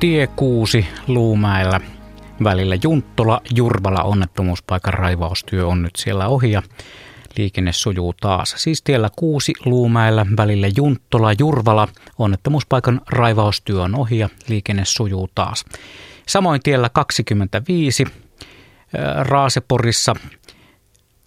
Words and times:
tie 0.00 0.26
6 0.26 0.86
Luumäellä 1.06 1.80
välillä 2.44 2.76
Junttola 2.82 3.40
Jurvala 3.54 4.02
onnettomuuspaikan 4.02 4.94
raivaustyö 4.94 5.66
on 5.66 5.82
nyt 5.82 5.96
siellä 5.96 6.28
ohi 6.28 6.52
ja 6.52 6.62
liikenne 7.36 7.72
sujuu 7.72 8.14
taas. 8.20 8.54
Siis 8.56 8.82
tiellä 8.82 9.10
6 9.16 9.52
Luumäellä 9.64 10.26
välillä 10.36 10.68
Junttola 10.76 11.32
Jurvala 11.38 11.88
onnettomuuspaikan 12.18 13.00
raivaustyö 13.08 13.82
on 13.82 13.94
ohi 13.94 14.18
ja 14.18 14.28
liikenne 14.48 14.84
sujuu 14.84 15.28
taas. 15.34 15.64
Samoin 16.28 16.62
tiellä 16.62 16.88
25 16.88 18.04
Raaseporissa 19.20 20.16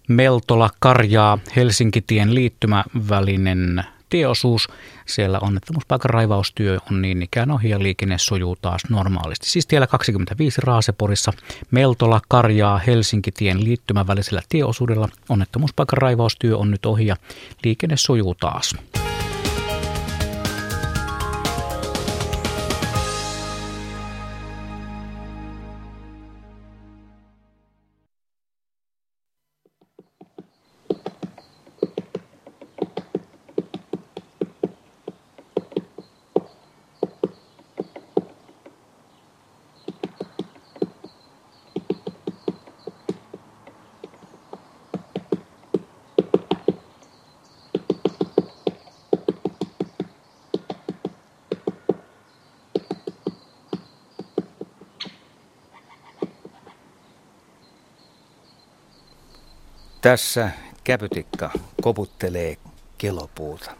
Meltola 0.08 0.70
Karjaa 0.78 1.38
Helsinkitien 1.56 2.34
liittymävälinen 2.34 3.84
tieosuus. 4.14 4.68
Siellä 5.06 5.38
onnettomuuspaikan 5.38 6.10
raivaustyö 6.10 6.78
on 6.90 7.02
niin 7.02 7.22
ikään 7.22 7.50
ohi 7.50 7.68
ja 7.68 7.78
liikenne 7.78 8.18
sujuu 8.18 8.56
taas 8.62 8.82
normaalisti. 8.90 9.50
Siis 9.50 9.66
tiellä 9.66 9.86
25 9.86 10.60
Raaseporissa 10.60 11.32
Meltola 11.70 12.20
Karjaa 12.28 12.78
Helsinkitien 12.78 13.64
liittymän 13.64 14.06
välisellä 14.06 14.42
tieosuudella 14.48 15.08
onnettomuuspaikan 15.28 15.98
raivaustyö 15.98 16.56
on 16.56 16.70
nyt 16.70 16.86
ohi 16.86 17.06
ja 17.06 17.16
liikenne 17.64 17.96
sujuu 17.96 18.34
taas. 18.34 18.74
Tässä 60.04 60.50
käpytikka 60.84 61.50
koputtelee 61.82 62.56
kelopuuta. 62.98 63.70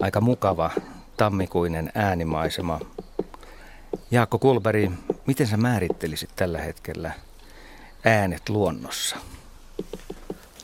Aika 0.00 0.20
mukava 0.20 0.70
tammikuinen 1.16 1.92
äänimaisema. 1.94 2.80
Jaakko 4.10 4.38
Kulberi, 4.38 4.90
miten 5.26 5.46
sä 5.46 5.56
määrittelisit 5.56 6.30
tällä 6.36 6.58
hetkellä 6.58 7.12
äänet 8.04 8.48
luonnossa? 8.48 9.16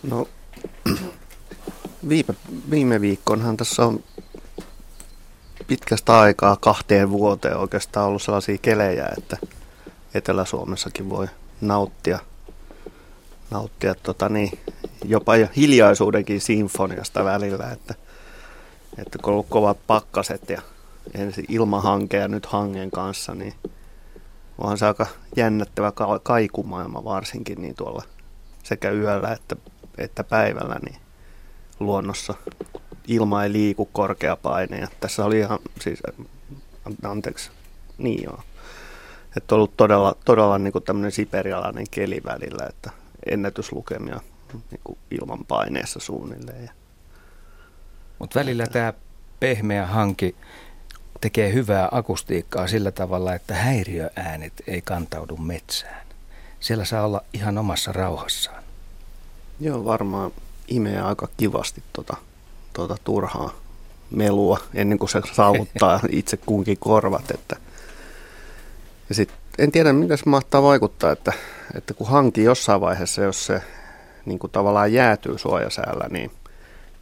No 0.03 0.29
viime, 2.09 2.35
viime 2.71 3.01
viikkoonhan 3.01 3.57
tässä 3.57 3.87
on 3.87 4.05
pitkästä 5.67 6.21
aikaa 6.21 6.57
kahteen 6.61 7.11
vuoteen 7.11 7.57
oikeastaan 7.57 8.07
ollut 8.07 8.23
sellaisia 8.23 8.59
kelejä, 8.59 9.09
että 9.19 9.37
Etelä-Suomessakin 10.15 11.11
voi 11.11 11.27
nauttia– 11.61 12.19
nauttia 13.51 13.95
tota 13.95 14.29
niin, 14.29 14.59
jopa 15.05 15.33
hiljaisuudenkin 15.57 16.41
sinfoniasta 16.41 17.25
välillä, 17.25 17.71
että, 17.71 17.95
että 18.99 19.19
kun 19.19 19.29
on 19.29 19.33
ollut 19.33 19.47
kovat 19.49 19.79
pakkaset 19.87 20.51
ja 20.51 20.63
ensin 21.15 21.45
ilmahanke 21.49 22.17
ja 22.17 22.29
nyt 22.29 22.47
hangen 22.47 22.91
kanssa, 22.91 23.35
niin 23.35 23.55
onhan 24.59 24.79
se 24.79 24.87
aika 24.87 25.07
jännättävä 25.37 25.93
ka- 25.93 26.21
kaikumaailma 26.23 27.05
varsinkin 27.05 27.63
niin 27.63 27.75
tuolla 27.75 28.03
sekä 28.63 28.91
yöllä 28.91 29.33
että, 29.33 29.57
että 29.99 30.25
päivällä 30.25 30.77
niin 30.85 30.97
luonnossa 31.81 32.35
ilma 33.09 33.45
ei 33.45 33.53
liiku 33.53 33.89
korkea 33.93 34.37
paine. 34.37 34.79
Ja 34.79 34.89
tässä 35.01 35.25
oli 35.25 35.39
ihan, 35.39 35.59
siis, 35.81 36.03
anteeksi, 37.03 37.51
niin 37.99 38.25
joo. 38.25 38.41
Että 39.37 39.55
on 39.55 39.57
ollut 39.57 39.77
todella, 39.77 40.17
todella 40.25 40.59
niin 40.59 40.73
kuin 40.73 40.85
tämmöinen 40.85 41.13
siperialainen 41.13 41.87
keli 41.91 42.21
välillä, 42.25 42.67
että 42.69 42.91
ennätyslukemia 43.27 44.21
niin 44.71 44.81
kuin 44.85 44.99
ilman 45.11 45.45
paineessa 45.45 46.01
suunnilleen. 46.01 46.71
Mutta 48.19 48.39
välillä 48.39 48.67
tämä 48.67 48.93
pehmeä 49.41 49.87
hanki 49.87 50.37
tekee 51.21 51.53
hyvää 51.53 51.89
akustiikkaa 51.93 52.67
sillä 52.67 52.91
tavalla, 52.91 53.35
että 53.35 53.55
häiriöäänet 53.55 54.53
ei 54.67 54.83
kantaudu 54.83 55.37
metsään. 55.37 56.07
Siellä 56.61 56.85
saa 56.85 57.05
olla 57.05 57.23
ihan 57.33 57.59
omassa 57.59 57.93
rauhassaan. 57.93 58.63
Joo, 59.61 59.85
varmaan 59.85 60.31
imee 60.69 61.01
aika 61.01 61.29
kivasti 61.37 61.83
tuota, 61.93 62.17
tuota 62.73 62.97
turhaa 63.05 63.55
melua 64.11 64.59
ennen 64.75 64.99
kuin 64.99 65.09
se 65.09 65.21
saavuttaa 65.33 66.01
itse 66.11 66.37
kunkin 66.37 66.79
korvat. 66.79 67.31
Että. 67.31 67.57
Ja 69.09 69.15
sit, 69.15 69.31
en 69.59 69.73
tiedä, 69.73 69.93
miten 69.93 70.19
se 70.19 70.25
mahtaa 70.27 70.63
vaikuttaa, 70.63 71.13
että 71.13 71.33
että 71.75 71.95
kun 71.95 72.07
hanki 72.09 72.43
jossain 72.43 72.81
vaiheessa, 72.81 73.23
jos 73.23 73.47
se 73.47 73.63
niin 74.27 74.39
kuin 74.39 74.51
tavallaan 74.51 74.93
jäätyy 74.93 75.39
suojasäällä, 75.39 76.07
niin, 76.11 76.31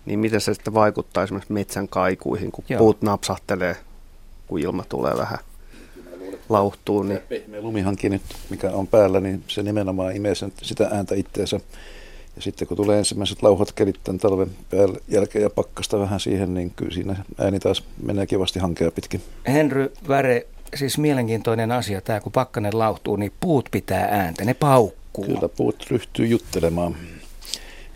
niin 0.07 0.19
miten 0.19 0.41
se 0.41 0.55
sitten 0.55 0.75
vaikuttaa 0.75 1.25
esimerkiksi 1.25 1.53
metsän 1.53 1.89
kaikuihin, 1.89 2.53
kun 2.53 2.65
Joo. 2.69 2.79
puut 2.79 3.03
napsahtelee, 3.03 3.77
kun 4.47 4.59
ilma 4.61 4.85
tulee 4.89 5.17
vähän 5.17 5.39
lauhtuu. 6.49 7.03
Niin... 7.03 7.21
Pehmeä 7.29 7.63
lumihanki 7.63 8.09
nyt, 8.09 8.23
mikä 8.51 8.71
on 8.71 8.87
päällä, 8.87 9.21
niin 9.21 9.45
se 9.49 9.63
nimenomaan 9.63 10.17
imee 10.17 10.35
sen, 10.35 10.53
sitä 10.63 10.89
ääntä 10.93 11.15
itteensä. 11.15 11.61
Ja 12.37 12.43
sitten 12.43 12.69
kun 12.69 12.77
tulee 12.77 12.99
ensimmäiset 12.99 13.43
lauhat 13.43 13.73
kelit 13.73 14.01
tämän 14.05 14.19
talven 14.19 14.51
päälle 14.71 15.01
jälkeen 15.09 15.43
ja 15.43 15.51
pakkasta 15.51 15.99
vähän 15.99 16.21
siihen, 16.21 16.55
niin 16.55 16.73
kyllä 16.77 16.95
siinä 16.95 17.17
ääni 17.39 17.61
taas 17.61 17.85
menee 18.03 18.27
kivasti 18.27 18.59
hankea 18.59 18.91
pitkin. 18.91 19.23
Henry 19.49 19.93
Väre, 20.09 20.47
siis 20.75 20.99
mielenkiintoinen 20.99 21.73
asia 21.73 22.01
tämä, 22.01 22.21
kun 22.21 22.33
pakkanen 22.33 22.79
lauhtuu, 22.79 23.17
niin 23.17 23.33
puut 23.41 23.69
pitää 23.71 24.09
ääntä, 24.11 24.45
ne 24.45 24.55
paukkuu. 24.55 25.25
Kyllä 25.25 25.49
puut 25.49 25.87
ryhtyy 25.91 26.27
juttelemaan. 26.27 26.97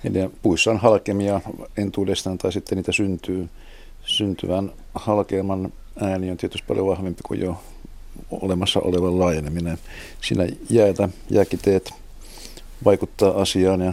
Ja 0.05 0.31
puissa 0.43 0.71
on 0.71 0.79
halkemia 0.79 1.41
entuudestaan 1.77 2.39
tai 2.39 2.53
sitten 2.53 2.77
niitä 2.77 2.93
syntyy. 2.93 3.49
Syntyvän 4.05 4.73
halkeaman 4.95 5.73
ääni 6.01 6.31
on 6.31 6.37
tietysti 6.37 6.67
paljon 6.69 6.87
vahvempi 6.87 7.21
kuin 7.27 7.41
jo 7.41 7.61
olemassa 8.31 8.81
olevan 8.81 9.19
laajeneminen. 9.19 9.79
Siinä 10.21 10.47
jäätä, 10.71 11.09
jääkiteet 11.31 11.95
vaikuttaa 12.85 13.41
asiaan 13.41 13.81
ja 13.81 13.93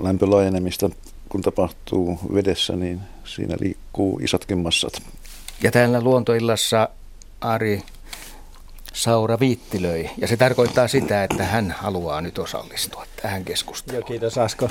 lämpölaajenemista 0.00 0.90
kun 1.28 1.42
tapahtuu 1.42 2.18
vedessä, 2.34 2.76
niin 2.76 3.00
siinä 3.24 3.56
liikkuu 3.60 4.18
isotkin 4.18 4.58
massat. 4.58 5.02
Ja 5.62 5.70
täällä 5.70 6.00
luontoillassa 6.00 6.88
Ari 7.42 7.82
Saura 8.92 9.40
viittilöi. 9.40 10.10
Ja 10.18 10.28
se 10.28 10.36
tarkoittaa 10.36 10.88
sitä, 10.88 11.24
että 11.24 11.44
hän 11.44 11.74
haluaa 11.78 12.20
nyt 12.20 12.38
osallistua 12.38 13.06
tähän 13.22 13.44
keskusteluun. 13.44 14.00
Joo, 14.00 14.06
kiitos 14.06 14.38
Asko. 14.38 14.70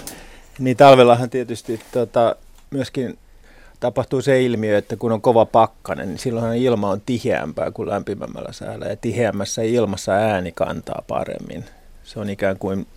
Niin 0.60 0.78
talvellahan 0.78 1.30
tietysti 1.30 1.82
tota, 1.92 2.36
myöskin 2.72 3.18
tapahtuu 3.80 4.22
se 4.22 4.44
ilmiö, 4.44 4.78
että 4.78 4.96
kun 4.96 5.12
on 5.12 5.22
kova 5.22 5.46
pakkanen, 5.46 6.08
niin 6.08 6.20
silloinhan 6.20 6.56
ilma 6.56 6.90
on 6.90 7.02
tiheämpää 7.02 7.72
kuin 7.72 7.90
lämpimämmällä 7.90 8.52
säällä. 8.52 8.86
Ja 8.86 8.96
tiheämmässä 8.96 9.62
ilmassa 9.62 10.12
ääni 10.12 10.52
kantaa 10.52 11.04
paremmin. 11.08 11.66
Se 12.04 12.20
on 12.20 12.30
ikään 12.30 12.58
kuin 12.58 12.88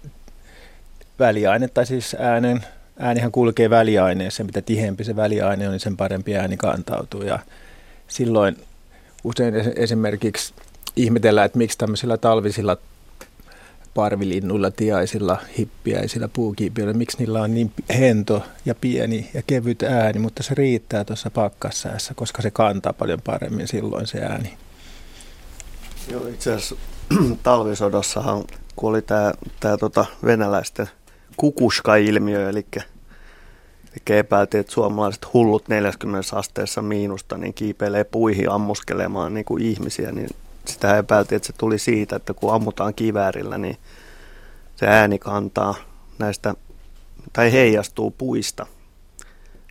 väliaine, 1.18 1.68
tai 1.68 1.86
siis 1.86 2.16
äänen, 2.18 2.64
äänihän 2.98 3.32
kulkee 3.32 3.70
väliaineessa. 3.70 4.44
Mitä 4.44 4.62
tiheämpi 4.62 5.04
se 5.04 5.16
väliaine 5.16 5.66
on, 5.66 5.72
niin 5.72 5.81
sen 5.81 5.96
parempi 5.96 6.37
ääni 6.37 6.56
kantautuu. 6.56 7.22
Ja 7.22 7.38
silloin 8.08 8.56
usein 9.25 9.55
esimerkiksi 9.76 10.55
ihmetellään, 10.97 11.47
että 11.47 11.59
miksi 11.59 11.79
tämmöisillä 11.79 12.17
talvisilla 12.17 12.76
parvilinnuilla, 13.94 14.71
tiaisilla, 14.71 15.38
hippiäisillä, 15.59 16.29
puukiipiöillä, 16.29 16.94
miksi 16.94 17.19
niillä 17.19 17.43
on 17.43 17.55
niin 17.55 17.73
hento 17.99 18.43
ja 18.67 18.75
pieni 18.75 19.31
ja 19.35 19.43
kevyt 19.47 19.82
ääni, 19.82 20.19
mutta 20.19 20.43
se 20.43 20.55
riittää 20.55 21.05
tuossa 21.05 21.31
pakkassäässä, 21.31 22.15
koska 22.15 22.43
se 22.43 22.50
kantaa 22.50 22.93
paljon 22.93 23.21
paremmin 23.25 23.69
silloin 23.69 24.06
se 24.06 24.19
ääni. 24.19 24.56
Joo, 26.11 26.26
itse 26.26 26.53
asiassa 26.53 26.76
talvisodassahan, 27.43 28.44
kun 28.76 28.91
oli 28.91 29.03
tämä, 29.03 29.32
tämä 29.61 29.76
tota 29.76 30.06
venäläisten 30.25 30.88
kukuska-ilmiö, 31.37 32.50
eli 32.50 32.67
Eli 33.94 34.19
epäiltiin, 34.19 34.61
että 34.61 34.73
suomalaiset 34.73 35.32
hullut 35.35 35.69
40 35.69 36.37
asteessa 36.37 36.82
miinusta 36.82 37.38
niin 37.38 37.55
kiipeilee 37.55 38.05
puihin 38.05 38.50
ammuskelemaan 38.50 39.35
niin 39.35 39.44
kuin 39.44 39.62
ihmisiä, 39.62 40.12
niin 40.12 40.29
sitä 40.64 40.99
epäiltiin, 40.99 41.37
että 41.37 41.46
se 41.46 41.52
tuli 41.58 41.79
siitä, 41.79 42.17
että 42.17 42.35
kun 42.35 42.55
ammutaan 42.55 42.94
kiväärillä, 42.94 43.58
niin 43.58 43.76
se 44.76 44.87
ääni 44.87 45.19
kantaa 45.19 45.75
näistä, 46.19 46.55
tai 47.32 47.52
heijastuu 47.52 48.11
puista 48.11 48.67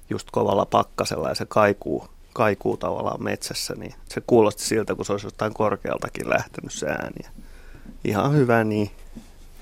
just 0.09 0.27
kovalla 0.31 0.65
pakkasella 0.65 1.29
ja 1.29 1.35
se 1.35 1.45
kaikuu, 1.45 2.07
kaikuu 2.33 2.77
tavallaan 2.77 3.23
metsässä, 3.23 3.73
niin 3.77 3.93
se 4.09 4.21
kuulosti 4.27 4.63
siltä, 4.63 4.95
kun 4.95 5.05
se 5.05 5.11
olisi 5.11 5.25
jostain 5.25 5.53
korkealtakin 5.53 6.29
lähtenyt 6.29 6.73
se 6.73 6.87
ääni. 6.87 7.29
Ihan 8.03 8.33
hyvä 8.33 8.63
niin. 8.63 8.91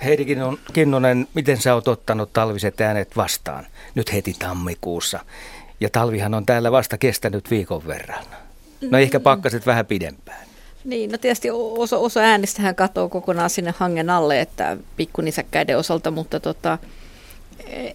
Heidi 0.04 0.26
Kinnunen, 0.74 1.28
miten 1.34 1.62
sä 1.62 1.74
oot 1.74 1.88
ottanut 1.88 2.34
talviset 2.34 2.82
äänet 2.82 3.18
vastaan 3.18 3.68
nyt 3.96 4.14
heti 4.14 4.36
tammikuussa? 4.40 5.20
Ja 5.80 5.90
talvihan 5.90 6.34
on 6.34 6.46
täällä 6.46 6.72
vasta 6.72 6.98
kestänyt 6.98 7.52
viikon 7.52 7.88
verran. 7.88 8.26
No 8.82 8.98
ehkä 8.98 9.20
mm. 9.20 9.24
pakkaset 9.24 9.66
vähän 9.66 9.86
pidempään. 9.86 10.48
Niin, 10.86 11.12
no 11.12 11.18
tietysti 11.18 11.50
osa, 11.52 11.98
osa 11.98 12.20
äänistähän 12.20 12.76
katoo 12.76 13.10
kokonaan 13.10 13.50
sinne 13.50 13.74
hangen 13.78 14.10
alle, 14.10 14.42
että 14.42 14.78
pikkunisäkkäiden 14.98 15.78
osalta, 15.78 16.12
mutta 16.12 16.40
tota, 16.40 16.78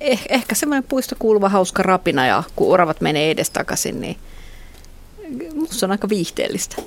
eh, 0.00 0.26
ehkä 0.28 0.54
semmoinen 0.54 0.84
puisto 0.84 1.16
kuuluva 1.18 1.48
hauska 1.48 1.82
rapina 1.82 2.26
ja 2.26 2.42
kun 2.56 2.72
oravat 2.72 3.00
menee 3.00 3.30
edestakaisin, 3.30 4.00
niin 4.00 4.16
musta 5.54 5.86
on 5.86 5.92
aika 5.92 6.08
viihteellistä. 6.08 6.82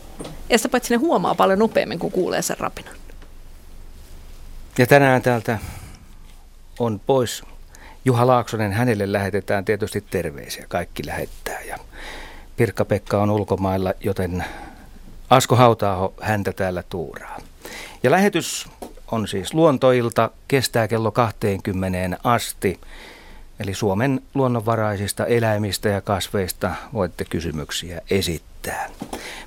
Ja 0.50 0.58
sitä 0.58 0.70
paitsi 0.70 0.94
ne 0.94 0.98
huomaa 0.98 1.36
paljon 1.36 1.60
nopeammin, 1.60 2.00
kun 2.00 2.12
kuulee 2.12 2.42
sen 2.42 2.58
rapinan. 2.60 2.96
Ja 4.78 4.88
tänään 4.88 5.22
täältä 5.22 5.60
on 6.80 7.02
pois 7.06 7.44
Juha 8.06 8.28
Laaksonen. 8.28 8.72
Hänelle 8.72 9.12
lähetetään 9.12 9.66
tietysti 9.66 10.02
terveisiä. 10.02 10.66
Kaikki 10.68 11.06
lähettää. 11.06 11.62
Ja 11.62 11.78
Pirkka-Pekka 12.58 13.22
on 13.22 13.30
ulkomailla, 13.30 13.94
joten 14.00 14.46
Asko 15.30 15.56
Hautaaho 15.56 16.14
häntä 16.22 16.54
täällä 16.54 16.84
tuuraa. 16.90 17.38
Ja 18.04 18.12
lähetys 18.12 18.68
on 19.12 19.28
siis 19.28 19.54
luontoilta, 19.54 20.30
kestää 20.48 20.88
kello 20.88 21.12
20 21.12 22.18
asti. 22.24 22.80
Eli 23.60 23.74
Suomen 23.74 24.22
luonnonvaraisista 24.34 25.26
eläimistä 25.26 25.90
ja 25.90 26.02
kasveista 26.02 26.72
voitte 26.94 27.26
kysymyksiä 27.26 28.02
esittää. 28.10 28.90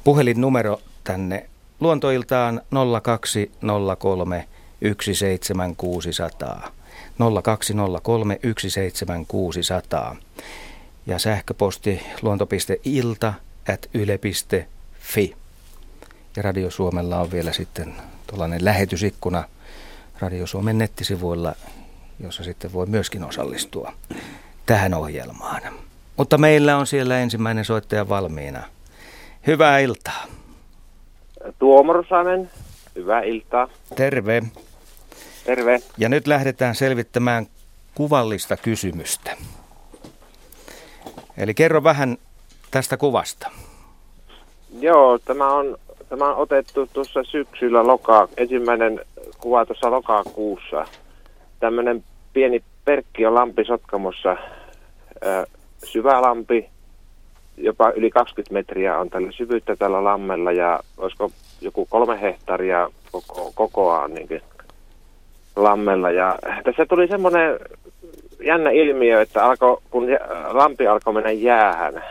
Puhelinnumero 0.05 0.81
tänne 1.05 1.47
luontoiltaan 1.81 2.63
0203 3.03 4.49
17600. 4.83 6.73
0203 7.43 8.39
17600. 8.43 10.17
Ja 11.07 11.19
sähköposti 11.19 12.03
luonto.ilta 12.23 13.35
at 13.73 13.89
yle.fi. 13.95 15.37
Ja 16.37 16.43
Radio 16.43 16.71
Suomella 16.71 17.21
on 17.21 17.33
vielä 17.33 17.53
sitten 17.53 17.95
tuollainen 18.27 18.65
lähetysikkuna 18.65 19.45
Radio 20.21 20.47
Suomen 20.47 20.79
nettisivuilla, 20.79 21.55
jossa 22.21 22.45
sitten 22.45 22.73
voi 22.73 22.87
myöskin 22.87 23.25
osallistua 23.25 23.93
tähän 24.67 24.95
ohjelmaan. 24.95 25.63
Mutta 26.17 26.39
meillä 26.39 26.77
on 26.77 26.87
siellä 26.87 27.19
ensimmäinen 27.19 27.65
soittaja 27.65 28.09
valmiina. 28.09 28.63
Hyvää 29.47 29.79
iltaa. 29.79 30.27
Tuomo 31.59 31.93
Rosanen, 31.93 32.51
hyvää 32.95 33.23
iltaa. 33.23 33.69
Terve. 33.97 34.43
Terve. 35.45 35.79
Ja 35.99 36.09
nyt 36.09 36.27
lähdetään 36.27 36.75
selvittämään 36.75 37.47
kuvallista 37.95 38.57
kysymystä. 38.57 39.37
Eli 41.37 41.55
kerro 41.55 41.85
vähän 41.85 42.17
tästä 42.71 42.97
kuvasta. 42.97 43.51
Joo, 44.81 45.19
tämä 45.19 45.53
on, 45.53 45.79
tämä 46.09 46.29
on 46.29 46.37
otettu 46.37 46.89
tuossa 46.93 47.23
syksyllä 47.25 47.87
loka, 47.87 48.29
ensimmäinen 48.37 49.01
kuva 49.39 49.67
tuossa 49.67 49.91
lokakuussa. 49.91 50.85
Tämmöinen 51.61 52.05
pieni 52.33 52.63
perkki 52.85 53.27
on 53.27 53.35
lampi 53.35 53.65
Sotkamossa, 53.65 54.37
syvä 55.85 56.23
lampi, 56.23 56.69
jopa 57.57 57.91
yli 57.91 58.11
20 58.11 58.53
metriä 58.53 58.99
on 58.99 59.11
tällä 59.11 59.33
syvyyttä 59.33 59.77
tällä 59.77 60.05
lammella 60.05 60.53
ja 60.53 60.81
olisiko 60.99 61.31
joku 61.61 61.87
kolme 61.87 62.21
hehtaaria 62.21 62.91
koko, 63.13 63.53
kokoaan 63.55 64.15
niin 64.15 64.29
lammella. 65.57 66.11
Ja 66.11 66.39
tässä 66.65 66.87
tuli 66.87 67.09
semmoinen 67.09 67.59
jännä 68.45 68.71
ilmiö, 68.71 69.21
että 69.21 69.45
alko, 69.45 69.83
kun 69.91 70.07
lampi 70.53 70.87
alkoi 70.87 71.13
mennä 71.15 71.31
jäähän 71.31 72.05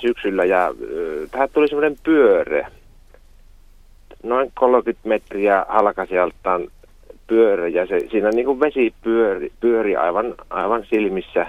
syksyllä 0.00 0.44
ja 0.44 0.74
tähän 1.30 1.48
tuli 1.52 1.68
semmoinen 1.68 1.96
pyöre, 2.02 2.66
noin 4.22 4.52
30 4.54 5.08
metriä 5.08 5.66
halkasijaltaan 5.68 6.68
pyörä 7.26 7.68
ja 7.68 7.86
se, 7.86 8.00
siinä 8.10 8.30
niin 8.30 8.46
kuin 8.46 8.60
vesi 8.60 8.94
pyöri, 9.02 9.52
pyöri 9.60 9.96
aivan, 9.96 10.34
aivan 10.50 10.86
silmissä, 10.90 11.46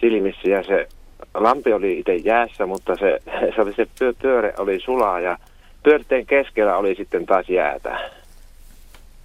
silmissä 0.00 0.48
ja 0.48 0.62
se 0.62 0.88
lampi 1.34 1.72
oli 1.72 1.98
itse 1.98 2.14
jäässä, 2.14 2.66
mutta 2.66 2.96
se, 2.96 3.18
se, 3.54 3.62
oli 3.62 3.72
se 3.72 3.86
pyöre 4.22 4.54
oli 4.58 4.80
sulaa 4.80 5.20
ja 5.20 5.38
pyörteen 5.82 6.26
keskellä 6.26 6.76
oli 6.76 6.94
sitten 6.94 7.26
taas 7.26 7.48
jäätä. 7.48 8.10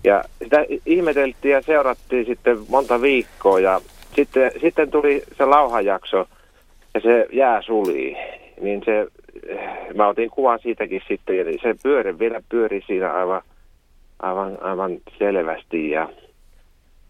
Ja 0.04 0.24
sitä 0.44 0.66
ihmeteltiin 0.86 1.51
ja 1.51 1.62
seurattiin 1.62 2.25
sitten 2.25 2.57
monta 2.69 3.01
viikkoa 3.01 3.60
ja 3.60 3.81
sitten, 4.16 4.51
sitten 4.62 4.92
tuli 4.92 5.24
se 5.38 5.46
lauhajakso 5.46 6.28
ja 6.94 7.00
se 7.01 7.28
jää 7.31 7.62
suli. 7.62 8.18
Niin 8.62 8.81
se, 8.86 9.07
mä 9.96 10.07
otin 10.07 10.30
kuvan 10.30 10.60
siitäkin 10.60 11.01
sitten 11.07 11.38
ja 11.38 11.44
se 11.62 11.75
pyöre 11.84 12.19
vielä 12.19 12.42
pyöri 12.50 12.84
siinä 12.88 13.13
aivan, 13.13 13.42
aivan, 14.19 14.57
aivan 14.62 14.98
selvästi 15.18 15.90
ja 15.90 16.10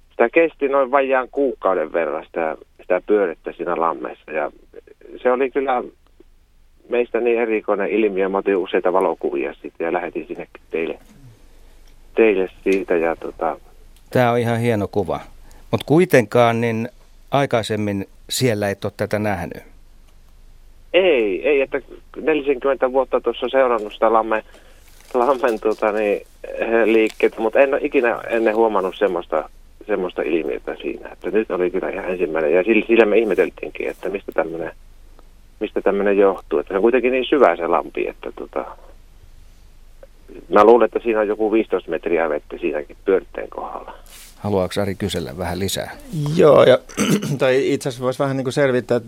sitä 0.09 0.29
kesti 0.29 0.67
noin 0.67 0.91
vajaan 0.91 1.27
kuukauden 1.31 1.93
verran 1.93 2.25
sitä, 2.25 2.57
sitä 2.81 3.01
pyörettä 3.07 3.51
siinä 3.51 3.75
lammessa 3.75 4.31
ja 4.31 4.51
se 5.21 5.31
oli 5.31 5.51
kyllä 5.51 5.83
meistä 6.89 7.19
niin 7.19 7.39
erikoinen 7.39 7.89
ilmiö. 7.89 8.29
Mä 8.29 8.37
otin 8.37 8.57
useita 8.57 8.93
valokuvia 8.93 9.53
sitten 9.53 9.85
ja 9.85 9.93
lähetin 9.93 10.27
sinne 10.27 10.47
teille 10.71 10.99
teille 12.19 12.49
siitä. 12.63 12.95
Ja 12.95 13.15
tota... 13.15 13.57
Tämä 14.09 14.31
on 14.31 14.39
ihan 14.39 14.59
hieno 14.59 14.87
kuva. 14.87 15.19
Mutta 15.71 15.85
kuitenkaan 15.85 16.61
niin 16.61 16.89
aikaisemmin 17.31 18.07
siellä 18.29 18.69
et 18.69 18.85
ole 18.85 18.93
tätä 18.97 19.19
nähnyt. 19.19 19.63
Ei, 20.93 21.47
ei, 21.47 21.61
että 21.61 21.81
40 22.21 22.91
vuotta 22.91 23.21
tuossa 23.21 23.49
seurannut 23.49 23.93
sitä 23.93 24.13
lammen, 24.13 24.43
lammen 25.13 25.59
tota, 25.59 25.91
niin, 25.91 26.21
liikkeet, 26.85 27.37
mutta 27.37 27.59
en 27.59 27.73
ole 27.73 27.81
ikinä 27.83 28.19
ennen 28.29 28.55
huomannut 28.55 28.95
semmoista, 28.97 29.49
semmoista 29.87 30.21
ilmiötä 30.21 30.75
siinä. 30.81 31.09
Että 31.09 31.31
nyt 31.31 31.51
oli 31.51 31.71
kyllä 31.71 31.89
ihan 31.89 32.09
ensimmäinen, 32.09 32.53
ja 32.53 32.63
sillä, 32.63 32.85
sillä 32.87 33.05
me 33.05 33.17
ihmeteltiinkin, 33.17 33.89
että 33.89 34.09
mistä 34.09 34.31
tämmöinen 34.31 34.71
mistä 35.59 35.81
tämmöinen 35.81 36.17
johtuu. 36.17 36.59
Että 36.59 36.73
se 36.73 36.75
on 36.75 36.81
kuitenkin 36.81 37.11
niin 37.11 37.25
syvä 37.25 37.55
se 37.55 37.67
lampi, 37.67 38.07
että 38.07 38.31
tota, 38.35 38.65
Mä 40.49 40.63
luulen, 40.63 40.85
että 40.85 40.99
siinä 41.03 41.19
on 41.19 41.27
joku 41.27 41.51
15 41.51 41.91
metriä 41.91 42.29
vettä 42.29 42.57
siinäkin 42.61 42.97
pyörteen 43.05 43.49
kohdalla. 43.49 43.93
Haluaako 44.35 44.81
Ari 44.81 44.95
kysellä 44.95 45.37
vähän 45.37 45.59
lisää? 45.59 45.91
Joo, 46.35 46.63
ja, 46.63 46.79
tai 47.39 47.73
itse 47.73 47.89
asiassa 47.89 48.03
voisi 48.03 48.19
vähän 48.19 48.37
niin 48.37 48.45
kuin 48.45 48.53
selvittää 48.53 49.01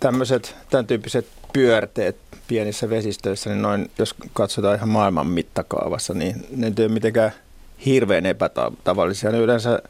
tämmöiset, 0.00 0.56
tämän 0.70 0.86
tyyppiset 0.86 1.26
pyörteet 1.52 2.16
pienissä 2.48 2.90
vesistöissä, 2.90 3.50
niin 3.50 3.62
noin, 3.62 3.90
jos 3.98 4.14
katsotaan 4.32 4.76
ihan 4.76 4.88
maailman 4.88 5.26
mittakaavassa, 5.26 6.14
niin 6.14 6.34
ne 6.56 6.66
ei 6.66 6.84
ole 6.84 6.92
mitenkään 6.92 7.32
hirveän 7.86 8.26
epätavallisia. 8.26 9.30
Ne 9.30 9.38
yleensä 9.38 9.82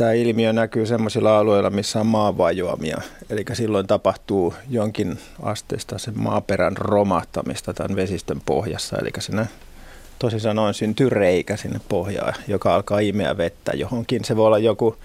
tämä 0.00 0.12
ilmiö 0.12 0.52
näkyy 0.52 0.86
sellaisilla 0.86 1.38
alueilla, 1.38 1.70
missä 1.70 2.00
on 2.00 2.06
maavajoamia. 2.06 3.00
Eli 3.30 3.44
silloin 3.52 3.86
tapahtuu 3.86 4.54
jonkin 4.70 5.18
asteesta 5.42 5.98
sen 5.98 6.14
maaperän 6.16 6.76
romahtamista 6.76 7.74
tämän 7.74 7.96
vesistön 7.96 8.40
pohjassa. 8.46 8.96
Eli 8.98 9.10
sinne 9.18 9.48
tosi 10.18 10.40
sanoen 10.40 10.74
syntyy 10.74 11.08
reikä 11.08 11.56
sinne 11.56 11.80
pohjaan, 11.88 12.34
joka 12.48 12.74
alkaa 12.74 12.98
imeä 12.98 13.36
vettä 13.36 13.72
johonkin. 13.74 14.24
Se 14.24 14.36
voi 14.36 14.46
olla 14.46 14.58
joku 14.58 14.96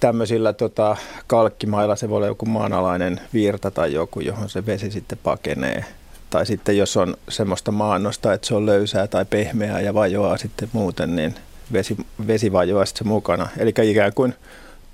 tämmöisillä 0.00 0.52
tota, 0.52 0.96
kalkkimailla, 1.26 1.96
se 1.96 2.08
voi 2.08 2.16
olla 2.16 2.26
joku 2.26 2.46
maanalainen 2.46 3.20
virta 3.34 3.70
tai 3.70 3.92
joku, 3.92 4.20
johon 4.20 4.48
se 4.48 4.66
vesi 4.66 4.90
sitten 4.90 5.18
pakenee. 5.22 5.84
Tai 6.30 6.46
sitten 6.46 6.76
jos 6.76 6.96
on 6.96 7.16
semmoista 7.28 7.72
maannosta, 7.72 8.32
että 8.32 8.46
se 8.46 8.54
on 8.54 8.66
löysää 8.66 9.06
tai 9.06 9.24
pehmeää 9.24 9.80
ja 9.80 9.94
vajoaa 9.94 10.36
sitten 10.36 10.68
muuten, 10.72 11.16
niin 11.16 11.34
vesi, 11.72 11.96
vesi 12.26 12.52
vajoaa 12.52 12.86
sitten 12.86 13.08
mukana. 13.08 13.48
Eli 13.58 13.72
ikään 13.82 14.14
kuin 14.14 14.34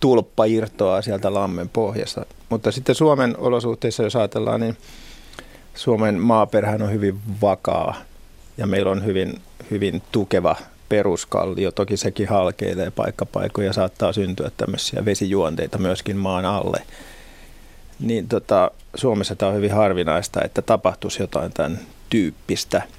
tulppa 0.01 0.45
irtoaa 0.45 1.03
sieltä 1.03 1.35
lammen 1.35 1.69
pohjasta. 1.69 2.27
Mutta 2.49 2.73
sitten 2.73 2.95
Suomen 2.95 3.35
olosuhteissa, 3.39 4.03
jos 4.03 4.17
ajatellaan, 4.17 4.61
niin 4.61 4.77
Suomen 5.75 6.21
maaperhän 6.21 6.83
on 6.83 6.93
hyvin 6.93 7.19
vakaa 7.43 7.95
ja 8.57 8.67
meillä 8.67 8.91
on 8.91 9.05
hyvin, 9.05 9.41
hyvin 9.71 10.03
tukeva 10.13 10.57
peruskallio. 10.89 11.71
Toki 11.71 11.97
sekin 11.97 12.29
halkeilee 12.29 12.91
paikkapaikoja 12.91 13.73
saattaa 13.73 14.13
syntyä 14.13 14.51
tämmöisiä 14.57 15.05
vesijuonteita 15.05 15.79
myöskin 15.79 16.17
maan 16.17 16.45
alle. 16.45 16.83
Niin 18.01 18.29
tota, 18.29 18.71
Suomessa 18.95 19.37
tämä 19.37 19.51
on 19.51 19.57
hyvin 19.57 19.73
harvinaista, 19.73 20.41
että 20.45 20.63
tapahtuisi 20.63 21.23
jotain 21.23 21.53
tämän 21.53 21.79
tyyppistä– 22.11 22.83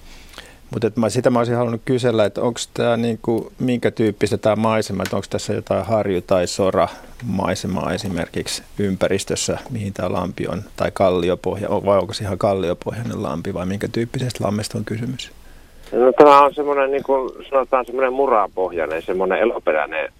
mutta 0.73 0.99
mä, 0.99 1.09
sitä 1.09 1.29
mä 1.29 1.39
olisin 1.39 1.55
halunnut 1.55 1.81
kysellä, 1.85 2.25
että 2.25 2.41
onko 2.41 2.59
tämä 2.73 2.97
niinku, 2.97 3.51
minkä 3.59 3.91
tyyppistä 3.91 4.37
tämä 4.37 4.55
maisema, 4.55 5.03
että 5.03 5.15
onko 5.15 5.27
tässä 5.29 5.53
jotain 5.53 5.85
harju 5.85 6.21
tai 6.21 6.47
sora 6.47 6.87
maisemaa 7.23 7.93
esimerkiksi 7.93 8.63
ympäristössä, 8.79 9.57
mihin 9.69 9.93
tämä 9.93 10.11
lampi 10.11 10.47
on, 10.47 10.61
tai 10.75 10.91
kalliopohja, 10.93 11.69
vai 11.69 11.97
onko 11.97 12.13
se 12.13 12.23
ihan 12.23 12.37
kalliopohjainen 12.37 13.23
lampi, 13.23 13.53
vai 13.53 13.65
minkä 13.65 13.87
tyyppisestä 13.87 14.43
lammesta 14.43 14.77
on 14.77 14.85
kysymys? 14.85 15.31
No, 15.91 16.13
tämä 16.17 16.41
on 16.41 16.53
semmoinen, 16.53 16.91
niin 16.91 17.03
kuin 17.03 17.31
sanotaan, 17.49 17.85
semmoinen 17.85 18.13
murapohjainen, 18.13 19.01
semmoinen 19.01 19.39
eloperäinen 19.39 20.13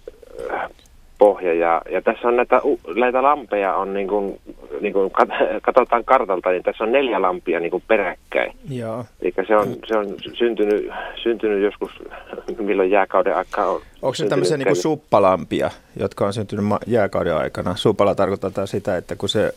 pohja. 1.18 1.54
Ja, 1.54 1.82
ja 1.90 2.02
tässä 2.02 2.28
on 2.28 2.36
näitä, 2.36 2.60
näitä 2.96 3.22
lampeja, 3.22 3.74
on 3.74 3.94
niin 3.94 4.08
kuin, 4.08 4.40
niin 4.80 4.92
kuin 4.92 5.10
katsotaan 5.62 6.04
kartalta, 6.04 6.50
niin 6.50 6.62
tässä 6.62 6.84
on 6.84 6.92
neljä 6.92 7.22
lampia 7.22 7.60
niin 7.60 7.70
kuin 7.70 7.82
peräkkäin. 7.88 8.52
Joo. 8.70 9.04
Eli 9.22 9.32
se 9.46 9.56
on, 9.56 9.76
se 9.86 9.96
on 9.96 10.14
syntynyt, 10.34 10.90
syntynyt 11.22 11.62
joskus, 11.62 11.90
milloin 12.58 12.90
jääkauden 12.90 13.36
aikaa 13.36 13.66
on. 13.66 13.80
Onko 14.02 14.14
se 14.14 14.26
tämmöisiä 14.26 14.56
niin 14.56 14.66
kuin 14.66 14.76
suppalampia, 14.76 15.70
jotka 16.00 16.26
on 16.26 16.32
syntynyt 16.32 16.64
jääkauden 16.86 17.36
aikana? 17.36 17.76
Suppala 17.76 18.14
tarkoittaa 18.14 18.66
sitä, 18.66 18.96
että 18.96 19.16
kun 19.16 19.28
se 19.28 19.52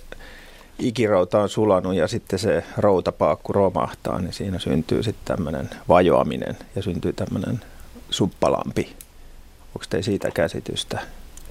ikirouta 0.79 1.41
on 1.41 1.49
sulanut 1.49 1.95
ja 1.95 2.07
sitten 2.07 2.39
se 2.39 2.63
routapaakku 2.77 3.53
romahtaa, 3.53 4.21
niin 4.21 4.33
siinä 4.33 4.59
syntyy 4.59 5.03
sitten 5.03 5.35
tämmöinen 5.37 5.69
vajoaminen 5.87 6.57
ja 6.75 6.81
syntyy 6.81 7.13
tämmöinen 7.13 7.59
suppalampi. 8.09 8.89
Onko 9.75 9.85
teillä 9.89 10.05
siitä 10.05 10.31
käsitystä? 10.31 10.99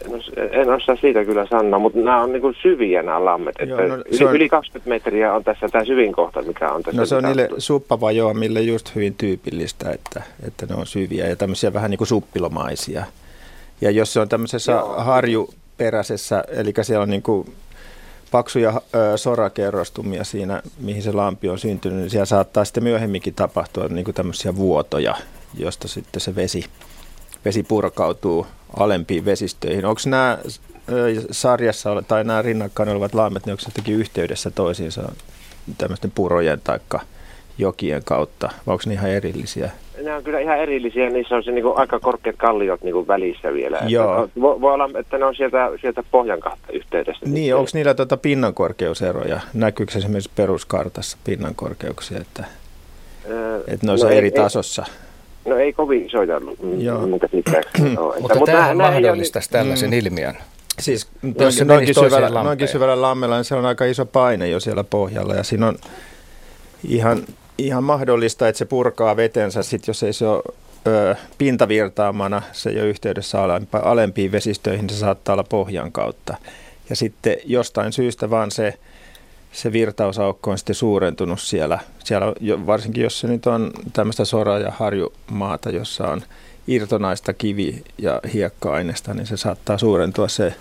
No, 0.08 0.18
en 0.50 0.70
osaa 0.70 0.96
siitä 0.96 1.24
kyllä 1.24 1.46
sanoa, 1.50 1.78
mutta 1.78 1.98
nämä 1.98 2.22
on 2.22 2.32
niin 2.32 2.56
syviä 2.62 3.02
nämä 3.02 3.24
lammet. 3.24 3.54
Joo, 3.66 3.80
no, 3.80 3.94
yli, 3.94 4.24
on... 4.24 4.36
yli 4.36 4.48
20 4.48 4.88
metriä 4.88 5.34
on 5.34 5.44
tässä 5.44 5.68
tämä 5.68 5.84
syvin 5.84 6.12
kohta, 6.12 6.42
mikä 6.42 6.72
on 6.72 6.82
tässä. 6.82 7.00
No 7.00 7.06
se 7.06 7.16
on 7.16 7.24
niille 7.24 7.48
suppavajoamille 7.58 8.60
just 8.60 8.94
hyvin 8.94 9.14
tyypillistä, 9.14 9.90
että, 9.90 10.22
että 10.46 10.66
ne 10.66 10.74
on 10.74 10.86
syviä 10.86 11.26
ja 11.26 11.36
tämmöisiä 11.36 11.72
vähän 11.72 11.90
niin 11.90 11.98
kuin 11.98 12.08
suppilomaisia. 12.08 13.04
Ja 13.80 13.90
jos 13.90 14.12
se 14.12 14.20
on 14.20 14.28
tämmöisessä 14.28 14.72
Joo. 14.72 14.94
harjuperäisessä, 14.98 16.44
eli 16.48 16.72
siellä 16.82 17.02
on 17.02 17.10
niin 17.10 17.22
kuin 17.22 17.52
paksuja 18.30 18.80
ö, 18.94 19.16
sorakerrostumia 19.16 20.24
siinä, 20.24 20.62
mihin 20.80 21.02
se 21.02 21.12
lampi 21.12 21.48
on 21.48 21.58
syntynyt, 21.58 21.98
niin 21.98 22.10
siellä 22.10 22.24
saattaa 22.24 22.64
sitten 22.64 22.82
myöhemminkin 22.82 23.34
tapahtua 23.34 23.88
niin 23.88 24.04
kuin 24.04 24.14
tämmöisiä 24.14 24.56
vuotoja, 24.56 25.14
josta 25.58 25.88
sitten 25.88 26.20
se 26.20 26.34
vesi, 26.34 26.64
vesi 27.44 27.62
purkautuu 27.62 28.46
alempiin 28.76 29.24
vesistöihin. 29.24 29.84
Onko 29.84 30.00
nämä 30.06 30.38
sarjassa 31.30 32.02
tai 32.08 32.24
nämä 32.24 32.42
rinnakkain 32.42 32.88
olevat 32.88 33.14
laamet, 33.14 33.46
ne 33.46 33.52
onko 33.52 33.62
jotenkin 33.66 33.94
yhteydessä 33.94 34.50
toisiinsa 34.50 35.12
tämmöisten 35.78 36.12
purojen 36.14 36.60
tai 36.64 36.78
jokien 37.58 38.02
kautta, 38.04 38.46
vai 38.66 38.72
onko 38.72 38.82
ne 38.86 38.92
ihan 38.92 39.10
erillisiä? 39.10 39.70
Ne 40.02 40.14
on 40.14 40.24
kyllä 40.24 40.40
ihan 40.40 40.58
erillisiä, 40.58 41.10
niissä 41.10 41.36
on 41.36 41.44
se 41.44 41.50
niin 41.50 41.64
kuin 41.64 41.78
aika 41.78 42.00
korkeat 42.00 42.36
kalliot 42.36 42.82
niin 42.82 42.92
kuin 42.92 43.06
välissä 43.06 43.52
vielä. 43.52 43.80
Joo. 43.86 44.24
Että, 44.24 44.40
voi, 44.40 44.60
voi 44.60 44.74
olla, 44.74 44.90
että 44.98 45.18
ne 45.18 45.24
on 45.24 45.34
sieltä, 45.34 45.70
sieltä 45.80 46.02
pohjan 46.10 46.40
kahta 46.40 46.72
yhteydessä. 46.72 47.26
Niin, 47.26 47.54
onko 47.54 47.70
niillä 47.74 47.94
tuota 47.94 48.16
pinnankorkeuseroja? 48.16 49.40
Näkyykö 49.54 49.98
esimerkiksi 49.98 50.30
peruskartassa 50.36 51.18
pinnankorkeuksia, 51.24 52.18
että, 52.20 52.44
öö, 53.30 53.60
että 53.68 53.86
ne 53.86 53.92
on 53.92 53.98
no 53.98 54.08
eri 54.08 54.26
ei, 54.26 54.30
tasossa? 54.30 54.84
No 55.46 55.56
ei 55.56 55.72
kovin 55.72 56.06
isoja 56.06 56.40
mun 56.40 57.20
käsittääkseni 57.20 57.90
Mutta, 58.20 58.20
Mutta 58.20 58.38
tämähän 58.46 58.76
mahdollistaisi 58.76 59.50
tällaisen 59.50 59.90
mm. 59.90 59.98
ilmiön. 59.98 60.36
Siis 60.78 61.08
jos 61.40 61.56
se 61.56 61.64
noinkin 61.64 61.94
syvällä, 61.94 62.42
noinkin 62.42 62.68
syvällä 62.68 63.02
lammella, 63.02 63.36
niin 63.36 63.44
se 63.44 63.54
on 63.54 63.66
aika 63.66 63.84
iso 63.84 64.06
paine 64.06 64.48
jo 64.48 64.60
siellä 64.60 64.84
pohjalla 64.84 65.34
ja 65.34 65.42
siinä 65.42 65.66
on 65.66 65.76
ihan, 66.88 67.22
ihan 67.58 67.84
mahdollista, 67.84 68.48
että 68.48 68.58
se 68.58 68.64
purkaa 68.64 69.16
vetensä 69.16 69.62
sit, 69.62 69.86
jos 69.86 70.02
ei 70.02 70.12
se 70.12 70.26
ole 70.26 70.42
ö, 70.86 71.14
pintavirtaamana, 71.38 72.42
se 72.52 72.70
ei 72.70 72.80
ole 72.80 72.88
yhteydessä 72.88 73.38
alempiin 73.72 74.32
vesistöihin, 74.32 74.90
se 74.90 74.96
saattaa 74.96 75.32
olla 75.32 75.44
pohjan 75.44 75.92
kautta. 75.92 76.36
Ja 76.90 76.96
sitten 76.96 77.36
jostain 77.44 77.92
syystä 77.92 78.30
vaan 78.30 78.50
se 78.50 78.74
se 79.52 79.72
virtausaukko 79.72 80.50
on 80.50 80.58
sitten 80.58 80.74
suurentunut 80.74 81.40
siellä, 81.40 81.78
siellä 82.04 82.26
varsinkin 82.66 83.02
jos 83.02 83.20
se 83.20 83.28
nyt 83.28 83.46
on 83.46 83.70
tämmöistä 83.92 84.24
sora- 84.24 84.58
ja 84.58 84.70
harjumaata, 84.70 85.70
jossa 85.70 86.08
on 86.08 86.22
irtonaista 86.66 87.32
kivi- 87.32 87.84
ja 87.98 88.20
hiekka-aineesta, 88.34 89.14
niin 89.14 89.26
se 89.26 89.36
saattaa 89.36 89.78
suurentua 89.78 90.28
se 90.28 90.54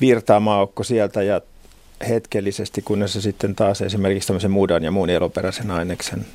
virtaamaaukko 0.00 0.82
sieltä 0.82 1.22
ja 1.22 1.40
hetkellisesti, 2.08 2.82
kunnes 2.82 3.12
se 3.12 3.20
sitten 3.20 3.54
taas 3.54 3.82
esimerkiksi 3.82 4.26
tämmöisen 4.26 4.50
mudan 4.50 4.84
ja 4.84 4.90
muun 4.90 5.10
eloperäisen 5.10 5.70
aineksen 5.70 6.26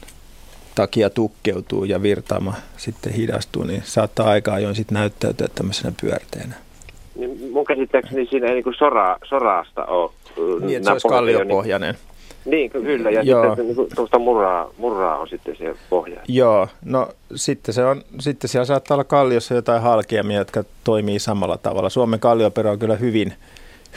takia 0.76 1.10
tukkeutuu 1.10 1.84
ja 1.84 2.02
virtaama 2.02 2.54
sitten 2.78 3.14
hidastuu, 3.14 3.64
niin 3.64 3.82
saattaa 3.86 4.30
aika 4.30 4.54
ajoin 4.54 4.76
sitten 4.76 4.96
näyttäytyä 4.96 5.48
tämmöisenä 5.56 5.94
pyörteenä. 6.02 6.56
Niin 7.16 7.52
mun 7.52 7.66
käsittääkseni 7.66 8.26
siinä 8.26 8.48
ei 8.48 8.54
niin 8.54 8.76
sora, 8.78 9.18
soraasta 9.24 9.86
ole 9.86 10.12
niin, 10.38 10.78
että 10.78 10.86
se 10.86 10.92
olisi 10.92 11.08
kalliopohjainen. 11.08 11.96
Niin, 12.46 12.72
niin 12.74 12.86
kyllä, 12.86 13.12
ja 13.12 13.22
Joo. 13.22 13.56
sitten 13.56 13.68
niin 13.68 13.96
tuosta 13.96 14.20
murraa, 14.20 14.74
murraa 14.78 15.18
on 15.18 15.30
sitten 15.30 15.56
se 15.58 15.76
pohja. 15.90 16.22
Joo, 16.28 16.68
no 16.86 17.10
sitten, 17.36 17.74
se 17.74 17.86
on, 17.86 18.02
sitten 18.20 18.50
siellä 18.50 18.66
saattaa 18.66 18.96
olla 18.96 19.04
kalliossa 19.04 19.54
jotain 19.54 19.82
halkeamia, 19.82 20.38
jotka 20.38 20.64
toimii 20.84 21.20
samalla 21.20 21.58
tavalla. 21.58 21.90
Suomen 21.90 22.20
kallioperä 22.20 22.72
on 22.72 22.80
kyllä 22.80 22.96
hyvin, 22.96 23.34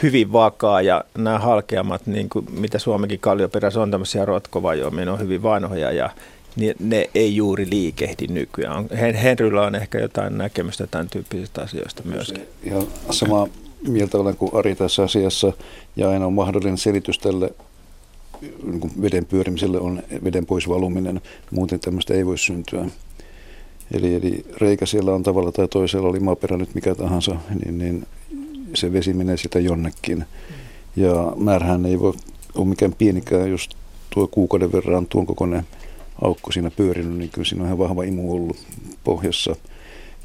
hyvin 0.03 0.33
vakaa 0.33 0.83
ja 0.83 1.05
nämä 1.19 1.38
halkeamat, 1.38 2.07
niin 2.07 2.29
kuin 2.29 2.47
mitä 2.61 2.79
Suomenkin 2.79 3.21
kallioperässä 3.21 3.81
on 3.81 3.91
tämmöisiä 3.91 4.25
rotkovajoimia, 4.25 5.05
ne 5.05 5.11
on 5.11 5.21
hyvin 5.21 5.43
vanhoja 5.43 5.93
ja 5.93 6.11
niin 6.57 6.75
ne 6.79 7.11
ei 7.14 7.37
juuri 7.37 7.67
liikehdi 7.71 8.26
nykyään. 8.26 8.88
Henryllä 9.23 9.62
on 9.62 9.75
ehkä 9.75 9.99
jotain 9.99 10.38
näkemystä 10.38 10.87
tämän 10.87 11.09
tyyppisistä 11.09 11.62
asioista 11.62 12.03
myöskin. 12.05 12.47
Ja 12.64 12.83
sama 13.11 13.49
mieltä 13.88 14.19
olen 14.19 14.37
kuin 14.37 14.55
Ari 14.55 14.75
tässä 14.75 15.03
asiassa, 15.03 15.53
ja 15.97 16.11
aina 16.11 16.26
on 16.26 16.33
mahdollinen 16.33 16.79
selitys 16.79 17.19
tälle 17.19 17.50
niin 18.62 19.03
veden 19.03 19.25
pyörimiselle 19.25 19.81
on 19.81 20.03
veden 20.25 20.47
pois 20.47 20.69
valuminen, 20.69 21.21
muuten 21.50 21.81
tämmöistä 21.81 22.14
ei 22.14 22.26
voi 22.26 22.38
syntyä. 22.38 22.87
Eli, 23.93 24.14
eli 24.14 24.45
reikä 24.57 24.87
siellä 24.87 25.14
on 25.14 25.23
tavalla 25.23 25.53
tai 25.53 25.69
toisella, 25.69 26.09
oli 26.09 26.21
maaperä 26.21 26.57
nyt 26.57 26.75
mikä 26.75 26.95
tahansa, 26.95 27.37
niin, 27.64 27.79
niin 27.79 28.07
se 28.75 28.93
vesi 28.93 29.12
menee 29.12 29.37
sitä 29.37 29.61
jonnekin. 29.61 30.25
Ja 30.97 31.33
määrähän 31.37 31.87
ei 31.87 32.00
voi 32.00 32.12
ole 32.55 32.67
mikään 32.67 32.95
pienikään, 32.99 33.50
jos 33.50 33.69
tuo 34.11 34.26
kuukauden 34.26 34.73
verran 34.73 35.07
tuon 35.07 35.26
kokoinen 35.26 35.67
aukko 36.23 36.53
siinä 36.53 36.71
pyörinyt, 36.71 37.19
niin 37.19 37.31
kyllä 37.31 37.45
siinä 37.45 37.62
on 37.62 37.67
ihan 37.67 37.79
vahva 37.79 38.03
imu 38.03 38.35
ollut 38.35 38.57
pohjassa. 39.05 39.57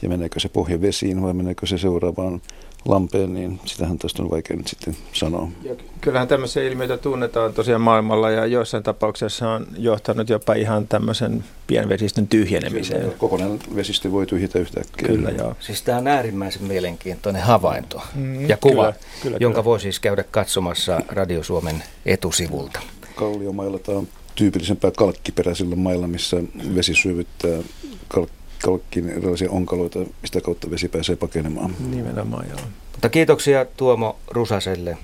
Ja 0.01 0.09
meneekö 0.09 0.39
se 0.39 0.49
pohja 0.49 0.81
vesiin 0.81 1.21
vai 1.21 1.33
meneekö 1.33 1.67
se 1.67 1.77
seuraavaan 1.77 2.41
lampeen, 2.85 3.33
niin 3.33 3.59
sitähän 3.65 3.97
tästä 3.97 4.23
on 4.23 4.29
vaikea 4.29 4.57
nyt 4.57 4.67
sitten 4.67 4.97
sanoa. 5.13 5.47
Ja 5.63 5.75
kyllähän 6.01 6.27
tämmöisiä 6.27 6.63
ilmiöitä 6.63 6.97
tunnetaan 6.97 7.53
tosiaan 7.53 7.81
maailmalla 7.81 8.29
ja 8.29 8.45
joissain 8.45 8.83
tapauksissa 8.83 9.49
on 9.49 9.67
johtanut 9.77 10.29
jopa 10.29 10.53
ihan 10.53 10.87
tämmöisen 10.87 11.43
pienvesistön 11.67 12.27
tyhjenemiseen. 12.27 13.01
Kyllä, 13.01 13.15
kokonainen 13.17 13.59
vesistö 13.75 14.11
voi 14.11 14.25
tyhjitä 14.25 14.59
yhtäkkiä. 14.59 15.07
Kyllä, 15.07 15.29
joo. 15.29 15.55
Siis 15.59 15.81
tämä 15.81 15.97
on 15.97 16.07
äärimmäisen 16.07 16.63
mielenkiintoinen 16.63 17.41
havainto 17.41 18.01
mm, 18.15 18.49
ja 18.49 18.57
kuva, 18.57 18.73
kyllä, 18.73 18.93
kyllä, 19.21 19.37
jonka 19.39 19.55
kyllä. 19.55 19.65
voi 19.65 19.79
siis 19.79 19.99
käydä 19.99 20.23
katsomassa 20.23 21.01
Radio 21.07 21.43
Suomen 21.43 21.83
etusivulta. 22.05 22.79
Kalliomailla 23.15 23.79
tämä 23.79 23.97
on 23.97 24.07
tyypillisempää 24.35 24.91
kalkkiperäisillä 24.97 25.75
mailla, 25.75 26.07
missä 26.07 26.37
vesi 26.75 26.95
syövyttää 26.95 27.59
kalk- 28.07 28.38
kalkkiin 28.63 29.09
erilaisia 29.09 29.51
onkaloita, 29.51 29.99
mistä 30.21 30.41
kautta 30.41 30.71
vesi 30.71 30.87
pääsee 30.87 31.15
pakenemaan. 31.15 31.75
Nimenomaan, 31.89 32.45
joo. 32.49 32.59
Mutta 32.91 33.09
kiitoksia 33.09 33.65
Tuomo 33.65 34.15
Rusaselle 34.31 34.97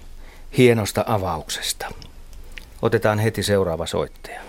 hienosta 0.57 1.03
avauksesta. 1.07 1.87
Otetaan 2.81 3.19
heti 3.19 3.43
seuraava 3.43 3.85
soittaja. 3.85 4.41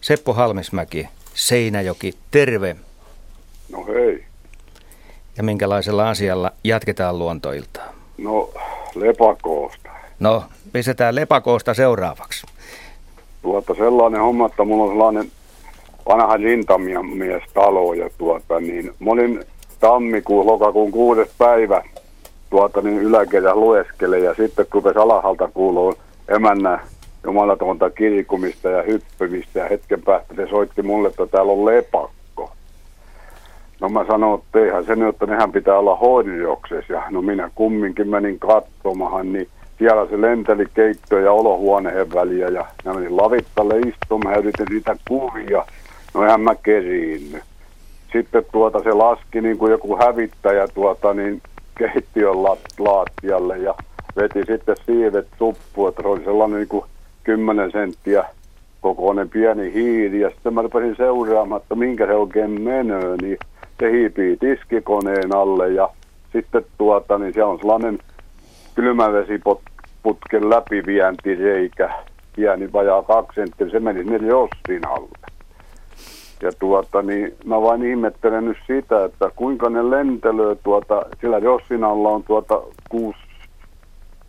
Seppo 0.00 0.32
Halmesmäki, 0.32 1.08
Seinäjoki, 1.34 2.14
terve. 2.30 2.76
No 3.72 3.86
hei. 3.86 4.24
Ja 5.36 5.42
minkälaisella 5.42 6.10
asialla 6.10 6.52
jatketaan 6.64 7.18
luontoiltaa? 7.18 7.94
No 8.18 8.50
lepakoosta. 8.94 9.90
No, 10.20 10.44
pistetään 10.72 11.14
lepakoosta 11.14 11.74
seuraavaksi. 11.74 12.46
Tuota 13.42 13.74
sellainen 13.74 14.20
homma, 14.20 14.46
että 14.46 14.64
mulla 14.64 14.84
on 14.84 14.90
sellainen 14.90 15.30
vanha 16.08 16.36
rintamies 16.36 17.42
talo 17.54 17.94
ja 17.94 18.10
tuota, 18.18 18.60
niin 18.60 18.94
mä 18.98 19.10
olin 19.10 19.40
tammikuun, 19.80 20.46
lokakuun 20.46 20.90
kuudes 20.90 21.28
päivä 21.38 21.82
tuota, 22.50 22.80
niin 22.80 22.98
yläkerä 22.98 23.54
lueskele 23.54 24.18
ja 24.18 24.34
sitten 24.34 24.66
rupesi 24.72 24.98
alahalta 24.98 25.48
kuuluu 25.54 25.94
emännä 26.28 26.80
jumalatonta 27.24 27.90
kirkumista 27.90 28.68
ja 28.68 28.82
hyppymistä 28.82 29.58
ja 29.58 29.68
hetken 29.68 30.02
päästä 30.02 30.34
se 30.34 30.46
soitti 30.46 30.82
mulle, 30.82 31.08
että 31.08 31.26
täällä 31.26 31.52
on 31.52 31.64
lepakko. 31.64 32.52
No 33.80 33.88
mä 33.88 34.04
sanoin, 34.06 34.40
että 34.40 34.58
eihän 34.58 34.84
se 34.84 34.96
nyt, 34.96 35.08
että 35.08 35.26
nehän 35.26 35.52
pitää 35.52 35.78
olla 35.78 35.96
hoidioksessa 35.96 36.92
ja 36.92 37.02
no 37.10 37.22
minä 37.22 37.50
kumminkin 37.54 38.08
menin 38.08 38.38
katsomahan, 38.38 39.32
niin 39.32 39.48
siellä 39.78 40.06
se 40.06 40.20
lenteli 40.20 40.66
keitto- 40.74 41.18
ja 41.18 41.32
olohuoneen 41.32 42.14
väliä 42.14 42.48
ja 42.48 42.64
mä 42.84 42.94
menin 42.94 43.16
lavittalle 43.16 43.74
istumaan 43.78 44.34
ja 44.34 44.38
yritin 44.38 44.66
sitä 44.70 44.96
kuvia 45.08 45.64
No 46.18 46.24
eihän 46.24 46.40
mä 46.40 46.54
keriinny. 46.54 47.40
Sitten 48.12 48.44
tuota 48.52 48.82
se 48.82 48.92
laski 48.92 49.40
niin 49.40 49.58
kuin 49.58 49.72
joku 49.72 49.96
hävittäjä 49.96 50.68
tuota, 50.68 51.14
niin 51.14 51.42
keittiön 51.78 52.42
laattialle 52.78 53.58
ja 53.58 53.74
veti 54.16 54.38
sitten 54.46 54.76
siivet 54.86 55.26
suppuun, 55.38 55.88
että 55.88 56.02
se 56.02 56.08
oli 56.08 56.24
sellainen 56.24 56.58
niin 56.58 56.68
kuin 56.68 56.84
10 57.24 57.72
senttiä 57.72 58.24
kokoinen 58.80 59.28
pieni 59.28 59.72
hiiri. 59.72 60.20
Ja 60.20 60.30
sitten 60.30 60.54
mä 60.54 60.62
rupesin 60.62 60.96
seuraamaan, 60.96 61.60
että 61.62 61.74
minkä 61.74 62.06
se 62.06 62.14
oikein 62.14 62.60
menee, 62.60 63.16
niin 63.22 63.38
se 63.80 63.90
hiipii 63.90 64.36
tiskikoneen 64.36 65.36
alle 65.36 65.68
ja 65.68 65.88
sitten 66.32 66.64
tuota, 66.78 67.18
niin 67.18 67.34
se 67.34 67.44
on 67.44 67.58
sellainen 67.58 67.98
kylmävesiputken 68.74 70.50
läpivientireikä, 70.50 71.90
pieni 72.36 72.72
vajaa 72.72 73.02
kaksi 73.02 73.40
senttiä, 73.40 73.68
se 73.68 73.80
meni 73.80 74.04
sinne 74.04 74.28
Jossin 74.28 74.88
alle. 74.88 75.37
Ja 76.42 76.52
tuota, 76.58 77.02
niin 77.02 77.36
mä 77.44 77.62
vain 77.62 77.82
ihmettelen 77.82 78.44
nyt 78.44 78.56
sitä, 78.66 79.04
että 79.04 79.30
kuinka 79.36 79.68
ne 79.68 79.90
lentelöö 79.90 80.54
tuota, 80.54 81.02
sillä 81.20 81.38
Jossin 81.38 81.84
alla 81.84 82.08
on 82.08 82.22
tuota 82.22 82.62
6, 82.88 83.18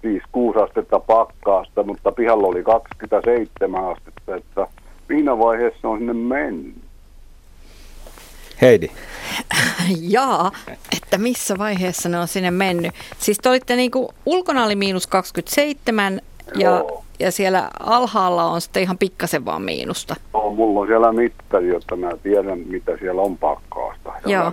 siis 0.01 0.23
6 0.31 0.59
astetta 0.59 0.99
pakkaasta, 0.99 1.83
mutta 1.83 2.11
pihalla 2.11 2.47
oli 2.47 2.63
27 2.63 3.85
astetta, 3.85 4.35
että 4.35 4.67
missä 5.09 5.39
vaiheessa 5.39 5.87
on 5.87 5.97
sinne 5.97 6.13
mennyt? 6.13 6.75
Heidi. 8.61 8.89
Jaa, 10.15 10.51
että 10.97 11.17
missä 11.17 11.57
vaiheessa 11.57 12.09
ne 12.09 12.19
on 12.19 12.27
sinne 12.27 12.51
mennyt. 12.51 12.93
Siis 13.17 13.37
te 13.37 13.49
olitte 13.49 13.75
niinku, 13.75 14.13
ulkona 14.25 14.65
oli 14.65 14.75
miinus 14.75 15.07
27 15.07 16.21
ja, 16.55 16.69
Joo. 16.69 17.03
ja 17.19 17.31
siellä 17.31 17.69
alhaalla 17.79 18.45
on 18.45 18.61
sitten 18.61 18.83
ihan 18.83 18.97
pikkasen 18.97 19.45
vaan 19.45 19.61
miinusta. 19.61 20.15
No, 20.33 20.51
mulla 20.51 20.79
on 20.79 20.87
siellä 20.87 21.11
mittari, 21.11 21.67
jotta 21.67 21.95
mä 21.95 22.09
tiedän, 22.23 22.59
mitä 22.59 22.97
siellä 22.99 23.21
on 23.21 23.37
pakkaasta. 23.37 24.13
Joo. 24.25 24.51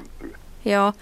Joo. 0.64 0.92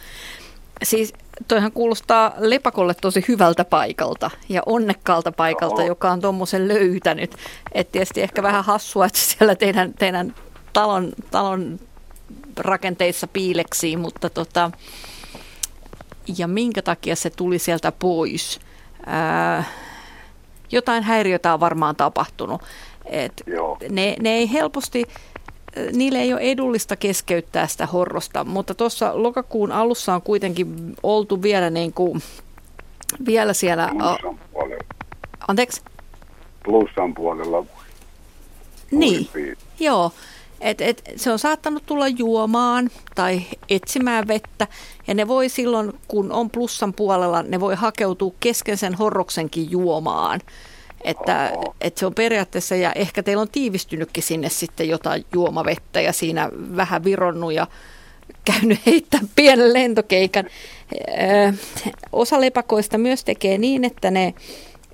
Siis 0.83 1.13
toihan 1.49 1.73
kuulostaa 1.73 2.33
lepakolle 2.39 2.95
tosi 3.01 3.25
hyvältä 3.29 3.65
paikalta 3.65 4.31
ja 4.49 4.63
onnekkaalta 4.67 5.33
paikalta, 5.33 5.81
Joo. 5.81 5.89
joka 5.89 6.11
on 6.11 6.21
tuommoisen 6.21 6.69
löytänyt. 6.69 7.37
Et 7.73 7.93
tietysti 7.93 8.23
ehkä 8.23 8.43
vähän 8.43 8.65
hassua, 8.65 9.07
että 9.07 9.19
siellä 9.19 9.55
teidän, 9.55 9.95
teidän 9.95 10.35
talon, 10.73 11.13
talon 11.31 11.79
rakenteissa 12.59 13.27
piileksii, 13.27 13.97
mutta 13.97 14.31
tota, 14.31 14.71
ja 16.39 16.49
minkä 16.49 16.83
takia 16.83 17.17
se 17.17 17.31
tuli 17.31 17.59
sieltä 17.59 17.93
pois? 17.93 18.61
Ää, 19.07 19.65
jotain 20.75 21.02
häiriötä 21.02 21.54
on 21.54 21.61
varmaan 21.61 21.97
tapahtunut. 21.97 22.62
Et 23.04 23.43
Joo. 23.47 23.78
ne, 23.90 24.16
ne 24.21 24.31
ei 24.31 24.52
helposti, 24.52 25.04
niille 25.93 26.19
ei 26.19 26.33
ole 26.33 26.40
edullista 26.40 26.97
keskeyttää 26.97 27.66
sitä 27.66 27.87
horrosta, 27.87 28.45
mutta 28.45 28.75
tuossa 28.75 29.23
lokakuun 29.23 29.73
alussa 29.73 30.14
on 30.14 30.23
kuitenkin 30.23 30.95
oltu 31.02 31.43
vielä, 31.43 31.71
niin 31.71 31.93
kuin, 31.93 32.23
vielä 33.26 33.52
siellä, 33.52 33.85
a, 33.85 34.16
Plussan 34.21 34.38
puolella. 34.52 34.85
anteeksi, 35.49 35.83
Plussan 36.64 37.14
puolella. 37.14 37.64
niin, 38.90 39.28
joo, 39.81 40.12
et, 40.64 40.80
et, 40.80 41.02
se 41.16 41.33
on 41.33 41.38
saattanut 41.38 41.87
tulla 41.87 42.09
juomaan 42.09 42.90
tai 43.14 43.42
etsimään 43.68 44.28
vettä 44.28 44.66
ja 45.06 45.14
ne 45.14 45.28
voi 45.28 45.49
silloin, 45.49 45.92
kun 46.09 46.33
on 46.33 46.50
plussan 46.50 46.92
puolella, 46.92 47.42
ne 47.42 47.61
voi 47.61 47.75
hakeutua 47.75 48.33
kesken 48.40 48.76
sen 48.76 48.94
horroksenkin 48.94 49.71
juomaan. 49.71 50.40
Että, 51.04 51.52
että 51.80 52.00
se 52.00 52.06
on 52.06 52.14
periaatteessa, 52.14 52.75
ja 52.76 52.92
ehkä 52.92 53.23
teillä 53.23 53.40
on 53.40 53.49
tiivistynytkin 53.49 54.23
sinne 54.23 54.49
sitten 54.49 54.88
jotain 54.88 55.25
juomavettä 55.33 56.00
ja 56.00 56.12
siinä 56.12 56.50
vähän 56.76 57.04
vironnut 57.04 57.52
ja 57.52 57.66
käynyt 58.44 58.78
heittää 58.87 59.21
pienen 59.35 59.73
lentokeikan. 59.73 60.44
Ö, 60.94 61.52
Osa 62.12 62.40
lepakoista 62.40 62.99
myös 62.99 63.25
tekee 63.25 63.59
niin, 63.59 63.85
että 63.85 64.11
ne 64.11 64.35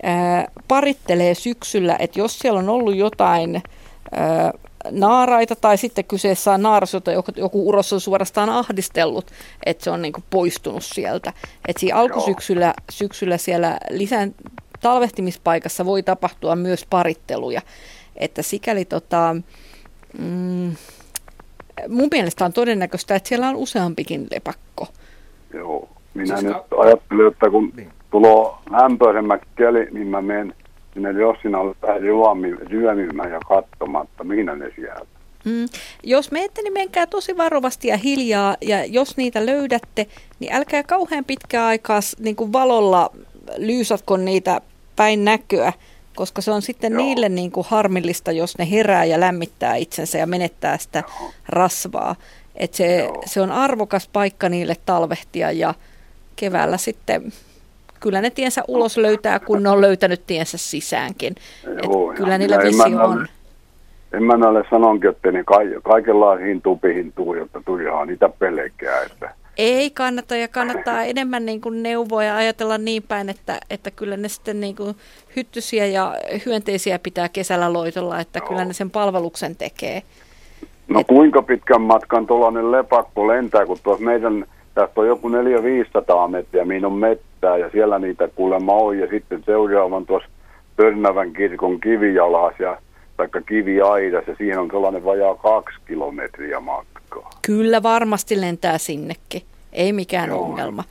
ö, 0.05 0.51
parittelee 0.69 1.35
syksyllä, 1.35 1.97
että 1.99 2.19
jos 2.19 2.39
siellä 2.39 2.59
on 2.59 2.69
ollut 2.69 2.97
jotain 2.97 3.57
ö, 3.57 4.59
naaraita 4.91 5.57
tai 5.57 5.79
sitten 5.79 6.05
kyseessä 6.05 6.53
on 6.53 6.63
naaras, 6.63 6.95
jota 6.95 7.13
joku, 7.13 7.33
joku 7.37 7.69
uros 7.69 7.93
on 7.93 8.01
suorastaan 8.01 8.49
ahdistellut, 8.51 9.31
että 9.67 9.85
se 9.85 9.91
on 9.91 10.03
niin 10.03 10.13
poistunut 10.31 10.85
sieltä. 10.85 11.33
Että 11.69 11.81
siinä 11.81 11.97
alkusyksyllä 11.97 12.75
syksyllä 12.91 13.37
siellä 13.37 13.79
lisään, 13.91 14.35
talvehtimispaikassa 14.81 15.85
voi 15.85 16.03
tapahtua 16.03 16.57
myös 16.57 16.87
paritteluja. 16.91 17.63
Että 18.17 18.43
sikäli 18.43 18.85
tota, 18.85 19.37
mm, 20.19 20.77
mun 21.89 22.09
mielestä 22.11 22.45
on 22.45 22.53
todennäköistä, 22.53 23.15
että 23.15 23.29
siellä 23.29 23.49
on 23.49 23.57
useampikin 23.57 24.27
lepakko. 24.31 24.89
Joo. 25.55 25.89
Minä 26.15 26.37
Siis 26.37 26.43
nyt 26.43 26.63
ajattelen, 26.79 27.27
että 27.33 27.51
kun 27.51 27.73
Niin. 27.77 27.93
tulee 28.11 28.47
lämpöisemmät 28.71 29.43
keli, 29.57 29.89
niin 29.91 30.07
mä 30.07 30.23
menen 30.23 30.55
sinne 30.95 31.11
Jossin 31.11 31.55
alle 31.55 31.75
vähän 31.83 32.01
ryömi- 32.01 32.69
ryömimään 32.69 33.33
ja 33.33 33.41
katsomatta, 33.49 34.25
mihin 34.25 34.47
ne 34.47 34.73
siellä. 34.77 35.07
Mm. 35.45 35.67
Jos 36.05 36.31
menette, 36.31 36.63
niin 36.63 36.73
menkää 36.73 37.07
tosi 37.07 37.37
varovasti 37.37 37.89
ja 37.89 37.97
hiljaa, 37.97 38.57
ja 38.61 38.85
jos 38.85 39.17
niitä 39.17 39.47
löydätte, 39.47 40.07
niin 40.41 40.53
älkää 40.53 40.83
kauhean 40.83 41.25
pitkää 41.25 41.67
aikaa 41.67 42.01
niin 42.19 42.37
kuin 42.37 42.53
valolla 42.53 43.11
lyysatko 43.57 44.17
niitä 44.17 44.61
päin 44.97 45.25
näköä, 45.25 45.73
koska 46.17 46.43
se 46.43 46.51
on 46.51 46.63
sitten 46.63 46.93
Joo. 46.93 47.03
niille 47.03 47.29
niin 47.29 47.51
kuin 47.51 47.67
harmillista, 47.71 48.33
jos 48.33 48.59
ne 48.59 48.71
herää 48.71 49.05
ja 49.05 49.21
lämmittää 49.21 49.77
itsensä 49.77 50.19
ja 50.19 50.27
menettää 50.27 50.79
sitä 50.79 51.03
rasvaa. 51.49 52.17
Et 52.57 52.75
se, 52.75 52.99
Joo. 52.99 53.23
se 53.27 53.41
on 53.41 53.53
arvokas 53.53 54.09
paikka 54.09 54.49
niille 54.49 54.77
talvehtia 54.87 55.53
ja 55.53 55.75
keväällä 56.37 56.77
sitten 56.77 57.33
kyllä 58.01 58.21
ne 58.21 58.31
tiensä 58.31 58.63
ulos 58.69 58.97
löytää, 58.97 59.39
kun 59.41 59.63
ne 59.63 59.69
on 59.69 59.81
löytänyt 59.81 60.23
tiensä 60.27 60.59
sisäänkin. 60.59 61.35
Et 61.67 61.85
Joo, 61.85 62.11
ja 62.13 62.17
kyllä 62.17 62.39
niillä 62.39 62.57
minä 62.57 62.67
vesi 62.69 62.79
emännälle- 62.83 63.05
on. 63.05 63.27
Emännälle 64.13 64.65
sanonkin, 64.71 65.11
että 65.11 65.33
ne 65.33 65.45
ka- 65.45 65.81
kaikenlaisiin 65.83 66.63
tupihin 66.63 67.13
tuu, 67.13 67.35
jotta 67.35 67.63
turhaa 67.65 68.05
niitä 68.05 68.29
pelkää. 68.39 69.03
Että 69.03 69.31
Ei 69.59 69.91
kannata 69.91 70.37
ja 70.37 70.49
kannattaa 70.49 71.03
enemmän 71.05 71.47
niin 71.47 71.61
kuin 71.61 71.83
neuvoa 71.83 72.25
ja 72.25 72.37
ajatella 72.37 72.79
niin 72.79 73.03
päin, 73.03 73.29
että, 73.29 73.61
että 73.71 73.91
kyllä 73.91 74.17
ne 74.17 74.29
sitten 74.29 74.61
niin 74.61 74.77
kuin 74.77 74.97
hyttysiä 75.37 75.87
ja 75.87 76.15
hyönteisiä 76.47 76.99
pitää 76.99 77.29
kesällä 77.29 77.73
loitolla, 77.73 78.21
että 78.21 78.41
kyllä 78.41 78.65
ne 78.65 78.73
sen 78.73 78.91
palveluksen 78.91 79.57
tekee. 79.57 80.03
No 80.89 81.05
kuinka 81.05 81.43
pitkän 81.43 81.81
matkan 81.81 82.27
tuollainen 82.27 82.73
lepakko 82.73 83.27
lentää, 83.27 83.67
kun 83.67 83.79
tuossa 83.83 84.05
meidän, 84.05 84.45
tästä 84.75 85.01
on 85.01 85.07
joku 85.07 85.29
400-500 85.29 85.33
metriä, 86.31 86.65
mihin 86.65 86.85
on 86.85 86.93
mettää 87.41 87.59
ja 87.59 87.71
siellä 87.71 87.99
niitä 87.99 88.29
kuulemma 88.29 88.73
on 88.73 88.99
ja 88.99 89.07
sitten 89.11 89.43
seuraavan 89.47 90.07
tuossa 90.07 90.29
Törnävän 90.77 91.33
kirkon 91.33 91.81
kivijalas 91.81 92.55
ja 92.59 92.79
taikka 93.17 93.41
kiviaidas 93.41 94.25
ja 94.27 94.35
siihen 94.39 94.59
on 94.59 94.69
sellainen 94.71 95.05
vajaa 95.05 95.35
kaksi 95.35 95.79
kilometriä 95.87 96.61
matkaa. 96.61 97.31
Kyllä 97.43 97.83
varmasti 97.83 98.41
lentää 98.41 98.79
sinnekin, 98.79 99.43
ei 99.73 99.93
mikään 99.93 100.29
Joo. 100.29 100.43
ongelma. 100.43 100.85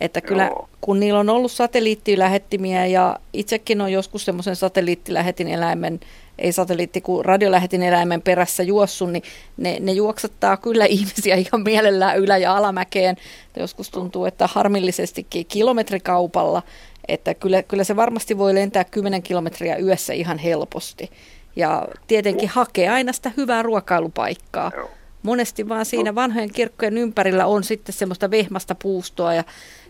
Että 0.00 0.20
kyllä 0.20 0.44
Joo. 0.46 0.68
kun 0.80 1.00
niillä 1.00 1.20
on 1.20 1.28
ollut 1.28 1.52
satelliittilähettimiä 1.52 2.86
ja 2.86 3.16
itsekin 3.32 3.80
on 3.80 3.92
joskus 3.92 4.24
semmoisen 4.24 4.56
satelliittilähetin 4.56 5.48
eläimen, 5.48 6.00
ei 6.38 6.52
satelliitti 6.52 7.00
kuin 7.00 7.24
radiolähetin 7.24 7.82
eläimen 7.82 8.22
perässä 8.22 8.62
juossut, 8.62 9.12
niin 9.12 9.22
ne, 9.56 9.76
ne 9.80 9.92
juoksattaa 9.92 10.56
kyllä 10.56 10.84
ihmisiä 10.96 11.36
ihan 11.36 11.62
mielellään 11.64 12.18
ylä- 12.18 12.38
ja 12.38 12.56
alamäkeen. 12.56 13.16
Joskus 13.56 13.90
tuntuu, 13.90 14.24
että 14.24 14.48
harmillisestikin 14.52 15.46
kilometrikaupalla, 15.46 16.62
että 17.08 17.34
kyllä, 17.34 17.62
kyllä 17.62 17.84
se 17.84 17.96
varmasti 17.96 18.38
voi 18.38 18.54
lentää 18.54 18.84
10 18.84 19.22
kilometriä 19.22 19.76
yössä 19.76 20.12
ihan 20.12 20.38
helposti. 20.38 21.10
Ja 21.56 21.88
tietenkin 22.06 22.48
hakee 22.48 22.88
aina 22.88 23.12
sitä 23.12 23.32
hyvää 23.36 23.62
ruokailupaikkaa. 23.62 24.72
Joo. 24.76 24.90
Monesti 25.22 25.68
vaan 25.68 25.86
siinä 25.86 26.14
vanhojen 26.14 26.52
kirkkojen 26.52 26.98
ympärillä 26.98 27.46
on 27.46 27.64
sitten 27.64 27.92
semmoista 27.92 28.30
vehmasta 28.30 28.74
puustoa 28.74 29.34
ja, 29.34 29.44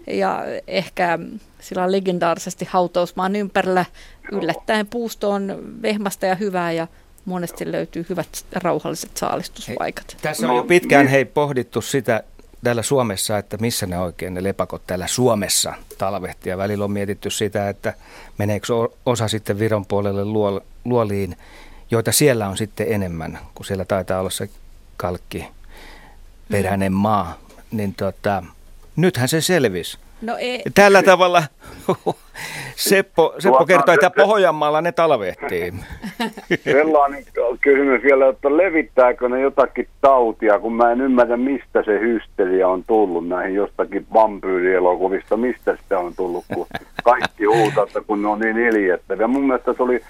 ja 0.06 0.44
ehkä 0.66 1.18
sillä 1.68 1.92
legendaarisesti 1.92 2.64
hautausmaan 2.70 3.36
ympärillä 3.36 3.84
yllättäen 4.32 4.86
puusto 4.86 5.30
on 5.30 5.62
vehmasta 5.82 6.26
ja 6.26 6.34
hyvää 6.34 6.72
ja 6.72 6.86
monesti 7.24 7.72
löytyy 7.72 8.06
hyvät 8.08 8.28
rauhalliset 8.52 9.16
saalistuspaikat. 9.16 10.16
Tässä 10.22 10.46
No, 10.46 10.52
on 10.52 10.56
jo 10.56 10.64
pitkään 10.64 11.06
hei 11.08 11.24
pohdittu 11.24 11.80
sitä 11.80 12.22
täällä 12.64 12.82
Suomessa, 12.82 13.38
että 13.38 13.56
missä 13.56 13.86
ne 13.86 13.98
oikein 13.98 14.34
ne 14.34 14.42
lepakot 14.42 14.82
täällä 14.86 15.06
Suomessa 15.06 15.74
talvehtii. 15.98 16.50
Ja 16.50 16.58
välillä 16.58 16.84
on 16.84 16.90
mietitty 16.90 17.30
sitä, 17.30 17.68
että 17.68 17.94
meneekö 18.38 18.66
osa 19.06 19.28
sitten 19.28 19.58
Viron 19.58 19.86
puolelle 19.86 20.24
luol, 20.24 20.60
luoliin, 20.84 21.36
joita 21.90 22.12
siellä 22.12 22.48
on 22.48 22.56
sitten 22.56 22.86
enemmän, 22.92 23.38
kun 23.54 23.66
siellä 23.66 23.84
taitaa 23.84 24.20
olla 24.20 24.30
se 24.30 24.48
kalkki 24.96 25.48
peräinen 26.50 26.92
maa. 26.92 27.38
Niin 27.70 27.94
tota, 27.94 28.42
nythän 28.96 29.28
se 29.28 29.40
selvisi. 29.40 29.98
No 30.22 30.36
ei, 30.36 30.62
Tällä 30.74 31.02
tavalla 31.02 31.42
Seppo, 32.76 33.34
Seppo 33.38 33.56
Tuota, 33.56 33.64
kertoi, 33.64 33.94
että 33.94 34.10
Pohjanmaalla 34.10 34.80
ne 34.80 34.92
talvehtii. 34.92 35.72
Sellainen 36.64 37.24
kysymys 37.60 38.02
vielä, 38.02 38.28
että 38.28 38.56
levittääkö 38.56 39.28
ne 39.28 39.40
jotakin 39.40 39.88
tautia, 40.00 40.58
kun 40.58 40.72
mä 40.72 40.92
en 40.92 41.00
ymmärrä, 41.00 41.36
mistä 41.36 41.82
se 41.82 42.00
hysteria 42.00 42.68
on 42.68 42.84
tullut 42.86 43.28
näihin 43.28 43.54
jostakin 43.54 44.06
vampyyrielokuvista, 44.14 45.36
mistä 45.36 45.76
sitä 45.82 45.98
on 45.98 46.14
tullut, 46.16 46.44
kun 46.54 46.66
kaikki 47.04 47.44
huutaa, 47.44 47.84
että 47.84 48.00
kun 48.06 48.22
ne 48.22 48.28
on 48.28 48.38
niin 48.38 48.58
iljettäviä. 48.58 49.26
Mun 49.26 49.46
mielestä 49.46 49.72
se 49.72 49.82
oli 49.82 50.00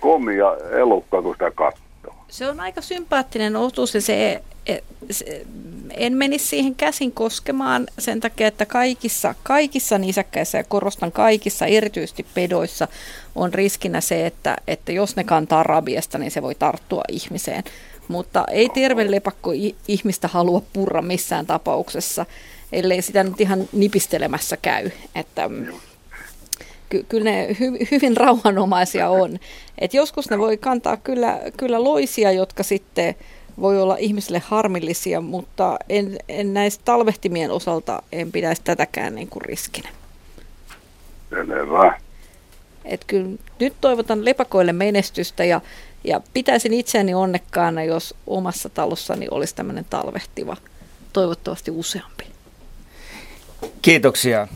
komia 0.00 0.56
elukka, 0.70 1.22
kun 1.22 1.34
sitä 1.34 1.50
katsoo. 1.54 1.83
Se 2.28 2.48
on 2.48 2.60
aika 2.60 2.80
sympaattinen 2.80 3.56
otus 3.56 3.94
ja 3.94 4.00
se, 4.00 4.42
e- 4.66 4.78
se, 5.10 5.46
en 5.90 6.12
menisi 6.12 6.46
siihen 6.46 6.74
käsin 6.74 7.12
koskemaan 7.12 7.86
sen 7.98 8.20
takia, 8.20 8.46
että 8.46 8.66
kaikissa, 8.66 9.34
kaikissa 9.42 9.98
nisäkkäissä 9.98 10.58
ja 10.58 10.64
korostan 10.64 11.12
kaikissa, 11.12 11.66
erityisesti 11.66 12.26
pedoissa, 12.34 12.88
on 13.34 13.54
riskinä 13.54 14.00
se, 14.00 14.26
että, 14.26 14.56
että 14.66 14.92
jos 14.92 15.16
ne 15.16 15.24
kantaa 15.24 15.62
rabiesta, 15.62 16.18
niin 16.18 16.30
se 16.30 16.42
voi 16.42 16.54
tarttua 16.54 17.02
ihmiseen. 17.08 17.64
Mutta 18.08 18.44
ei 18.50 18.68
terve 18.68 19.10
lepakko 19.10 19.50
ihmistä 19.88 20.28
halua 20.28 20.62
purra 20.72 21.02
missään 21.02 21.46
tapauksessa, 21.46 22.26
ellei 22.72 23.02
sitä 23.02 23.24
nyt 23.24 23.40
ihan 23.40 23.68
nipistelemässä 23.72 24.56
käy. 24.56 24.90
Että, 25.14 25.48
mm, 25.48 25.66
ky- 26.94 27.06
kyllä 27.08 27.24
ne 27.24 27.48
hy- 27.50 27.88
hyvin 27.90 28.16
rauhanomaisia 28.16 29.08
on. 29.08 29.38
Et 29.78 29.94
joskus 29.94 30.30
ne 30.30 30.38
voi 30.38 30.56
kantaa 30.56 30.96
kyllä, 30.96 31.40
kyllä 31.56 31.84
loisia, 31.84 32.32
jotka 32.32 32.62
sitten 32.62 33.14
voi 33.60 33.82
olla 33.82 33.96
ihmisille 33.96 34.42
harmillisia, 34.44 35.20
mutta 35.20 35.78
en, 35.88 36.18
en 36.28 36.54
näistä 36.54 36.84
talvehtimien 36.84 37.50
osalta 37.50 38.02
en 38.12 38.32
pitäisi 38.32 38.62
tätäkään 38.64 39.14
niin 39.14 39.28
kuin 39.28 39.42
riskinä. 39.44 39.88
Selvä. 41.30 42.00
Et 42.84 43.04
kyllä 43.06 43.36
nyt 43.60 43.74
toivotan 43.80 44.24
lepakoille 44.24 44.72
menestystä 44.72 45.44
ja, 45.44 45.60
ja 46.04 46.20
pitäisin 46.34 46.72
itseäni 46.72 47.14
onnekkaana, 47.14 47.84
jos 47.84 48.14
omassa 48.26 48.68
talossani 48.68 49.26
olisi 49.30 49.54
tämmöinen 49.54 49.86
talvehtiva, 49.90 50.56
toivottavasti 51.12 51.70
useampi. 51.70 52.24
Kiitoksia. 53.82 54.48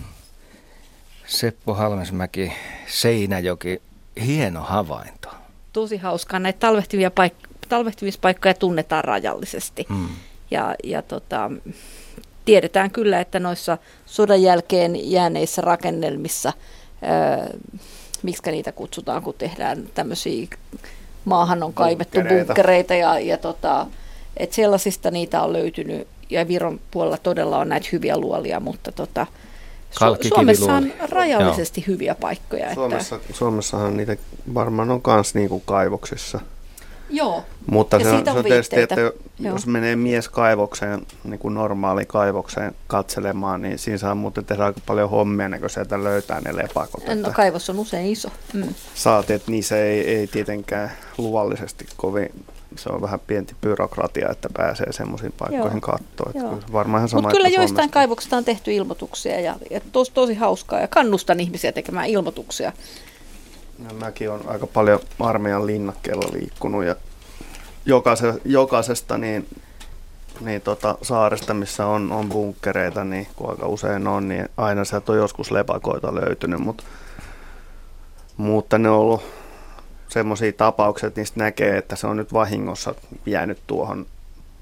Seppo 1.28 1.74
Halmesmäki, 1.74 2.52
Seinäjoki, 2.86 3.82
hieno 4.26 4.60
havainto. 4.60 5.28
Tosi 5.72 5.96
hauskaa. 5.96 6.38
Näitä 6.40 6.58
talvehtivia 6.58 7.10
paik- 7.10 7.48
talvehtimispaikkoja 7.68 8.54
tunnetaan 8.54 9.04
rajallisesti. 9.04 9.86
Mm. 9.88 10.08
Ja, 10.50 10.74
ja 10.84 11.02
tota, 11.02 11.50
tiedetään 12.44 12.90
kyllä, 12.90 13.20
että 13.20 13.40
noissa 13.40 13.78
sodan 14.06 14.42
jälkeen 14.42 15.10
jääneissä 15.10 15.62
rakennelmissa, 15.62 16.52
miksi 18.22 18.50
niitä 18.50 18.72
kutsutaan, 18.72 19.22
kun 19.22 19.34
tehdään 19.38 19.84
tämmöisiä, 19.94 20.46
maahan 21.24 21.62
on 21.62 21.72
kaivettu 21.72 22.18
Bunkkereita. 22.18 22.46
bunkkereita 22.46 22.94
ja, 22.94 23.18
ja 23.18 23.38
tota, 23.38 23.86
et 24.36 24.52
sellaisista 24.52 25.10
niitä 25.10 25.42
on 25.42 25.52
löytynyt 25.52 26.08
ja 26.30 26.48
Viron 26.48 26.80
puolella 26.90 27.18
todella 27.18 27.58
on 27.58 27.68
näitä 27.68 27.88
hyviä 27.92 28.18
luolia, 28.18 28.60
mutta 28.60 28.92
tota. 28.92 29.26
Suomessa 30.28 30.74
on 30.74 30.92
rajallisesti 31.10 31.84
hyviä 31.86 32.14
paikkoja. 32.14 32.62
Että, 32.62 32.74
Suomessa, 32.74 33.18
Suomessahan 33.32 33.96
niitä 33.96 34.16
varmaan 34.54 34.90
on 34.90 35.00
myös 35.06 35.34
niinku 35.34 35.60
kaivoksissa. 35.60 36.40
joo, 37.10 37.44
Mutta 37.66 37.96
Ja 37.96 38.02
se 38.04 38.08
on, 38.10 38.16
siitä 38.16 38.30
se 38.30 38.32
on 38.32 38.38
on 38.38 38.44
tietysti, 38.44 38.80
että 38.80 39.00
Joo. 39.00 39.12
jos 39.38 39.66
menee 39.66 39.96
mies 39.96 40.28
kaivokseen, 40.28 41.06
niin 41.24 41.38
kuin 41.38 41.54
normaali 41.54 42.06
kaivokseen 42.06 42.74
katselemaan, 42.86 43.62
niin 43.62 43.78
siinä 43.78 43.98
saa 43.98 44.14
muuten 44.14 44.44
tehdä 44.44 44.64
aika 44.64 44.80
paljon 44.86 45.10
hommia, 45.10 45.44
ennen 45.44 45.60
kuin 45.60 45.70
sieltä 45.70 46.04
löytää 46.04 46.40
ne 46.40 46.56
lepakot. 46.56 47.06
no, 47.06 47.12
että 47.12 47.30
kaivos 47.30 47.70
on 47.70 47.78
usein 47.78 48.06
iso. 48.06 48.28
Mm. 48.52 48.74
Saati, 48.94 49.32
että 49.32 49.50
niissä 49.50 49.76
ei, 49.76 50.00
ei 50.14 50.26
tietenkään 50.26 50.92
luvallisesti 51.18 51.86
kovin, 51.96 52.44
se 52.76 52.88
on 52.88 53.02
vähän 53.02 53.20
pienti 53.20 53.56
byrokratia, 53.60 54.28
että 54.30 54.48
pääsee 54.56 54.92
semmoisiin 54.92 55.32
paikkoihin 55.32 55.80
kyllä 55.80 56.58
varmaan 56.72 57.00
ihan 57.00 57.08
sama 57.08 57.22
Mutta 57.22 57.36
kyllä 57.36 57.48
että 57.48 57.60
joistain 57.60 57.90
kaivoksista 57.90 58.36
on 58.36 58.44
tehty 58.44 58.72
ilmoituksia 58.72 59.40
ja, 59.40 59.56
ja 59.70 59.80
tos, 59.92 60.10
tosi 60.10 60.34
hauskaa 60.34 60.80
ja 60.80 60.88
kannustan 60.88 61.40
ihmisiä 61.40 61.72
tekemään 61.72 62.08
ilmoituksia. 62.08 62.72
No, 63.78 63.94
mäkin 63.94 64.30
on 64.30 64.40
aika 64.46 64.66
paljon 64.66 65.00
armeijan 65.20 65.66
linnakkeella 65.66 66.28
liikkunut 66.32 66.84
ja 66.84 66.96
jokaise, 67.86 68.34
jokaisesta 68.44 69.18
niin, 69.18 69.48
niin 70.40 70.60
tota, 70.60 70.98
saaresta, 71.02 71.54
missä 71.54 71.86
on, 71.86 72.12
on 72.12 72.28
bunkkereita, 72.28 73.04
niin 73.04 73.26
kun 73.36 73.50
aika 73.50 73.66
usein 73.66 74.06
on, 74.06 74.28
niin 74.28 74.48
aina 74.56 74.84
sieltä 74.84 75.12
on 75.12 75.18
joskus 75.18 75.50
lepakoita 75.50 76.14
löytynyt, 76.14 76.60
mutta, 76.60 76.84
mutta 78.36 78.78
ne 78.78 78.90
on 78.90 78.96
ollut 78.96 79.22
semmoisia 80.08 80.52
tapauksia, 80.52 81.06
että 81.06 81.20
niistä 81.20 81.40
näkee, 81.40 81.76
että 81.76 81.96
se 81.96 82.06
on 82.06 82.16
nyt 82.16 82.32
vahingossa 82.32 82.94
jäänyt 83.26 83.58
tuohon 83.66 84.06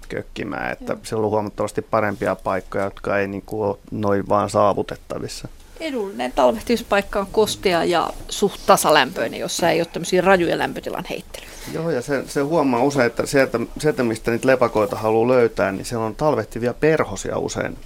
kökkimään, 0.08 0.72
että 0.72 0.96
siellä 1.02 1.24
on 1.24 1.30
huomattavasti 1.30 1.82
parempia 1.82 2.36
paikkoja, 2.36 2.84
jotka 2.84 3.18
ei 3.18 3.28
niin 3.28 3.42
kuin 3.46 3.68
ole 3.68 3.78
noin 3.90 4.28
vaan 4.28 4.50
saavutettavissa. 4.50 5.48
Edullinen 5.80 6.32
talvehtimispaikka 6.32 7.20
on 7.20 7.26
kostea 7.32 7.84
ja 7.84 8.10
suht 8.28 8.60
tasalämpöinen, 8.66 9.40
jossa 9.40 9.70
ei 9.70 9.80
ole 9.80 9.88
tämmöisiä 9.92 10.20
rajuja 10.20 10.58
lämpötilan 10.58 11.04
heittelyjä. 11.10 11.50
Joo, 11.72 11.90
ja 11.90 12.02
se, 12.02 12.24
se 12.26 12.40
huomaa 12.40 12.82
usein, 12.82 13.06
että 13.06 13.26
sieltä, 13.26 13.58
sieltä, 13.78 14.02
mistä 14.02 14.30
niitä 14.30 14.46
lepakoita 14.46 14.96
haluaa 14.96 15.28
löytää, 15.28 15.72
niin 15.72 15.84
siellä 15.84 16.06
on 16.06 16.14
talvehtivia 16.14 16.74
perhosia 16.74 17.38
usein. 17.38 17.78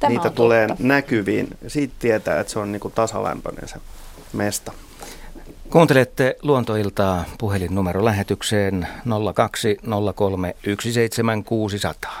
Tämä 0.00 0.10
niitä 0.10 0.30
tulee 0.30 0.68
totta. 0.68 0.84
näkyviin. 0.84 1.48
Siitä 1.66 1.94
tietää, 1.98 2.40
että 2.40 2.52
se 2.52 2.58
on 2.58 2.72
niinku 2.72 2.90
tasalämpöinen 2.90 3.68
se 3.68 3.76
mesta. 4.32 4.72
Kuuntelette 5.70 6.36
Luontoiltaa 6.42 7.24
puhelinnumero 7.38 8.04
lähetykseen 8.04 8.86
0203 9.34 10.54
17600. 10.80 12.20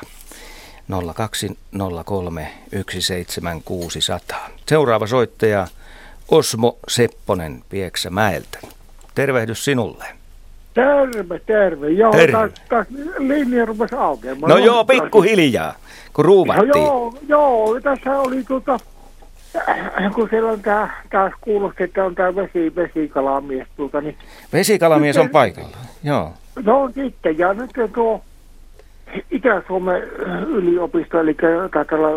0203 1.14 2.48
17600. 2.88 4.50
Seuraava 4.66 5.06
soittaja 5.06 5.66
Osmo 6.30 6.78
Sepponen 6.88 7.62
Pieksämäeltä. 7.68 8.58
Tervehdys 9.14 9.64
sinulle. 9.64 10.04
Terve, 10.74 11.38
terve. 11.46 11.90
Joo, 11.90 12.12
Terve. 12.12 12.32
taas, 12.32 12.50
taas 12.68 12.86
linja 13.18 13.64
rupesi 13.66 13.94
aukeamaan. 13.94 14.50
No 14.50 14.58
joo, 14.58 14.84
pikkuhiljaa, 14.84 15.74
kun 16.12 16.24
No 16.24 16.26
ruuvattiin. 16.26 16.68
joo, 16.84 17.14
joo, 17.28 17.80
tässä 17.80 18.18
oli 18.18 18.44
tuota, 18.44 18.78
kun 20.14 20.28
siellä 20.30 20.50
on 20.50 20.62
tää, 20.62 21.02
taas 21.10 21.32
kuulosti, 21.40 21.84
että 21.84 22.04
on 22.04 22.14
tämä 22.14 22.36
vesi, 22.36 22.76
vesikalamies 22.76 23.68
tuota, 23.76 24.00
niin 24.00 24.16
Vesikalamies 24.52 25.16
on 25.16 25.28
paikalla. 25.28 25.76
Joo. 26.04 26.32
no 26.64 26.90
sitten, 26.94 27.38
ja 27.38 27.54
nyt 27.54 27.70
tuo 27.94 28.22
Itä-Suomen 29.30 30.02
yliopisto, 30.46 31.20
eli 31.20 31.34
tällä 31.72 32.08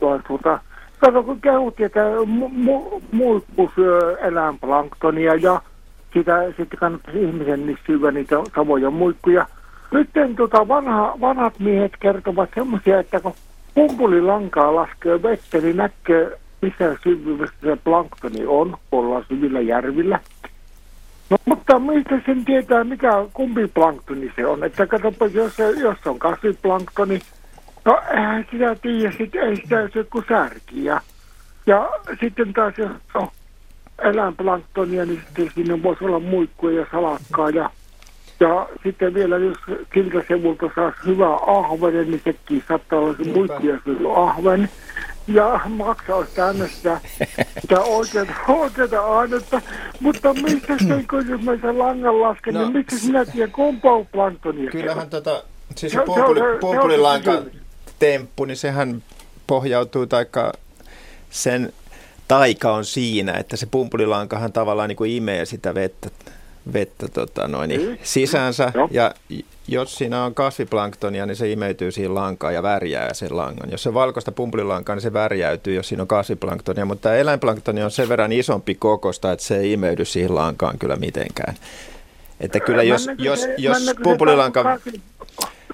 tuo, 0.00 0.20
tuota, 0.26 0.60
kato 0.98 1.22
kun 1.22 1.40
kehuttiin, 1.40 1.86
että 1.86 2.00
mu, 2.26 2.48
mu, 2.48 3.02
muikku 3.12 3.70
syö 3.74 4.18
eläinplanktonia 4.20 5.34
ja 5.34 5.60
sitä 6.12 6.46
sitten 6.56 6.78
kannattaisi 6.78 7.22
ihmisen 7.22 7.66
niin 7.66 7.78
syödä 7.86 8.10
niitä 8.10 8.36
samoja 8.54 8.90
muikkuja. 8.90 9.46
Nyt 9.90 10.10
tota 10.36 10.68
vanha, 10.68 11.14
vanhat 11.20 11.58
miehet 11.58 11.92
kertovat 12.00 12.50
semmoisia, 12.54 13.00
että 13.00 13.20
kun 13.20 13.32
pumpulilankaa 13.74 14.74
laskee 14.74 15.22
vettä, 15.22 15.58
niin 15.58 15.76
näkee 15.76 16.38
missä 16.62 16.96
syvyydessä 17.02 17.56
se 17.62 17.76
planktoni 17.84 18.46
on, 18.46 18.76
kun 18.90 19.04
ollaan 19.04 19.24
syvillä 19.28 19.60
järvillä. 19.60 20.20
No 21.30 21.36
mutta 21.44 21.78
mistä 21.78 22.20
sen 22.26 22.44
tietää, 22.44 22.84
mikä 22.84 23.10
kumpi 23.32 23.68
planktoni 23.74 24.32
se 24.36 24.46
on? 24.46 24.64
Että 24.64 24.86
katsoppa, 24.86 25.26
jos, 25.26 25.56
se- 25.56 25.70
jos 25.70 25.98
se 26.02 26.08
on 26.10 26.18
kasviplanktoni, 26.18 27.20
no 27.84 28.00
eihän 28.10 28.46
sitä 28.50 28.74
tiedä, 28.74 29.12
sit 29.18 29.34
ei 29.34 29.56
sitä 29.56 29.88
syö 29.92 30.04
kuin 30.04 30.24
särki. 30.28 30.84
Ja, 30.84 31.00
ja 31.66 31.90
sitten 32.20 32.52
taas 32.52 32.74
jos 32.78 32.90
on 33.14 33.28
eläinplanktonia, 33.98 35.04
niin 35.06 35.22
sitten 35.26 35.50
siinä 35.54 35.82
voisi 35.82 36.04
olla 36.04 36.20
muikkuja 36.20 36.80
ja 36.80 36.86
salakkaa. 36.90 37.50
Ja, 37.50 37.70
ja 38.40 38.68
sitten 38.82 39.14
vielä, 39.14 39.36
jos 39.38 39.56
siltä 39.94 40.22
sivulta 40.28 40.70
saisi 40.74 40.98
hyvää 41.06 41.36
ahvenen, 41.46 42.10
niin 42.10 42.20
sekin 42.24 42.64
saattaa 42.68 42.98
olla 42.98 43.14
se 43.16 43.24
syöty 43.62 43.96
ahven. 44.16 44.68
Ja 45.28 45.60
maksaa 45.68 46.24
tänne 46.34 46.68
sitä, 46.74 47.00
oikeata, 47.80 48.32
oikeata 48.48 49.06
ainetta. 49.18 49.60
Mutta 50.00 50.34
mistä 50.34 50.74
se, 50.88 51.04
kun 51.10 51.28
jos 51.28 51.42
mä 51.42 51.52
sen 51.60 51.78
langan 51.78 52.20
lasken, 52.22 52.54
No, 52.54 52.60
niin 52.60 52.72
mistä 52.72 52.96
sinä 52.98 53.24
tiedät, 53.24 53.52
kumpa 53.52 53.92
on 53.92 54.06
planktonia? 54.06 54.70
Kyllähän 54.70 55.10
tota, 55.10 55.42
siis 55.76 55.92
Se- 55.92 55.98
se 55.98 56.04
se 56.04 57.32
kysymys. 57.42 57.62
temppu, 57.98 58.44
niin 58.44 58.56
sehän 58.56 59.02
pohjautuu 59.46 60.06
taikka 60.06 60.52
sen 61.30 61.72
taika 62.28 62.72
on 62.72 62.84
siinä, 62.84 63.32
että 63.32 63.56
se 63.56 63.66
pumpulilankahan 63.70 64.52
tavallaan 64.52 64.88
niin 64.88 64.96
kuin 64.96 65.10
imee 65.10 65.44
sitä 65.44 65.74
vettä 65.74 66.08
vettä 66.72 67.08
tota 67.08 67.48
noin, 67.48 67.68
niin 67.68 67.98
sisäänsä 68.02 68.72
ja 68.90 69.14
jos 69.68 69.94
siinä 69.94 70.24
on 70.24 70.34
kasviplanktonia, 70.34 71.26
niin 71.26 71.36
se 71.36 71.52
imeytyy 71.52 71.92
siihen 71.92 72.14
lankaan 72.14 72.54
ja 72.54 72.62
värjää 72.62 73.14
sen 73.14 73.36
langan. 73.36 73.70
Jos 73.70 73.82
se 73.82 73.94
valkoista 73.94 74.32
pumpulilankaa, 74.32 74.96
niin 74.96 75.02
se 75.02 75.12
värjäytyy, 75.12 75.74
jos 75.74 75.88
siinä 75.88 76.02
on 76.02 76.08
kasviplanktonia. 76.08 76.84
Mutta 76.84 77.02
tämä 77.02 77.14
eläinplanktoni 77.14 77.82
on 77.82 77.90
sen 77.90 78.08
verran 78.08 78.32
isompi 78.32 78.74
kokosta, 78.74 79.32
että 79.32 79.44
se 79.44 79.58
ei 79.58 79.72
imeydy 79.72 80.04
siihen 80.04 80.34
lankaan 80.34 80.78
kyllä 80.78 80.96
mitenkään. 80.96 81.54
Että 82.40 82.60
kyllä 82.60 82.82
jos, 82.82 83.08
jos, 83.18 83.46
jos 83.58 83.94
pumpulilanka... 84.02 84.78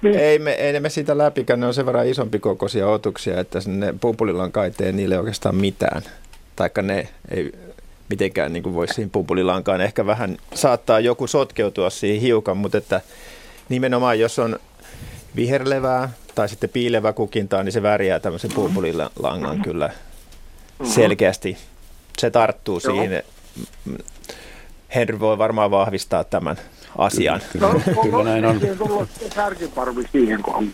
Niin. 0.03 0.19
Ei 0.19 0.39
me, 0.39 0.53
ei 0.53 0.81
me 0.81 0.91
sitä 0.91 1.19
läpikään, 1.19 1.61
ne 1.61 1.67
on 1.67 1.75
sen 1.75 1.87
verran 1.87 2.07
isompi 2.07 2.39
kokoisia 2.39 2.89
otuksia, 2.89 3.41
että 3.41 3.59
ne 3.67 3.95
pumpulilanka 4.01 4.65
ei 4.65 4.71
tee 4.71 4.93
niille 4.93 5.19
oikeastaan 5.19 5.55
mitään. 5.55 6.03
Taikka 6.57 6.83
ne 6.83 7.09
ei 7.31 7.53
mitenkään 8.13 8.53
niin 8.53 8.63
kuin 8.63 8.75
voisi 8.75 8.95
siihen 8.95 9.11
pumpulilankaan. 9.11 9.81
Ehkä 9.81 10.07
vähän 10.07 10.37
saattaa 10.55 11.01
joku 11.01 11.27
sotkeutua 11.27 11.91
siihen 11.91 12.21
hiukan, 12.21 12.57
mutta 12.57 12.79
että 12.79 13.01
nimenomaan 13.69 14.21
jos 14.21 14.39
on 14.39 14.59
viherlevää 15.37 16.13
tai 16.35 16.49
sitten 16.49 16.71
piilevä 16.71 17.13
kukintaa, 17.13 17.63
niin 17.63 17.73
se 17.73 17.83
värjää 17.83 18.21
tämmöisen 18.21 18.53
pumpulilangan 18.55 19.63
kyllä 19.63 19.91
selkeästi. 20.85 21.57
Se 22.19 22.31
tarttuu 22.31 22.81
Joo. 22.85 22.95
siihen. 22.95 23.23
Henry 24.95 25.21
voi 25.21 25.39
varmaan 25.39 25.71
vahvistaa 25.71 26.25
tämän 26.25 26.57
asian. 26.99 27.41
Kyllä, 27.53 27.69
kyllä, 27.85 28.03
kyllä 28.03 28.25
näin 28.25 28.45
on. 28.45 28.61
Särkiparvi 29.35 30.05
siihen, 30.13 30.43
kun 30.43 30.55
on 30.55 30.73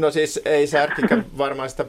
no 0.00 0.10
siis 0.10 0.40
ei 0.44 0.66
särkikään 0.66 1.24
varmaan 1.38 1.70
sitä, 1.70 1.84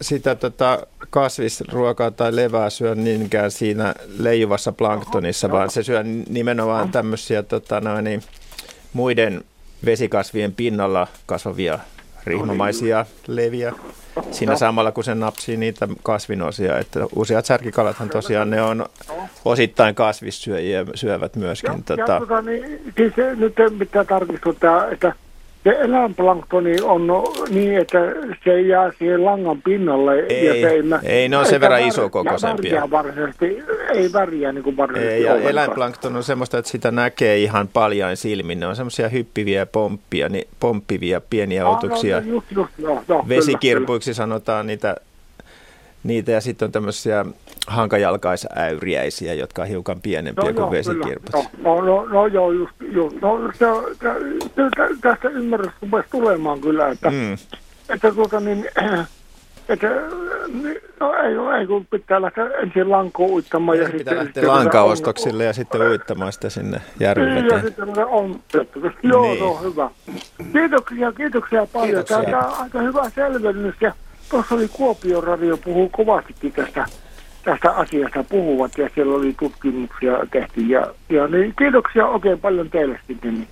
sitä 0.00 0.34
tota 0.34 0.86
kasvisruokaa 1.10 2.10
tai 2.10 2.36
levää 2.36 2.70
syö 2.70 2.94
niinkään 2.94 3.50
siinä 3.50 3.94
leijuvassa 4.18 4.72
planktonissa, 4.72 5.50
vaan 5.50 5.70
se 5.70 5.82
syö 5.82 6.04
nimenomaan 6.28 6.90
tämmöisiä 6.90 7.42
tota, 7.42 7.80
noin, 7.80 8.22
muiden 8.92 9.44
vesikasvien 9.84 10.52
pinnalla 10.52 11.06
kasvavia 11.26 11.78
rihmamaisia 12.26 13.06
leviä 13.26 13.72
siinä 14.30 14.56
samalla 14.56 14.92
kun 14.92 15.04
se 15.04 15.14
napsii 15.14 15.56
niitä 15.56 15.88
kasvinosia. 16.02 16.78
Että 16.78 17.06
useat 17.16 17.44
särkikalathan 17.46 18.08
tosiaan 18.08 18.50
ne 18.50 18.62
on 18.62 18.86
osittain 19.44 19.94
kasvissyöjiä 19.94 20.84
syövät 20.94 21.36
myöskin. 21.36 21.72
Ja, 21.72 21.78
tota... 21.84 22.12
ja 22.12 22.20
tota, 22.20 22.42
niin, 22.42 22.92
siis 22.96 23.12
nyt 23.36 23.54
pitää 23.78 24.04
tarkistuttaa, 24.04 24.90
että 24.90 25.12
se 25.66 25.76
eläinplanktoni 25.80 26.76
on 26.82 27.06
no, 27.06 27.24
niin, 27.50 27.78
että 27.78 27.98
se 28.44 28.60
jää 28.60 28.92
siihen 28.98 29.24
langan 29.24 29.62
pinnalle. 29.62 30.18
Ei, 30.28 30.46
ja 30.46 30.52
se 30.52 30.68
ei, 30.68 30.82
ei 31.02 31.28
ne 31.28 31.36
on 31.36 31.46
sen 31.46 31.60
verran 31.60 31.88
isokokoisempia. 31.88 32.90
Varsinaisesti, 32.90 33.62
ei 33.94 34.12
väriä 34.12 34.52
niin 34.52 34.64
kuin 34.64 34.76
varsinaisesti 34.76 35.14
ei, 35.14 35.22
ja 35.22 35.36
eläinplankton 35.36 36.16
on 36.16 36.22
semmoista, 36.22 36.58
että 36.58 36.70
sitä 36.70 36.90
näkee 36.90 37.38
ihan 37.38 37.68
paljain 37.68 38.16
silmin. 38.16 38.60
Ne 38.60 38.66
on 38.66 38.76
semmoisia 38.76 39.08
hyppiviä 39.08 39.66
pomppia, 39.66 40.28
niin, 40.28 40.48
pomppivia 40.60 41.20
pieniä 41.20 41.66
ah, 41.66 41.76
otuksia. 41.76 42.20
No, 42.20 42.26
just, 42.26 42.52
just, 42.52 42.70
joo, 42.78 43.02
joo, 43.08 43.28
Vesikirpuiksi 43.28 44.10
kyllä. 44.10 44.16
sanotaan 44.16 44.66
niitä 44.66 44.96
niitä 46.06 46.32
ja 46.32 46.40
sitten 46.40 46.66
on 46.66 46.72
tämmöisiä 46.72 47.24
hankajalkaisäyriäisiä, 47.66 49.34
jotka 49.34 49.62
on 49.62 49.68
hiukan 49.68 50.00
pienempiä 50.00 50.50
no, 50.50 50.52
kuin 50.52 50.70
vesikirpat. 50.70 51.32
No, 51.32 51.44
no, 51.62 51.80
no, 51.80 52.04
no 52.04 52.26
joo, 52.26 52.52
just, 52.52 52.74
just. 52.80 53.16
No, 53.20 53.52
se, 53.52 53.66
se, 54.54 54.70
tästä 55.00 55.28
ymmärrys 55.28 55.72
rupesi 55.82 56.08
tulemaan 56.10 56.60
kyllä, 56.60 56.88
että, 56.88 57.10
mm. 57.10 57.32
että 57.88 58.12
tuota 58.12 58.40
niin, 58.40 58.68
että 59.68 59.86
no 61.00 61.14
ei, 61.14 61.58
ei 61.60 61.66
kun 61.66 61.86
pitää 61.86 62.22
lähteä 62.22 62.46
ensin 62.46 62.90
lankoon 62.90 63.30
uittamaan. 63.30 63.78
Ja, 63.78 63.84
ja 63.84 63.90
pitää 63.90 64.24
sitten, 64.24 64.24
lähteä 64.24 64.46
lankaostoksille 64.46 65.44
ja 65.44 65.52
sitten 65.52 65.80
uittamaan 65.80 66.32
sitä 66.32 66.50
sinne 66.50 66.80
järven 67.00 67.34
veteen. 67.34 67.46
Ja 67.46 67.62
sitten 67.62 67.88
on, 68.06 68.40
joo, 69.02 69.22
niin. 69.22 69.38
se 69.38 69.44
on 69.44 69.62
hyvä. 69.62 69.90
Kiitoksia, 70.52 71.12
kiitoksia 71.12 71.66
paljon. 71.72 71.88
Kiitoksia. 71.88 72.22
Tämä 72.22 72.46
on 72.46 72.54
aika 72.54 72.80
hyvä 72.80 73.10
selvennys 73.10 73.74
ja 73.80 73.92
tuossa 74.30 74.54
oli 74.54 74.68
Kuopion 74.68 75.24
radio 75.24 75.56
puhuu 75.56 75.88
kovastikin 75.88 76.52
tästä, 76.52 76.86
tästä 77.44 77.70
asiasta 77.70 78.24
puhuvat 78.24 78.78
ja 78.78 78.90
siellä 78.94 79.14
oli 79.14 79.34
tutkimuksia 79.38 80.12
tehty. 80.30 80.60
Ja, 80.60 80.86
ja 81.08 81.28
niin, 81.28 81.54
kiitoksia 81.58 82.06
oikein 82.06 82.40
paljon 82.40 82.70
teille 82.70 83.00
sitten. 83.06 83.48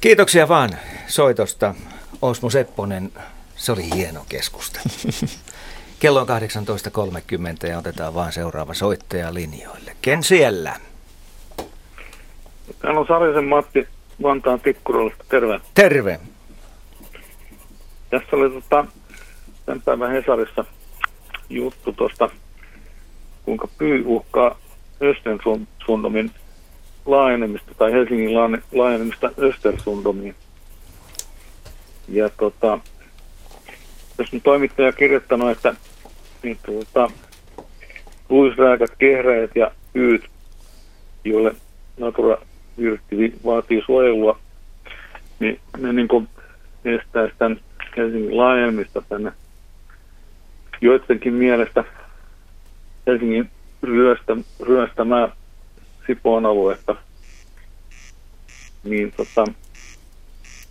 Kiitoksia 0.00 0.48
vaan 0.48 0.70
soitosta. 1.06 1.74
Osmo 2.22 2.50
Sepponen, 2.50 3.12
se 3.56 3.72
oli 3.72 3.90
hieno 3.94 4.24
keskustelu. 4.28 4.84
Kello 6.00 6.20
on 6.20 6.26
18.30 6.28 7.68
ja 7.68 7.78
otetaan 7.78 8.14
vaan 8.14 8.32
seuraava 8.32 8.74
soittaja 8.74 9.34
linjoille. 9.34 9.96
Ken 10.02 10.22
siellä? 10.22 10.76
Täällä 12.78 13.00
on 13.00 13.06
Sarjasen 13.06 13.44
Matti 13.44 13.88
Vantaan 14.22 14.60
Tikkurolasta. 14.60 15.24
Terve. 15.28 15.60
Terve. 15.74 16.20
Tässä 18.10 18.36
oli 18.36 18.50
tota, 18.50 18.84
tämän 19.68 19.82
päivän 19.82 20.10
Hesarissa 20.10 20.64
juttu 21.50 21.92
tuosta, 21.92 22.30
kuinka 23.44 23.68
Pyy 23.78 24.02
uhkaa 24.06 24.58
Östersundomin 25.02 26.30
laajenemista 27.06 27.74
tai 27.78 27.92
Helsingin 27.92 28.34
laajenemista 28.72 29.30
Östersundomiin. 29.38 30.34
Ja 32.08 32.28
tota, 32.28 32.78
jos 34.18 34.34
on 34.34 34.40
toimittaja 34.40 34.92
kirjoittanut, 34.92 35.50
että 35.50 35.74
niin 36.42 36.58
tuota, 36.66 37.10
luisrääkät, 38.28 38.90
kehräjät 38.98 39.56
ja 39.56 39.70
pyyt, 39.92 40.30
joille 41.24 41.54
Natura 41.98 42.36
yrtti 42.78 43.34
vaatii 43.44 43.82
suojelua, 43.86 44.38
niin 45.40 45.60
ne 45.78 45.92
niin 45.92 46.08
kuin 46.08 46.28
tämän 47.38 47.60
Helsingin 47.96 48.36
laajenemista 48.36 49.02
tänne 49.08 49.32
joidenkin 50.80 51.34
mielestä 51.34 51.84
Helsingin 53.06 53.50
ryöstä, 53.82 54.36
ryöstämää 54.62 55.28
Sipoon 56.06 56.46
aluetta, 56.46 56.96
niin 58.84 59.12
tota, 59.16 59.44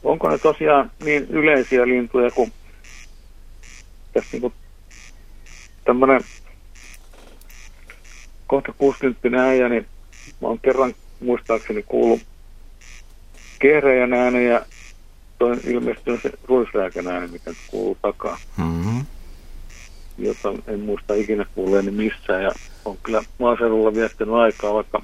onko 0.03 0.29
ne 0.29 0.37
tosiaan 0.37 0.91
niin 1.03 1.27
yleisiä 1.29 1.87
lintuja 1.87 2.31
kuin 2.31 2.53
tässä 4.13 4.37
niin 4.37 4.53
tämmöinen 5.83 6.21
kohta 8.47 8.73
60 8.77 9.43
äijä, 9.43 9.69
niin 9.69 9.85
mä 10.41 10.47
oon 10.47 10.59
kerran 10.59 10.93
muistaakseni 11.19 11.83
kuullut 11.83 12.21
kehreijän 13.59 14.13
äänen 14.13 14.45
ja 14.45 14.65
toi 15.39 15.57
ilmeisesti 15.63 16.11
on 16.11 16.19
se 16.23 16.31
ruisrääkän 16.47 17.07
ääni, 17.07 17.27
mikä 17.27 17.51
kuuluu 17.71 17.97
takaa. 18.01 18.37
Mm-hmm 18.57 19.16
jota 20.17 20.53
en 20.67 20.79
muista 20.79 21.13
ikinä 21.13 21.45
kuulleeni 21.55 21.91
missään. 21.91 22.43
Ja 22.43 22.51
on 22.85 22.97
kyllä 23.03 23.23
maaseudulla 23.39 23.93
viettänyt 23.93 24.33
aikaa, 24.33 24.73
vaikka 24.73 25.01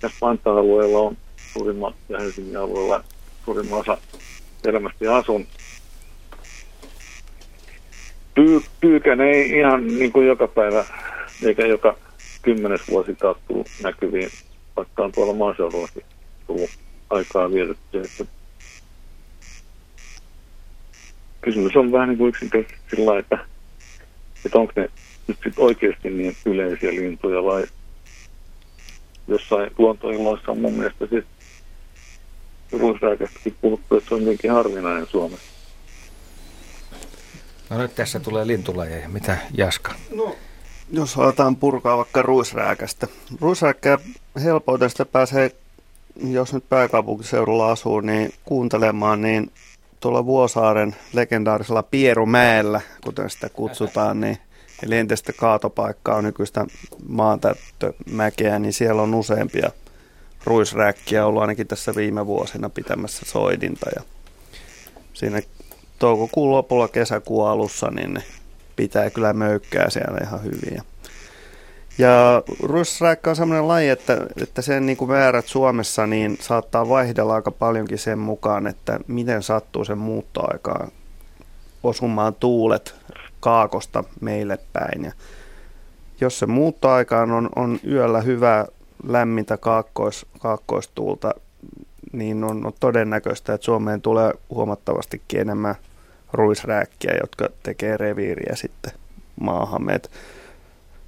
tässä 0.00 0.18
Vantaa-alueella 0.20 0.98
on 0.98 1.16
suurimman 1.52 1.94
ja 2.08 2.18
Helsingin 2.18 2.56
alueella 2.56 3.04
suurimman 3.44 3.80
osa 3.80 3.98
elämästä 4.64 5.16
asun. 5.16 5.46
Pyy, 8.34 8.60
pyykän 8.80 9.20
ei 9.20 9.50
ihan 9.50 9.86
niin 9.86 10.12
kuin 10.12 10.26
joka 10.26 10.48
päivä 10.48 10.84
eikä 11.42 11.66
joka 11.66 11.96
kymmenes 12.42 12.80
vuosi 12.90 13.16
tullut 13.48 13.68
näkyviin, 13.82 14.30
vaikka 14.76 15.04
on 15.04 15.12
tuolla 15.12 15.34
maaseudullakin 15.34 16.02
tullut 16.46 16.70
aikaa 17.10 17.52
vietetty. 17.52 18.00
Että 18.00 18.24
kysymys 21.40 21.76
on 21.76 21.92
vähän 21.92 22.08
niin 22.08 22.18
kuin 22.18 22.28
yksinkertaisesti 22.28 22.96
sillä 22.96 23.18
että 23.18 23.38
että 24.44 24.58
onko 24.58 24.72
ne 24.76 24.88
nyt 25.26 25.38
sit 25.44 25.54
oikeasti 25.56 26.10
niin 26.10 26.36
yleisiä 26.44 26.90
lintuja 26.90 27.42
vai 27.42 27.64
jossain 29.28 29.70
luontoilloissa 29.78 30.52
on 30.52 30.60
mun 30.60 30.72
mielestä 30.72 31.06
siis 31.06 31.24
ruisrääkästäkin 32.72 33.56
puhuttu, 33.60 33.96
että 33.96 34.08
se 34.08 34.14
on 34.14 34.22
jotenkin 34.22 34.50
harvinainen 34.50 35.06
Suomessa. 35.06 35.50
No 37.70 37.78
nyt 37.78 37.94
tässä 37.94 38.20
tulee 38.20 38.46
lintulajeja. 38.46 39.08
Mitä 39.08 39.38
Jaska? 39.54 39.94
No, 40.14 40.36
jos 40.90 41.18
aletaan 41.18 41.56
purkaa 41.56 41.96
vaikka 41.96 42.22
ruisrääkästä. 42.22 43.08
Ruisrääkkää 43.40 43.98
helpoudesta 44.42 45.04
pääsee, 45.04 45.50
jos 46.30 46.52
nyt 46.52 46.68
pääkaupunkiseudulla 46.68 47.70
asuu, 47.70 48.00
niin 48.00 48.32
kuuntelemaan, 48.44 49.22
niin 49.22 49.50
tuolla 50.00 50.26
Vuosaaren 50.26 50.96
legendaarisella 51.12 51.82
Pierumäellä, 51.82 52.80
kuten 53.04 53.30
sitä 53.30 53.48
kutsutaan, 53.48 54.20
niin 54.20 54.38
eli 54.82 54.96
entistä 54.96 55.32
kaatopaikkaa 55.32 56.16
on 56.16 56.24
nykyistä 56.24 56.66
maantäyttömäkeä, 57.08 58.58
niin 58.58 58.72
siellä 58.72 59.02
on 59.02 59.14
useampia 59.14 59.70
ruisräkkiä 60.44 61.26
ollut 61.26 61.42
ainakin 61.42 61.66
tässä 61.66 61.94
viime 61.94 62.26
vuosina 62.26 62.68
pitämässä 62.68 63.26
soidinta. 63.26 63.90
Ja 63.96 64.02
siinä 65.14 65.42
toukokuun 65.98 66.50
lopulla, 66.50 66.88
kesäkuun 66.88 67.48
alussa, 67.48 67.90
niin 67.90 68.14
ne 68.14 68.22
pitää 68.76 69.10
kyllä 69.10 69.32
möykkää 69.32 69.90
siellä 69.90 70.18
ihan 70.22 70.42
hyvin. 70.42 70.82
Ja, 71.98 72.42
ruissrääkkä 72.62 73.30
on 73.30 73.36
sellainen 73.36 73.68
laji, 73.68 73.88
että, 73.88 74.26
että 74.42 74.62
sen 74.62 74.86
niin 74.86 74.96
kuin 74.96 75.10
määrät 75.10 75.46
Suomessa 75.46 76.06
niin 76.06 76.38
saattaa 76.40 76.88
vaihdella 76.88 77.34
aika 77.34 77.50
paljonkin 77.50 77.98
sen 77.98 78.18
mukaan, 78.18 78.66
että 78.66 79.00
miten 79.06 79.42
sattuu 79.42 79.84
sen 79.84 79.98
muuttoaikaan 79.98 80.90
osumaan 81.82 82.34
tuulet 82.34 82.94
kaakosta 83.40 84.04
meille 84.20 84.58
päin. 84.72 85.04
Ja 85.04 85.12
jos 86.20 86.38
se 86.38 86.46
muuttoaikaan 86.46 87.30
on, 87.30 87.48
on 87.56 87.80
yöllä 87.86 88.20
hyvä 88.20 88.66
lämmintä 89.06 89.56
kaakkois, 89.56 90.26
kaakkoistuulta, 90.38 91.34
niin 92.12 92.44
on, 92.44 92.66
on 92.66 92.72
todennäköistä, 92.80 93.54
että 93.54 93.64
Suomeen 93.64 94.02
tulee 94.02 94.32
huomattavasti 94.50 95.22
enemmän 95.34 95.74
ruisrääkkiä, 96.32 97.16
jotka 97.20 97.48
tekee 97.62 97.96
reviiriä 97.96 98.56
sitten 98.56 98.92
maahamme. 99.40 99.94
Et 99.94 100.10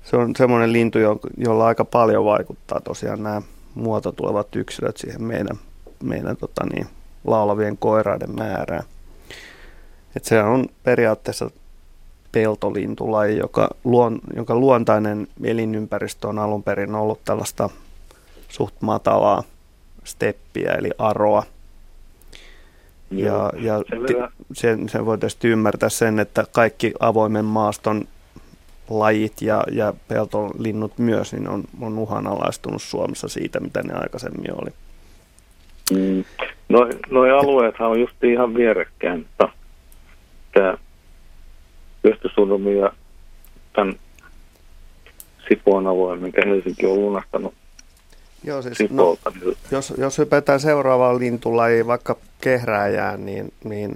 se 0.04 0.16
on 0.16 0.36
semmoinen 0.36 0.72
lintu, 0.72 0.98
jolla 1.36 1.66
aika 1.66 1.84
paljon 1.84 2.24
vaikuttaa 2.24 2.80
tosiaan 2.80 3.22
nämä 3.22 3.42
muualta 3.74 4.12
tulevat 4.12 4.56
yksilöt 4.56 4.96
siihen 4.96 5.22
meidän, 5.22 5.58
meidän 6.02 6.36
tota 6.36 6.66
niin, 6.66 6.86
laulavien 7.24 7.78
koiraiden 7.78 8.34
määrään. 8.36 8.84
Et 10.16 10.24
se 10.24 10.42
on 10.42 10.66
periaatteessa 10.82 11.50
peltolintulaji, 12.32 13.38
joka, 13.38 13.68
luon, 13.84 14.20
jonka 14.36 14.54
luontainen 14.54 15.28
elinympäristö 15.42 16.28
on 16.28 16.38
alun 16.38 16.62
perin 16.62 16.94
ollut 16.94 17.24
tällaista 17.24 17.70
suht 18.48 18.74
matalaa 18.80 19.42
steppiä 20.04 20.72
eli 20.72 20.90
aroa. 20.98 21.42
Ja, 23.10 23.52
ja 23.56 23.74
sen, 24.52 24.88
sen 24.88 25.06
voi 25.06 25.18
tietysti 25.18 25.48
ymmärtää 25.48 25.88
sen, 25.88 26.18
että 26.18 26.44
kaikki 26.52 26.94
avoimen 27.00 27.44
maaston 27.44 28.08
lajit 28.90 29.42
ja, 29.42 29.64
ja 29.72 29.94
peltolinnut 30.08 30.98
myös 30.98 31.32
niin 31.32 31.48
on, 31.48 31.64
on 31.80 31.98
uhanalaistunut 31.98 32.82
Suomessa 32.82 33.28
siitä, 33.28 33.60
mitä 33.60 33.82
ne 33.82 33.94
aikaisemmin 33.94 34.62
oli. 34.62 34.70
Mm. 35.90 36.24
Noi, 36.68 36.90
noi 37.10 37.30
alueethan 37.30 37.90
on 37.90 38.00
just 38.00 38.24
ihan 38.24 38.54
vierekkäin, 38.54 39.18
mutta 39.18 39.48
tämä 40.52 40.74
Östersundomi 42.06 42.78
ja 42.78 42.92
tämän 43.72 43.94
Sipoon 45.48 45.86
alue, 45.86 46.16
minkä 46.16 46.42
Helsinki 46.46 46.86
on 46.86 47.00
lunastanut 47.00 47.54
Joo, 48.44 48.62
siis, 48.62 48.90
no, 48.90 49.16
niin 49.40 49.56
jos, 49.70 49.94
jos 49.98 50.18
hypätään 50.18 50.60
seuraavaan 50.60 51.18
lintulajiin, 51.18 51.86
vaikka 51.86 52.16
kehrääjään, 52.40 53.26
niin, 53.26 53.52
niin 53.64 53.94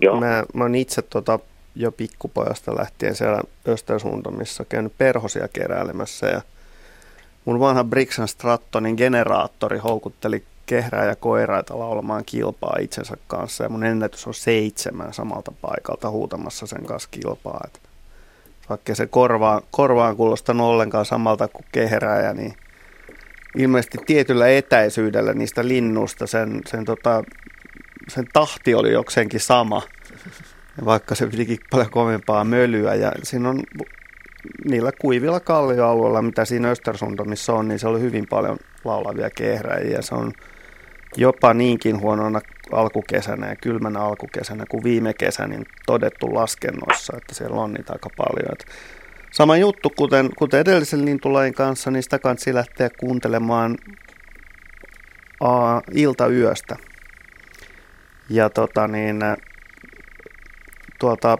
Joo. 0.00 0.20
Mä, 0.20 0.44
mä 0.54 0.64
oon 0.64 0.74
itse 0.74 1.02
tota, 1.02 1.38
jo 1.76 1.92
pikkupojasta 1.92 2.76
lähtien 2.76 3.14
siellä 3.14 3.40
Östersundamissa 3.68 4.64
käynyt 4.64 4.92
perhosia 4.98 5.48
keräilemässä 5.48 6.26
ja 6.26 6.40
mun 7.44 7.60
vanha 7.60 7.84
Brixen 7.84 8.28
Strattonin 8.28 8.94
generaattori 8.96 9.78
houkutteli 9.78 10.44
kehrää 10.66 11.04
ja 11.04 11.16
koiraita 11.16 11.78
laulamaan 11.78 12.24
kilpaa 12.24 12.76
itsensä 12.80 13.16
kanssa 13.26 13.64
ja 13.64 13.70
mun 13.70 13.84
ennätys 13.84 14.26
on 14.26 14.34
seitsemän 14.34 15.14
samalta 15.14 15.52
paikalta 15.62 16.10
huutamassa 16.10 16.66
sen 16.66 16.84
kanssa 16.84 17.08
kilpaa. 17.10 17.60
Et 17.64 17.80
vaikka 18.68 18.94
se 18.94 19.06
korvaan, 19.06 19.62
korvaan 19.70 20.16
kuulostanut 20.16 20.66
ollenkaan 20.66 21.04
samalta 21.04 21.48
kuin 21.48 21.64
kehrääjä, 21.72 22.32
niin 22.32 22.54
ilmeisesti 23.56 23.98
tietyllä 24.06 24.48
etäisyydellä 24.48 25.34
niistä 25.34 25.68
linnusta 25.68 26.26
sen, 26.26 26.60
sen, 26.66 26.84
tota, 26.84 27.24
sen 28.08 28.24
tahti 28.32 28.74
oli 28.74 28.92
jokseenkin 28.92 29.40
sama, 29.40 29.82
vaikka 30.84 31.14
se 31.14 31.26
pitikin 31.26 31.58
paljon 31.70 31.90
kovempaa 31.90 32.44
mölyä. 32.44 32.94
Ja 32.94 33.12
siinä 33.22 33.48
on 33.48 33.62
niillä 34.64 34.92
kuivilla 35.00 35.40
kallioalueilla, 35.40 36.22
mitä 36.22 36.44
siinä 36.44 36.70
Östersundamissa 36.70 37.52
on, 37.52 37.68
niin 37.68 37.78
se 37.78 37.88
oli 37.88 38.00
hyvin 38.00 38.26
paljon 38.30 38.58
laulavia 38.84 39.30
kehräjiä. 39.30 40.02
Se 40.02 40.14
on 40.14 40.32
jopa 41.16 41.54
niinkin 41.54 42.00
huonona 42.00 42.40
alkukesänä 42.72 43.48
ja 43.48 43.56
kylmänä 43.56 44.00
alkukesänä 44.00 44.64
kuin 44.68 44.84
viime 44.84 45.14
kesänä 45.14 45.48
niin 45.48 45.66
todettu 45.86 46.34
laskennoissa, 46.34 47.16
että 47.16 47.34
siellä 47.34 47.56
on 47.56 47.72
niitä 47.72 47.92
aika 47.92 48.10
paljon. 48.16 48.52
Että 48.52 48.64
sama 49.30 49.56
juttu, 49.56 49.90
kuten, 49.90 50.30
kuten 50.36 50.60
edellisen 50.60 51.04
lintulajin 51.04 51.54
kanssa, 51.54 51.90
niin 51.90 52.02
sitä 52.02 52.18
kanssa 52.18 52.54
lähteä 52.54 52.90
kuuntelemaan 53.00 53.76
ilta 55.92 56.26
yöstä. 56.26 56.76
Ja 58.30 58.50
tota 58.50 58.88
niin, 58.88 59.18
tuolta 60.98 61.38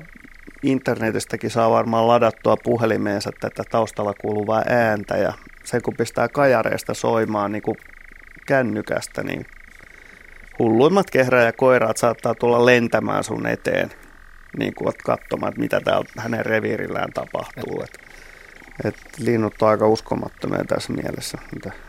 internetistäkin 0.62 1.50
saa 1.50 1.70
varmaan 1.70 2.08
ladattua 2.08 2.56
puhelimeensa 2.56 3.30
tätä 3.40 3.62
taustalla 3.70 4.14
kuuluvaa 4.20 4.62
ääntä 4.66 5.16
ja 5.16 5.32
se 5.64 5.80
kun 5.80 5.94
pistää 5.96 6.28
kajareista 6.28 6.94
soimaan 6.94 7.52
niin 7.52 7.62
kuin 7.62 7.76
kännykästä, 8.46 9.22
niin 9.22 9.46
hulluimmat 10.58 11.06
koiraat 11.56 11.96
saattaa 11.96 12.34
tulla 12.34 12.66
lentämään 12.66 13.24
sun 13.24 13.46
eteen 13.46 13.90
niin 14.58 14.74
kuin 14.74 14.92
katsomaan, 15.04 15.48
että 15.50 15.60
mitä 15.60 15.80
täällä 15.80 16.06
hänen 16.18 16.46
reviirillään 16.46 17.12
tapahtuu. 17.12 17.82
Et, 17.82 17.98
et 18.84 18.96
linnut 19.18 19.62
on 19.62 19.68
aika 19.68 19.88
uskomattomia 19.88 20.64
tässä 20.64 20.92
mielessä. 20.92 21.38
Mitä. 21.54 21.85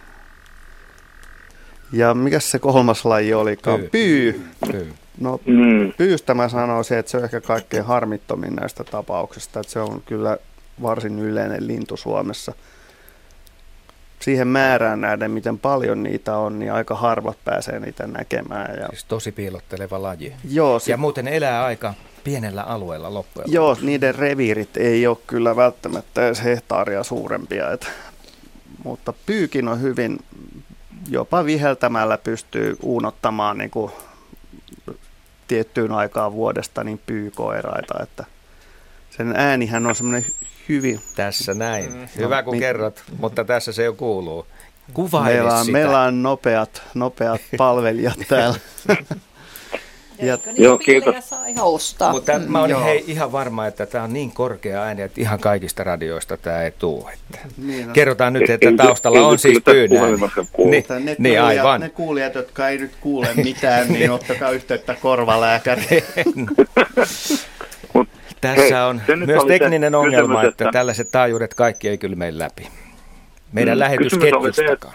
Ja 1.91 2.13
mikä 2.13 2.39
se 2.39 2.59
kolmas 2.59 3.05
laji 3.05 3.33
olikaan? 3.33 3.79
Pyy. 3.79 3.89
Pyy. 3.91 4.45
Pyy. 4.71 4.93
No 5.19 5.39
mm. 5.45 5.93
pyystä 5.97 6.33
mä 6.33 6.49
sanoisin, 6.49 6.97
että 6.97 7.11
se 7.11 7.17
on 7.17 7.23
ehkä 7.23 7.41
kaikkein 7.41 7.85
harmittomin 7.85 8.55
näistä 8.55 8.83
tapauksista. 8.83 9.59
Että 9.59 9.71
se 9.71 9.79
on 9.79 10.01
kyllä 10.05 10.37
varsin 10.81 11.19
yleinen 11.19 11.67
lintu 11.67 11.97
Suomessa. 11.97 12.53
Siihen 14.19 14.47
määrään 14.47 15.01
nähden, 15.01 15.31
miten 15.31 15.59
paljon 15.59 16.03
niitä 16.03 16.37
on, 16.37 16.59
niin 16.59 16.73
aika 16.73 16.95
harvat 16.95 17.37
pääsee 17.45 17.79
niitä 17.79 18.07
näkemään. 18.07 18.79
Ja... 18.79 18.87
Siis 18.89 19.05
tosi 19.05 19.31
piilotteleva 19.31 20.01
laji. 20.01 20.33
Joo, 20.49 20.79
se... 20.79 20.91
Ja 20.91 20.97
muuten 20.97 21.27
elää 21.27 21.65
aika 21.65 21.93
pienellä 22.23 22.63
alueella 22.63 23.13
loppujen 23.13 23.51
Joo, 23.51 23.77
niiden 23.81 24.15
reviirit 24.15 24.77
ei 24.77 25.07
ole 25.07 25.17
kyllä 25.27 25.55
välttämättä 25.55 26.25
edes 26.27 26.43
hehtaaria 26.43 27.03
suurempia. 27.03 27.71
Et, 27.71 27.87
mutta 28.83 29.13
pyykin 29.25 29.67
on 29.67 29.81
hyvin, 29.81 30.19
jopa 31.07 31.45
viheltämällä 31.45 32.17
pystyy 32.17 32.77
uunottamaan 32.81 33.57
niin 33.57 33.69
kuin 33.69 33.91
tiettyyn 35.47 35.91
aikaan 35.91 36.33
vuodesta 36.33 36.83
niin 36.83 37.01
pyykoiraita, 37.05 38.03
että 38.03 38.25
sen 39.17 39.33
äänihän 39.35 39.85
on 39.85 39.95
semmoinen 39.95 40.25
hyvin... 40.69 41.01
Tässä 41.15 41.53
näin. 41.53 41.93
Mm. 41.93 42.07
Hyvä 42.17 42.43
kun 42.43 42.53
Mi- 42.53 42.59
kerrot, 42.59 43.03
mutta 43.19 43.43
tässä 43.43 43.71
se 43.71 43.83
jo 43.83 43.93
kuuluu. 43.93 44.47
Kuvaile 44.93 45.33
meillä 45.33 45.53
on, 45.53 45.65
sitä. 45.65 45.77
Meillä 45.77 46.01
on 46.01 46.23
nopeat, 46.23 46.81
nopeat 46.93 47.41
palvelijat 47.57 48.17
täällä. 48.27 48.59
Ja, 50.21 50.37
Joo, 50.57 50.77
kiitos. 50.77 51.29
saa 51.29 51.45
ihan 51.45 51.65
ostaa. 51.65 52.11
Mutta 52.11 52.39
mä 52.39 52.61
olin 52.61 52.83
hei, 52.83 53.03
ihan 53.07 53.31
varma, 53.31 53.67
että 53.67 53.85
tämä 53.85 54.03
on 54.03 54.13
niin 54.13 54.31
korkea 54.31 54.81
ääni, 54.81 55.01
että 55.01 55.21
ihan 55.21 55.39
kaikista 55.39 55.83
radioista 55.83 56.37
tämä 56.37 56.61
ei 56.61 56.71
tule. 56.71 57.11
Että 57.13 57.47
niin, 57.57 57.87
no. 57.87 57.93
Kerrotaan 57.93 58.33
nyt, 58.33 58.49
että 58.49 58.73
taustalla 58.77 59.27
on 59.27 59.39
siis 59.39 59.61
pyynä. 59.65 60.01
Niin, 60.57 60.85
ne, 61.05 61.15
niin, 61.19 61.41
aivan. 61.41 61.81
ne 61.81 61.89
kuulijat, 61.89 62.35
jotka 62.35 62.69
ei 62.69 62.77
nyt 62.77 62.91
kuule 63.01 63.27
mitään, 63.35 63.87
niin 63.87 64.11
ottakaa 64.11 64.51
yhteyttä 64.51 64.95
korvalääkäriin. 65.01 66.03
Tässä 68.41 68.85
on 68.85 69.01
Hei, 69.07 69.15
myös 69.15 69.43
tekninen 69.43 69.95
ongelma, 69.95 70.43
että, 70.43 70.49
että 70.49 70.71
tällaiset 70.71 71.11
taajuudet 71.11 71.53
kaikki 71.53 71.89
ei 71.89 71.97
kyllä 71.97 72.15
mene 72.15 72.39
läpi. 72.39 72.67
Meidän 73.51 73.77
mm, 73.77 73.79
lähetysketjustakaan. 73.79 74.93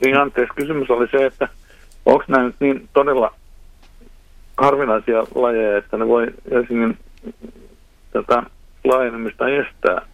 Niin 0.00 0.16
anteeksi, 0.16 0.54
kysymys 0.56 0.90
oli 0.90 1.08
se, 1.10 1.26
että 1.26 1.48
onko 2.06 2.24
nämä 2.28 2.44
nyt 2.44 2.56
niin 2.60 2.88
todella 2.92 3.34
harvinaisia 4.56 5.26
lajeja, 5.34 5.78
että 5.78 5.96
ne 5.96 6.08
voi 6.08 6.26
Helsingin 6.50 6.98
tätä 8.12 8.42
laajenemista 8.84 9.44
estää. 9.48 10.06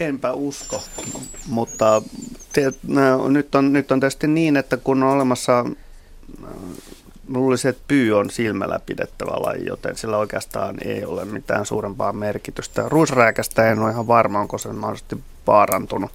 Enpä 0.00 0.32
usko, 0.32 0.82
mutta 1.48 2.02
te, 2.52 2.72
no, 2.86 3.28
nyt, 3.28 3.54
on, 3.54 3.72
nyt 3.72 3.92
on 3.92 4.00
tietysti 4.00 4.26
niin, 4.26 4.56
että 4.56 4.76
kun 4.76 5.02
on 5.02 5.10
olemassa, 5.10 5.64
äh, 6.44 6.50
luulisin, 7.28 7.68
että 7.68 7.82
pyy 7.88 8.18
on 8.18 8.30
silmällä 8.30 8.80
pidettävä 8.86 9.30
laji, 9.30 9.66
joten 9.66 9.96
sillä 9.96 10.16
oikeastaan 10.16 10.76
ei 10.84 11.04
ole 11.04 11.24
mitään 11.24 11.66
suurempaa 11.66 12.12
merkitystä. 12.12 12.84
Ruisrääkästä 12.88 13.70
en 13.70 13.78
ole 13.78 13.90
ihan 13.90 14.06
varma, 14.06 14.40
onko 14.40 14.58
se 14.58 14.72
mahdollisesti 14.72 15.16
vaarantunut. 15.46 16.10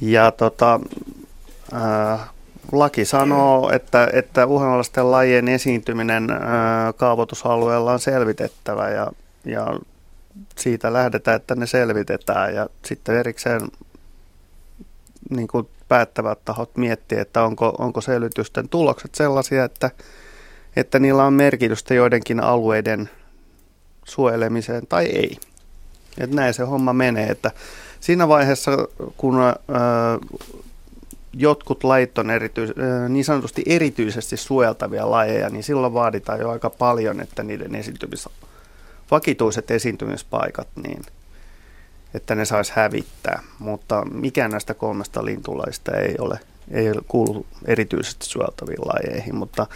Ja 0.00 0.30
tota, 0.30 0.80
äh, 1.74 2.28
laki 2.72 3.04
sanoo, 3.04 3.70
että, 3.72 4.10
että 4.12 4.46
uhanalaisten 4.46 5.10
lajien 5.10 5.48
esiintyminen 5.48 6.28
kaavoitusalueella 6.96 7.92
on 7.92 8.00
selvitettävä 8.00 8.90
ja, 8.90 9.12
ja 9.44 9.66
siitä 10.58 10.92
lähdetään, 10.92 11.36
että 11.36 11.54
ne 11.54 11.66
selvitetään 11.66 12.54
ja 12.54 12.68
sitten 12.84 13.16
erikseen 13.16 13.60
niin 15.30 15.48
kuin 15.48 15.68
päättävät 15.88 16.38
tahot 16.44 16.76
miettiä, 16.76 17.22
että 17.22 17.42
onko, 17.42 17.74
onko 17.78 18.00
selvitysten 18.00 18.68
tulokset 18.68 19.14
sellaisia, 19.14 19.64
että, 19.64 19.90
että 20.76 20.98
niillä 20.98 21.24
on 21.24 21.32
merkitystä 21.32 21.94
joidenkin 21.94 22.40
alueiden 22.40 23.10
suojelemiseen 24.04 24.86
tai 24.86 25.04
ei. 25.04 25.38
Että 26.18 26.36
näin 26.36 26.54
se 26.54 26.62
homma 26.62 26.92
menee, 26.92 27.26
että 27.26 27.50
siinä 28.00 28.28
vaiheessa, 28.28 28.70
kun 29.16 29.34
jotkut 31.36 31.84
lajit 31.84 32.18
on 32.18 32.30
erityis, 32.30 32.70
niin 33.08 33.24
sanotusti 33.24 33.62
erityisesti 33.66 34.36
suojeltavia 34.36 35.10
lajeja, 35.10 35.48
niin 35.48 35.62
silloin 35.62 35.94
vaaditaan 35.94 36.40
jo 36.40 36.50
aika 36.50 36.70
paljon, 36.70 37.20
että 37.20 37.42
niiden 37.42 37.74
esiintymis, 37.74 38.28
vakituiset 39.10 39.70
esiintymispaikat, 39.70 40.68
niin 40.82 41.02
että 42.14 42.34
ne 42.34 42.44
saisi 42.44 42.72
hävittää. 42.76 43.42
Mutta 43.58 44.04
mikään 44.04 44.50
näistä 44.50 44.74
kolmesta 44.74 45.24
lintulaista 45.24 45.96
ei 45.96 46.14
ole, 46.18 46.40
ei 46.70 46.86
kuulu 47.08 47.46
erityisesti 47.64 48.26
suojeltaviin 48.26 48.80
lajeihin, 48.80 49.34
mutta 49.34 49.66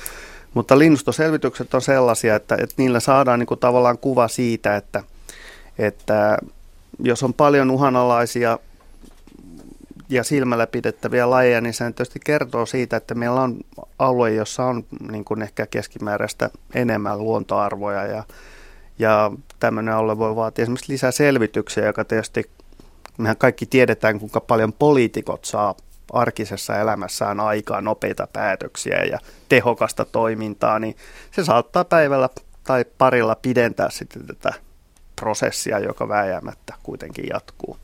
mutta 0.55 0.79
linnustoselvitykset 0.79 1.75
on 1.75 1.83
sellaisia, 1.83 2.37
että, 2.37 2.55
että 2.55 2.75
niillä 2.77 3.01
saadaan 3.01 3.39
niin 3.39 3.59
tavallaan 3.61 3.99
kuva 3.99 4.29
siitä, 4.29 4.77
että, 4.77 5.03
että 5.79 6.39
jos 6.99 7.23
on 7.23 7.35
paljon 7.35 7.71
uhanalaisia 7.71 8.59
ja 10.11 10.25
silmällä 10.25 10.67
pidettäviä 10.67 11.31
lajeja, 11.31 11.61
niin 11.61 11.75
se 11.75 11.85
tietysti 11.85 12.21
kertoo 12.25 12.67
siitä, 12.67 12.97
että 12.97 13.15
meillä 13.15 13.41
on 13.41 13.61
alue, 13.99 14.31
jossa 14.31 14.65
on 14.65 14.85
niin 15.11 15.25
kuin 15.25 15.43
ehkä 15.43 15.67
keskimääräistä 15.67 16.51
enemmän 16.75 17.19
luontoarvoja 17.19 18.07
ja, 18.07 18.25
ja 18.99 19.33
tämmöinen 19.61 19.95
alue 19.95 20.19
voi 20.19 20.37
vaatia 20.37 20.63
esimerkiksi 20.63 20.93
lisää 20.93 21.11
selvityksiä, 21.11 21.87
joka 21.87 22.05
tietysti 22.05 22.51
mehän 23.19 23.37
kaikki 23.37 23.67
tiedetään, 23.67 24.19
kuinka 24.19 24.41
paljon 24.41 24.73
poliitikot 24.73 25.45
saa 25.45 25.75
arkisessa 26.13 26.79
elämässään 26.79 27.41
aikaa 27.41 27.81
nopeita 27.81 28.29
päätöksiä 28.33 29.05
ja 29.05 29.19
tehokasta 29.49 30.05
toimintaa, 30.05 30.79
niin 30.79 30.97
se 31.31 31.45
saattaa 31.45 31.85
päivällä 31.85 32.29
tai 32.65 32.85
parilla 32.99 33.35
pidentää 33.35 33.91
sitten 33.91 34.27
tätä 34.27 34.53
prosessia, 35.17 35.79
joka 35.79 36.09
vääjäämättä 36.09 36.75
kuitenkin 36.83 37.25
jatkuu. 37.33 37.77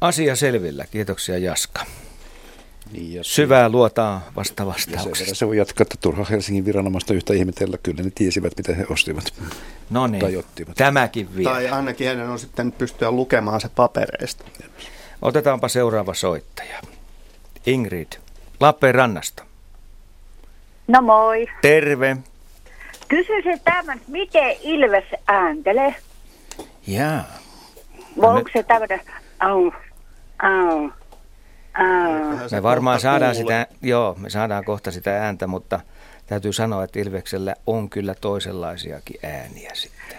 Asia 0.00 0.36
selvillä. 0.36 0.84
Kiitoksia 0.90 1.38
Jaska. 1.38 1.86
Niin, 2.92 3.14
ja 3.14 3.24
Syvää 3.24 3.68
luotaa 3.68 4.30
vasta 4.36 4.66
vastauksesta. 4.66 5.34
Se 5.34 5.46
voi 5.46 5.56
jatkaa, 5.56 5.82
että 5.82 5.96
turha 6.00 6.24
Helsingin 6.30 6.64
viranomaista 6.64 7.14
yhtä 7.14 7.34
ihmetellä. 7.34 7.78
Kyllä 7.82 8.02
ne 8.02 8.10
tiesivät, 8.14 8.52
mitä 8.56 8.74
he 8.74 8.86
ostivat. 8.90 9.24
No 9.90 10.06
niin, 10.06 10.20
tai 10.20 10.36
ottivat. 10.36 10.76
tämäkin 10.76 11.36
vielä. 11.36 11.50
Tai 11.50 11.68
ainakin 11.68 12.08
hänen 12.08 12.28
on 12.28 12.38
sitten 12.38 12.72
pystyä 12.72 13.10
lukemaan 13.10 13.60
se 13.60 13.68
papereista. 13.68 14.44
Otetaanpa 15.22 15.68
seuraava 15.68 16.14
soittaja. 16.14 16.80
Ingrid, 17.66 18.12
Lappeenrannasta. 18.60 19.44
No 20.88 21.02
moi. 21.02 21.46
Terve. 21.62 22.16
Kysyisin 23.08 23.60
tämän, 23.64 24.00
miten 24.08 24.56
Ilves 24.62 25.04
ääntelee? 25.26 25.94
Jaa. 26.86 27.24
Onko 28.16 28.50
se 28.52 28.62
tämmöinen 28.62 29.00
au, 29.40 29.72
au, 30.42 30.90
au. 31.74 32.48
Me 32.50 32.62
varmaan 32.62 33.00
saadaan 33.00 33.34
sitä, 33.34 33.66
joo, 33.82 34.16
me 34.18 34.30
saadaan 34.30 34.64
kohta 34.64 34.90
sitä 34.90 35.24
ääntä, 35.24 35.46
mutta 35.46 35.80
täytyy 36.26 36.52
sanoa, 36.52 36.84
että 36.84 36.98
Ilveksellä 36.98 37.54
on 37.66 37.90
kyllä 37.90 38.14
toisenlaisiakin 38.20 39.16
ääniä 39.22 39.70
sitten. 39.74 40.18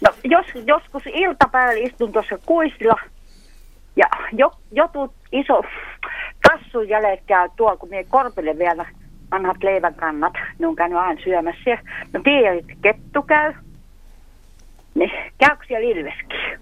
No, 0.00 0.10
jos, 0.24 0.46
joskus 0.66 1.02
iltapäivällä 1.06 1.86
istun 1.86 2.12
tuossa 2.12 2.38
kuistilla 2.46 2.96
ja 3.96 4.06
jo, 4.32 4.52
joku 4.72 5.14
iso 5.32 5.62
kassun 6.48 6.88
jäljet 6.88 7.20
käy 7.26 7.48
tuolla, 7.56 7.76
kun 7.76 7.88
minä 7.88 8.04
korpille 8.08 8.58
vielä 8.58 8.86
vanhat 9.30 9.62
leivänkannat, 9.62 10.32
ne 10.58 10.66
on 10.66 10.76
käynyt 10.76 10.98
aina 10.98 11.20
syömässä. 11.24 11.70
Ja 11.70 11.78
no 12.12 12.20
tiedän, 12.24 12.58
että 12.58 12.72
kettu 12.82 13.22
käy, 13.22 13.52
niin 14.94 15.10
käykö 15.38 15.64
siellä 15.68 15.88
ilveskin? 15.88 16.60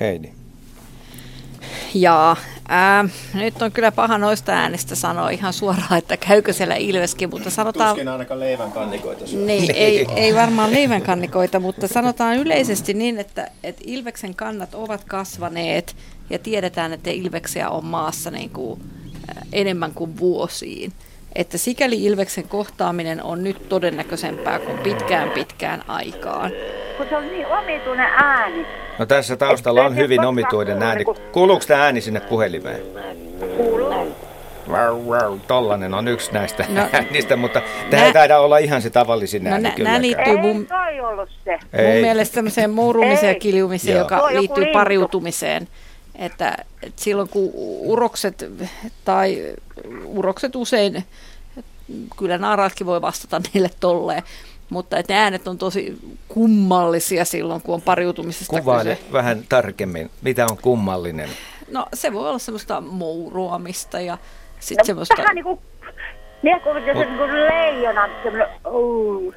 Heidi. 0.00 0.39
Ja 1.94 2.36
ää, 2.68 3.04
nyt 3.34 3.62
on 3.62 3.72
kyllä 3.72 3.92
paha 3.92 4.18
noista 4.18 4.52
äänistä 4.52 4.94
sanoa 4.94 5.30
ihan 5.30 5.52
suoraan, 5.52 5.98
että 5.98 6.16
käykö 6.16 6.52
siellä 6.52 6.74
Ilveskin, 6.74 7.30
mutta 7.30 7.50
sanotaan... 7.50 7.88
Tuskin 7.88 8.08
ainakaan 8.08 8.40
leivän 8.40 8.72
kannikoita 8.72 9.24
Niin, 9.46 9.70
ei, 9.76 10.06
ei 10.16 10.34
varmaan 10.34 10.72
leivän 10.72 11.02
kannikoita, 11.02 11.60
mutta 11.60 11.88
sanotaan 11.88 12.36
yleisesti 12.36 12.94
niin, 12.94 13.18
että, 13.18 13.50
että 13.64 13.82
Ilveksen 13.86 14.34
kannat 14.34 14.74
ovat 14.74 15.04
kasvaneet 15.04 15.96
ja 16.30 16.38
tiedetään, 16.38 16.92
että 16.92 17.10
Ilveksiä 17.10 17.70
on 17.70 17.84
maassa 17.84 18.30
niin 18.30 18.50
kuin, 18.50 18.80
enemmän 19.52 19.94
kuin 19.94 20.18
vuosiin. 20.18 20.92
Että 21.34 21.58
sikäli 21.58 22.04
Ilveksen 22.04 22.48
kohtaaminen 22.48 23.22
on 23.22 23.44
nyt 23.44 23.68
todennäköisempää 23.68 24.58
kuin 24.58 24.78
pitkään 24.78 25.30
pitkään 25.30 25.84
aikaan. 25.88 26.50
Kun 27.00 27.08
se 27.08 27.16
on 27.16 27.28
niin 27.28 27.46
omituinen 27.46 28.06
ääni. 28.06 28.66
No 28.98 29.06
tässä 29.06 29.36
taustalla 29.36 29.84
on 29.84 29.96
hyvin 29.96 30.24
omituinen 30.24 30.82
ääni. 30.82 31.04
Kuuluuko 31.32 31.64
tämä 31.68 31.82
ääni 31.82 32.00
sinne 32.00 32.20
puhelimeen? 32.20 32.82
Kuuluu. 33.56 34.16
Tollanen 35.46 35.94
on 35.94 36.08
yksi 36.08 36.32
näistä 36.32 36.64
no, 36.68 36.88
äänistä, 36.92 37.36
mutta 37.36 37.62
tämä 37.90 38.04
ei 38.04 38.12
taida 38.12 38.38
olla 38.38 38.58
ihan 38.58 38.82
se 38.82 38.90
tavallisin 38.90 39.44
no, 39.44 39.50
ääni 39.50 39.72
Nämä 39.78 40.00
liittyy 40.00 40.36
mun, 40.36 40.56
ei 40.60 40.66
toi 40.66 41.00
ollut 41.00 41.28
se. 41.44 41.50
mun 41.72 41.80
ei. 41.86 42.02
mielestä 42.02 42.34
sellaiseen 42.34 42.70
mourumiseen 42.70 43.34
ja 43.34 43.40
kiljumiseen, 43.40 43.96
Joo. 43.96 44.04
joka 44.04 44.28
liittyy 44.30 44.66
pariutumiseen. 44.72 45.68
Että, 46.18 46.54
että 46.82 47.02
silloin 47.02 47.28
kun 47.28 47.50
urokset 47.80 48.50
tai 49.04 49.54
urokset 50.04 50.56
usein, 50.56 51.04
kyllä 52.18 52.38
naaraatkin 52.38 52.86
voi 52.86 53.02
vastata 53.02 53.40
niille 53.54 53.70
tolleen, 53.80 54.22
mutta 54.70 54.96
että 54.96 55.12
ne 55.12 55.20
äänet 55.20 55.48
on 55.48 55.58
tosi 55.58 55.98
kummallisia 56.28 57.24
silloin, 57.24 57.62
kun 57.62 57.74
on 57.74 57.82
pariutumisesta 57.82 58.60
Kuvaile 58.60 58.96
kyse. 58.96 59.12
vähän 59.12 59.44
tarkemmin, 59.48 60.10
mitä 60.22 60.46
on 60.50 60.58
kummallinen? 60.62 61.28
No 61.70 61.86
se 61.94 62.12
voi 62.12 62.28
olla 62.28 62.38
semmoista 62.38 62.80
mouruamista 62.80 64.00
ja 64.00 64.18
sitten 64.60 64.82
no, 64.82 64.86
semmoista... 64.86 65.14
Vähän 65.18 65.34
niin 65.34 65.44
kuin, 65.44 65.60
niin 66.42 66.60
kuin 66.60 66.84
se 66.84 66.94
niin 66.94 67.18
kuin 67.18 67.30
leijona, 67.32 68.08
semmoinen, 68.22 68.48
uh, 68.72 69.34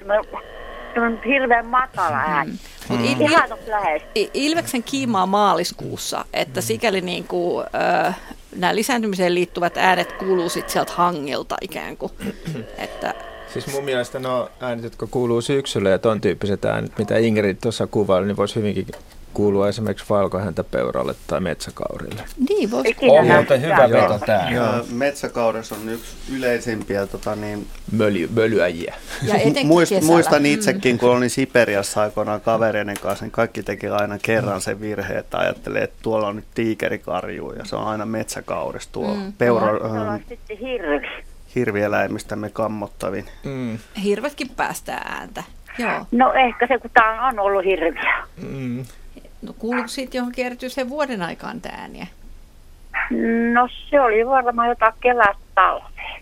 semmoinen 0.93 1.23
hirveän 1.25 1.65
matala 1.65 2.17
ääni. 2.17 2.51
Mm. 2.51 2.57
Mut 2.89 2.99
mm. 2.99 3.05
il- 3.05 4.29
Ilveksen 4.33 4.83
kiimaa 4.83 5.25
maaliskuussa, 5.25 6.25
että 6.33 6.61
sikäli 6.61 7.01
niin 7.01 7.27
kuin, 7.27 7.65
äh, 8.05 8.19
nämä 8.55 8.75
lisääntymiseen 8.75 9.35
liittyvät 9.35 9.77
äänet 9.77 10.11
kuuluu 10.11 10.49
sitten 10.49 10.73
sieltä 10.73 10.93
hangilta 10.95 11.55
ikään 11.61 11.97
kuin. 11.97 12.11
että 12.77 13.13
Siis 13.53 13.67
mun 13.71 13.85
mielestä 13.85 14.19
no 14.19 14.49
äänet, 14.59 14.83
jotka 14.83 15.07
kuuluu 15.07 15.41
syksyllä 15.41 15.89
ja 15.89 15.99
ton 15.99 16.21
tyyppiset 16.21 16.65
äänet, 16.65 16.97
mitä 16.97 17.17
Ingrid 17.17 17.57
tuossa 17.61 17.87
kuvaili, 17.87 18.27
niin 18.27 18.37
voisi 18.37 18.55
hyvinkin 18.55 18.87
kuulua 19.33 19.69
esimerkiksi 19.69 20.05
valkohäntäpeuralle 20.09 21.15
tai 21.27 21.39
metsäkaurille. 21.39 22.23
Niin, 22.49 22.71
voisi 22.71 22.95
Ohjelta 23.01 23.57
hyvä 23.57 23.89
veto 23.89 24.19
tämä. 24.25 24.49
Ja 24.51 24.83
metsäkaures 24.91 25.71
on 25.71 25.89
yksi 25.89 26.15
yleisimpiä 26.35 27.07
tota 27.07 27.35
niin, 27.35 27.67
Möly, 27.91 28.29
mölyäjiä. 28.33 28.95
Ja 29.23 29.33
Muist, 29.63 29.93
muistan 30.01 30.41
mm. 30.41 30.45
itsekin, 30.45 30.97
kun 30.97 31.09
olin 31.09 31.29
Siperiassa 31.29 32.01
aikoinaan 32.01 32.41
kavereiden 32.41 32.97
kanssa, 33.01 33.25
niin 33.25 33.31
kaikki 33.31 33.63
teki 33.63 33.87
aina 33.87 34.19
kerran 34.21 34.61
sen 34.61 34.81
virheen, 34.81 35.19
että 35.19 35.37
ajattelee, 35.37 35.83
että 35.83 35.99
tuolla 36.01 36.27
on 36.27 36.35
nyt 36.35 36.45
tiikerikarju 36.53 37.51
ja 37.51 37.65
se 37.65 37.75
on 37.75 37.87
aina 37.87 38.05
metsäkaures 38.05 38.87
tuo 38.87 39.15
mm. 39.15 39.33
peura. 39.33 40.19
Sitten 40.29 40.57
hirvi 40.57 41.32
hirvieläimistämme 41.55 42.49
kammottavin. 42.49 43.25
Mm. 43.43 43.77
Hirvetkin 44.03 44.49
päästää 44.49 45.17
ääntä. 45.19 45.43
Joo. 45.77 46.05
No 46.11 46.33
ehkä 46.33 46.67
se, 46.67 46.77
kun 46.77 46.91
tämä 46.93 47.27
on 47.27 47.39
ollut 47.39 47.65
hirviä. 47.65 48.23
Mm. 48.37 48.85
No 49.41 49.53
kuuluuko 49.59 49.87
siitä 49.87 50.17
johonkin 50.17 50.45
erityiseen 50.45 50.89
vuoden 50.89 51.21
aikaan 51.21 51.61
tämä 51.61 51.77
ääniä? 51.77 52.07
No 53.53 53.67
se 53.89 54.01
oli 54.01 54.25
varmaan 54.25 54.69
jotain 54.69 54.93
kevät 55.01 55.37
talvea. 55.55 56.19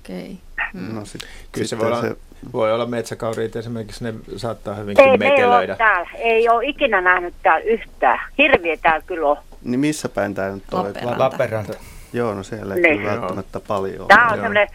Okei. 0.00 0.38
Okay. 0.52 0.82
Mm. 0.82 0.94
No, 0.94 1.04
sit, 1.04 1.22
Kyllä 1.52 1.66
se 1.66 1.78
voi, 1.78 1.86
olla, 1.86 2.00
se 2.00 2.16
voi 2.52 2.72
olla 2.72 2.86
metsäkauriit 2.86 3.56
esimerkiksi, 3.56 4.04
ne 4.04 4.14
saattaa 4.36 4.74
hyvinkin 4.74 5.08
ei, 5.08 5.18
mekelöidä. 5.18 5.72
Ei, 5.72 5.78
täällä. 5.78 6.10
ei 6.14 6.48
ole 6.48 6.66
ikinä 6.66 7.00
nähnyt 7.00 7.34
täällä 7.42 7.64
yhtään. 7.64 8.18
Hirviä 8.38 8.76
täällä 8.76 9.06
kyllä 9.06 9.28
on. 9.28 9.36
Niin 9.62 9.80
missä 9.80 10.08
päin 10.08 10.34
tämä 10.34 10.48
nyt 10.48 10.74
on? 10.74 10.94
Lappeenranta. 11.16 11.72
Joo, 12.12 12.34
no 12.34 12.42
siellä 12.42 12.74
ei 12.74 12.80
niin. 12.80 12.98
kyllä 12.98 13.20
välttämättä 13.20 13.60
paljon 13.60 14.08
Tämä 14.08 14.28
on 14.28 14.34
semmoinen 14.34 14.68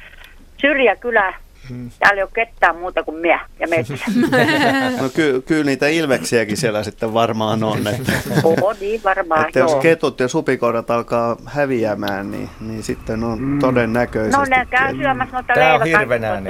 syrjäkylä. 0.61 1.33
Hmm. 1.69 1.91
Täällä 1.99 2.19
ei 2.19 2.23
ole 2.23 2.31
ketään 2.33 2.77
muuta 2.77 3.03
kuin 3.03 3.17
mie 3.17 3.39
ja 3.59 3.67
metsä. 3.67 3.93
no 5.01 5.09
ky- 5.15 5.41
kyllä 5.41 5.63
niitä 5.63 5.87
ilveksiäkin 5.87 6.57
siellä 6.57 6.83
sitten 6.83 7.13
varmaan 7.13 7.63
on. 7.63 7.87
Että, 7.87 8.13
Oo, 8.43 8.75
niin 8.79 9.03
varmaan, 9.03 9.47
että 9.47 9.59
jos 9.59 9.75
ketut 9.75 10.19
ja 10.19 10.27
supikoirat 10.27 10.91
alkaa 10.91 11.37
häviämään, 11.45 12.31
niin, 12.31 12.49
niin 12.59 12.83
sitten 12.83 13.23
on 13.23 13.41
mm. 13.41 13.59
todennäköisesti. 13.59 14.37
No 14.37 14.45
ne 14.49 14.67
käy 14.69 14.95
syömässä 14.95 15.33
noita 15.33 15.53
Tämä 15.53 15.75
on 15.75 15.83
hirvenääni. 15.83 16.49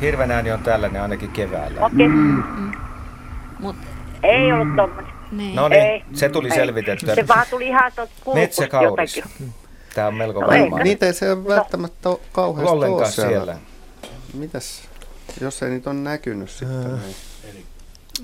Hirvenääni 0.00 0.52
on 0.52 0.62
tällainen 0.62 1.02
ainakin 1.02 1.30
keväällä. 1.30 1.80
Okei. 1.80 2.06
Okay. 2.06 2.08
Mm. 2.08 2.42
Mut. 3.58 3.76
Ei 4.22 4.52
ollut 4.52 4.76
tommoinen. 4.76 5.12
Niin. 5.32 5.56
No 5.56 5.68
niin, 5.68 6.04
se 6.12 6.28
tuli 6.28 6.50
selvitettyä. 6.50 7.14
Se 7.14 7.28
vaan 7.28 7.46
tuli 7.50 7.66
ihan 7.66 7.92
tuolta 7.96 8.12
Metsäkauris. 8.34 9.16
Jotakin. 9.16 9.52
Tämä 9.94 10.06
on 10.06 10.14
melko 10.14 10.40
no, 10.40 10.46
varmaa. 10.46 10.82
Niitä 10.82 11.06
ei 11.06 11.14
se 11.14 11.32
ole 11.32 11.44
välttämättä 11.44 12.08
no. 12.08 12.20
kauheasti 12.32 12.72
Ollenkaan 12.72 13.12
siellä. 13.12 13.30
siellä. 13.30 13.56
Mitäs, 14.34 14.82
jos 15.40 15.62
ei 15.62 15.70
niitä 15.70 15.90
on 15.90 16.04
näkynyt 16.04 16.50
sitten? 16.50 16.94
Äh. 16.94 17.00
Niin. 17.52 17.66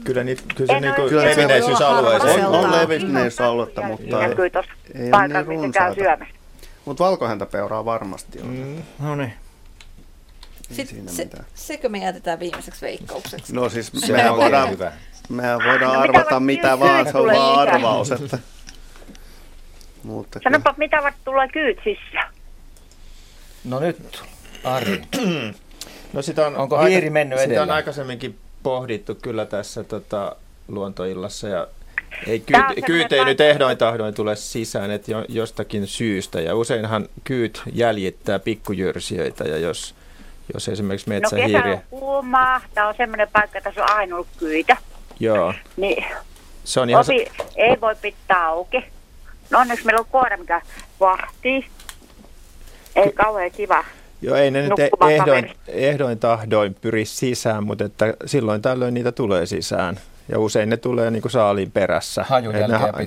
Kyllä, 0.05 0.25
niitä, 0.25 0.43
kyllä 0.57 0.75
se 0.75 0.81
niinku 0.81 1.01
ole- 1.03 1.09
Kyllä 1.11 1.23
se- 1.23 1.29
levinneisyysalueessa 1.31 2.29
On, 2.49 2.65
on 2.65 2.73
levinneisyysaluetta, 2.73 3.83
mutta 3.83 4.03
ei, 4.05 4.11
ei 4.95 5.11
ole 5.13 5.29
niin 5.29 5.47
runsaita. 5.47 6.27
Mutta 6.85 7.05
valkohäntäpeuraa 7.05 7.85
varmasti 7.85 8.41
on. 8.41 8.47
Mm, 8.47 8.83
no 8.99 9.17
niin. 9.17 9.33
Sitten 10.71 10.87
siinä 10.87 11.11
se, 11.11 11.25
mitään. 11.25 11.45
sekö 11.55 11.89
me 11.89 11.99
jätetään 11.99 12.41
viimeiseksi 12.41 12.83
veikkaukseksi? 12.83 13.55
No 13.55 13.69
siis 13.69 14.09
mehän 14.09 14.37
voidaan, 14.37 14.71
hyvä. 14.71 14.93
mehän 15.29 15.59
voidaan 15.65 15.81
No, 15.95 16.01
mitä 16.01 16.19
arvata 16.19 16.41
mitä 16.41 16.79
vaan, 16.79 17.13
se 17.13 17.19
on 17.19 17.27
vaan 17.27 17.59
arvaus. 17.69 18.13
Että... 18.13 18.39
Mutta 20.03 20.41
kyllä. 20.41 20.51
Sanopa, 20.51 20.75
mitä 20.77 20.97
varten 21.03 21.21
tulee 21.25 21.49
kyyt 21.49 21.79
sisään. 21.85 22.33
No 23.65 23.81
nyt, 23.81 24.23
Ari. 24.65 25.03
No 26.13 26.23
sitä 26.23 26.47
on, 26.47 26.57
Onko 26.57 26.85
hiiri 26.85 27.11
mennyt 27.11 27.39
sitä 27.41 27.63
on 27.63 27.71
aikaisemminkin 27.71 28.39
pohdittu 28.63 29.15
kyllä 29.15 29.47
tässä 29.47 29.85
tota, 29.85 30.37
luontoillassa 30.69 31.49
ja 31.49 31.67
ei 32.27 32.43
on 32.55 32.65
kyyti, 32.67 32.83
kyyt 32.83 33.13
ei 33.13 33.25
nyt 33.25 33.41
ehdoin 33.41 33.79
tahdoin 33.79 34.15
tule 34.15 34.37
sisään, 34.37 34.91
että 34.91 35.11
jo, 35.11 35.25
jostakin 35.29 35.87
syystä. 35.87 36.41
Ja 36.41 36.55
useinhan 36.55 37.09
kyyt 37.25 37.63
jäljittää 37.73 38.39
pikkujyrsijöitä 38.39 39.45
ja 39.45 39.59
jos, 39.59 39.95
jos 40.55 40.69
esimerkiksi 40.69 41.11
No 41.11 41.15
metsähiiri... 41.15 41.53
kesä 41.53 41.69
on 41.75 41.83
kuumaa, 42.01 42.61
tämä 42.75 42.89
on 42.89 42.95
semmoinen 42.97 43.29
paikka, 43.33 43.59
että 43.59 43.71
tässä 43.71 43.85
on 43.85 43.91
aina 43.97 44.15
ollut 44.15 44.29
kyitä. 44.39 44.77
Joo, 45.21 45.55
Niin 45.77 46.05
se 46.65 46.81
on 46.81 46.91
ihan... 46.91 47.05
ovi 47.05 47.27
ei 47.57 47.81
voi 47.81 47.95
pitää 48.03 48.47
auki. 48.47 48.85
No 49.51 49.59
onneksi 49.59 49.85
meillä 49.87 50.01
on 50.01 50.07
koira, 50.11 50.37
mikä 50.37 50.63
vahtii. 51.01 51.67
Ei 52.97 53.13
kauhean 53.13 53.51
kiva. 53.51 53.85
Joo, 54.23 54.37
ei 54.37 54.51
ne 54.51 54.63
nyt 54.63 54.79
e- 54.79 54.85
ehdoin, 54.85 55.19
kaveri. 55.19 55.53
ehdoin 55.69 56.19
tahdoin 56.19 56.75
pyri 56.75 57.05
sisään, 57.05 57.65
mutta 57.65 57.85
että 57.85 58.15
silloin 58.27 58.63
tällöin 58.63 58.95
niitä 58.95 59.13
tulee 59.13 59.47
sisään. 59.47 60.01
Ja 60.29 60.39
usein 60.39 60.69
ne 60.71 60.77
tulee 60.77 61.11
niin 61.11 61.23
kuin 61.23 61.33
saaliin 61.33 61.71
perässä. 61.71 62.25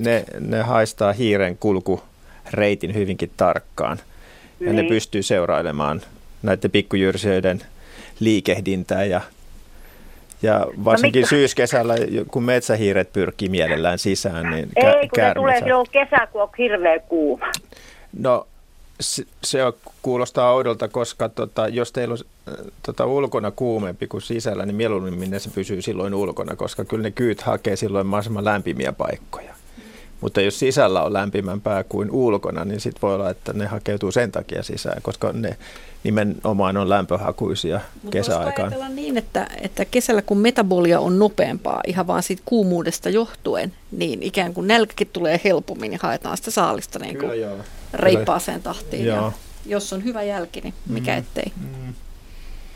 ne, 0.00 0.24
ne 0.40 0.62
haistaa 0.62 1.12
hiiren 1.12 1.58
kulkureitin 1.58 2.94
hyvinkin 2.94 3.30
tarkkaan. 3.36 3.98
Ja 4.60 4.72
ne 4.72 4.82
Niin. 4.82 4.88
pystyy 4.88 5.22
seurailemaan 5.22 6.00
näiden 6.42 6.70
pikkujyrsijöiden 6.70 7.62
liikehdintää 8.20 9.04
ja 9.04 9.20
ja 10.42 10.66
varsinkin 10.84 11.20
mitkä- 11.20 11.30
syyskesällä, 11.30 11.94
kun 12.30 12.42
metsähiiret 12.42 13.12
pyrkii 13.12 13.48
mielellään 13.48 13.98
sisään, 13.98 14.50
niin 14.50 14.64
kä- 14.80 14.86
Ei, 14.86 15.08
kun 15.08 15.22
ne 15.24 15.34
tulee 15.34 15.58
silloin 15.60 15.86
kesä, 15.92 16.26
kun 16.32 16.42
on 16.42 16.48
hirveä 16.58 16.98
kuuma. 16.98 17.46
No 18.18 18.46
se, 19.00 19.24
se 19.44 19.64
on- 19.64 19.72
kuulostaa 20.02 20.52
oudolta, 20.52 20.88
koska 20.88 21.28
tota, 21.28 21.68
jos 21.68 21.92
teillä 21.92 22.12
on 22.12 22.18
äh, 22.48 22.54
tota, 22.86 23.06
ulkona 23.06 23.50
kuumempi 23.50 24.06
kuin 24.06 24.22
sisällä, 24.22 24.66
niin 24.66 24.76
mieluummin 24.76 25.30
ne 25.30 25.38
se 25.38 25.50
pysyy 25.54 25.82
silloin 25.82 26.14
ulkona, 26.14 26.56
koska 26.56 26.84
kyllä 26.84 27.02
ne 27.02 27.10
kyyt 27.10 27.40
hakee 27.42 27.76
silloin 27.76 28.06
mahdollisimman 28.06 28.44
lämpimiä 28.44 28.92
paikkoja. 28.92 29.54
Mutta 30.22 30.40
jos 30.40 30.58
sisällä 30.58 31.02
on 31.02 31.12
lämpimämpää 31.12 31.84
kuin 31.84 32.10
ulkona, 32.10 32.64
niin 32.64 32.80
sitten 32.80 33.02
voi 33.02 33.14
olla, 33.14 33.30
että 33.30 33.52
ne 33.52 33.66
hakeutuu 33.66 34.12
sen 34.12 34.32
takia 34.32 34.62
sisään, 34.62 35.02
koska 35.02 35.32
ne 35.32 35.56
nimenomaan 36.04 36.76
on 36.76 36.88
lämpöhakuisia 36.88 37.76
Mutta 37.76 37.90
voisiko 38.02 38.10
kesäaikaan. 38.10 38.68
ajatella 38.68 38.88
niin, 38.88 39.18
että, 39.18 39.46
että 39.60 39.84
kesällä 39.84 40.22
kun 40.22 40.38
metabolia 40.38 41.00
on 41.00 41.18
nopeampaa 41.18 41.80
ihan 41.86 42.06
vaan 42.06 42.22
siitä 42.22 42.42
kuumuudesta 42.44 43.08
johtuen, 43.08 43.72
niin 43.90 44.22
ikään 44.22 44.54
kuin 44.54 44.68
nälkäkin 44.68 45.10
tulee 45.12 45.40
helpommin 45.44 45.90
niin 45.90 46.00
haetaan 46.02 46.36
sitä 46.36 46.50
saalista 46.50 46.98
niin 46.98 47.18
kuin 47.18 47.40
joo. 47.40 47.56
reippaaseen 47.94 48.62
tahtiin. 48.62 49.04
Joo. 49.04 49.16
Ja 49.16 49.32
jos 49.66 49.92
on 49.92 50.04
hyvä 50.04 50.22
jälki, 50.22 50.60
niin 50.60 50.74
mikä 50.88 51.16
ettei. 51.16 51.52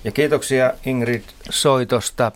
Ja 0.05 0.12
kiitoksia 0.12 0.72
Ingrid 0.86 1.22
soitosta. 1.51 2.32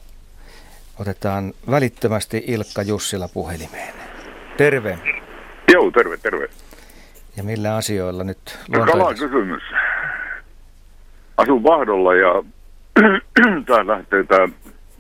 Otetaan 0.99 1.55
välittömästi 1.71 2.45
Ilkka 2.47 2.83
Jussila 2.83 3.29
puhelimeen. 3.29 4.10
Terve. 4.61 4.99
Joo, 5.73 5.91
terve, 5.91 6.17
terve. 6.17 6.49
Ja 7.37 7.43
millä 7.43 7.77
asioilla 7.77 8.25
nyt 8.25 8.59
Kala 8.73 8.85
luontoilmassa? 8.87 9.29
kysymys. 9.29 9.63
Asun 11.37 11.63
Vahdolla 11.63 12.15
ja 12.15 12.43
tää 13.67 13.87
lähtee 13.87 14.25
tää 14.25 14.49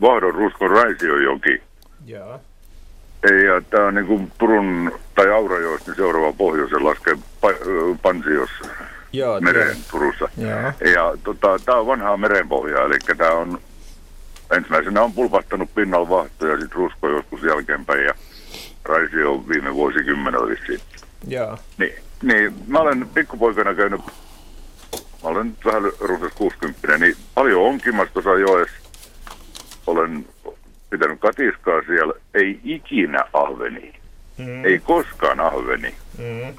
Vahdon 0.00 0.34
Ruskon 0.34 0.70
Raisiojoki. 0.70 1.62
Joo. 2.06 2.40
Ei, 3.30 3.44
ja 3.44 3.61
tää 3.61 3.86
on 3.86 3.94
niinku 3.94 4.30
Turun 4.38 4.92
tai 5.14 5.30
Aurajoista 5.32 5.90
niin 5.90 5.96
seuraava 5.96 6.32
pohjoisen 6.32 6.84
laskee 6.84 7.14
pa- 7.14 7.98
Pansiossa 8.02 8.64
Joo, 9.12 9.40
mereen 9.40 9.76
Turussa. 9.90 10.28
Joo. 10.36 10.90
Ja 10.94 11.12
tota, 11.24 11.58
tää 11.64 11.74
on 11.74 11.86
vanhaa 11.86 12.16
merenpohjaa, 12.16 12.84
eli 12.84 12.98
tää 13.16 13.32
on 13.32 13.58
ensimmäisenä 14.50 15.02
on 15.02 15.12
pulpahtanut 15.12 15.74
pinnalla 15.74 16.08
vahto 16.08 16.46
ja 16.46 16.56
sitten 16.56 16.76
rusko 16.78 17.08
joskus 17.08 17.42
jälkeenpäin 17.42 18.04
ja 18.04 18.14
Raisio 18.85 19.33
on 19.33 19.49
viime 19.49 19.74
vuosikymmenellä 19.74 20.49
vissiin. 20.49 20.81
Joo. 21.28 21.59
Niin, 21.78 21.95
niin, 22.22 22.55
mä 22.66 22.78
olen 22.78 23.09
pikkupoikana 23.14 23.74
käynyt, 23.74 24.01
mä 25.22 25.28
olen 25.28 25.47
nyt 25.47 25.64
vähän 25.64 25.83
runsas 26.01 26.33
60, 26.35 26.99
niin 26.99 27.16
paljon 27.35 27.62
onkimassa 27.62 28.12
tuossa 28.12 28.39
joessa. 28.39 28.76
Olen 29.87 30.26
pitänyt 30.91 31.20
katiskaa 31.20 31.83
siellä, 31.87 32.12
ei 32.35 32.61
ikinä 32.64 33.24
ahveni. 33.33 33.95
Mm. 34.39 34.64
Ei 34.64 34.78
koskaan 34.78 35.41
ahveni. 35.41 35.95
Mm. 36.18 36.55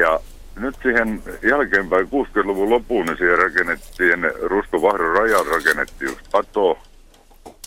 Ja 0.00 0.20
nyt 0.56 0.76
siihen 0.82 1.22
jälkeenpäin 1.42 2.06
60-luvun 2.06 2.70
loppuun, 2.70 3.06
niin 3.06 3.18
siihen 3.18 3.38
rakennettiin, 3.38 4.30
Ruskovahdon 4.42 5.16
rajan 5.16 5.46
rakennettiin 5.46 6.10
yksi 6.10 6.24
pato. 6.32 6.78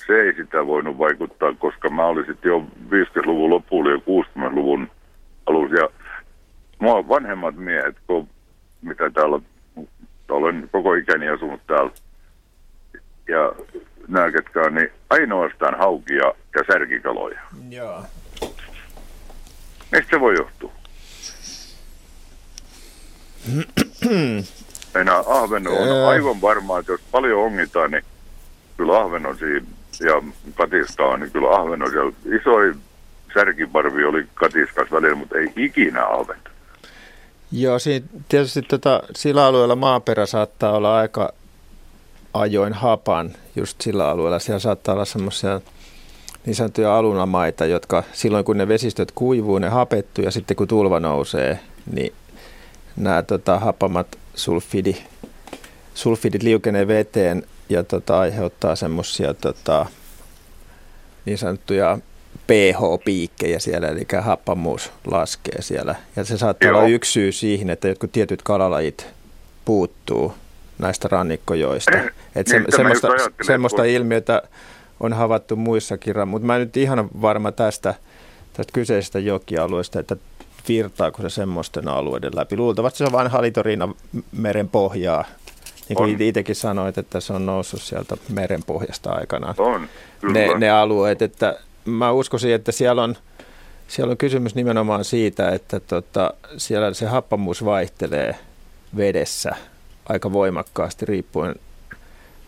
Se 0.09 0.21
ei 0.21 0.33
sitä 0.35 0.67
voinut 0.67 0.97
vaikuttaa, 0.97 1.53
koska 1.53 1.89
mä 1.89 2.05
olin 2.05 2.25
sitten 2.25 2.49
jo 2.49 2.59
50-luvun 2.89 3.49
lopulla 3.49 3.91
ja 3.91 3.97
60-luvun 3.97 4.91
alussa. 5.45 5.75
Ja 5.75 5.89
mua 6.79 7.07
vanhemmat 7.07 7.55
miehet, 7.55 7.95
kun, 8.07 8.29
mitä 8.81 9.09
täällä, 9.09 9.39
olen 10.29 10.69
koko 10.71 10.93
ikäni 10.93 11.29
asunut 11.29 11.61
täällä, 11.67 11.91
ja 13.27 13.51
nämä 14.07 14.31
ketkä 14.31 14.61
on, 14.61 14.75
niin 14.75 14.91
ainoastaan 15.09 15.77
haukia 15.77 16.23
ja 16.55 16.63
särkikaloja. 16.73 17.39
Joo. 17.69 18.03
Mistä 19.91 20.09
se 20.09 20.19
voi 20.19 20.35
johtua? 20.37 20.71
Enää 25.01 25.23
ahven 25.27 25.67
on 25.67 26.07
aivan 26.07 26.41
varmaa, 26.41 26.79
että 26.79 26.91
jos 26.91 27.01
paljon 27.11 27.43
ongitaan, 27.43 27.91
niin 27.91 28.03
kyllä 28.77 28.99
ahven 28.99 29.25
on 29.25 29.37
siinä 29.37 29.65
ja 29.99 30.21
katiskaa, 30.55 31.17
niin 31.17 31.31
kyllä 31.31 31.49
ahven 31.49 31.83
on 31.83 31.91
siellä. 31.91 32.13
Isoin 32.41 32.75
särkiparvi 33.33 34.03
oli 34.03 34.27
katiskas 34.33 34.91
välillä, 34.91 35.15
mutta 35.15 35.37
ei 35.37 35.53
ikinä 35.55 36.05
ahventa. 36.05 36.49
Joo, 37.51 37.79
siinä, 37.79 38.07
tietysti 38.29 38.61
tota, 38.61 39.03
sillä 39.15 39.45
alueella 39.45 39.75
maaperä 39.75 40.25
saattaa 40.25 40.71
olla 40.71 40.97
aika 40.97 41.33
ajoin 42.33 42.73
hapan 42.73 43.31
just 43.55 43.81
sillä 43.81 44.09
alueella. 44.09 44.39
Siellä 44.39 44.59
saattaa 44.59 44.93
olla 44.93 45.05
semmoisia 45.05 45.61
niin 46.45 46.55
sanottuja 46.55 46.97
alunamaita, 46.97 47.65
jotka 47.65 48.03
silloin 48.13 48.45
kun 48.45 48.57
ne 48.57 48.67
vesistöt 48.67 49.11
kuivuu, 49.15 49.59
ne 49.59 49.69
hapettuu 49.69 50.23
ja 50.23 50.31
sitten 50.31 50.57
kun 50.57 50.67
tulva 50.67 50.99
nousee, 50.99 51.59
niin 51.91 52.13
nämä 52.95 53.21
tota, 53.21 53.59
hapamat 53.59 54.07
sulfidi, 54.35 54.95
sulfidit 55.93 56.43
liukenee 56.43 56.87
veteen 56.87 57.43
ja 57.69 57.83
tota, 57.83 58.19
aiheuttaa 58.19 58.75
semmoisia 58.75 59.33
tota, 59.33 59.85
niin 61.25 61.37
sanottuja 61.37 61.97
pH-piikkejä 62.47 63.59
siellä, 63.59 63.87
eli 63.87 64.07
happamuus 64.21 64.91
laskee 65.11 65.61
siellä. 65.61 65.95
Ja 66.15 66.23
se 66.23 66.37
saattaa 66.37 66.69
Joo. 66.69 66.79
olla 66.79 66.89
yksi 66.89 67.11
syy 67.11 67.31
siihen, 67.31 67.69
että 67.69 67.87
jotkut 67.87 68.11
tietyt 68.11 68.41
kalalajit 68.41 69.07
puuttuu 69.65 70.33
näistä 70.79 71.07
rannikkojoista. 71.07 71.97
Et 72.35 72.47
se, 72.47 72.59
Niin, 72.59 72.75
semmoista, 72.75 73.07
semmoista 73.41 73.83
ilmiötä 73.83 74.41
on 74.99 75.13
havaittu 75.13 75.55
muissakin, 75.55 76.27
mutta 76.27 76.45
mä 76.45 76.55
en 76.55 76.61
nyt 76.61 76.77
ihan 76.77 77.09
varma 77.21 77.51
tästä, 77.51 77.95
tästä 78.53 78.73
kyseisestä 78.73 79.19
jokialueesta, 79.19 79.99
että 79.99 80.15
virtaako 80.67 81.21
se 81.21 81.29
semmoisten 81.29 81.87
alueiden 81.87 82.31
läpi. 82.35 82.57
Luultavasti 82.57 82.97
se 82.97 83.03
on 83.03 83.11
vain 83.11 83.27
Halitoriina 83.27 83.93
meren 84.31 84.69
pohjaa, 84.69 85.25
niin 85.89 85.97
kuin 85.97 86.15
On. 86.15 86.21
itsekin 86.21 86.55
sanoit, 86.55 86.97
että 86.97 87.19
se 87.19 87.33
on 87.33 87.45
noussut 87.45 87.81
sieltä 87.81 88.17
meren 88.29 88.63
pohjasta 88.63 89.11
aikanaan 89.11 89.55
On, 89.57 89.87
kyllä. 90.21 90.33
ne, 90.33 90.57
ne 90.57 90.69
alueet, 90.69 91.21
että 91.21 91.59
mä 91.85 92.11
uskoisin, 92.11 92.53
että 92.53 92.71
siellä 92.71 93.03
on, 93.03 93.15
siellä 93.87 94.11
on 94.11 94.17
kysymys 94.17 94.55
nimenomaan 94.55 95.05
siitä, 95.05 95.49
että 95.49 95.79
tota, 95.79 96.33
siellä 96.57 96.93
se 96.93 97.05
happamuus 97.05 97.65
vaihtelee 97.65 98.35
vedessä 98.97 99.55
aika 100.09 100.33
voimakkaasti 100.33 101.05
riippuen 101.05 101.55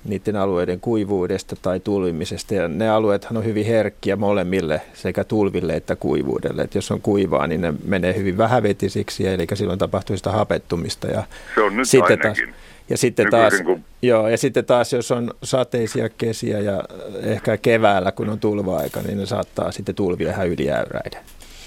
niiden 0.04 0.36
alueiden 0.36 0.80
kuivuudesta 0.80 1.56
tai 1.62 1.80
tulvimisesta. 1.80 2.54
Ja 2.54 2.68
ne 2.68 2.90
alueethan 2.90 3.38
on 3.38 3.46
hyvin 3.46 3.66
herkkiä 3.66 4.16
molemmille, 4.16 4.82
sekä 4.94 5.24
tulville 5.24 5.76
että 5.76 5.96
kuivuudelle. 5.96 6.62
Et 6.62 6.76
jos 6.76 6.92
on 6.92 7.02
kuivaa, 7.02 7.48
niin 7.48 7.62
ne 7.62 7.74
menee 7.86 8.16
hyvin 8.16 8.38
vähävetisiksi, 8.38 9.28
eli 9.28 9.48
silloin 9.54 9.80
tapahtuu 9.80 10.18
sitä 10.18 10.32
hapettumista. 10.32 11.08
Ja 11.08 11.24
Se 11.56 11.62
on 11.62 11.76
nyt 11.78 11.90
sitten 11.90 12.20
taas, 12.20 12.38
ainakin. 12.38 12.56
Ja 12.90 12.98
sitten, 12.98 13.30
taas, 13.30 13.54
joo, 14.02 14.28
ja 14.28 14.38
sitten 14.38 14.66
taas, 14.66 14.94
jos 14.94 15.12
on 15.12 15.34
sateisia 15.44 16.10
kesiä 16.10 16.60
ja 16.60 16.84
ehkä 17.24 17.58
keväällä, 17.58 18.12
kun 18.12 18.30
on 18.30 18.40
tulva-aika, 18.40 19.02
niin 19.02 19.18
ne 19.18 19.26
saattaa 19.26 19.72
sitten 19.72 19.96
tulvia 19.96 20.30
ihan 20.30 20.48
ylijääräiden. 20.48 21.22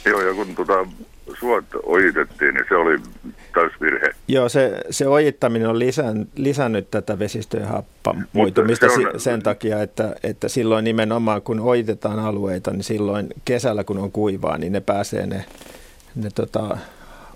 Joo, 0.04 0.20
ja 0.20 0.34
kun 0.34 0.54
tuota 0.54 0.86
suot 1.40 1.64
ojitettiin, 1.82 2.54
niin 2.54 2.64
se 2.68 2.74
oli 2.76 2.98
täysvirhe. 3.54 4.10
Joo, 4.28 4.48
se, 4.48 4.80
se 4.90 5.08
ojittaminen 5.08 5.68
on 5.68 5.78
lisän, 5.78 6.26
lisännyt 6.36 6.90
tätä 6.90 7.18
vesistöjen 7.18 7.68
happamuitumista 7.68 8.88
se 8.88 9.08
on... 9.08 9.20
sen 9.20 9.42
takia, 9.42 9.82
että, 9.82 10.16
että 10.22 10.48
silloin 10.48 10.84
nimenomaan 10.84 11.42
kun 11.42 11.60
ojitetaan 11.60 12.18
alueita, 12.18 12.70
niin 12.70 12.84
silloin 12.84 13.28
kesällä 13.44 13.84
kun 13.84 13.98
on 13.98 14.12
kuivaa, 14.12 14.58
niin 14.58 14.72
ne 14.72 14.80
pääsee 14.80 15.26
ne, 15.26 15.44
ne 16.14 16.30
tota, 16.34 16.78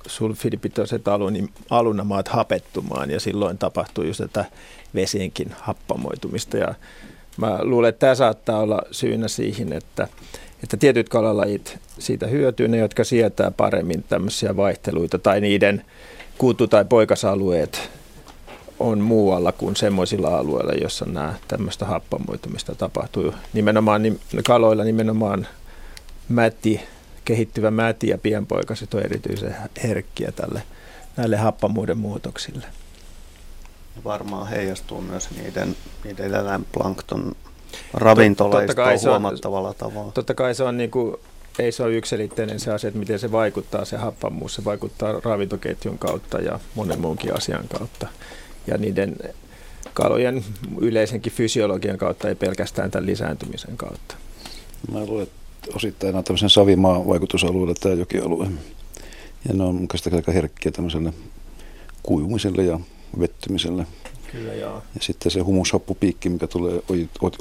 sulfidipitoiset 0.09 1.09
alun, 1.09 1.48
alunamaat 1.70 2.28
hapettumaan 2.28 3.11
ja 3.11 3.20
silloin 3.20 3.59
tapahtuu 3.59 4.04
just 4.04 4.18
tätä 4.20 4.44
vesienkin 4.94 5.54
happamoitumista. 5.61 6.56
Ja 6.56 6.74
mä 7.36 7.59
luulen, 7.62 7.88
että 7.88 8.00
tämä 8.00 8.14
saattaa 8.14 8.59
olla 8.59 8.82
syynä 8.90 9.28
siihen, 9.28 9.72
että, 9.72 10.09
että 10.62 10.76
tietyt 10.76 11.09
kalalajit 11.09 11.78
siitä 11.98 12.26
hyötyy, 12.26 12.68
ne 12.68 12.76
jotka 12.76 13.04
sietää 13.04 13.50
paremmin 13.50 14.04
tämmöisiä 14.09 14.56
vaihteluita 14.56 15.18
tai 15.18 15.40
niiden 15.40 15.84
kuutu- 16.38 16.66
tai 16.66 16.84
poikasalueet 16.84 17.90
on 18.80 19.00
muualla 19.00 19.52
kuin 19.52 19.76
semmoisilla 19.76 20.38
alueilla, 20.38 20.72
jossa 20.72 21.04
nämä 21.04 21.34
tämmöistä 21.48 21.84
happamoitumista 21.86 22.74
tapahtuu. 22.74 23.34
Nimenomaan 23.52 24.02
kaloilla 24.44 24.84
nimenomaan 24.84 25.46
mätti 26.28 26.80
kehittyvä 27.29 27.70
mäti 27.70 28.09
ja 28.09 28.18
pienpoikaset 28.18 28.95
on 28.95 29.03
erityisen 29.03 29.57
herkkiä 29.83 30.33
tälle, 30.33 30.62
näille 31.16 31.37
happamuuden 31.37 31.99
muutoksille. 31.99 32.66
Varmaan 34.05 34.49
heijastuu 34.49 35.01
myös 35.01 35.29
niiden, 35.31 35.76
niiden 36.05 36.35
eläinplankton 36.35 37.37
ravintoleistoon 37.95 39.01
huomattavalla 39.05 39.74
tavalla. 39.74 40.12
Totta 40.12 40.35
kai 40.35 40.55
se 40.55 40.62
on 40.62 40.76
niin 40.76 40.91
kuin, 40.91 41.16
ei 41.59 41.72
se 41.72 41.83
ole 41.83 41.95
yksilitteinen 41.95 42.61
se 42.61 42.72
asia, 42.72 42.89
että 42.89 43.01
miten 43.01 43.18
se 43.18 43.33
vaikuttaa 43.33 43.85
se 43.85 43.97
happamuus. 43.97 44.55
Se 44.55 44.64
vaikuttaa 44.64 45.20
ravintoketjun 45.24 45.99
kautta 45.99 46.39
ja 46.39 46.61
monen 46.74 47.01
muunkin 47.01 47.37
asian 47.37 47.68
kautta. 47.79 48.07
Ja 48.66 48.79
niiden 48.79 49.16
kalojen 49.95 50.45
yleisenkin 50.81 51.33
fysiologian 51.33 51.99
kautta, 51.99 52.29
ei 52.29 52.35
pelkästään 52.35 52.91
tämän 52.91 53.07
lisääntymisen 53.07 53.76
kautta. 53.76 54.14
Mä 54.93 55.07
luulen, 55.07 55.22
että 55.22 55.38
osittain 55.74 56.16
on 56.16 56.24
tämmöisen 56.24 56.50
savimaa 56.50 57.09
vaikutusalueella 57.09 57.74
tämä 57.74 57.94
jokialue. 57.94 58.46
Ja 59.48 59.54
ne 59.54 59.64
on 59.64 59.74
mun 59.74 59.88
aika 60.16 60.32
herkkiä 60.32 60.72
tämmöiselle 60.72 61.12
kuivumiselle 62.02 62.64
ja 62.64 62.80
vettymiselle. 63.20 63.86
Kyllä 64.32 64.54
joo. 64.54 64.82
Ja 64.94 65.00
sitten 65.00 65.32
se 65.32 65.40
humushappupiikki, 65.40 66.28
mikä 66.28 66.46
tulee 66.46 66.82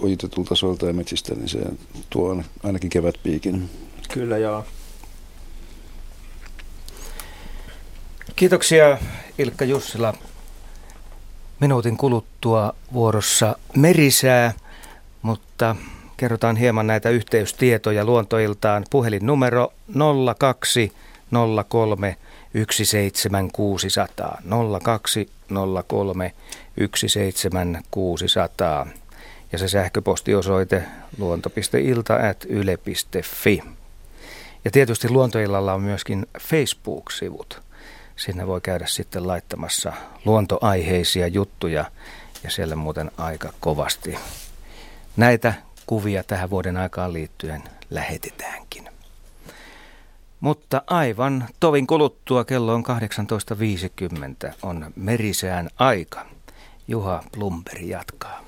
ojitetulta 0.02 0.56
soilta 0.56 0.86
ja 0.86 0.94
metsistä, 0.94 1.36
niin 1.36 1.50
se 1.50 1.60
tuo 2.10 2.44
ainakin 2.64 2.90
kevätpiikin. 2.90 3.70
Kyllä 4.14 4.38
joo. 4.38 4.66
Kiitoksia 8.36 8.98
Ilkka 9.38 9.66
Jussila. 9.66 10.14
Minuutin 11.60 11.98
kuluttua 11.98 12.74
vuorossa 12.94 13.56
merisää, 13.76 14.54
mutta 15.22 15.76
Kerrotaan 16.18 16.56
hieman 16.56 16.88
näitä 16.88 17.10
yhteystietoja 17.10 18.06
luontoiltaan. 18.06 18.86
Puhelinnumero 18.90 19.74
0203 20.40 22.16
17600 22.72 24.42
0203 24.84 26.34
17600 26.96 28.88
ja 29.52 29.58
se 29.58 29.68
sähköpostiosoite 29.68 30.84
luonto.ilta.yle.fi. 31.18 33.64
Ja 34.66 34.72
tietysti 34.72 35.10
Luontoillalla 35.10 35.74
on 35.74 35.82
myöskin 35.82 36.26
Facebook-sivut. 36.40 37.62
Sinne 38.16 38.48
voi 38.48 38.62
käydä 38.62 38.86
sitten 38.86 39.28
laittamassa 39.28 39.94
luontoaiheisia 40.26 41.28
juttuja 41.28 41.86
ja 42.44 42.50
siellä 42.50 42.76
muuten 42.76 43.12
aika 43.18 43.54
kovasti. 43.60 44.18
Näitä 45.18 45.67
kuvia 45.88 46.24
tähän 46.24 46.50
vuoden 46.50 46.78
aikaan 46.78 47.14
liittyen 47.14 47.64
lähetetäänkin. 47.90 48.90
Mutta 50.40 50.82
aivan 50.88 51.48
tovin 51.60 51.88
kuluttua 51.88 52.46
kello 52.46 52.74
on 52.74 52.84
18.50 54.48 54.54
on 54.64 54.92
merisään 54.96 55.70
aika. 55.78 56.26
Juha 56.88 57.24
Blumberg 57.32 57.82
jatkaa. 57.82 58.48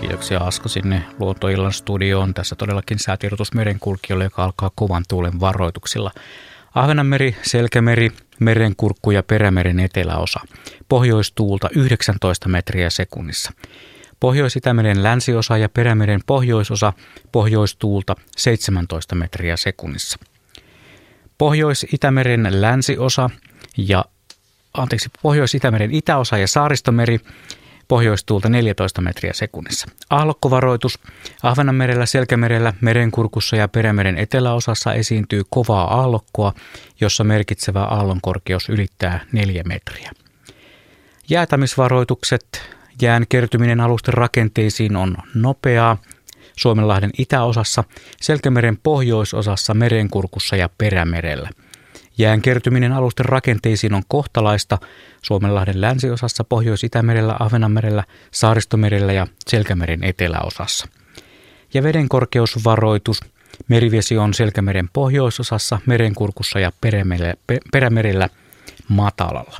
Kiitoksia 0.00 0.38
Asko 0.38 0.68
sinne 0.68 1.02
Luontoillan 1.18 1.72
studioon. 1.72 2.34
Tässä 2.34 2.56
todellakin 2.56 2.98
säätiedotus 2.98 3.52
merenkulkijoille, 3.52 4.24
joka 4.24 4.44
alkaa 4.44 4.70
kovan 4.74 5.04
tuulen 5.08 5.40
varoituksilla. 5.40 6.10
Ahvenanmeri, 6.74 7.36
Selkämeri, 7.42 8.10
Merenkurkku 8.38 9.10
ja 9.10 9.22
Perämeren 9.22 9.80
eteläosa. 9.80 10.40
Pohjoistuulta 10.88 11.68
19 11.74 12.48
metriä 12.48 12.90
sekunnissa. 12.90 13.52
Pohjois-Itämeren 14.20 15.02
länsiosa 15.02 15.58
ja 15.58 15.68
Perämeren 15.68 16.20
pohjoisosa 16.26 16.92
pohjoistuulta 17.32 18.16
17 18.36 19.14
metriä 19.14 19.56
sekunnissa. 19.56 20.18
Pohjois-Itämeren 21.38 22.48
länsiosa 22.50 23.30
ja 23.76 24.04
anteeksi, 24.74 25.08
Pohjois-Itämeren 25.22 25.90
itäosa 25.94 26.38
ja 26.38 26.48
Saaristomeri 26.48 27.20
pohjoistuulta 27.88 28.48
14 28.48 29.00
metriä 29.00 29.32
sekunnissa. 29.34 29.86
Aallokkovaroitus. 30.10 30.98
Ahvenanmerellä, 31.42 32.06
Selkämerellä, 32.06 32.72
Merenkurkussa 32.80 33.56
ja 33.56 33.68
Perämeren 33.68 34.18
eteläosassa 34.18 34.94
esiintyy 34.94 35.42
kovaa 35.50 35.94
aallokkoa, 36.00 36.52
jossa 37.00 37.24
merkitsevä 37.24 37.82
aallonkorkeus 37.82 38.68
ylittää 38.68 39.20
4 39.32 39.62
metriä. 39.66 40.10
Jäätämisvaroitukset. 41.28 42.46
Jään 43.02 43.24
kertyminen 43.28 43.80
alusten 43.80 44.14
rakenteisiin 44.14 44.96
on 44.96 45.16
nopeaa. 45.34 45.96
Suomenlahden 46.56 47.10
itäosassa, 47.18 47.84
Selkämeren 48.20 48.78
pohjoisosassa, 48.82 49.74
Merenkurkussa 49.74 50.56
ja 50.56 50.68
Perämerellä– 50.78 51.50
Jään 52.18 52.42
kertyminen 52.42 52.92
alusten 52.92 53.26
rakenteisiin 53.26 53.94
on 53.94 54.02
kohtalaista 54.08 54.78
Suomenlahden 55.22 55.80
länsiosassa, 55.80 56.44
Pohjois-Itämerellä, 56.44 57.36
Ahvenanmerellä, 57.40 58.04
Saaristomerellä 58.30 59.12
ja 59.12 59.26
Selkämeren 59.48 60.04
eteläosassa. 60.04 60.88
Ja 61.74 61.82
vedenkorkeusvaroitus. 61.82 63.20
Merivesi 63.68 64.18
on 64.18 64.34
Selkämeren 64.34 64.88
pohjoisosassa, 64.92 65.78
Merenkurkussa 65.86 66.60
ja 66.60 66.72
Perämerellä 67.72 68.28
matalalla. 68.88 69.58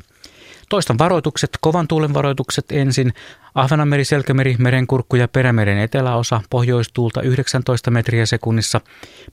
Toistan 0.73 0.99
varoitukset, 0.99 1.51
kovan 1.61 1.89
tuulen 1.89 2.15
varoitukset 2.15 2.65
ensin. 2.71 3.13
Ahvenanmeri, 3.55 4.05
Selkämeri, 4.05 4.57
Merenkurkku 4.59 5.17
ja 5.17 5.29
Perämeren 5.29 5.79
eteläosa, 5.79 6.41
pohjoistuulta 6.51 7.23
19 7.23 7.91
metriä 7.91 8.27
sekunnissa, 8.27 8.81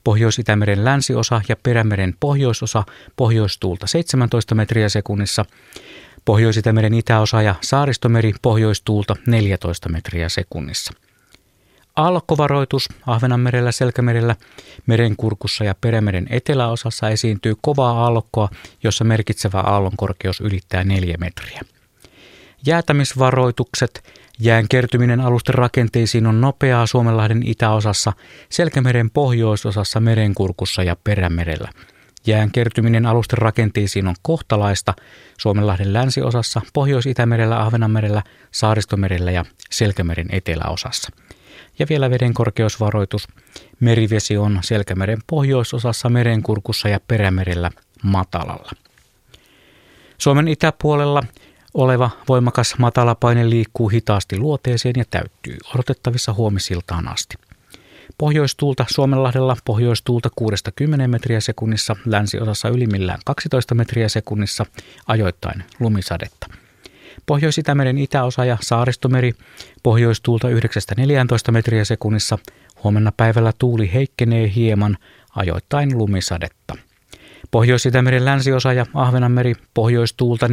Pohjois-Itämeren 0.04 0.84
länsiosa 0.84 1.40
ja 1.48 1.56
Perämeren 1.62 2.14
pohjoisosa, 2.20 2.84
pohjoistuulta 3.16 3.86
17 3.86 4.54
metriä 4.54 4.88
sekunnissa, 4.88 5.44
Pohjois-Itämeren 6.24 6.94
itäosa 6.94 7.42
ja 7.42 7.54
Saaristomeri 7.60 8.32
pohjoistuulta 8.42 9.16
14 9.26 9.88
metriä 9.88 10.28
sekunnissa. 10.28 10.92
Aallokkovaroitus 12.00 12.88
Ahvenanmerellä, 13.06 13.72
Selkämerellä, 13.72 14.36
Merenkurkussa 14.86 15.64
ja 15.64 15.74
Perämeren 15.80 16.26
eteläosassa 16.30 17.08
esiintyy 17.08 17.54
kovaa 17.60 18.04
aallokkoa, 18.04 18.48
jossa 18.82 19.04
merkitsevä 19.04 19.60
aallonkorkeus 19.60 20.40
ylittää 20.40 20.84
4 20.84 21.16
metriä. 21.20 21.60
Jäätämisvaroitukset 22.66 24.02
Jään 24.42 24.68
kertyminen 24.68 25.20
alusten 25.20 25.54
rakenteisiin 25.54 26.26
on 26.26 26.40
nopeaa 26.40 26.86
Suomenlahden 26.86 27.42
itäosassa, 27.46 28.12
Selkämeren 28.48 29.10
pohjoisosassa, 29.10 30.00
Merenkurkussa 30.00 30.82
ja 30.82 30.96
Perämerellä. 31.04 31.68
Jään 32.26 32.50
kertyminen 32.50 33.06
alusten 33.06 33.38
rakenteisiin 33.38 34.08
on 34.08 34.14
kohtalaista 34.22 34.94
Suomenlahden 35.38 35.92
länsiosassa, 35.92 36.60
Pohjois-Itämerellä, 36.72 37.60
Ahvenanmerellä, 37.60 38.22
Saaristomerellä 38.50 39.30
ja 39.30 39.44
Selkämeren 39.70 40.28
eteläosassa. 40.30 41.10
Ja 41.78 41.86
vielä 41.88 42.10
veden 42.10 42.34
korkeusvaroitus. 42.34 43.28
Merivesi 43.80 44.36
on 44.36 44.58
Selkämeren 44.62 45.18
pohjoisosassa, 45.26 46.08
Merenkurkussa 46.08 46.88
ja 46.88 47.00
Perämerellä 47.08 47.70
matalalla. 48.02 48.70
Suomen 50.18 50.48
itäpuolella 50.48 51.22
oleva 51.74 52.10
voimakas 52.28 52.74
matalapaine 52.78 53.50
liikkuu 53.50 53.88
hitaasti 53.88 54.38
luoteeseen 54.38 54.94
ja 54.96 55.04
täyttyy 55.10 55.56
odotettavissa 55.74 56.32
huomisiltaan 56.32 57.08
asti. 57.08 57.36
Pohjoistuulta 58.18 58.84
Suomenlahdella 58.88 59.56
pohjoistuulta 59.64 60.28
6-10 60.40 61.06
metriä 61.06 61.40
sekunnissa, 61.40 61.96
länsiosassa 62.06 62.68
ylimmillään 62.68 63.20
12 63.24 63.74
metriä 63.74 64.08
sekunnissa, 64.08 64.66
ajoittain 65.06 65.64
lumisadetta. 65.80 66.46
Pohjois-Itämeren 67.26 67.98
itäosa 67.98 68.44
ja 68.44 68.58
saaristomeri 68.60 69.32
pohjoistuulta 69.82 70.48
9-14 70.48 70.52
metriä 71.52 71.84
sekunnissa, 71.84 72.38
huomenna 72.84 73.12
päivällä 73.16 73.52
tuuli 73.58 73.90
heikkenee 73.94 74.52
hieman, 74.54 74.96
ajoittain 75.36 75.98
lumisadetta. 75.98 76.76
Pohjois-Itämeren 77.50 78.24
länsiosa 78.24 78.72
ja 78.72 78.86
Ahvenanmeri 78.94 79.54
pohjoistuulta 79.74 80.46
14-17, 80.46 80.50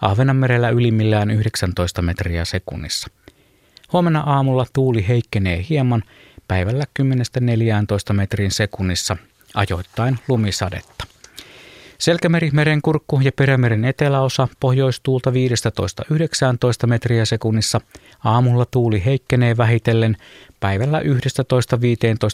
Ahvenanmerellä 0.00 0.68
ylimmillään 0.68 1.30
19 1.30 2.02
metriä 2.02 2.44
sekunnissa. 2.44 3.08
Huomenna 3.92 4.20
aamulla 4.20 4.66
tuuli 4.72 5.08
heikkenee 5.08 5.66
hieman, 5.70 6.02
päivällä 6.48 6.84
10-14 8.10 8.12
metrin 8.12 8.50
sekunnissa, 8.50 9.16
ajoittain 9.54 10.18
lumisadetta. 10.28 11.07
Selkämeri, 11.98 12.50
merenkurkku 12.52 13.20
ja 13.20 13.32
perämeren 13.32 13.84
eteläosa 13.84 14.48
pohjoistuulta 14.60 15.30
15-19 15.30 15.34
metriä 16.86 17.24
sekunnissa. 17.24 17.80
Aamulla 18.24 18.66
tuuli 18.70 19.04
heikkenee 19.04 19.56
vähitellen, 19.56 20.16
päivällä 20.60 21.00
11-15 21.00 21.02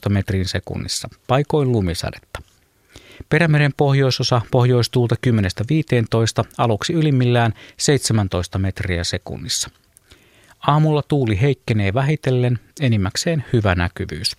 metrin 0.08 0.48
sekunnissa. 0.48 1.08
Paikoin 1.26 1.72
lumisadetta. 1.72 2.42
Perämeren 3.28 3.72
pohjoisosa 3.76 4.40
pohjoistuulta 4.50 5.14
10-15, 6.42 6.44
aluksi 6.58 6.92
ylimmillään 6.92 7.54
17 7.76 8.58
metriä 8.58 9.04
sekunnissa. 9.04 9.70
Aamulla 10.66 11.02
tuuli 11.02 11.40
heikkenee 11.40 11.94
vähitellen, 11.94 12.58
enimmäkseen 12.80 13.44
hyvä 13.52 13.74
näkyvyys. 13.74 14.36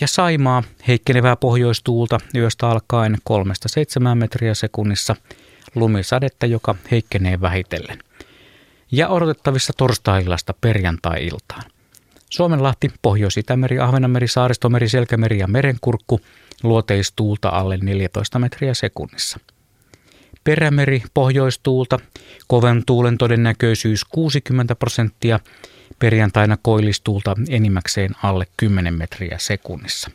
Ja 0.00 0.06
Saimaa 0.06 0.62
heikkenevää 0.88 1.36
pohjoistuulta 1.36 2.18
yöstä 2.34 2.68
alkaen 2.68 3.18
3-7 4.12 4.14
metriä 4.14 4.54
sekunnissa, 4.54 5.16
lumisadetta, 5.74 6.46
joka 6.46 6.74
heikkenee 6.90 7.40
vähitellen. 7.40 7.98
Ja 8.92 9.08
odotettavissa 9.08 9.72
torstai-illasta 9.76 10.54
perjantai-iltaan. 10.60 11.62
Suomenlahti, 12.30 12.92
Pohjois-Itämeri, 13.02 13.78
Ahvenanmeri, 13.78 14.28
Saaristomeri, 14.28 14.88
Selkämeri 14.88 15.38
ja 15.38 15.46
Merenkurkku 15.46 16.20
luoteistuulta 16.62 17.48
alle 17.48 17.76
14 17.76 18.38
metriä 18.38 18.74
sekunnissa. 18.74 19.40
Perämeri, 20.44 21.02
pohjoistuulta, 21.14 21.98
koven 22.46 22.82
tuulen 22.86 23.18
todennäköisyys 23.18 24.04
60 24.04 24.74
prosenttia, 24.74 25.40
perjantaina 25.98 26.56
koillistuulta 26.62 27.36
enimmäkseen 27.48 28.10
alle 28.22 28.46
10 28.56 28.94
metriä 28.94 29.38
sekunnissa. 29.38 30.10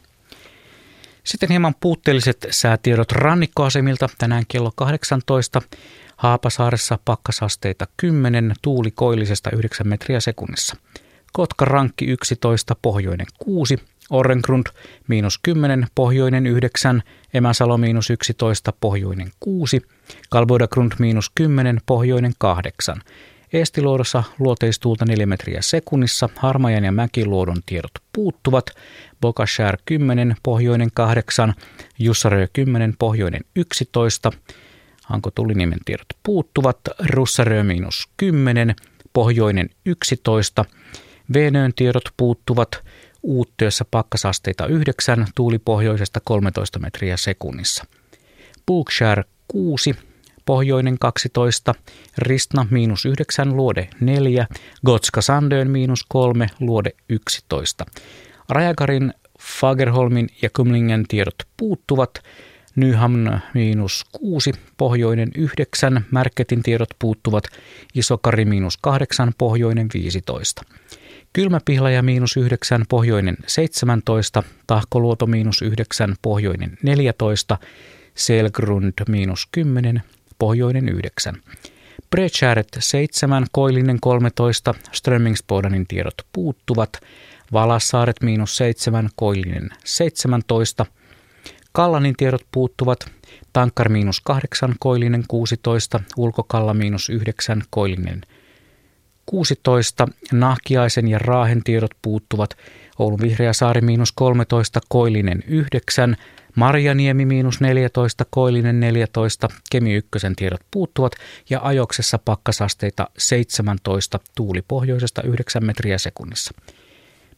Sitten 1.23 1.49
hieman 1.49 1.75
puutteelliset 1.79 2.47
säätiedot 2.49 3.11
rannikkoasemilta 3.11 4.09
tänään 4.17 4.43
kello 4.47 4.71
18. 4.75 5.61
Haapasaaressa 6.17 6.99
pakkasasteita 7.05 7.87
10, 7.97 8.53
tuuli 8.61 8.91
koillisesta 8.91 9.51
9 9.51 9.87
metriä 9.87 10.19
sekunnissa. 10.19 10.75
Kotka 11.33 11.65
rankki 11.65 12.05
11, 12.05 12.75
pohjoinen 12.81 13.27
6, 13.39 13.77
Orrengrund 14.09 14.65
miinus 15.07 15.39
10, 15.43 15.87
pohjoinen 15.95 16.47
9, 16.47 17.03
Emäsalo 17.33 17.77
miinus 17.77 18.09
11, 18.09 18.73
pohjoinen 18.81 19.31
6, 19.39 19.81
Kalboidagrund 20.29 20.91
miinus 20.99 21.31
10, 21.35 21.81
pohjoinen 21.85 22.33
8. 22.37 23.01
Eestiluodossa 23.53 24.23
luoteistuulta 24.39 25.05
4 25.05 25.25
metriä 25.25 25.61
sekunnissa, 25.61 26.29
Harmajan 26.35 26.83
ja 26.83 26.91
Mäkiluodon 26.91 27.61
tiedot 27.65 27.91
puuttuvat, 28.13 28.65
Bokashär 29.21 29.77
10, 29.85 30.35
pohjoinen 30.43 30.89
8, 30.93 31.53
Jussarö 31.99 32.47
10, 32.53 32.93
pohjoinen 32.99 33.41
11, 33.55 34.31
Hanko 35.05 35.31
Tuliniemen 35.31 35.79
tiedot 35.85 36.07
puuttuvat, 36.23 36.79
Russarö 37.09 37.63
miinus 37.63 38.09
10, 38.17 38.75
pohjoinen 39.13 39.69
11, 39.85 40.65
Venöön 41.33 41.73
tiedot 41.75 42.09
puuttuvat, 42.17 42.83
Uuttyössä 43.23 43.85
pakkasasteita 43.91 44.67
9, 44.67 45.27
tuuli 45.35 45.59
pohjoisesta 45.59 46.19
13 46.23 46.79
metriä 46.79 47.17
sekunnissa. 47.17 47.85
Bookshare 48.65 49.23
6, 49.47 49.95
pohjoinen 50.49 50.97
12, 50.99 51.73
Ristna 52.17 52.65
miinus 52.69 53.05
9, 53.05 53.57
luode 53.57 53.89
4, 53.99 54.47
Gotska 54.85 55.21
Sandön 55.21 55.69
miinus 55.71 56.05
3, 56.09 56.47
luode 56.59 56.91
11. 57.09 57.85
Rajakarin, 58.49 59.13
Fagerholmin 59.39 60.27
ja 60.41 60.49
Kumlingen 60.55 61.05
tiedot 61.07 61.35
puuttuvat, 61.57 62.23
Nyhamn 62.75 63.39
miinus 63.53 64.05
6, 64.33 64.51
pohjoinen 64.77 65.31
9, 65.35 66.05
Märketin 66.11 66.63
tiedot 66.63 66.89
puuttuvat, 66.99 67.43
Isokari 67.95 68.45
miinus 68.45 68.77
8, 68.77 69.33
pohjoinen 69.37 69.89
15. 69.93 70.61
Kylmäpihlaja 71.33 72.03
miinus 72.03 72.37
9, 72.37 72.85
pohjoinen 72.89 73.37
17, 73.47 74.43
Tahkoluoto 74.67 75.27
miinus 75.27 75.61
9, 75.61 76.15
pohjoinen 76.21 76.77
14, 76.83 77.57
Selgrund 78.15 78.93
miinus 79.07 79.47
10, 79.51 80.03
pohjoinen 80.39 80.89
9. 80.89 81.35
Brecharet 82.09 82.67
7, 82.79 83.45
Koillinen 83.51 83.99
13, 83.99 84.73
Strömmingsbodanin 84.91 85.87
tiedot 85.87 86.25
puuttuvat, 86.33 86.89
Valassaaret 87.53 88.21
miinus 88.21 88.57
7, 88.57 89.09
Koillinen 89.15 89.69
17, 89.83 90.85
Kallanin 91.71 92.15
tiedot 92.17 92.45
puuttuvat, 92.51 93.11
Tankkar 93.53 93.89
miinus 93.89 94.21
8, 94.21 94.75
Koillinen 94.79 95.23
16, 95.27 95.99
Ulkokalla 96.17 96.73
miinus 96.73 97.09
9, 97.09 97.63
Koillinen 97.69 98.21
16, 99.25 100.07
Nahkiaisen 100.31 101.07
ja 101.07 101.19
Raahen 101.19 101.63
tiedot 101.63 101.91
puuttuvat, 102.01 102.57
Oulun 102.99 103.21
Vihreä 103.21 103.53
saari 103.53 103.81
miinus 103.81 104.11
13, 104.11 104.79
Koillinen 104.89 105.43
9, 105.47 106.15
Marjaniemi 106.55 107.25
miinus 107.25 107.61
14, 107.61 108.25
Koillinen 108.29 108.79
14, 108.79 109.47
Kemi 109.71 109.93
ykkösen 109.93 110.35
tiedot 110.35 110.61
puuttuvat 110.71 111.11
ja 111.49 111.59
ajoksessa 111.63 112.19
pakkasasteita 112.25 113.07
17, 113.17 114.19
tuuli 114.35 114.61
pohjoisesta 114.67 115.21
9 115.21 115.65
metriä 115.65 115.97
sekunnissa. 115.97 116.53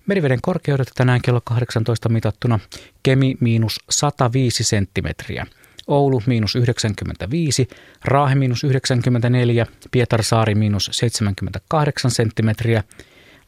Meriveden 0.07 0.39
korkeudet 0.41 0.91
tänään 0.95 1.21
kello 1.21 1.41
18 1.43 2.09
mitattuna 2.09 2.59
Kemi 3.03 3.35
miinus 3.39 3.79
105 3.89 4.63
senttimetriä. 4.63 5.45
Oulu 5.87 6.23
miinus 6.25 6.55
95, 6.55 7.67
Raahe 8.05 8.35
miinus 8.35 8.63
94, 8.63 9.67
Pietarsaari 9.91 10.55
miinus 10.55 10.89
78 10.93 12.11
senttimetriä, 12.11 12.83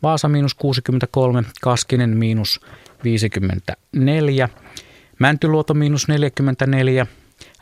Vaasa 0.03 0.29
miinus 0.29 0.53
63, 0.53 1.43
Kaskinen 1.61 2.17
miinus 2.17 2.61
54, 3.03 4.49
Mäntyluoto 5.23 5.73
miinus 5.73 6.07
44, 6.07 7.07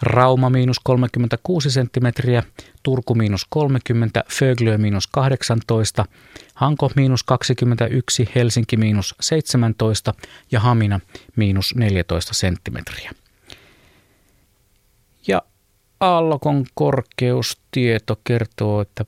Rauma 0.02 0.50
miinus 0.50 0.80
36 0.84 1.72
senttimetriä, 1.72 2.44
Turku 2.84 3.16
miinus 3.16 3.46
30, 3.50 4.24
Föglö 4.30 4.78
miinus 4.78 5.08
18, 5.08 6.06
Hanko 6.54 6.92
miinus 6.96 7.24
21, 7.24 8.30
Helsinki 8.36 8.78
miinus 8.78 9.16
17 9.20 10.14
ja 10.52 10.60
Hamina 10.60 11.00
miinus 11.36 11.76
14 11.76 12.34
senttimetriä. 12.34 13.12
Ja 15.28 15.42
aallokon 16.00 16.66
korkeustieto 16.74 18.20
kertoo, 18.24 18.82
että 18.82 19.06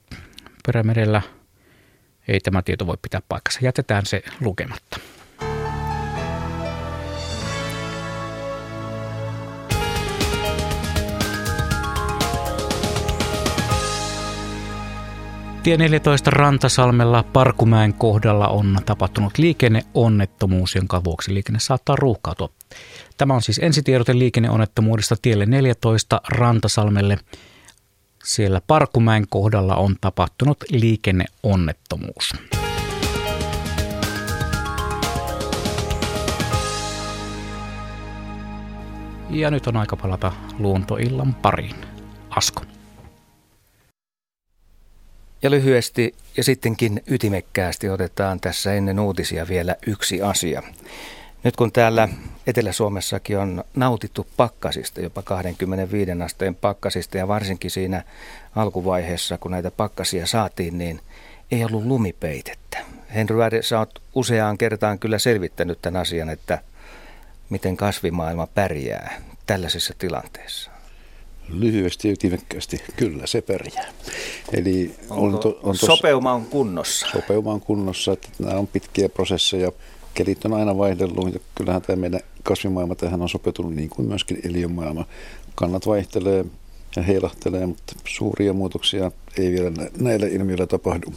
perämerellä 0.66 1.22
ei 2.28 2.40
tämä 2.40 2.62
tieto 2.62 2.88
voi 2.88 2.98
pitää 3.02 3.22
paikkansa. 3.30 3.60
Jätetään 3.62 4.06
se 4.06 4.24
lukematta. 4.42 5.00
Tie 15.64 15.78
14 15.78 16.32
Rantasalmella 16.32 17.24
Parkumäen 17.24 17.94
kohdalla 17.94 18.48
on 18.48 18.78
tapahtunut 18.86 19.38
liikenneonnettomuus, 19.38 20.76
jonka 20.76 21.04
vuoksi 21.04 21.34
liikenne 21.34 21.60
saattaa 21.60 21.96
ruuhkautua. 21.96 22.50
Tämä 23.18 23.34
on 23.34 23.42
siis 23.42 23.60
ensitiedote 23.64 24.20
liikenneonnettomuudesta 24.20 25.16
tielle 25.22 25.46
14 25.46 26.22
Rantasalmelle. 26.28 27.18
Siellä 28.24 28.62
Parkumäen 28.68 29.26
kohdalla 29.30 29.76
on 29.76 29.96
tapahtunut 30.02 30.58
liikenneonnettomuus. 30.70 32.34
Ja 39.30 39.52
nyt 39.52 39.68
on 39.68 39.78
aika 39.78 39.96
palata 39.96 40.32
luontoillan 40.60 41.34
pariin. 41.34 41.76
Asko. 42.30 42.73
Ja 45.44 45.52
lyhyesti 45.52 46.16
ja 46.38 46.44
sittenkin 46.44 47.04
ytimekkäästi 47.08 47.90
otetaan 47.90 48.40
tässä 48.40 48.74
ennen 48.74 49.00
uutisia 49.00 49.48
vielä 49.48 49.76
yksi 49.88 50.22
asia. 50.22 50.64
Nyt 51.44 51.56
kun 51.56 51.72
täällä 51.72 52.10
Etelä-Suomessakin 52.48 53.38
on 53.38 53.64
nautittu 53.76 54.28
pakkasista, 54.38 55.02
jopa 55.02 55.22
25 55.22 56.12
asteen 56.12 56.56
pakkasista 56.56 57.18
ja 57.18 57.28
varsinkin 57.28 57.72
siinä 57.72 58.04
alkuvaiheessa, 58.56 59.38
kun 59.38 59.52
näitä 59.52 59.72
pakkasia 59.72 60.28
saatiin, 60.28 60.78
niin 60.78 61.02
ei 61.52 61.66
ollut 61.66 61.86
lumipeitettä. 61.86 62.78
Henry 63.16 63.36
sä 63.62 63.80
oot 63.80 64.02
useaan 64.16 64.58
kertaan 64.58 65.00
kyllä 65.00 65.20
selvittänyt 65.20 65.82
tämän 65.82 66.02
asian, 66.02 66.30
että 66.30 66.60
miten 67.50 67.78
kasvimaailma 67.78 68.48
pärjää 68.48 69.22
tällaisessa 69.46 69.94
tilanteessa. 69.98 70.73
Lyhyesti 71.50 72.08
ja 72.08 72.12
ytimekkäästi, 72.12 72.82
kyllä 72.96 73.28
se 73.28 73.42
pärjää. 73.42 73.92
Eli 74.54 74.96
on 75.10 75.40
to, 75.40 75.60
on 75.64 75.78
tos, 75.78 75.80
sopeuma 75.80 76.34
on 76.34 76.46
kunnossa? 76.46 77.08
Sopeuma 77.14 77.54
on 77.54 77.62
kunnossa, 77.62 78.12
että 78.12 78.30
nämä 78.40 78.60
on 78.60 78.68
pitkiä 78.68 79.10
prosesseja. 79.10 79.72
Kelit 80.14 80.46
on 80.46 80.54
aina 80.54 80.78
vaihdellut 80.78 81.34
ja 81.34 81.40
kyllähän 81.56 81.82
tämä 81.82 81.96
meidän 81.96 82.20
kasvimaailma 82.44 82.96
tähän 82.96 83.22
on 83.22 83.30
sopeutunut 83.30 83.76
niin 83.76 83.90
kuin 83.90 84.08
myöskin 84.08 84.40
eliömaailma. 84.44 85.06
Kannat 85.56 85.88
vaihtelee 85.88 86.46
ja 86.96 87.02
heilahtelee, 87.02 87.66
mutta 87.66 87.96
suuria 88.06 88.54
muutoksia 88.54 89.12
ei 89.38 89.52
vielä 89.52 89.72
näillä 89.98 90.28
ilmiöillä 90.28 90.68
tapahdu. 90.68 91.14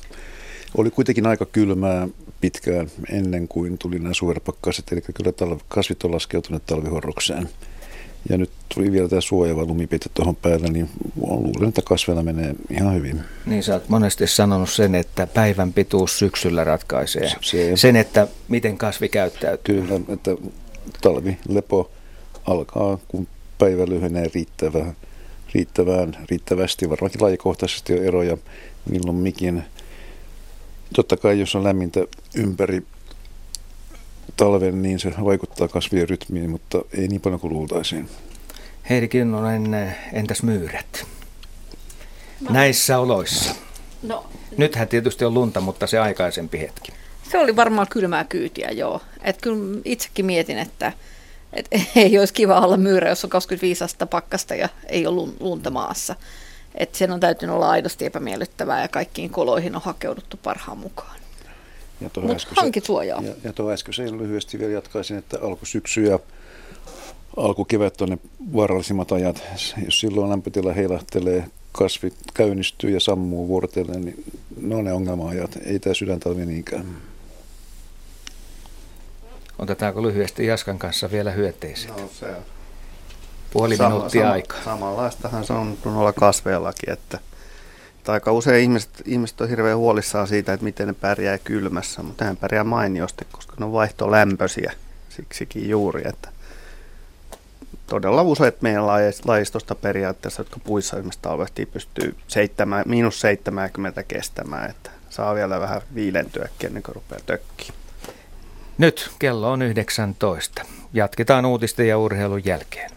Oli 0.77 0.91
kuitenkin 0.91 1.27
aika 1.27 1.47
kylmää 1.47 2.09
pitkään 2.41 2.91
ennen 3.11 3.49
kuin 3.49 3.79
tuli 3.79 3.99
nämä 3.99 4.14
suurpakkaset, 4.14 4.93
eli 4.93 5.01
kyllä 5.01 5.33
kasvit 5.68 6.05
on 6.05 6.14
laskeutuneet 6.14 6.66
talvihorrokseen. 6.66 7.49
Ja 8.29 8.39
nyt 8.39 8.51
tuli 8.74 8.93
vielä 8.93 9.09
tämä 9.09 9.20
suojava 9.20 9.64
lumipite 9.64 10.07
tuohon 10.14 10.37
päälle, 10.37 10.68
niin 10.68 10.89
luulen, 11.16 11.68
että 11.68 11.83
kasveilla 11.83 12.22
menee 12.22 12.55
ihan 12.70 12.95
hyvin. 12.95 13.20
Niin 13.47 13.62
sä 13.62 13.74
oot 13.74 13.89
monesti 13.89 14.27
sanonut 14.27 14.70
sen, 14.70 14.95
että 14.95 15.27
päivän 15.27 15.72
pituus 15.72 16.18
syksyllä 16.18 16.64
ratkaisee 16.64 17.31
se, 17.41 17.72
sen, 17.74 17.97
että 17.97 18.29
miten 18.49 18.79
kasvi 18.79 19.09
käyttäytyy. 19.09 19.83
Kyllä, 19.83 20.01
että 20.09 20.31
talvilepo 21.03 21.91
alkaa, 22.47 22.99
kun 23.09 23.29
päivä 23.59 23.87
lyhenee 23.87 24.31
riittävään, 24.35 24.97
riittävään, 25.55 26.16
riittävästi. 26.31 26.91
Varmaankin 26.91 27.22
lajikohtaisesti 27.22 27.93
on 27.93 28.05
eroja 28.05 28.37
milloin 28.91 29.16
mikin. 29.16 29.62
Totta 30.95 31.16
kai, 31.16 31.41
jos 31.41 31.55
on 31.55 31.64
lämmintä 31.64 32.01
ympäri 32.35 32.83
talven, 34.37 34.82
niin 34.82 34.99
se 34.99 35.12
vaikuttaa 35.24 35.68
kasvien 35.68 36.09
rytmiin, 36.09 36.51
mutta 36.51 36.78
ei 36.99 37.09
niin 37.09 37.20
paljon 37.20 37.41
kuin 37.41 37.53
luultaisiin. 37.53 38.09
Heidi 38.91 39.09
Kinnunen, 39.09 39.97
entäs 40.12 40.43
myyrät? 40.43 41.07
No. 42.41 42.53
Näissä 42.53 42.99
oloissa. 42.99 43.55
No. 44.03 44.26
Nythän 44.57 44.89
tietysti 44.89 45.24
on 45.24 45.34
lunta, 45.34 45.61
mutta 45.61 45.87
se 45.87 45.99
aikaisempi 45.99 46.61
hetki. 46.61 46.93
Se 47.30 47.39
oli 47.39 47.57
varmaan 47.57 47.87
kylmää 47.91 48.24
kyytiä, 48.24 48.70
joo. 48.70 49.01
Et 49.22 49.39
kyllä 49.43 49.80
itsekin 49.84 50.26
mietin, 50.26 50.59
että 50.59 50.93
et 51.53 51.68
ei 51.97 52.18
olisi 52.18 52.34
kiva 52.34 52.61
olla 52.61 52.76
myyrä, 52.76 53.09
jos 53.09 53.24
on 53.24 53.30
25 53.30 53.84
astetta 53.84 54.07
pakkasta 54.07 54.55
ja 54.55 54.68
ei 54.87 55.07
ole 55.07 55.30
lunta 55.41 55.70
maassa. 55.70 56.14
Et 56.74 56.95
sen 56.95 57.11
on 57.11 57.20
täytynyt 57.20 57.55
olla 57.55 57.70
aidosti 57.70 58.05
epämiellyttävää 58.05 58.82
ja 58.82 58.89
kaikkiin 58.89 59.30
koloihin 59.30 59.76
on 59.76 59.82
hakeuduttu 59.82 60.39
parhaan 60.43 60.78
mukaan. 60.78 61.16
Ja 62.01 62.11
Mutta 62.16 62.47
hankisuojaa. 62.57 63.22
Ja, 63.22 63.34
ja 63.44 63.53
tuo 63.53 63.70
äskeisen 63.70 64.18
lyhyesti 64.18 64.59
vielä 64.59 64.72
jatkaisin, 64.72 65.18
että 65.18 65.38
alkusyksyä 65.42 66.11
ja 66.11 66.18
alkukevät 67.36 68.01
on 68.01 68.09
ne 68.09 68.18
vaarallisimmat 68.53 69.12
ajat. 69.12 69.42
Jos 69.84 70.01
silloin 70.01 70.30
lämpötila 70.30 70.72
heilahtelee, 70.72 71.44
kasvit 71.72 72.14
käynnistyy 72.34 72.90
ja 72.90 73.01
sammuu 73.01 73.49
vuorotellen, 73.49 74.05
niin 74.05 74.24
ne 74.61 74.74
on 74.74 74.84
ne 74.84 74.92
ongelma-ajat. 74.92 75.59
Ei 75.64 75.78
tämä 75.78 75.94
sydäntalvi 75.94 76.47
niinkään. 76.47 76.86
Otetaanko 79.59 80.03
lyhyesti 80.03 80.47
Jaskan 80.47 80.78
kanssa 80.78 81.11
vielä 81.11 81.30
hyötteiset? 81.30 81.88
No 81.88 82.09
se 82.12 82.26
on. 82.26 82.42
Puoli 83.53 83.76
sama, 83.76 83.88
minuuttia 83.88 84.22
sama, 84.22 84.32
aikaa. 84.32 84.64
Samanlaistahan 84.64 85.44
se 85.44 85.53
on 85.53 85.78
noilla 85.84 86.12
kasveillakin, 86.12 86.92
että, 86.92 87.18
että 88.07 88.12
aika 88.12 88.32
usein 88.32 88.62
ihmiset, 88.62 88.90
ihmiset 89.04 89.40
on 89.40 89.48
hirveän 89.48 89.78
huolissaan 89.78 90.28
siitä, 90.28 90.52
että 90.52 90.64
miten 90.64 90.86
ne 90.86 90.92
pärjää 90.92 91.38
kylmässä, 91.38 92.02
mutta 92.02 92.24
hän 92.24 92.36
pärjää 92.36 92.64
mainiosti, 92.64 93.26
koska 93.32 93.54
ne 93.59 93.64
on 93.64 93.72
vaihtolämpöisiä 93.72 94.72
siksikin 95.09 95.68
juuri, 95.68 96.02
että 96.04 96.28
todella 97.86 98.22
useat 98.22 98.62
meidän 98.62 98.86
lajistosta 99.24 99.74
periaatteessa, 99.74 100.40
jotka 100.40 100.61
puissa 100.64 100.96
esimerkiksi 100.96 101.18
talvehtii, 101.22 101.66
pystyy 101.66 102.16
7, 102.28 102.82
miinus 102.86 103.20
70 103.20 104.02
kestämään, 104.02 104.70
että 104.70 104.90
saa 105.11 105.34
vielä 105.34 105.61
vähän 105.61 105.80
viilentyä 105.94 106.48
ennen 106.64 106.82
kuin 106.82 106.94
rupeaa 106.94 107.20
tökkiin. 107.26 107.74
Nyt 108.78 109.11
kello 109.18 109.52
on 109.52 109.62
19. 109.62 110.62
Jatketaan 110.92 111.46
uutisten 111.46 111.88
ja 111.88 111.98
urheilun 111.98 112.44
jälkeen. 112.44 112.95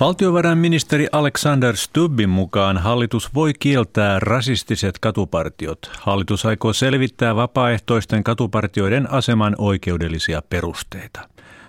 Valtiovarainministeri 0.00 1.06
Alexander 1.12 1.76
Stubbin 1.76 2.28
mukaan 2.28 2.78
hallitus 2.78 3.34
voi 3.34 3.52
kieltää 3.58 4.18
rasistiset 4.20 4.98
katupartiot. 4.98 5.90
Hallitus 6.00 6.46
aikoo 6.46 6.72
selvittää 6.72 7.36
vapaaehtoisten 7.36 8.24
katupartioiden 8.24 9.10
aseman 9.12 9.54
oikeudellisia 9.58 10.42
perusteita. 10.50 11.20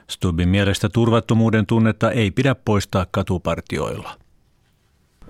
Stubbin 0.10 0.50
mielestä 0.50 0.90
turvattomuuden 0.90 1.66
tunnetta 1.66 2.12
ei 2.12 2.32
pidä 2.32 2.56
poistaa 2.56 3.06
katupartioilla. 3.12 4.18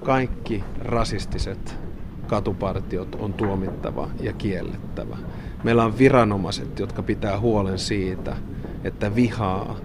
Kaikki 0.05 0.63
rasistiset 0.79 1.79
katupartiot 2.27 3.15
on 3.15 3.33
tuomittava 3.33 4.09
ja 4.19 4.33
kiellettävä. 4.33 5.17
Meillä 5.63 5.83
on 5.83 5.97
viranomaiset, 5.97 6.79
jotka 6.79 7.03
pitää 7.03 7.39
huolen 7.39 7.79
siitä, 7.79 8.37
että 8.83 9.15
vihaa, 9.15 9.75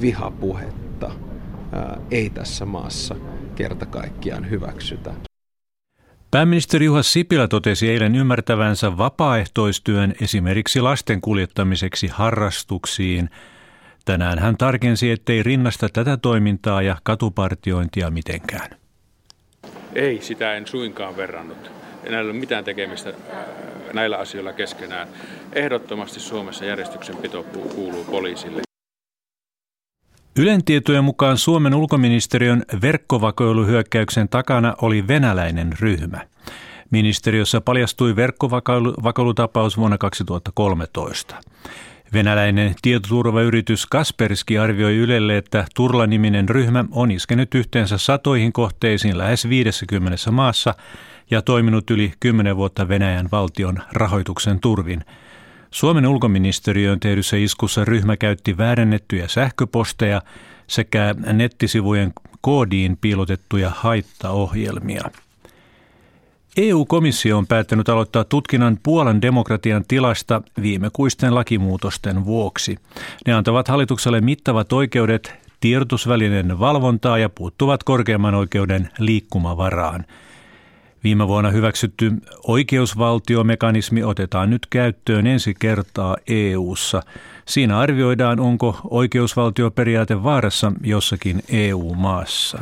vihapuhetta 0.00 0.86
ei 2.10 2.30
tässä 2.30 2.66
maassa 2.66 3.16
kerta 3.54 3.86
kaikkiaan 3.86 4.50
hyväksytä. 4.50 5.14
Pääministeri 6.30 6.84
Juha 6.84 7.02
Sipilä 7.02 7.48
totesi 7.48 7.90
eilen 7.90 8.14
ymmärtävänsä 8.14 8.98
vapaaehtoistyön 8.98 10.14
esimerkiksi 10.20 10.80
lasten 10.80 11.20
kuljettamiseksi 11.20 12.06
harrastuksiin– 12.06 13.30
Tänään 14.06 14.38
hän 14.38 14.56
tarkensi, 14.56 15.10
ettei 15.10 15.42
rinnasta 15.42 15.88
tätä 15.88 16.16
toimintaa 16.16 16.82
ja 16.82 16.96
katupartiointia 17.02 18.10
mitenkään. 18.10 18.70
Ei, 19.94 20.18
sitä 20.20 20.54
en 20.54 20.66
suinkaan 20.66 21.16
verrannut. 21.16 21.70
Ei 22.04 22.10
näillä 22.10 22.30
ole 22.30 22.38
mitään 22.38 22.64
tekemistä 22.64 23.12
näillä 23.92 24.16
asioilla 24.16 24.52
keskenään. 24.52 25.08
Ehdottomasti 25.52 26.20
Suomessa 26.20 26.64
järjestyksenpito 26.64 27.42
kuuluu 27.42 28.04
poliisille. 28.04 28.65
Ylen 30.38 30.64
tietojen 30.64 31.04
mukaan 31.04 31.38
Suomen 31.38 31.74
ulkoministeriön 31.74 32.62
verkkovakoiluhyökkäyksen 32.82 34.28
takana 34.28 34.74
oli 34.82 35.08
venäläinen 35.08 35.72
ryhmä. 35.80 36.26
Ministeriössä 36.90 37.60
paljastui 37.60 38.16
verkkovakoilutapaus 38.16 39.76
vuonna 39.76 39.98
2013. 39.98 41.36
Venäläinen 42.12 42.74
tietoturvayritys 42.82 43.86
Kasperski 43.86 44.58
arvioi 44.58 44.96
Ylelle, 44.96 45.36
että 45.36 45.66
Turla-niminen 45.74 46.48
ryhmä 46.48 46.84
on 46.90 47.10
iskenyt 47.10 47.54
yhteensä 47.54 47.98
satoihin 47.98 48.52
kohteisiin 48.52 49.18
lähes 49.18 49.48
50 49.48 50.30
maassa 50.30 50.74
ja 51.30 51.42
toiminut 51.42 51.90
yli 51.90 52.12
10 52.20 52.56
vuotta 52.56 52.88
Venäjän 52.88 53.28
valtion 53.32 53.78
rahoituksen 53.92 54.60
turvin. 54.60 55.04
Suomen 55.76 56.06
ulkoministeriön 56.06 57.00
tehdyssä 57.00 57.36
iskussa 57.36 57.84
ryhmä 57.84 58.16
käytti 58.16 58.58
väärennettyjä 58.58 59.28
sähköposteja 59.28 60.22
sekä 60.66 61.14
nettisivujen 61.32 62.12
koodiin 62.40 62.98
piilotettuja 63.00 63.70
haittaohjelmia. 63.70 65.10
EU-komissio 66.56 67.38
on 67.38 67.46
päättänyt 67.46 67.88
aloittaa 67.88 68.24
tutkinnan 68.24 68.78
Puolan 68.82 69.22
demokratian 69.22 69.84
tilasta 69.88 70.42
viimekuisten 70.62 71.34
lakimuutosten 71.34 72.24
vuoksi. 72.24 72.76
Ne 73.26 73.32
antavat 73.32 73.68
hallitukselle 73.68 74.20
mittavat 74.20 74.72
oikeudet 74.72 75.34
tiedotusvälineen 75.60 76.58
valvontaa 76.58 77.18
ja 77.18 77.28
puuttuvat 77.28 77.82
korkeamman 77.82 78.34
oikeuden 78.34 78.90
liikkumavaraan. 78.98 80.04
Viime 81.06 81.28
vuonna 81.28 81.50
hyväksytty 81.50 82.12
oikeusvaltiomekanismi 82.44 84.02
otetaan 84.02 84.50
nyt 84.50 84.66
käyttöön 84.70 85.26
ensi 85.26 85.54
kertaa 85.58 86.16
EU:ssa. 86.26 87.02
Siinä 87.44 87.78
arvioidaan, 87.78 88.40
onko 88.40 88.80
oikeusvaltioperiaate 88.90 90.22
vaarassa 90.22 90.72
jossakin 90.84 91.42
EU-maassa. 91.48 92.58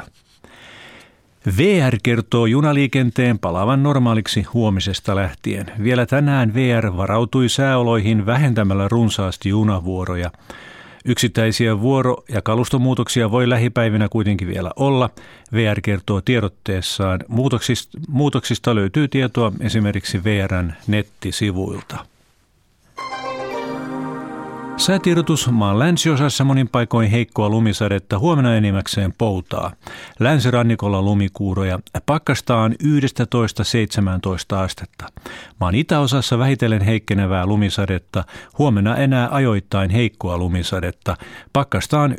VR 1.59 1.97
kertoo 2.03 2.47
junaliikenteen 2.47 3.39
palavan 3.39 3.83
normaaliksi 3.83 4.43
huomisesta 4.43 5.17
lähtien. 5.17 5.67
Vielä 5.83 6.07
tänään 6.07 6.55
VR 6.55 6.97
varautui 6.97 7.49
sääoloihin 7.49 8.27
vähentämällä 8.27 8.89
runsaasti 8.89 9.49
junavuoroja. 9.49 10.31
Yksittäisiä 11.05 11.81
vuoro- 11.81 12.25
ja 12.29 12.43
kalustomuutoksia 12.43 13.31
voi 13.31 13.49
lähipäivinä 13.49 14.09
kuitenkin 14.09 14.49
vielä 14.49 14.71
olla. 14.77 15.11
VR 15.53 15.81
kertoo 15.81 16.21
tiedotteessaan. 16.21 17.21
Muutoksista, 17.29 17.99
muutoksista 18.09 18.75
löytyy 18.75 19.09
tietoa 19.09 19.53
esimerkiksi 19.61 20.25
VRn 20.25 20.73
nettisivuilta. 20.87 22.07
Säätiedotus 24.77 25.51
maan 25.51 25.79
länsiosassa 25.79 26.45
monin 26.45 26.69
paikoin 26.69 27.11
heikkoa 27.11 27.49
lumisadetta, 27.49 28.19
huomenna 28.19 28.55
enimmäkseen 28.55 29.13
poutaa. 29.19 29.73
Länsirannikolla 30.21 31.03
lumikuuroja, 31.03 31.79
pakkastaan 32.07 32.73
11-17 32.73 34.57
astetta. 34.57 35.07
Maan 35.61 35.75
itäosassa 35.75 36.39
vähitellen 36.39 36.83
heikkenevää 36.83 37.47
lumisadetta, 37.47 38.25
huomenna 38.59 38.97
enää 38.97 39.29
ajoittain 39.31 39.91
heikkoa 39.91 40.39
lumisadetta, 40.39 41.17
pakkastaan 41.53 42.15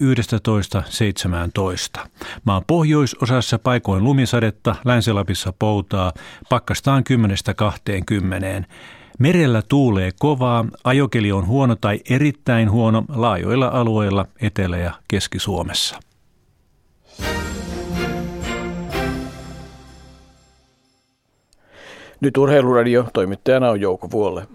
11-17. 1.99 2.07
Maan 2.43 2.63
pohjoisosassa 2.67 3.59
paikoin 3.59 4.03
lumisadetta, 4.03 4.75
Länsilapissa 4.85 5.53
poutaa, 5.59 6.13
pakkastaan 6.49 7.03
10-20. 8.61 8.65
Merellä 9.19 9.61
tuulee 9.69 10.11
kovaa, 10.19 10.65
ajokeli 10.83 11.31
on 11.31 11.47
huono 11.47 11.75
tai 11.75 11.99
erittäin 12.09 12.71
huono 12.71 13.03
laajoilla 13.15 13.67
alueilla 13.67 14.25
Etelä- 14.41 14.77
ja 14.77 14.91
Keski-Suomessa. 15.07 15.99
Nyt 22.21 22.37
Urheiluradio, 22.37 23.05
toimittajana 23.13 23.69
on 23.69 23.81
Jouko 23.81 24.11
Vuolle. 24.11 24.47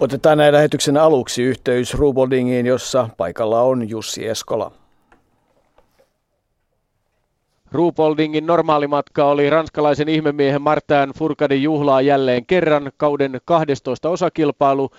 Otetaan 0.00 0.38
näin 0.38 0.54
lähetyksen 0.54 0.96
aluksi 0.96 1.42
yhteys 1.42 1.94
Ruboldingiin, 1.94 2.66
jossa 2.66 3.08
paikalla 3.16 3.60
on 3.62 3.88
Jussi 3.88 4.28
Eskola. 4.28 4.83
Ruupoldingin 7.74 8.46
normaalimatka 8.46 9.24
oli 9.24 9.50
ranskalaisen 9.50 10.08
ihmemiehen 10.08 10.62
Martin 10.62 11.12
Furkadin 11.18 11.62
juhlaa 11.62 12.00
jälleen 12.00 12.46
kerran 12.46 12.92
kauden 12.96 13.40
12 13.44 14.08
osakilpailu. 14.08 14.90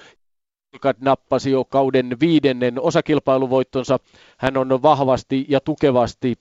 Furkad 0.72 0.96
nappasi 1.00 1.52
jo 1.52 1.66
kauden 1.66 2.18
viidennen 2.20 2.82
osakilpailuvoittonsa. 2.82 4.00
Hän 4.38 4.58
on 4.58 4.82
vahvasti 4.82 5.46
ja 5.50 5.60
tukevasti 5.60 6.34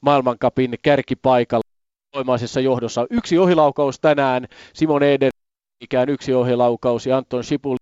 maailmankapin 0.00 0.78
kärkipaikalla 0.82 1.70
voimaisessa 2.16 2.60
johdossa. 2.60 3.06
Yksi 3.10 3.38
ohilaukaus 3.38 4.00
tänään, 4.00 4.46
Simon 4.74 5.02
Eder 5.02 5.30
ikään 5.80 6.08
yksi 6.08 6.34
ohilaukaus 6.34 7.06
ja 7.06 7.16
Anton 7.16 7.44
Schipul 7.44 7.76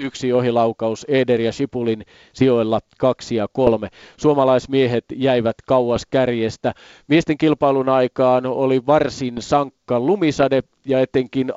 yksi 0.00 0.32
ohilaukaus 0.32 1.06
Eder 1.08 1.40
ja 1.40 1.52
Sipulin 1.52 2.04
sijoilla 2.32 2.80
kaksi 2.98 3.34
ja 3.36 3.48
kolme. 3.52 3.88
Suomalaismiehet 4.16 5.04
jäivät 5.14 5.56
kauas 5.66 6.06
kärjestä. 6.10 6.74
Miesten 7.08 7.38
kilpailun 7.38 7.88
aikaan 7.88 8.46
oli 8.46 8.86
varsin 8.86 9.36
sankka 9.40 10.00
lumisade 10.00 10.62
ja 10.86 11.00
etenkin 11.00 11.52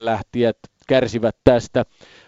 lähtijät 0.00 0.58
kärsivät 0.88 1.36
tästä. 1.44 1.84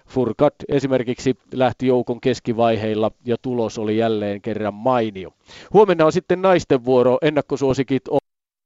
Furkat 0.08 0.54
esimerkiksi 0.68 1.34
lähti 1.54 1.86
joukon 1.86 2.20
keskivaiheilla 2.20 3.10
ja 3.24 3.36
tulos 3.42 3.78
oli 3.78 3.96
jälleen 3.96 4.42
kerran 4.42 4.74
mainio. 4.74 5.30
Huomenna 5.72 6.06
on 6.06 6.12
sitten 6.12 6.42
naisten 6.42 6.84
vuoro. 6.84 7.18
Ennakkosuosikit 7.22 8.08
on 8.08 8.19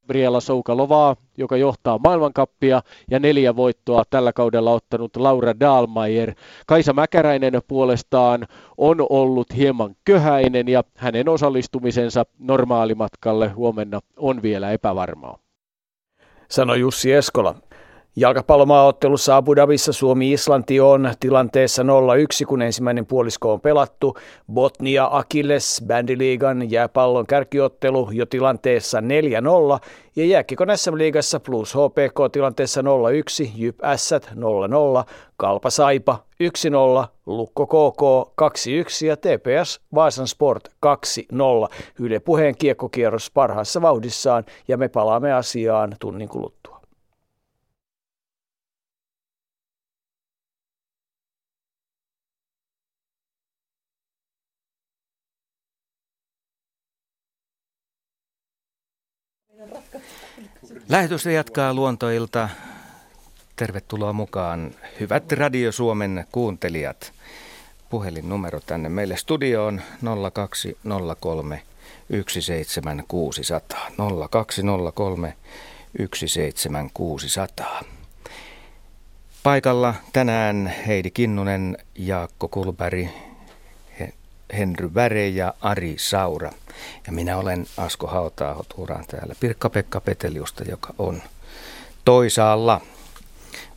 Briella 0.06 0.40
Soukalovaa, 0.40 1.16
joka 1.36 1.56
johtaa 1.56 1.98
maailmankappia 1.98 2.82
ja 3.10 3.18
neljä 3.18 3.56
voittoa 3.56 4.02
tällä 4.10 4.32
kaudella 4.32 4.72
ottanut 4.72 5.16
Laura 5.16 5.60
Dahlmeier. 5.60 6.34
Kaisa 6.66 6.92
Mäkäräinen 6.92 7.62
puolestaan 7.68 8.46
on 8.76 9.06
ollut 9.10 9.56
hieman 9.56 9.96
köhäinen 10.04 10.68
ja 10.68 10.84
hänen 10.96 11.28
osallistumisensa 11.28 12.24
normaalimatkalle 12.38 13.48
huomenna 13.48 14.00
on 14.16 14.42
vielä 14.42 14.72
epävarmaa. 14.72 15.38
Sanoi 16.48 16.80
Jussi 16.80 17.12
Eskola. 17.12 17.54
Jalkapallomaaottelussa 18.16 19.36
Abu 19.36 19.56
Dhabissa 19.56 19.92
Suomi-Islanti 19.92 20.80
on 20.80 21.10
tilanteessa 21.20 21.82
0-1, 21.82 21.86
kun 22.46 22.62
ensimmäinen 22.62 23.06
puolisko 23.06 23.52
on 23.52 23.60
pelattu. 23.60 24.16
Botnia 24.52 25.08
Akilles 25.12 25.82
Bändiliigan 25.86 26.70
jääpallon 26.70 27.26
kärkiottelu 27.26 28.08
jo 28.12 28.26
tilanteessa 28.26 29.00
4-0 29.00 29.02
ja 30.16 30.26
jääkikon 30.26 30.68
SM-liigassa 30.76 31.40
plus 31.40 31.74
HPK 31.74 32.32
tilanteessa 32.32 32.80
0-1, 32.80 32.84
Jyp 33.54 33.84
Ässät 33.84 34.30
0-0, 34.34 34.34
Kalpa 35.36 35.70
Saipa 35.70 36.18
1-0, 37.02 37.06
Lukko 37.26 37.66
KK 37.66 38.02
2-1 38.42 39.06
ja 39.06 39.16
TPS 39.16 39.80
Vaasan 39.94 40.28
Sport 40.28 40.68
2-0. 40.68 40.88
Yle 41.98 42.20
puheen 42.20 42.56
kiekkokierros 42.58 43.30
parhaassa 43.30 43.82
vauhdissaan 43.82 44.44
ja 44.68 44.76
me 44.76 44.88
palaamme 44.88 45.32
asiaan 45.32 45.96
tunnin 46.00 46.28
kuluttua. 46.28 46.73
Lähetystä 60.88 61.30
jatkaa 61.30 61.74
luontoilta. 61.74 62.48
Tervetuloa 63.56 64.12
mukaan, 64.12 64.70
hyvät 65.00 65.32
Radio 65.32 65.72
Suomen 65.72 66.26
kuuntelijat. 66.32 67.12
Puhelinnumero 67.90 68.60
tänne 68.60 68.88
meille 68.88 69.16
studioon 69.16 69.80
0203 70.32 71.62
17600. 72.28 73.90
0203 74.30 75.36
17600. 76.14 77.84
Paikalla 79.42 79.94
tänään 80.12 80.74
Heidi 80.86 81.10
Kinnunen, 81.10 81.78
Jaakko 81.98 82.48
Kulberi, 82.48 83.10
Henry 84.58 84.94
Väre 84.94 85.28
ja 85.28 85.54
Ari 85.60 85.94
Saura. 85.98 86.52
Ja 87.06 87.12
minä 87.12 87.36
olen 87.36 87.66
Asko 87.76 88.06
Hautaaho 88.06 88.64
Turan 88.76 89.04
täällä 89.06 89.34
Pirkka-Pekka 89.40 90.00
Peteliusta, 90.00 90.64
joka 90.64 90.94
on 90.98 91.22
toisaalla, 92.04 92.80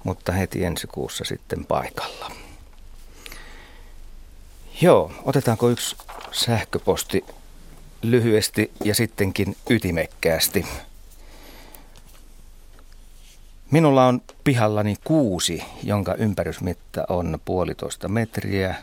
mutta 0.03 0.31
heti 0.31 0.65
ensi 0.65 0.87
kuussa 0.87 1.25
sitten 1.25 1.65
paikalla. 1.65 2.31
Joo, 4.81 5.11
otetaanko 5.23 5.69
yksi 5.69 5.95
sähköposti 6.31 7.25
lyhyesti 8.01 8.71
ja 8.83 8.95
sittenkin 8.95 9.55
ytimekkäästi. 9.69 10.65
Minulla 13.71 14.05
on 14.05 14.21
pihallani 14.43 14.95
kuusi, 15.03 15.63
jonka 15.83 16.13
ympärysmitta 16.13 17.05
on 17.09 17.39
puolitoista 17.45 18.07
metriä 18.07 18.75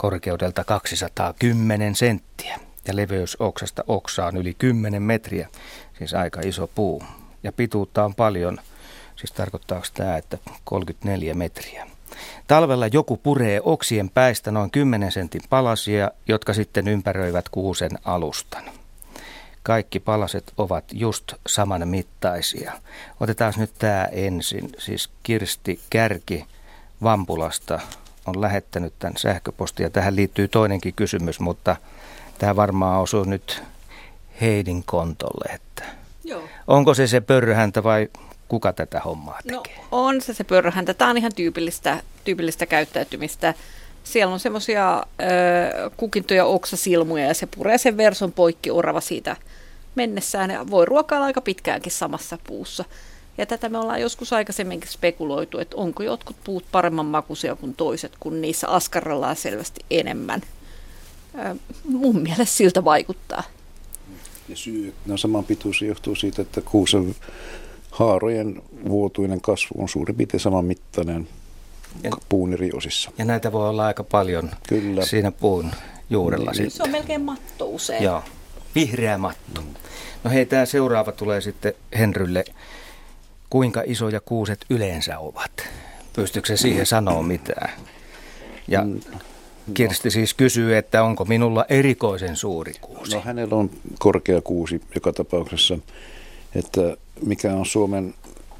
korkeudelta 0.00 0.64
210 0.64 1.94
senttiä 1.94 2.60
ja 2.88 2.96
leveys 2.96 3.36
oksasta 3.40 3.84
oksaan 3.86 4.36
yli 4.36 4.54
10 4.54 5.02
metriä, 5.02 5.48
siis 5.98 6.14
aika 6.14 6.40
iso 6.44 6.66
puu. 6.66 7.02
Ja 7.42 7.52
pituutta 7.52 8.04
on 8.04 8.14
paljon, 8.14 8.58
siis 9.16 9.32
tarkoittaako 9.32 9.86
tämä, 9.94 10.16
että 10.16 10.38
34 10.64 11.34
metriä. 11.34 11.86
Talvella 12.46 12.86
joku 12.86 13.16
puree 13.16 13.60
oksien 13.64 14.10
päistä 14.10 14.50
noin 14.50 14.70
10 14.70 15.12
sentin 15.12 15.42
palasia, 15.50 16.10
jotka 16.28 16.54
sitten 16.54 16.88
ympäröivät 16.88 17.48
kuusen 17.48 17.90
alustan. 18.04 18.64
Kaikki 19.62 20.00
palaset 20.00 20.52
ovat 20.56 20.84
just 20.92 21.32
saman 21.46 21.88
mittaisia. 21.88 22.72
Otetaan 23.20 23.52
nyt 23.56 23.72
tämä 23.78 24.04
ensin. 24.12 24.70
Siis 24.78 25.10
Kirsti 25.22 25.80
Kärki 25.90 26.44
Vampulasta 27.02 27.80
on 28.26 28.40
lähettänyt 28.40 28.92
tämän 28.98 29.16
sähköpostia. 29.16 29.90
Tähän 29.90 30.16
liittyy 30.16 30.48
toinenkin 30.48 30.94
kysymys, 30.94 31.40
mutta 31.40 31.76
tämä 32.38 32.56
varmaan 32.56 33.00
osuu 33.00 33.24
nyt 33.24 33.62
Heidin 34.40 34.82
kontolle. 34.86 35.54
Että 35.54 35.84
Joo. 36.24 36.42
Onko 36.66 36.94
se 36.94 37.06
se 37.06 37.20
pörrhäntä 37.20 37.82
vai 37.82 38.08
kuka 38.48 38.72
tätä 38.72 39.00
hommaa 39.00 39.38
no, 39.44 39.60
tekee? 39.60 39.78
No, 39.78 39.84
on 39.90 40.20
se 40.20 40.34
se 40.34 40.44
pörrhäntä. 40.44 40.94
Tämä 40.94 41.10
on 41.10 41.18
ihan 41.18 41.32
tyypillistä, 41.36 42.02
tyypillistä 42.24 42.66
käyttäytymistä. 42.66 43.54
Siellä 44.04 44.32
on 44.32 44.40
semmoisia 44.40 45.02
kukintoja 45.96 46.44
oksasilmuja 46.44 47.26
ja 47.26 47.34
se 47.34 47.46
puree 47.46 47.78
sen 47.78 47.96
verson 47.96 48.32
poikki 48.32 48.70
orava 48.70 49.00
siitä 49.00 49.36
mennessään 49.94 50.50
ja 50.50 50.70
voi 50.70 50.84
ruokailla 50.84 51.26
aika 51.26 51.40
pitkäänkin 51.40 51.92
samassa 51.92 52.38
puussa. 52.46 52.84
Ja 53.40 53.46
tätä 53.46 53.68
me 53.68 53.78
ollaan 53.78 54.00
joskus 54.00 54.32
aikaisemminkin 54.32 54.90
spekuloitu, 54.90 55.58
että 55.58 55.76
onko 55.76 56.02
jotkut 56.02 56.36
puut 56.44 56.64
paremman 56.72 57.06
makuisia 57.06 57.56
kuin 57.56 57.74
toiset, 57.74 58.12
kun 58.20 58.40
niissä 58.40 58.68
askarrellaan 58.68 59.36
selvästi 59.36 59.80
enemmän. 59.90 60.40
Mun 61.84 62.22
mielestä 62.22 62.56
siltä 62.56 62.84
vaikuttaa. 62.84 63.42
Ja 64.48 64.56
syy, 64.56 64.88
että 64.88 65.00
ne 65.06 65.12
on 65.12 65.18
saman 65.18 65.44
pituisia, 65.44 65.88
johtuu 65.88 66.14
siitä, 66.14 66.42
että 66.42 66.60
kuusen 66.60 67.14
haarojen 67.90 68.62
vuotuinen 68.88 69.40
kasvu 69.40 69.82
on 69.82 69.88
suurin 69.88 70.16
piirtein 70.16 70.40
saman 70.40 70.64
mittainen 70.64 71.28
puun 72.28 72.52
eri 72.52 72.70
osissa. 72.72 73.10
Ja 73.18 73.24
näitä 73.24 73.52
voi 73.52 73.68
olla 73.68 73.86
aika 73.86 74.04
paljon 74.04 74.50
Kyllä. 74.68 75.04
siinä 75.04 75.32
puun 75.32 75.70
juurella. 76.10 76.50
Niin. 76.50 76.70
Se 76.70 76.82
on 76.82 76.90
melkein 76.90 77.20
matto 77.20 77.66
usein. 77.66 78.04
Joo, 78.04 78.22
vihreä 78.74 79.18
matto. 79.18 79.62
No 80.24 80.30
hei, 80.30 80.46
tämä 80.46 80.66
seuraava 80.66 81.12
tulee 81.12 81.40
sitten 81.40 81.72
Henrylle. 81.98 82.44
Kuinka 83.50 83.82
isoja 83.86 84.20
kuuset 84.20 84.64
yleensä 84.70 85.18
ovat? 85.18 85.50
Pystyykö 86.12 86.48
se 86.48 86.56
siihen 86.56 86.86
sanoa 86.86 87.22
mitään? 87.22 87.70
Ja 88.68 88.84
mm. 88.84 89.00
Kirsti 89.74 90.10
siis 90.10 90.34
kysyy, 90.34 90.76
että 90.76 91.02
onko 91.02 91.24
minulla 91.24 91.64
erikoisen 91.68 92.36
suuri 92.36 92.72
kuusi. 92.80 93.14
No 93.14 93.22
hänellä 93.24 93.56
on 93.56 93.70
korkea 93.98 94.40
kuusi 94.40 94.80
joka 94.94 95.12
tapauksessa. 95.12 95.78
Että 96.54 96.96
mikä 97.26 97.52
on 97.54 97.66
Suomen 97.66 98.14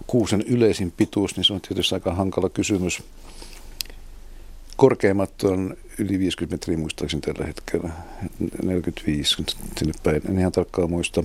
kuusen 0.06 0.42
yleisin 0.42 0.92
pituus, 0.96 1.36
niin 1.36 1.44
se 1.44 1.52
on 1.52 1.60
tietysti 1.60 1.94
aika 1.94 2.14
hankala 2.14 2.48
kysymys. 2.48 3.02
Korkeimmat 4.76 5.42
on 5.42 5.76
yli 5.98 6.18
50 6.18 6.54
metriä 6.54 6.78
muistaakseni 6.78 7.20
tällä 7.20 7.46
hetkellä, 7.46 7.88
45 8.62 9.36
sinne 9.78 9.92
päin, 10.02 10.22
en 10.28 10.38
ihan 10.38 10.52
tarkkaan 10.52 10.90
muista. 10.90 11.24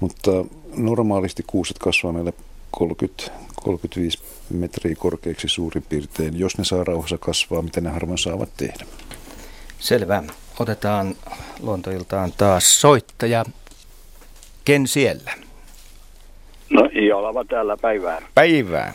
Mutta 0.00 0.30
normaalisti 0.76 1.44
kuuset 1.46 1.78
kasvaa 1.78 2.12
meillä 2.12 2.32
30 2.76 3.30
35 3.62 4.18
metriä 4.50 4.94
korkeaksi 4.98 5.48
suurin 5.48 5.84
piirtein, 5.88 6.38
jos 6.38 6.58
ne 6.58 6.64
saa 6.64 6.84
rauhassa 6.84 7.18
kasvaa, 7.18 7.62
mitä 7.62 7.80
ne 7.80 7.90
harvoin 7.90 8.18
saavat 8.18 8.48
tehdä. 8.56 8.84
Selvä. 9.78 10.22
Otetaan 10.60 11.14
luontoiltaan 11.60 12.32
taas 12.38 12.80
soittaja. 12.80 13.44
Ken 14.64 14.86
siellä? 14.86 15.32
No 16.70 16.88
Iolava 17.02 17.44
täällä 17.44 17.76
päivää. 17.76 18.22
Päivää. 18.34 18.92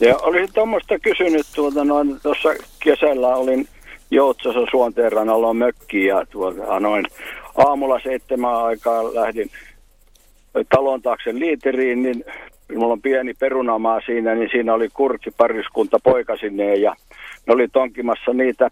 Ja 0.00 0.16
olisin 0.16 0.52
tuommoista 0.54 0.98
kysynyt, 0.98 1.46
tuota, 1.54 1.84
noin, 1.84 2.20
tuossa 2.22 2.48
kesällä 2.84 3.36
olin 3.36 3.68
Joutsassa 4.10 4.66
Suonteen 4.70 5.12
rannalla 5.12 5.54
mökki 5.54 6.04
ja 6.04 6.26
tuota, 6.30 6.80
noin 6.80 7.06
aamulla 7.56 8.00
seitsemän 8.02 8.54
aikaa 8.54 9.14
lähdin 9.14 9.50
talon 10.68 11.02
taakse 11.02 11.34
liiteriin, 11.34 12.02
niin 12.02 12.24
Mulla 12.76 12.92
on 12.92 13.02
pieni 13.02 13.34
perunamaa 13.34 14.00
siinä, 14.06 14.34
niin 14.34 14.48
siinä 14.52 14.74
oli 14.74 14.88
kurkipariskunta 14.88 15.98
poikasineen 16.04 16.82
ja 16.82 16.94
ne 17.46 17.54
oli 17.54 17.68
tonkimassa 17.68 18.32
niitä 18.32 18.70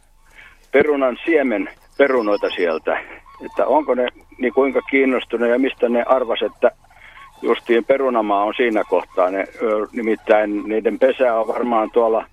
perunan 0.72 1.18
siemen 1.24 1.68
perunoita 1.99 2.51
sieltä. 2.51 3.01
Että 3.46 3.66
onko 3.66 3.94
ne 3.94 4.07
niin 4.38 4.53
kuinka 4.53 4.80
kiinnostuneet 4.90 5.53
ja 5.53 5.59
mistä 5.59 5.88
ne 5.88 6.03
arvas, 6.07 6.42
että 6.42 6.70
justiin 7.42 7.84
perunamaa 7.84 8.44
on 8.44 8.55
siinä 8.57 8.82
kohtaa. 8.90 9.30
Ne, 9.30 9.44
nimittäin 9.92 10.62
niiden 10.68 10.99
pesä 10.99 11.34
on 11.34 11.49
varmaan 11.49 11.90
tuolla 11.90 12.24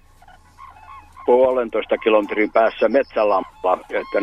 puolentoista 1.25 1.97
kilometrin 1.97 2.51
päässä 2.51 2.89
metsälampaa, 2.89 3.77
että 3.89 4.19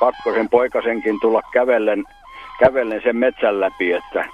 pakko 0.00 0.32
sen 0.34 0.48
poikasenkin 0.48 1.20
tulla 1.20 1.42
kävellen, 1.52 2.04
kävellen 2.60 3.02
sen 3.02 3.16
metsän 3.16 3.60
läpi, 3.60 3.92
että 3.92 4.24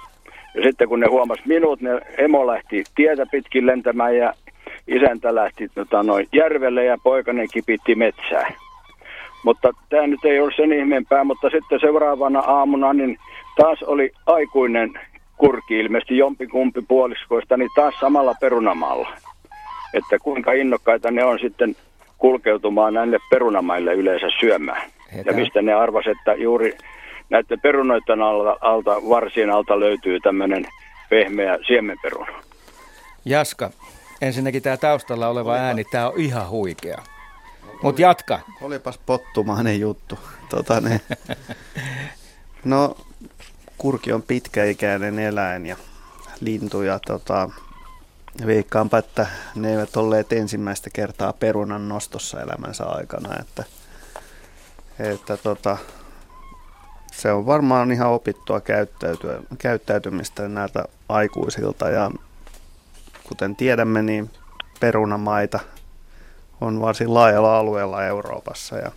ja 0.53 0.63
sitten 0.63 0.87
kun 0.87 0.99
ne 0.99 1.07
huomas 1.07 1.39
minut, 1.45 1.81
ne 1.81 1.89
emo 2.17 2.47
lähti 2.47 2.83
tietä 2.95 3.25
pitkin 3.31 3.65
lentämään 3.65 4.17
ja 4.17 4.33
isäntä 4.87 5.35
lähti 5.35 5.69
tota, 5.75 6.03
noin 6.03 6.27
järvelle 6.33 6.85
ja 6.85 6.97
poikainen 7.03 7.47
kipitti 7.53 7.95
metsää. 7.95 8.53
Mutta 9.45 9.71
tämä 9.89 10.07
nyt 10.07 10.25
ei 10.25 10.39
ole 10.39 10.51
sen 10.55 10.73
ihmeempää, 10.73 11.23
mutta 11.23 11.49
sitten 11.49 11.79
seuraavana 11.79 12.39
aamuna 12.39 12.93
niin 12.93 13.17
taas 13.55 13.83
oli 13.83 14.11
aikuinen 14.25 14.93
kurki, 15.37 15.79
ilmeisesti 15.79 16.17
jompikumpi 16.17 16.81
puoliskoista, 16.87 17.57
niin 17.57 17.69
taas 17.75 17.93
samalla 17.99 18.35
perunamaalla. 18.41 19.09
Että 19.93 20.19
kuinka 20.19 20.51
innokkaita 20.51 21.11
ne 21.11 21.23
on 21.23 21.39
sitten 21.39 21.75
kulkeutumaan 22.17 22.93
näille 22.93 23.19
perunamaille 23.29 23.93
yleensä 23.93 24.27
syömään. 24.39 24.81
Heitä. 25.13 25.29
Ja 25.29 25.35
mistä 25.35 25.61
ne 25.61 25.73
arvas, 25.73 26.05
että 26.07 26.33
juuri 26.33 26.77
näiden 27.29 27.61
perunoiden 27.61 28.21
alta, 28.21 28.57
alta, 28.61 28.91
varsien 29.09 29.49
alta 29.49 29.79
löytyy 29.79 30.19
tämmöinen 30.19 30.67
pehmeä 31.09 31.57
siemenperuna. 31.67 32.43
Jaska, 33.25 33.69
ensinnäkin 34.21 34.61
tämä 34.61 34.77
taustalla 34.77 35.27
oleva 35.27 35.51
Olipa. 35.51 35.65
ääni, 35.65 35.83
tämä 35.83 36.07
on 36.07 36.19
ihan 36.19 36.49
huikea. 36.49 37.01
Mutta 37.83 38.01
jatka. 38.01 38.39
Olipas 38.61 38.97
pottumainen 39.05 39.79
juttu. 39.79 40.19
Tota, 40.49 40.81
ne. 40.81 41.01
No, 42.65 42.97
kurki 43.77 44.13
on 44.13 44.21
pitkäikäinen 44.21 45.19
eläin 45.19 45.65
ja 45.65 45.75
lintu 46.39 46.81
ja 46.81 46.99
tota, 47.07 47.49
veikkaanpa, 48.45 48.97
että 48.97 49.27
ne 49.55 49.71
eivät 49.71 49.97
olleet 49.97 50.33
ensimmäistä 50.33 50.89
kertaa 50.93 51.33
perunan 51.33 51.89
nostossa 51.89 52.41
elämänsä 52.41 52.85
aikana, 52.85 53.39
että, 53.39 53.63
että 54.99 55.37
tota, 55.37 55.77
se 57.17 57.31
on 57.31 57.45
varmaan 57.45 57.91
ihan 57.91 58.09
opittua 58.09 58.61
käyttäytymistä 59.57 60.47
näiltä 60.47 60.85
aikuisilta 61.09 61.89
ja 61.89 62.11
kuten 63.23 63.55
tiedämme, 63.55 64.01
niin 64.01 64.29
perunamaita 64.79 65.59
on 66.61 66.81
varsin 66.81 67.13
laajalla 67.13 67.57
alueella 67.57 68.05
Euroopassa 68.05 68.75
ja, 68.75 68.91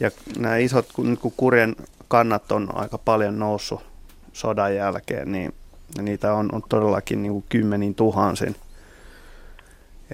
ja 0.00 0.10
nämä 0.38 0.56
isot, 0.56 0.88
kun, 0.92 1.18
kun 1.18 1.32
kurjen 1.36 1.76
kannat 2.08 2.52
on 2.52 2.68
aika 2.74 2.98
paljon 2.98 3.38
noussut 3.38 3.82
sodan 4.32 4.74
jälkeen, 4.74 5.32
niin 5.32 5.54
niitä 6.02 6.34
on, 6.34 6.48
on 6.52 6.62
todellakin 6.68 7.22
niin 7.22 7.32
kuin 7.32 7.44
kymmenin 7.48 7.94
tuhansin 7.94 8.56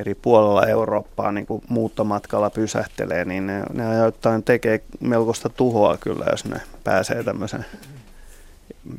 eri 0.00 0.14
puolella 0.14 0.66
Eurooppaa 0.66 1.32
niin 1.32 1.46
kuin 1.46 1.62
muuttomatkalla 1.68 2.50
pysähtelee, 2.50 3.24
niin 3.24 3.46
ne, 3.46 3.62
ne 3.72 3.86
ajoittain 3.86 4.42
tekee 4.42 4.80
melkoista 5.00 5.48
tuhoa 5.48 5.96
kyllä, 5.96 6.24
jos 6.30 6.44
ne 6.44 6.60
pääsee 6.84 7.24
tämmöisen, 7.24 7.64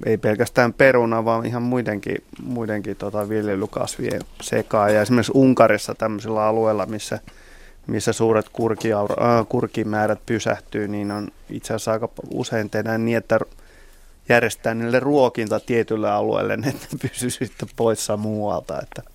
ei 0.05 0.17
pelkästään 0.17 0.73
peruna, 0.73 1.25
vaan 1.25 1.45
ihan 1.45 1.63
muidenkin, 1.63 2.23
muidenkin 2.43 2.95
tota 2.95 3.29
viljelykasvien 3.29 4.21
sekaan. 4.41 4.93
Ja 4.93 5.01
esimerkiksi 5.01 5.31
Unkarissa 5.35 5.95
tämmöisellä 5.95 6.45
alueella, 6.45 6.85
missä, 6.85 7.19
missä 7.87 8.13
suuret 8.13 8.49
kurkiaura, 8.49 9.39
äh, 9.39 9.45
kurkimäärät 9.49 10.19
pysähtyy, 10.25 10.87
niin 10.87 11.11
on 11.11 11.27
itse 11.49 11.73
asiassa 11.73 11.91
aika 11.91 12.09
usein 12.33 12.69
tehdään 12.69 13.05
niin, 13.05 13.17
että 13.17 13.39
järjestetään 14.29 14.79
niille 14.79 14.99
ruokinta 14.99 15.59
tietylle 15.59 16.11
alueelle, 16.11 16.53
että 16.53 16.69
ne 16.69 16.99
pysyy 17.01 17.29
sitten 17.29 17.69
poissa 17.75 18.17
muualta. 18.17 18.81
Että 18.81 19.01
niin, 19.01 19.10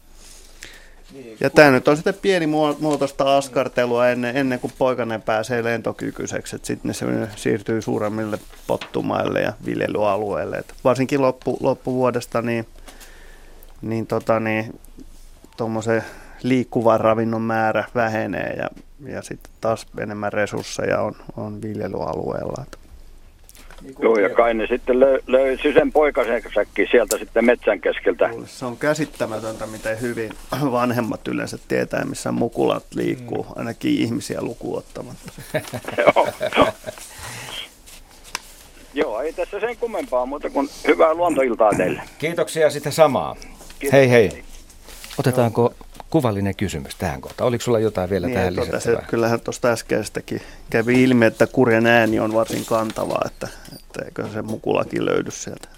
ja 1.41 1.51
tämä 1.51 1.71
nyt 1.71 1.89
on 1.89 1.97
sitten 1.97 2.15
pieni 2.15 2.47
muotoista 2.81 3.37
askartelua 3.37 4.09
ennen, 4.09 4.37
ennen 4.37 4.61
kuin 4.61 4.73
poikainen 4.79 5.23
pääsee 5.23 5.65
lentokykyiseksi, 5.65 6.57
että 6.57 6.67
sitten 6.67 6.95
ne 7.19 7.29
siirtyy 7.37 7.83
suuremmille 7.83 8.39
pottumaille 8.67 9.41
ja 9.41 9.53
viljelyalueille. 9.67 10.57
Et 10.57 10.75
varsinkin 10.85 11.23
loppu, 11.23 11.57
loppuvuodesta 11.61 12.43
niin, 12.43 12.67
niin, 13.83 14.07
tota, 14.07 14.41
niin 14.41 14.81
liikkuvan 16.43 17.01
ravinnon 17.01 17.43
määrä 17.43 17.85
vähenee 17.95 18.57
ja, 18.59 18.69
ja 19.13 19.23
sitten 19.23 19.53
taas 19.61 19.87
enemmän 19.99 20.33
resursseja 20.33 21.01
on, 21.01 21.17
on 21.37 21.63
viljelyalueella. 21.63 22.63
Et 22.63 22.79
niin 23.87 23.97
Joo, 24.03 24.17
ja 24.19 24.29
kai 24.29 24.55
ne 24.55 24.67
sitten 24.67 25.01
lö, 25.01 25.21
löysi 25.27 25.73
sen 25.73 25.93
poikasensäkin 25.93 26.89
sieltä 26.91 27.19
sitten 27.19 27.45
metsän 27.45 27.81
keskeltä. 27.81 28.31
Se 28.47 28.65
on 28.65 28.77
käsittämätöntä, 28.77 29.67
miten 29.67 30.01
hyvin 30.01 30.31
vanhemmat 30.73 31.29
yleensä 31.29 31.59
tietää, 31.69 32.05
missä 32.05 32.33
mukulat 32.33 32.85
liikkuu, 32.95 33.43
mm. 33.43 33.53
ainakin 33.57 33.99
ihmisiä 33.99 34.43
lukuun 34.43 34.79
ottamatta. 34.79 35.33
Joo, 35.99 36.29
Joo, 38.95 39.21
ei 39.21 39.33
tässä 39.33 39.61
sen 39.61 39.77
kummempaa, 39.77 40.27
mutta 40.27 40.51
kuin 40.51 40.69
hyvää 40.87 41.15
luontoiltaa 41.15 41.71
teille. 41.77 42.03
Kiitoksia 42.19 42.71
sitä 42.71 42.91
samaa. 42.91 43.37
Kiitos. 43.79 43.93
Hei 43.93 44.11
hei. 44.11 44.45
Otetaanko 45.19 45.75
kuvallinen 46.17 46.57
kysymys 46.57 46.97
tähän 46.97 47.21
kohtaan. 47.21 47.49
Oliko 47.49 47.65
sulla 47.65 47.79
jotain 47.79 48.11
vielä 48.11 48.27
niin, 48.27 48.35
tähän 48.35 48.55
tota, 48.55 48.67
lisättävää? 48.67 49.01
Se, 49.01 49.07
kyllähän 49.07 49.41
tuosta 49.41 49.69
äskeisestäkin 49.69 50.41
kävi 50.71 51.03
ilmi, 51.03 51.27
että 51.27 51.47
kurjan 51.47 51.87
ääni 51.87 52.21
on 52.21 52.35
varsin 52.35 52.65
kantava, 52.65 53.19
että, 53.27 53.49
että 53.73 54.05
eikö 54.05 54.27
se 54.33 54.43
mukulakin 54.43 55.07
löydy 55.07 55.31
sieltä 55.31 55.69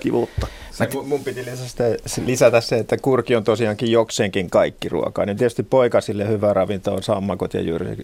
kivutta. 0.00 0.46
Se, 0.70 0.88
mun 1.04 1.24
piti 1.24 1.44
lisätä, 1.44 1.84
lisätä 2.26 2.60
se, 2.60 2.76
että 2.78 2.96
kurki 2.96 3.36
on 3.36 3.44
tosiaankin 3.44 3.92
jokseenkin 3.92 4.50
kaikki 4.50 4.88
ruokaa. 4.88 5.26
Niin 5.26 5.36
tietysti 5.36 5.62
poikasille 5.62 6.28
hyvä 6.28 6.52
ravinto 6.52 6.94
on 6.94 7.02
sammakot 7.02 7.54
ja 7.54 7.60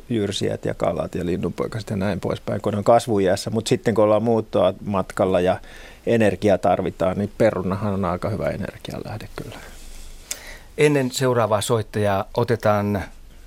jyrsijät 0.08 0.64
ja 0.64 0.74
kalat 0.74 1.14
ja 1.14 1.26
linnunpoikaset 1.26 1.90
ja 1.90 1.96
näin 1.96 2.20
poispäin, 2.20 2.60
kun 2.60 2.74
on 2.74 2.84
kasvujässä. 2.84 3.50
Mutta 3.50 3.68
sitten 3.68 3.94
kun 3.94 4.04
ollaan 4.04 4.22
muuttoa 4.22 4.74
matkalla 4.84 5.40
ja 5.40 5.60
energia 6.06 6.58
tarvitaan, 6.58 7.18
niin 7.18 7.32
perunahan 7.38 7.94
on 7.94 8.04
aika 8.04 8.28
hyvä 8.28 8.48
energialähde 8.48 9.28
kyllä. 9.36 9.73
Ennen 10.78 11.10
seuraavaa 11.10 11.60
soittajaa 11.60 12.24
otetaan 12.36 13.02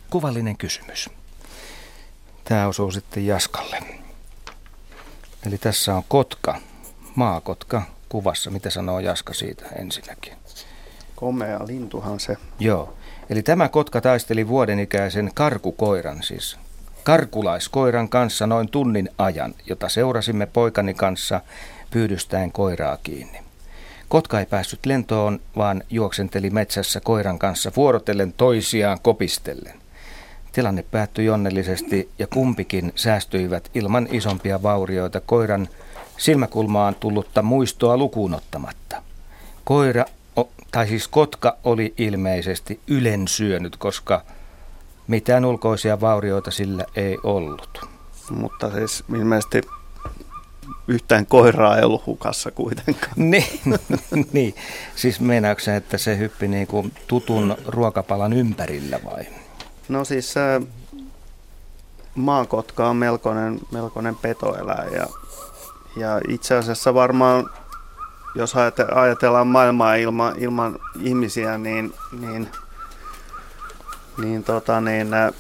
kuvallinen 0.09 0.57
kysymys. 0.57 1.09
Tämä 2.43 2.67
osuu 2.67 2.91
sitten 2.91 3.25
Jaskalle. 3.25 3.79
Eli 5.47 5.57
tässä 5.57 5.95
on 5.95 6.03
kotka, 6.07 6.59
maakotka 7.15 7.81
kuvassa. 8.09 8.51
Mitä 8.51 8.69
sanoo 8.69 8.99
Jaska 8.99 9.33
siitä 9.33 9.65
ensinnäkin? 9.79 10.33
Komea 11.15 11.59
lintuhan 11.67 12.19
se. 12.19 12.37
Joo. 12.59 12.93
Eli 13.29 13.43
tämä 13.43 13.69
kotka 13.69 14.01
taisteli 14.01 14.47
vuodenikäisen 14.47 15.31
karkukoiran, 15.33 16.23
siis 16.23 16.57
karkulaiskoiran 17.03 18.09
kanssa 18.09 18.47
noin 18.47 18.69
tunnin 18.69 19.09
ajan, 19.17 19.53
jota 19.65 19.89
seurasimme 19.89 20.45
poikani 20.45 20.93
kanssa 20.93 21.41
pyydystäen 21.91 22.51
koiraa 22.51 22.97
kiinni. 22.97 23.46
Kotka 24.09 24.39
ei 24.39 24.45
päässyt 24.45 24.85
lentoon, 24.85 25.39
vaan 25.57 25.83
juoksenteli 25.89 26.49
metsässä 26.49 26.99
koiran 26.99 27.39
kanssa 27.39 27.71
vuorotellen 27.75 28.33
toisiaan 28.33 28.99
kopistellen. 29.01 29.79
Tilanne 30.51 30.85
päättyi 30.91 31.29
onnellisesti 31.29 32.09
ja 32.19 32.27
kumpikin 32.27 32.93
säästyivät 32.95 33.69
ilman 33.73 34.07
isompia 34.11 34.63
vaurioita 34.63 35.21
koiran 35.21 35.69
silmäkulmaan 36.17 36.95
tullutta 36.95 37.41
muistoa 37.41 37.97
lukuun 37.97 38.33
ottamatta. 38.33 39.01
Koira, 39.63 40.05
tai 40.71 40.87
siis 40.87 41.07
kotka 41.07 41.57
oli 41.63 41.93
ilmeisesti 41.97 42.79
ylen 42.87 43.27
syönyt, 43.27 43.77
koska 43.77 44.23
mitään 45.07 45.45
ulkoisia 45.45 46.01
vaurioita 46.01 46.51
sillä 46.51 46.85
ei 46.95 47.17
ollut. 47.23 47.85
Mutta 48.29 48.71
siis 48.71 49.03
ilmeisesti 49.15 49.61
yhtään 50.87 51.25
koiraa 51.25 51.77
ei 51.77 51.83
ollut 51.83 52.05
hukassa 52.05 52.51
kuitenkaan. 52.51 53.13
niin, 53.31 53.79
niin. 54.33 54.55
siis 54.95 55.19
meinaatko 55.19 55.71
että 55.71 55.97
se 55.97 56.17
hyppi 56.17 56.47
niin 56.47 56.67
kuin 56.67 56.93
tutun 57.07 57.57
ruokapalan 57.67 58.33
ympärillä 58.33 58.99
vai? 59.05 59.23
No 59.89 60.05
siis 60.05 60.35
äh, 60.37 60.61
maakotka 62.15 62.89
on 62.89 62.95
melkoinen, 62.95 63.59
melkoinen 63.71 64.15
petoeläin 64.15 64.93
ja, 64.93 65.07
ja 65.95 66.21
itse 66.27 66.55
asiassa 66.55 66.93
varmaan, 66.93 67.49
jos 68.35 68.53
ajatellaan 68.95 69.47
maailmaa 69.47 69.95
ilman, 69.95 70.33
ilman 70.37 70.79
ihmisiä, 71.01 71.57
niin, 71.57 71.93
niin, 72.19 72.47
niin, 74.17 74.43
tota, 74.43 74.81
niin 74.81 75.13
äh, 75.13 75.33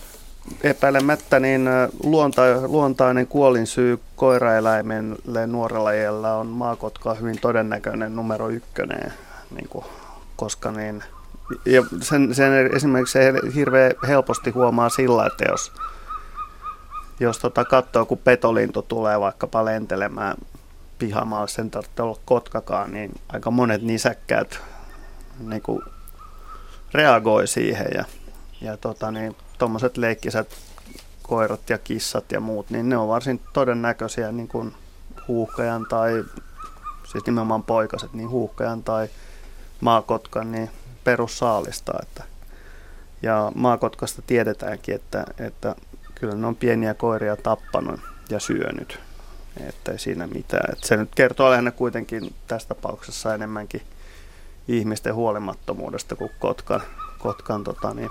epäilemättä 0.63 1.39
niin 1.39 1.69
luonta, 2.03 2.41
luontainen 2.67 3.27
kuolinsyy 3.27 3.99
koiraeläimelle 4.15 5.47
nuorella 5.47 5.91
iällä 5.91 6.33
on 6.33 6.47
maakotka 6.47 7.13
hyvin 7.13 7.39
todennäköinen 7.41 8.15
numero 8.15 8.49
ykkönen, 8.49 9.13
niin 9.55 9.69
kuin, 9.69 9.85
koska 10.35 10.71
niin, 10.71 11.03
ja 11.65 11.83
sen, 12.01 12.35
sen 12.35 12.75
esimerkiksi 12.75 13.13
se 13.13 13.33
hirveän 13.55 13.91
helposti 14.07 14.49
huomaa 14.49 14.89
sillä, 14.89 15.25
että 15.25 15.45
jos, 15.49 15.71
jos 17.19 17.39
tota 17.39 17.65
katsoo, 17.65 18.05
kun 18.05 18.17
petolintu 18.17 18.81
tulee 18.81 19.19
vaikkapa 19.19 19.65
lentelemään 19.65 20.37
pihamaalle, 20.99 21.47
sen 21.47 21.71
tarvitsee 21.71 22.03
olla 22.03 22.19
kotkakaan, 22.25 22.91
niin 22.91 23.11
aika 23.29 23.51
monet 23.51 23.81
nisäkkäät 23.81 24.59
niin 25.39 25.61
kuin, 25.61 25.81
reagoi 26.93 27.47
siihen 27.47 27.87
ja, 27.95 28.05
ja 28.61 28.77
tota, 28.77 29.11
niin, 29.11 29.35
tuommoiset 29.57 29.97
leikkisät 29.97 30.47
koirat 31.23 31.69
ja 31.69 31.77
kissat 31.77 32.31
ja 32.31 32.39
muut, 32.39 32.69
niin 32.69 32.89
ne 32.89 32.97
on 32.97 33.07
varsin 33.07 33.41
todennäköisiä 33.53 34.31
niin 34.31 34.47
kuin 34.47 34.73
huuhkajan 35.27 35.85
tai, 35.89 36.23
siis 37.11 37.25
nimenomaan 37.25 37.63
poikaset, 37.63 38.13
niin 38.13 38.29
huuhkajan 38.29 38.83
tai 38.83 39.09
maakotkan 39.81 40.51
niin 40.51 40.69
perussaalista. 41.03 41.93
Että, 42.01 42.23
ja 43.21 43.51
maakotkasta 43.55 44.21
tiedetäänkin, 44.21 44.95
että, 44.95 45.25
että 45.39 45.75
kyllä 46.15 46.35
ne 46.35 46.47
on 46.47 46.55
pieniä 46.55 46.93
koiria 46.93 47.35
tappanut 47.35 47.99
ja 48.29 48.39
syönyt. 48.39 48.99
Että 49.67 49.91
ei 49.91 49.99
siinä 49.99 50.27
mitään. 50.27 50.73
Että 50.73 50.87
se 50.87 50.97
nyt 50.97 51.15
kertoo 51.15 51.51
lähinnä 51.51 51.71
kuitenkin 51.71 52.33
tässä 52.47 52.67
tapauksessa 52.67 53.33
enemmänkin 53.33 53.81
ihmisten 54.67 55.15
huolimattomuudesta 55.15 56.15
kuin 56.15 56.31
kotkan, 56.39 56.81
kotkan 57.19 57.63
tota, 57.63 57.93
niin, 57.93 58.09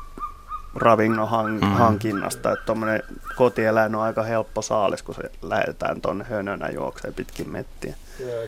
ravinnon 0.76 1.28
hang, 1.28 1.60
mm. 1.60 1.68
hankinnasta. 1.68 2.52
Että 2.52 2.66
tuommoinen 2.66 3.02
kotieläin 3.36 3.94
on 3.94 4.02
aika 4.02 4.22
helppo 4.22 4.62
saalis, 4.62 5.02
kun 5.02 5.14
se 5.14 5.30
lähdetään 5.42 6.00
tuonne 6.00 6.24
hönönä 6.24 6.68
juokseen 6.68 7.14
pitkin 7.14 7.50
mettiä. 7.50 7.94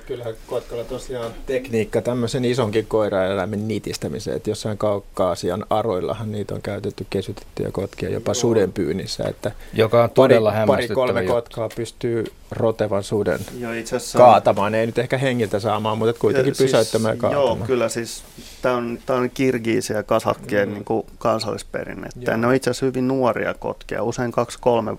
Kyllähän 0.07 0.35
kotkalla 0.47 0.85
tosiaan 0.85 1.31
tekniikka 1.47 2.03
tämmöisen 2.03 2.45
isonkin 2.45 2.86
koiraeläimen 2.86 3.69
nitistämiseen, 3.69 4.36
että 4.36 4.51
jossain 4.51 4.78
kaukaasian 4.78 5.66
aroillahan 5.70 6.32
niitä 6.32 6.55
on 6.55 6.62
käytetty 6.62 7.07
kesytettyjä 7.11 7.69
kotkia 7.73 8.11
jopa 8.11 8.28
Joo. 8.28 8.35
sudenpyynnissä. 8.35 9.24
Että 9.28 9.53
Joka 9.73 10.03
on 10.05 10.11
todella 10.11 10.51
pari, 10.53 10.66
pari 10.66 10.89
kolme 10.89 11.20
juttu. 11.20 11.35
kotkaa 11.35 11.69
pystyy 11.77 12.24
rotevan 12.51 13.03
suden 13.03 13.40
Joo, 13.59 13.73
itse 13.73 13.97
asiassa 13.97 14.19
kaatamaan. 14.19 14.74
Ei 14.74 14.86
nyt 14.86 14.99
ehkä 14.99 15.19
hengiltä 15.19 15.61
saamaan, 15.61 15.99
mutta 15.99 16.20
kuitenkin 16.20 16.51
ja, 16.51 16.55
siis 16.55 16.66
pysäyttämään 16.70 17.15
siis, 17.15 17.20
kaatamaan. 17.20 17.59
Joo, 17.59 17.66
kyllä 17.66 17.89
siis 17.89 18.23
tämä 18.62 18.77
on, 18.77 18.99
tää 19.07 19.16
on 19.16 19.31
kirgiisiä 19.31 19.97
ja 19.97 20.03
kasakkien 20.03 20.69
mm. 20.69 20.74
niin 20.74 20.85
kuin 20.85 21.07
kansallisperinne. 21.19 22.09
Ne 22.36 22.47
on 22.47 22.55
itse 22.55 22.70
asiassa 22.70 22.86
hyvin 22.86 23.09
nuoria 23.09 23.55
kotkia, 23.55 24.03
usein 24.03 24.32
kaksi-kolme 24.32 24.97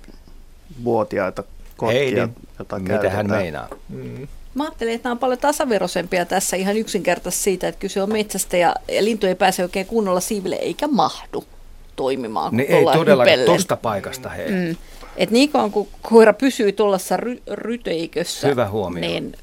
vuotiaita 0.84 1.44
kotkia, 1.78 2.00
Hei, 2.00 2.14
niin, 2.14 2.36
jota 2.60 2.80
mitä 2.80 3.10
hän 3.10 3.30
meinaa? 3.30 3.68
Mm. 3.90 4.28
Mä 4.60 4.64
ajattelin, 4.64 4.94
että 4.94 5.10
nämä 5.10 5.12
on 5.14 5.20
paljon 5.20 5.40
tasaveroisempia 5.40 6.26
tässä 6.26 6.58
ihan 6.58 6.78
yksinkertaisesti 6.78 7.44
siitä, 7.44 7.68
että 7.68 7.80
kyse 7.80 8.02
on 8.02 8.12
metsästä 8.12 8.58
ja, 8.58 8.76
ja 8.88 9.04
lintu 9.04 9.28
ei 9.28 9.36
pääse 9.36 9.64
oikein 9.64 9.86
kunnolla 9.86 10.20
siiville 10.20 10.56
eikä 10.56 10.88
mahdu 10.88 11.44
toimimaan. 11.96 12.58
Niin 12.58 12.72
ei 12.72 12.86
todellakaan 12.94 13.40
tuosta 13.46 13.78
paikasta 13.78 14.30
hei. 14.30 14.52
Mm. 14.52 14.76
Et 15.18 15.32
niin 15.32 15.50
kauan 15.50 15.72
kun 15.72 15.88
koira 16.02 16.34
pysyy 16.34 16.72
tuollaisessa 16.72 17.18
ry- 17.18 17.42
ryteikössä, 17.52 18.48
Hyvä 18.48 18.70
huomio. 18.70 19.02
niin 19.02 19.36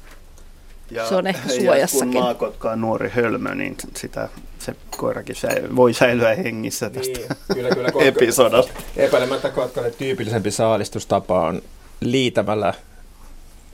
ja, 0.91 1.09
se 1.09 1.15
on 1.15 1.27
ehkä 1.27 1.49
suojassakin. 1.49 2.07
Ja 2.07 2.13
kun 2.13 2.23
maakotka 2.23 2.71
on 2.71 2.81
nuori 2.81 3.09
hölmö, 3.09 3.55
niin 3.55 3.77
sitä 3.95 4.29
se 4.59 4.75
koirakin 4.97 5.35
säily, 5.35 5.75
voi 5.75 5.93
säilyä 5.93 6.35
hengissä 6.35 6.89
tästä 6.89 7.19
niin, 7.19 7.29
kyllä, 7.53 7.69
kyllä, 7.69 7.89
episodasta. 7.99 8.73
Epäilemättä 8.97 9.49
kotkalle 9.49 9.91
tyypillisempi 9.91 10.51
saalistustapa 10.51 11.47
on 11.47 11.61
liitämällä 12.01 12.73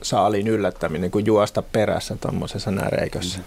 saaliin 0.04 0.48
yllättäminen 0.48 1.10
kuin 1.10 1.26
juosta 1.26 1.62
perässä 1.62 2.16
tuommoisessa 2.20 2.70
näreikössä. 2.70 3.38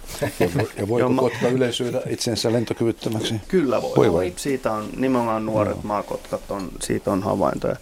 Ja 0.77 0.87
voiko 0.87 1.13
kotka 1.17 1.47
yleisyydä 1.47 2.01
itsensä 2.09 2.53
lentokyvyttömäksi? 2.53 3.35
Kyllä 3.47 3.81
voi. 3.81 3.95
voi, 3.95 4.11
voi. 4.11 4.33
Siitä 4.35 4.73
on 4.73 4.89
nimenomaan 4.97 5.45
nuoret 5.45 5.75
no. 5.75 5.81
maakotkat, 5.83 6.41
on, 6.49 6.69
siitä 6.81 7.11
on 7.11 7.23
havaintoja. 7.23 7.75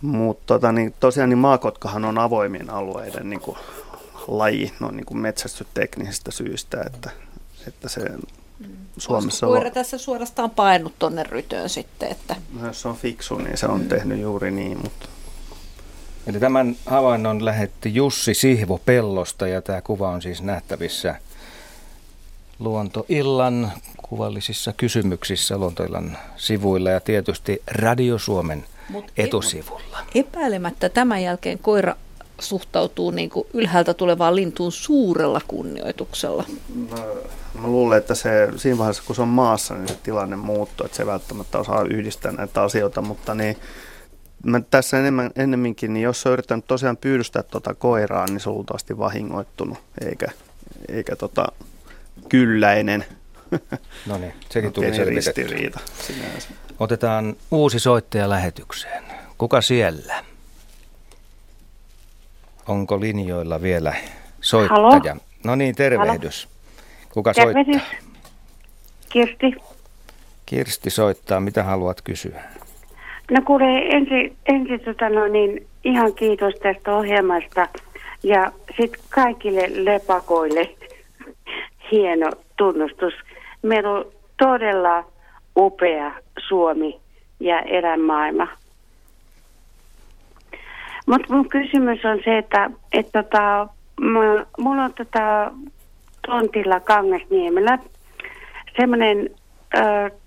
Mutta 0.00 0.54
tota, 0.54 0.72
niin, 0.72 0.94
tosiaan 1.00 1.28
niin 1.28 1.38
maakotkahan 1.38 2.04
on 2.04 2.18
avoimien 2.18 2.70
alueiden 2.70 3.30
niin 3.30 3.40
kuin, 3.40 3.56
laji 4.28 4.72
no, 4.80 4.90
niin 4.90 5.06
kuin 5.06 5.18
metsästysteknisistä 5.18 6.30
syistä, 6.30 6.82
että, 6.86 7.10
että 7.66 7.88
se 7.88 8.00
Suomessa 8.98 9.46
Koira 9.46 9.66
on... 9.66 9.72
tässä 9.72 9.98
suorastaan 9.98 10.50
painut 10.50 10.92
tuonne 10.98 11.22
rytöön 11.22 11.68
sitten. 11.68 12.10
Että... 12.10 12.36
No, 12.60 12.66
jos 12.66 12.82
se 12.82 12.88
on 12.88 12.96
fiksu, 12.96 13.38
niin 13.38 13.56
se 13.56 13.66
on 13.66 13.80
tehnyt 13.88 14.20
juuri 14.20 14.50
niin, 14.50 14.78
mutta 14.82 15.08
Eli 16.26 16.40
tämän 16.40 16.76
havainnon 16.86 17.44
lähetti 17.44 17.94
Jussi 17.94 18.34
Sihvo 18.34 18.80
Pellosta 18.84 19.48
ja 19.48 19.62
tämä 19.62 19.80
kuva 19.82 20.08
on 20.08 20.22
siis 20.22 20.42
nähtävissä 20.42 21.14
Luontoillan 22.58 23.72
kuvallisissa 23.96 24.72
kysymyksissä 24.72 25.58
Luontoillan 25.58 26.18
sivuilla 26.36 26.90
ja 26.90 27.00
tietysti 27.00 27.62
Radio 27.66 28.18
Suomen 28.18 28.64
Mut 28.88 29.12
etusivulla. 29.16 29.98
Epäilemättä 30.14 30.88
tämän 30.88 31.22
jälkeen 31.22 31.58
koira 31.58 31.96
suhtautuu 32.40 33.10
niin 33.10 33.30
kuin 33.30 33.46
ylhäältä 33.54 33.94
tulevaan 33.94 34.36
lintuun 34.36 34.72
suurella 34.72 35.40
kunnioituksella. 35.48 36.44
Mä, 36.90 36.96
mä 37.60 37.68
luulen, 37.68 37.98
että 37.98 38.14
se, 38.14 38.48
siinä 38.56 38.78
vaiheessa 38.78 39.02
kun 39.06 39.16
se 39.16 39.22
on 39.22 39.28
maassa, 39.28 39.74
niin 39.74 39.88
se 39.88 39.94
tilanne 40.02 40.36
muuttuu, 40.36 40.86
että 40.86 40.96
se 40.96 41.06
välttämättä 41.06 41.58
osaa 41.58 41.82
yhdistää 41.82 42.32
näitä 42.32 42.62
asioita, 42.62 43.02
mutta 43.02 43.34
niin 43.34 43.56
mä 44.46 44.60
tässä 44.60 44.98
enemmän, 44.98 45.30
ennemminkin, 45.36 45.94
niin 45.94 46.04
jos 46.04 46.26
on 46.26 46.32
yrittänyt 46.32 46.66
tosiaan 46.66 46.96
pyydystää 46.96 47.42
tuota 47.42 47.74
koiraa, 47.74 48.26
niin 48.26 48.40
se 48.40 48.48
on 48.48 48.54
luultavasti 48.54 48.98
vahingoittunut, 48.98 49.78
eikä, 50.08 50.26
eikä 50.88 51.16
tota 51.16 51.46
kylläinen. 52.28 53.04
No 54.06 54.18
niin, 54.18 54.32
sekin 54.50 54.72
tuli 54.72 55.04
ristiriita 55.04 55.80
sinänsä. 56.00 56.48
Otetaan 56.78 57.36
uusi 57.50 57.78
soittaja 57.78 58.28
lähetykseen. 58.28 59.04
Kuka 59.38 59.60
siellä? 59.60 60.24
Onko 62.68 63.00
linjoilla 63.00 63.62
vielä 63.62 63.94
soittaja? 64.40 64.80
Halo? 64.80 65.20
No 65.44 65.54
niin, 65.54 65.74
tervehdys. 65.74 66.48
Kuka 67.12 67.34
tervehdys. 67.34 67.82
soittaa? 67.82 67.98
Kirsti. 69.08 69.54
Kirsti 70.46 70.90
soittaa. 70.90 71.40
Mitä 71.40 71.62
haluat 71.62 72.00
kysyä? 72.00 72.44
No 73.30 73.40
kuule, 73.44 73.78
ensin 73.78 74.36
ensi, 74.46 74.78
tota 74.78 75.08
no, 75.08 75.26
niin, 75.26 75.66
ihan 75.84 76.14
kiitos 76.14 76.54
tästä 76.54 76.96
ohjelmasta 76.96 77.68
ja 78.22 78.52
sitten 78.76 79.00
kaikille 79.10 79.84
lepakoille 79.84 80.68
hieno 81.92 82.30
tunnustus. 82.56 83.14
Meillä 83.62 83.90
on 83.90 84.04
todella 84.36 85.04
upea 85.56 86.12
Suomi 86.48 87.00
ja 87.40 87.60
eläinmaailma. 87.60 88.48
Mutta 91.06 91.34
mun 91.34 91.48
kysymys 91.48 92.04
on 92.04 92.20
se, 92.24 92.38
että 92.38 92.70
et 92.92 93.12
tota, 93.12 93.68
mulla 94.58 94.84
on 94.84 94.94
tota 94.94 95.52
tontilla 96.26 96.80
Kangasniemellä 96.80 97.78
semmoinen 98.76 99.30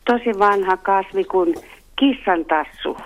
tosi 0.06 0.40
vanha 0.40 0.78
kasvi 0.78 1.24
kuin 1.24 1.56
kissantassu. 2.00 2.98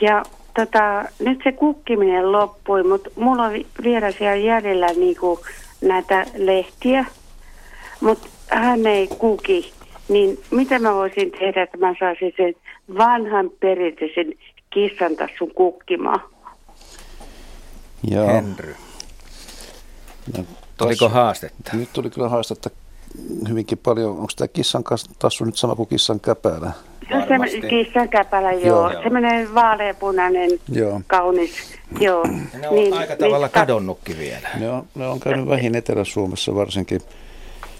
Ja 0.00 0.22
tota, 0.56 1.04
nyt 1.18 1.40
se 1.44 1.52
kukkiminen 1.52 2.32
loppui, 2.32 2.82
mutta 2.82 3.10
mulla 3.16 3.42
on 3.42 3.52
vi- 3.52 3.66
vielä 3.82 4.12
siellä 4.12 4.36
jäljellä 4.36 4.86
niinku 4.86 5.40
näitä 5.80 6.26
lehtiä, 6.36 7.04
mutta 8.00 8.28
hän 8.50 8.86
ei 8.86 9.08
kuki. 9.18 9.72
Niin 10.08 10.38
mitä 10.50 10.78
mä 10.78 10.94
voisin 10.94 11.30
tehdä, 11.30 11.62
että 11.62 11.78
mä 11.78 11.94
saisin 12.00 12.32
sen 12.36 12.54
vanhan 12.98 13.50
perinteisen 13.60 14.32
kissantassun 14.70 15.54
kukkimaan? 15.54 16.20
Ja 18.10 18.24
Henry. 18.24 18.76
No, 20.36 20.44
Tuliko 20.76 21.08
haastetta? 21.08 21.76
Nyt 21.76 21.88
tuli 21.92 22.10
kyllä 22.10 22.28
haastetta 22.28 22.70
hyvinkin 23.48 23.78
paljon. 23.78 24.10
Onko 24.10 24.32
tämä 24.36 24.48
kissan 24.48 24.84
tassu 25.18 25.44
nyt 25.44 25.56
sama 25.56 25.74
kuin 25.74 25.88
kissan 25.88 26.20
käpälä? 26.20 26.72
Se 27.08 27.14
on 27.14 27.28
semmoinen 27.28 27.70
kissan 27.70 28.08
käpälä, 28.08 28.52
joo. 28.52 28.60
Joo. 28.66 28.92
joo. 28.92 29.02
Semmoinen 29.02 29.54
vaaleapunainen, 29.54 30.50
Joo. 30.68 31.00
kaunis, 31.06 31.50
joo. 32.00 32.24
Ne 32.60 32.68
on 32.68 32.74
niin, 32.74 32.94
aika 32.94 33.16
tavalla 33.16 33.46
niin, 33.46 33.52
kadonnutkin 33.52 34.18
vielä. 34.18 34.48
Ne 34.58 34.70
on, 34.70 34.86
ne 34.94 35.06
on 35.06 35.20
käynyt 35.20 35.48
vähin 35.48 35.74
Etelä-Suomessa 35.74 36.54
varsinkin. 36.54 37.00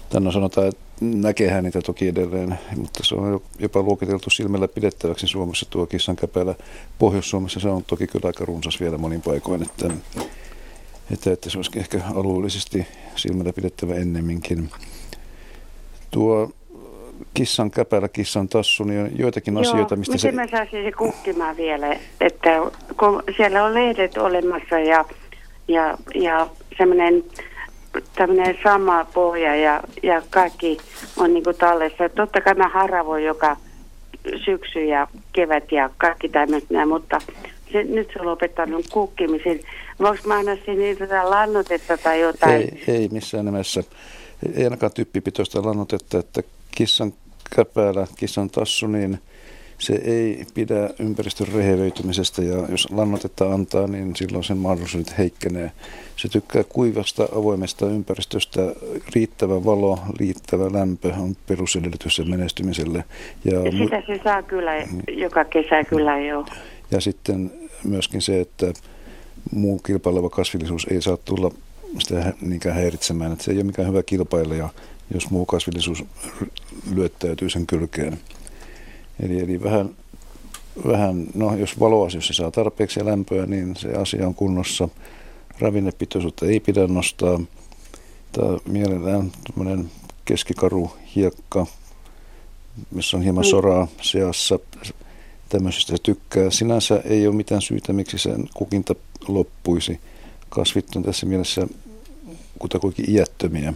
Tänne 0.09 0.31
sanotaan, 0.31 0.67
että 0.67 0.81
näkehän 1.01 1.63
niitä 1.63 1.81
toki 1.81 2.07
edelleen, 2.07 2.59
mutta 2.75 2.99
se 3.03 3.15
on 3.15 3.41
jopa 3.59 3.81
luokiteltu 3.81 4.29
silmällä 4.29 4.67
pidettäväksi 4.67 5.27
Suomessa 5.27 5.65
tuo 5.69 5.85
kissan 5.85 6.15
käpälä. 6.15 6.55
Pohjois-Suomessa 6.99 7.59
se 7.59 7.69
on 7.69 7.83
toki 7.83 8.07
kyllä 8.07 8.27
aika 8.27 8.45
runsas 8.45 8.79
vielä 8.79 8.97
monin 8.97 9.21
paikoin, 9.21 9.63
että, 9.63 9.89
että, 11.11 11.31
että 11.31 11.49
se 11.49 11.57
olisi 11.57 11.79
ehkä 11.79 12.01
alueellisesti 12.15 12.87
silmällä 13.15 13.53
pidettävä 13.53 13.95
ennemminkin. 13.95 14.69
Tuo 16.11 16.51
kissan 17.33 17.71
käpälä, 17.71 18.07
kissan 18.07 18.49
tassu, 18.49 18.83
niin 18.83 19.01
on 19.01 19.09
joitakin 19.17 19.53
Joo, 19.53 19.61
asioita, 19.61 19.95
mistä 19.95 20.13
miten 20.13 20.31
se... 20.31 20.35
mä 20.35 20.47
saisin 20.47 20.83
se 20.83 20.91
kukkimaan 20.91 21.57
vielä, 21.57 21.97
että 22.21 22.49
kun 22.99 23.23
siellä 23.37 23.63
on 23.63 23.73
lehdet 23.73 24.17
olemassa 24.17 24.79
ja, 24.79 25.05
ja, 25.67 25.97
ja 26.15 26.47
semmoinen 26.77 27.23
tämmöinen 28.15 28.57
sama 28.63 29.05
pohja 29.13 29.55
ja, 29.55 29.83
ja 30.03 30.21
kaikki 30.29 30.77
on 31.17 31.33
niin 31.33 31.43
kuin 31.43 31.55
tallessa. 31.55 32.09
Totta 32.09 32.41
kai 32.41 32.53
mä 32.53 32.67
haravoin 32.67 33.23
joka 33.23 33.57
syksy 34.45 34.85
ja 34.85 35.07
kevät 35.33 35.71
ja 35.71 35.89
kaikki 35.97 36.29
tämmöistä, 36.29 36.85
mutta 36.85 37.21
se, 37.71 37.83
nyt 37.83 38.09
se 38.13 38.19
on 38.19 38.25
lopettanut 38.25 38.85
kukkimisen. 38.91 39.59
Voinko 39.99 40.27
mä 40.27 40.37
anna 40.37 40.57
sinne 40.65 41.23
lannotetta 41.23 41.97
tai 41.97 42.21
jotain? 42.21 42.55
Ei, 42.55 42.83
ei 42.87 43.09
missään 43.11 43.45
nimessä. 43.45 43.83
Ei 44.55 44.63
ainakaan 44.63 44.91
typpipitoista 44.91 45.65
lannotetta, 45.65 46.19
että 46.19 46.43
kissan 46.71 47.13
käpälä, 47.55 48.07
kissan 48.17 48.49
tassu, 48.49 48.87
niin 48.87 49.19
se 49.79 49.93
ei 49.93 50.45
pidä 50.53 50.89
ympäristön 50.99 51.47
rehevöitymisestä 51.47 52.43
ja 52.43 52.65
jos 52.69 52.91
lannotetta 52.91 53.53
antaa, 53.53 53.87
niin 53.87 54.15
silloin 54.15 54.43
sen 54.43 54.57
mahdollisuudet 54.57 55.17
heikkenee. 55.17 55.71
Se 56.15 56.29
tykkää 56.29 56.63
kuivasta, 56.63 57.27
avoimesta 57.35 57.85
ympäristöstä. 57.85 58.61
Riittävä 59.15 59.65
valo, 59.65 59.99
riittävä 60.19 60.73
lämpö 60.73 61.13
on 61.13 61.35
perusedellytys 61.47 62.15
sen 62.15 62.29
menestymiselle. 62.29 63.03
Ja, 63.45 63.59
Ja 63.59 63.71
sitä 63.71 64.03
se 64.07 64.19
saa 64.23 64.43
kyllä 64.43 64.71
joka 65.07 65.45
kesä 65.45 65.83
kyllä 65.83 66.19
jo. 66.19 66.45
ja 66.91 67.01
sitten 67.01 67.51
myöskin 67.83 68.21
se, 68.21 68.39
että 68.39 68.73
muu 69.51 69.79
kilpaileva 69.79 70.29
kasvillisuus 70.29 70.87
ei 70.91 71.01
saa 71.01 71.17
tulla 71.17 71.51
sitä 71.99 72.33
niinkään 72.41 72.75
häiritsemään. 72.75 73.31
Että 73.31 73.43
se 73.43 73.51
ei 73.51 73.57
ole 73.57 73.63
mikään 73.63 73.87
hyvä 73.87 74.03
kilpailija, 74.03 74.69
jos 75.13 75.29
muu 75.29 75.45
kasvillisuus 75.45 76.03
lyöttäytyy 76.95 77.49
sen 77.49 77.67
kylkeen. 77.67 78.19
Eli, 79.19 79.39
eli 79.39 79.63
vähän, 79.63 79.89
vähän, 80.87 81.27
no 81.33 81.55
jos 81.55 81.79
valoasioissa 81.79 82.33
saa 82.33 82.51
tarpeeksi 82.51 83.05
lämpöä, 83.05 83.45
niin 83.45 83.75
se 83.75 83.93
asia 83.93 84.27
on 84.27 84.35
kunnossa. 84.35 84.89
Ravinnepitoisuutta 85.59 86.45
ei 86.45 86.59
pidä 86.59 86.87
nostaa. 86.87 87.39
Tämä 88.31 88.57
mielellään 88.67 89.31
tämmöinen 89.47 89.91
keskikaru 90.25 90.91
hiekka, 91.15 91.67
missä 92.91 93.17
on 93.17 93.23
hieman 93.23 93.41
Niin. 93.41 93.51
soraa 93.51 93.87
seassa. 94.01 94.59
Tämmöisestä 95.49 95.91
se 95.97 96.03
tykkää. 96.03 96.49
Sinänsä 96.49 97.01
ei 97.05 97.27
ole 97.27 97.35
mitään 97.35 97.61
syytä, 97.61 97.93
miksi 97.93 98.17
sen 98.17 98.49
kukinta 98.53 98.95
loppuisi. 99.27 99.99
Kasvit 100.49 100.95
on 100.95 101.03
tässä 101.03 101.25
mielessä 101.25 101.67
kutakuinkin 102.59 103.09
iättömiä. 103.09 103.73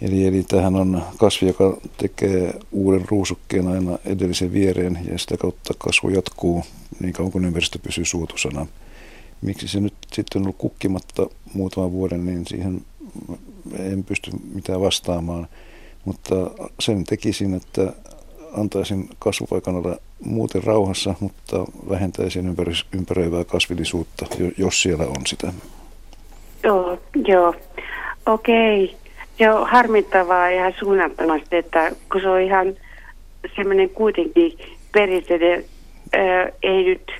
Eli, 0.00 0.26
eli 0.26 0.42
tämähän 0.42 0.76
on 0.76 1.02
kasvi, 1.18 1.46
joka 1.46 1.80
tekee 1.96 2.54
uuden 2.72 3.04
ruusukkeen 3.08 3.66
aina 3.68 3.98
edellisen 4.04 4.52
viereen 4.52 4.98
ja 5.12 5.18
sitä 5.18 5.36
kautta 5.36 5.74
kasvu 5.78 6.08
jatkuu 6.08 6.64
niin 7.00 7.12
kauan 7.12 7.32
kuin 7.32 7.44
ympäristö 7.44 7.78
pysyy 7.78 8.04
suotusana. 8.04 8.66
Miksi 9.42 9.68
se 9.68 9.80
nyt 9.80 9.94
sitten 10.12 10.40
on 10.40 10.42
ollut 10.42 10.56
kukkimatta 10.58 11.26
muutaman 11.54 11.92
vuoden, 11.92 12.26
niin 12.26 12.46
siihen 12.46 12.84
en 13.78 14.04
pysty 14.04 14.30
mitään 14.54 14.80
vastaamaan. 14.80 15.48
Mutta 16.04 16.34
sen 16.80 17.04
tekisin, 17.04 17.54
että 17.54 17.92
antaisin 18.56 19.08
kasvupaikan 19.18 19.74
olla 19.76 19.96
muuten 20.24 20.64
rauhassa, 20.64 21.14
mutta 21.20 21.64
vähentäisin 21.90 22.56
ympäröivää 22.94 23.44
kasvillisuutta, 23.44 24.26
jo- 24.38 24.50
jos 24.58 24.82
siellä 24.82 25.04
on 25.04 25.26
sitä. 25.26 25.52
Joo, 26.64 26.98
joo. 27.26 27.54
Okei. 28.26 28.96
Se 29.38 29.50
on 29.50 29.68
harmittavaa 29.70 30.48
ihan 30.48 30.74
suunnattomasti, 30.78 31.56
että 31.56 31.92
kun 32.12 32.20
se 32.20 32.28
on 32.28 32.40
ihan 32.40 32.66
semmoinen 33.56 33.90
kuitenkin 33.90 34.58
perinteinen, 34.92 35.64
ei 36.62 36.84
nyt 36.84 37.12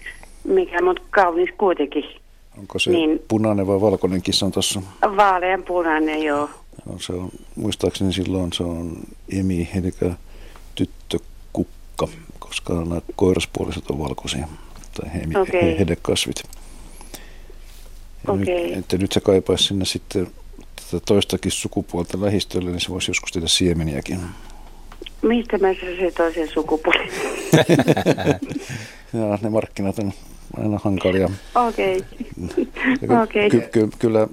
mikä, 0.45 0.83
mutta 0.83 1.03
kaunis 1.11 1.51
kuitenkin. 1.59 2.05
Onko 2.59 2.79
se 2.79 2.91
Niin. 2.91 3.21
punainen 3.29 3.67
vai 3.67 3.81
valkoinen 3.81 4.23
kissan 4.23 4.53
tuossa? 4.53 4.83
Vaaleanpunainen, 5.03 6.23
joo. 6.23 6.51
No, 6.87 6.99
se 6.99 7.13
on, 7.13 7.29
muistaakseni 7.57 8.13
silloin 8.13 8.53
se 8.53 8.63
on 8.63 8.93
emi, 9.39 9.69
eli 9.79 9.93
tyttökukka, 10.75 12.09
koska 12.39 12.75
nämä 12.75 13.01
koiraspuoliset 13.17 13.91
on 13.91 13.99
valkoisia, 13.99 14.49
tai 14.95 15.11
Okei. 15.43 15.61
okay. 15.61 15.79
hedekasvit. 15.79 16.43
Ja 18.27 18.33
Okei. 18.33 18.69
nyt, 18.69 18.79
että 18.79 18.99
nyt 18.99 19.13
se 19.13 19.21
kaipaisi 19.21 19.65
sinne 19.65 19.85
sitten 19.85 20.27
tätä 20.77 21.05
toistakin 21.07 21.53
sukupuolta 21.53 22.21
lähistölle, 22.21 22.71
niin 22.71 22.81
se 22.81 22.89
voisi 22.89 23.11
joskus 23.11 23.33
tehdä 23.33 23.49
siemeniäkin. 23.49 24.21
Mistä 25.23 25.59
mä 25.59 25.75
se 25.75 26.11
toisen 26.17 26.49
sukupuolen? 26.49 27.09
ja 29.13 29.39
ne 29.43 29.51
markkinat 29.51 29.99
on 29.99 30.13
aina 30.57 30.81
hankalia. 30.85 31.31
Okei. 31.55 32.05
Okei. 33.23 33.51
ky, 33.51 33.61
ky, 33.61 33.89
kyllä 33.99 34.29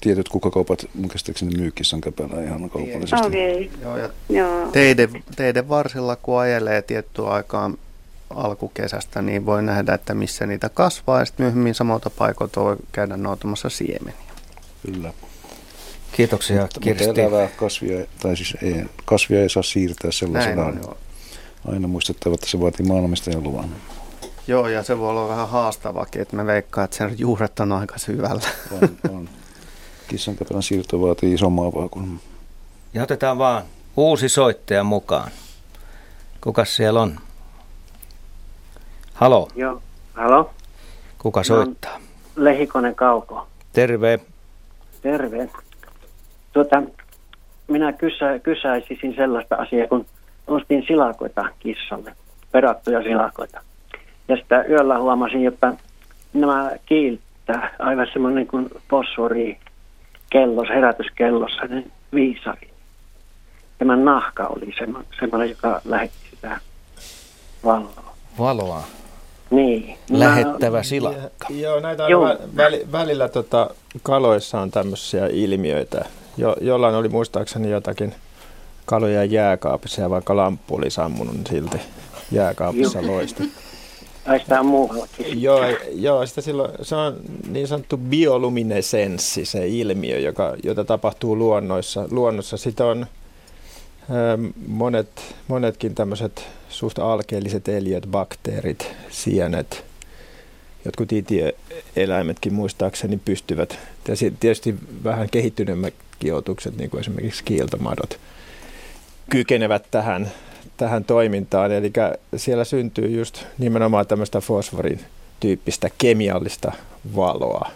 tietyt 0.00 0.28
kukakaupat 0.28 0.86
mun 0.94 1.08
käsittääkseni 1.08 1.56
myy 1.56 1.70
kissan 1.70 2.00
käpälää 2.00 2.44
ihan 2.44 2.70
kaupallisesti. 2.70 3.26
Okei. 3.26 3.70
Joo, 3.82 3.96
ja 3.96 4.08
Joo. 4.28 4.66
teiden, 4.72 5.24
teiden 5.36 5.68
varsilla, 5.68 6.16
kun 6.16 6.40
ajelee 6.40 6.82
tiettyä 6.82 7.26
aikaa 7.28 7.70
alkukesästä, 8.30 9.22
niin 9.22 9.46
voi 9.46 9.62
nähdä, 9.62 9.94
että 9.94 10.14
missä 10.14 10.46
niitä 10.46 10.68
kasvaa, 10.68 11.18
ja 11.18 11.24
sitten 11.24 11.44
myöhemmin 11.44 11.74
samalta 11.74 12.10
paikoilta 12.10 12.60
voi 12.60 12.76
käydä 12.92 13.16
noutamassa 13.16 13.68
siemeniä. 13.68 14.20
Kyllä. 14.86 15.12
Kiitoksia 16.12 16.62
Mutta, 16.62 16.80
Kirsti. 16.80 17.06
mutta 17.06 17.20
elävää 17.20 17.48
kasvia, 17.56 18.06
tai 18.22 18.36
siis 18.36 18.56
ei, 18.62 18.84
kasvia 19.04 19.42
ei 19.42 19.48
saa 19.48 19.62
siirtää 19.62 20.10
sellaisena. 20.10 20.62
Näin 20.62 20.68
on, 20.68 20.82
joo. 20.82 20.96
Aina 21.68 21.88
muistettava, 21.88 22.34
että 22.34 22.46
se 22.46 22.60
vaatii 22.60 22.86
maanomistajan 22.86 23.42
luvan. 23.42 23.76
Joo, 24.46 24.68
ja 24.68 24.82
se 24.82 24.98
voi 24.98 25.10
olla 25.10 25.28
vähän 25.28 25.48
haastavakin, 25.48 26.22
että 26.22 26.36
me 26.36 26.46
veikkaa, 26.46 26.84
että 26.84 26.96
sen 26.96 27.18
juuret 27.18 27.60
on 27.60 27.72
aika 27.72 27.98
syvällä. 27.98 28.42
On, 28.72 28.88
on. 29.10 29.28
Kissankäpälän 30.10 30.62
siirto 30.62 31.00
vaatii 31.00 31.32
isompaa 31.34 31.88
kuin 31.90 32.20
Ja 32.94 33.02
otetaan 33.02 33.38
vaan 33.38 33.62
uusi 33.96 34.28
soittaja 34.28 34.84
mukaan. 34.84 35.30
Kukas 36.40 36.76
siellä 36.76 37.00
on? 37.00 37.18
Halo, 39.14 39.48
Joo, 39.56 39.82
halo? 40.14 40.50
kuka 41.18 41.44
soittaa? 41.44 41.98
Lehikonen 42.36 42.94
Kauko. 42.94 43.46
Terve. 43.72 44.20
Terve. 45.02 45.48
Tuota, 46.52 46.82
minä 47.68 47.92
kysä, 47.92 48.38
kysäisisin 48.38 49.14
sellaista 49.16 49.56
asiaa, 49.56 49.86
kun 49.86 50.06
ostin 50.46 50.84
silakoita 50.86 51.48
kissalle, 51.58 52.12
perattuja 52.52 53.02
silakoita. 53.02 53.60
Ja 54.28 54.36
sitä 54.36 54.64
yöllä 54.68 54.98
huomasin, 54.98 55.48
että 55.48 55.74
nämä 56.32 56.70
kiiltää 56.86 57.74
aivan 57.78 58.06
semmoinen 58.12 58.46
kuin 58.46 58.70
fosfori 58.90 59.58
kellos, 60.30 60.68
herätyskellossa, 60.68 61.64
niin 61.64 61.92
viisari. 62.14 62.70
Tämä 63.78 63.96
nahka 63.96 64.46
oli 64.46 64.66
semmo- 64.66 65.04
semmoinen, 65.20 65.50
joka 65.50 65.80
lähetti 65.84 66.16
sitä 66.30 66.60
valoa. 67.64 68.14
Valoa. 68.38 68.82
Niin. 69.50 69.96
lähettävä 70.10 70.82
silakka. 70.82 71.46
Joo, 71.50 71.80
näitä 71.80 72.08
Joo. 72.08 72.28
vä- 72.28 72.38
väli, 72.56 72.86
välillä 72.92 73.28
tota, 73.28 73.70
kaloissa 74.02 74.60
on 74.60 74.70
tämmöisiä 74.70 75.26
ilmiöitä. 75.26 76.04
Jo, 76.36 76.56
jollain 76.60 76.94
oli 76.94 77.08
muistaakseni 77.08 77.70
jotakin 77.70 78.14
kaloja 78.86 79.24
jääkaapissa 79.24 80.02
ja 80.02 80.10
vaikka 80.10 80.36
lamppu 80.36 80.74
oli 80.76 80.90
sammunut, 80.90 81.34
niin 81.34 81.46
silti 81.46 81.80
jääkaapissa 82.32 83.06
loisti. 83.06 83.42
Joo, 85.34 85.60
joo 85.92 86.26
sitä 86.26 86.40
silloin, 86.40 86.70
se 86.82 86.94
on 86.94 87.16
niin 87.48 87.68
sanottu 87.68 87.96
bioluminescenssi, 87.96 89.44
se 89.44 89.68
ilmiö, 89.68 90.18
joka, 90.18 90.56
jota 90.62 90.84
tapahtuu 90.84 91.36
luonnoissa. 91.36 92.08
luonnossa. 92.10 92.56
Sitä 92.56 92.86
on 92.86 93.06
ähm, 94.10 94.46
monet, 94.66 95.34
monetkin 95.48 95.94
tämmöiset 95.94 96.46
suht 96.68 96.98
alkeelliset 96.98 97.68
eliöt, 97.68 98.06
bakteerit, 98.10 98.92
sienet, 99.10 99.84
jotkut 100.84 101.12
itieläimetkin 101.12 102.54
muistaakseni 102.54 103.20
pystyvät, 103.24 103.78
tietysti 104.40 104.74
vähän 105.04 105.30
kehittyneemmätkin 105.30 106.34
otukset, 106.34 106.76
niin 106.76 106.90
kuin 106.90 107.00
esimerkiksi 107.00 107.44
kiiltomadot, 107.44 108.18
kykenevät 109.30 109.84
tähän, 109.90 110.30
tähän 110.80 111.04
toimintaan. 111.04 111.72
Eli 111.72 111.92
siellä 112.36 112.64
syntyy 112.64 113.18
just 113.18 113.44
nimenomaan 113.58 114.06
tämmöistä 114.06 114.40
fosforin 114.40 115.00
tyyppistä 115.40 115.90
kemiallista 115.98 116.72
valoa, 117.16 117.70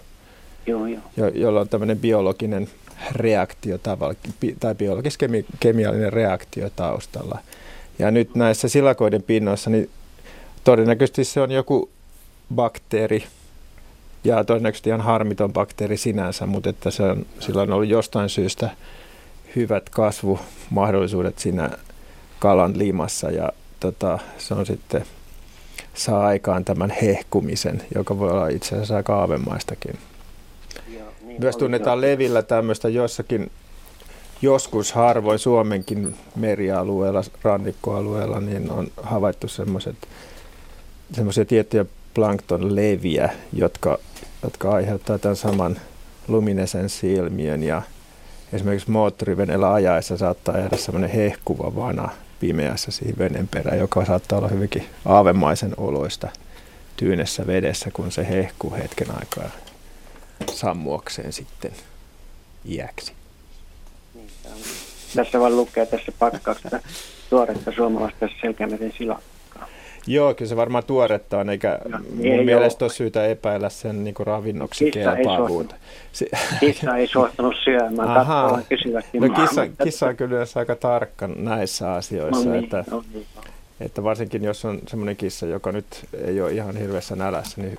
Joo, 0.66 0.86
joo. 0.86 1.00
jo, 1.16 1.28
jolla 1.28 1.60
on 1.60 1.68
tämmöinen 1.68 1.98
biologinen 1.98 2.68
reaktio 3.12 3.78
tai 4.60 4.74
biologis-kemiallinen 4.74 6.12
reaktio 6.12 6.70
taustalla. 6.76 7.38
Ja 7.98 8.10
nyt 8.10 8.34
näissä 8.34 8.68
silakoiden 8.68 9.22
pinnoissa, 9.22 9.70
niin 9.70 9.90
todennäköisesti 10.64 11.24
se 11.24 11.40
on 11.40 11.50
joku 11.50 11.90
bakteeri, 12.54 13.24
ja 14.24 14.44
todennäköisesti 14.44 14.90
ihan 14.90 15.00
harmiton 15.00 15.52
bakteeri 15.52 15.96
sinänsä, 15.96 16.46
mutta 16.46 16.70
että 16.70 16.90
se 16.90 17.02
on, 17.02 17.26
sillä 17.40 17.62
on 17.62 17.72
ollut 17.72 17.88
jostain 17.88 18.28
syystä 18.28 18.70
hyvät 19.56 19.90
kasvumahdollisuudet 19.90 21.38
siinä 21.38 21.70
kalan 22.44 22.78
limassa 22.78 23.30
ja 23.30 23.48
tota, 23.80 24.18
se 24.38 24.54
on 24.54 24.66
sitten 24.66 25.04
saa 25.94 26.26
aikaan 26.26 26.64
tämän 26.64 26.92
hehkumisen, 27.02 27.82
joka 27.94 28.18
voi 28.18 28.30
olla 28.30 28.48
itse 28.48 28.74
asiassa 28.74 28.96
aika 28.96 29.16
aavemaistakin. 29.16 29.98
Myös 31.38 31.56
tunnetaan 31.56 32.00
levillä 32.00 32.42
tämmöistä 32.42 32.88
jossakin, 32.88 33.50
joskus 34.42 34.92
harvoin 34.92 35.38
Suomenkin 35.38 36.16
merialueella, 36.36 37.22
rannikkoalueella, 37.42 38.40
niin 38.40 38.70
on 38.70 38.88
havaittu 39.02 39.48
semmoiset 39.48 39.96
semmoisia 41.12 41.44
tiettyjä 41.44 41.84
planktonleviä, 42.14 43.32
jotka, 43.52 43.98
jotka 44.42 44.70
aiheuttaa 44.70 45.18
tämän 45.18 45.36
saman 45.36 45.76
luminesenssi-ilmiön 46.28 47.62
ja 47.62 47.82
esimerkiksi 48.52 48.90
moottorivenellä 48.90 49.72
ajaessa 49.72 50.16
saattaa 50.16 50.58
jäädä 50.58 50.76
semmoinen 50.76 51.10
hehkuva 51.10 51.74
vana 51.76 52.08
pimeässä 52.44 52.90
siihen 52.90 53.18
veden 53.18 53.48
perään, 53.48 53.78
joka 53.78 54.04
saattaa 54.04 54.38
olla 54.38 54.48
hyvinkin 54.48 54.86
aavemaisen 55.04 55.74
oloista 55.76 56.28
tyynessä 56.96 57.46
vedessä, 57.46 57.90
kun 57.90 58.12
se 58.12 58.28
hehkuu 58.28 58.74
hetken 58.74 59.06
aikaa 59.10 59.50
sammuakseen 60.54 61.32
sitten 61.32 61.72
iäksi. 62.68 63.12
Tässä 65.14 65.40
vaan 65.40 65.56
lukee 65.56 65.86
tässä 65.86 66.12
pakkauksessa 66.18 66.80
tuoretta 67.30 67.72
suomalaista 67.76 68.28
selkämeren 68.40 68.92
silakkaa. 68.98 69.33
Joo, 70.06 70.34
kyllä 70.34 70.48
se 70.48 70.56
varmaan 70.56 70.84
tuoretta 70.84 71.38
on, 71.38 71.50
eikä 71.50 71.78
ei 71.84 72.30
mun 72.30 72.38
oo. 72.38 72.44
mielestä 72.44 72.84
ole 72.84 72.92
syytä 72.92 73.26
epäillä 73.26 73.68
sen 73.68 74.04
niin 74.04 74.14
kuin 74.14 74.26
ravinnoksi 74.26 74.90
Kissa 74.90 75.10
ei 75.10 75.24
kelpaavuutta. 75.24 75.74
Kissa 76.60 76.96
ei 76.96 77.06
suostunut 77.06 77.54
syömään, 77.64 78.08
katsomaan 78.14 78.64
kysyvästi. 78.68 79.20
no 79.20 79.28
kissa, 79.28 79.66
kissa 79.84 80.06
on 80.06 80.16
kyllä 80.16 80.36
aika 80.54 80.76
tarkka 80.76 81.26
näissä 81.26 81.92
asioissa, 81.92 82.44
No 82.44 82.52
niin, 82.52 82.64
että, 82.64 82.84
no 82.90 83.04
niin. 83.12 83.26
että 83.80 84.04
varsinkin 84.04 84.44
jos 84.44 84.64
on 84.64 84.78
semmoinen 84.88 85.16
kissa, 85.16 85.46
joka 85.46 85.72
nyt 85.72 85.86
ei 86.24 86.40
ole 86.40 86.52
ihan 86.52 86.76
hirveässä 86.76 87.16
nälässä, 87.16 87.60
niin 87.62 87.78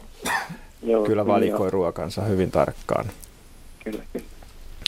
Joo, 0.84 1.04
kyllä 1.04 1.08
kyllä 1.08 1.28
valikoi 1.28 1.60
joo. 1.60 1.70
ruokansa 1.70 2.22
hyvin 2.22 2.52
tarkkaan. 2.52 3.06
Kyllä, 3.84 4.04
kyllä. 4.14 4.26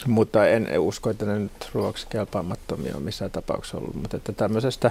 Mutta 0.06 0.46
en 0.46 0.68
usko, 0.78 1.10
että 1.10 1.26
ne 1.26 1.38
nyt 1.38 1.70
ruoksi 1.74 2.06
kelpaamattomia 2.10 2.96
on 2.96 3.02
missään 3.02 3.30
tapauksessa 3.30 3.76
ollut, 3.76 3.94
mutta 3.94 4.16
että 4.16 4.32
tämmöisestä, 4.32 4.90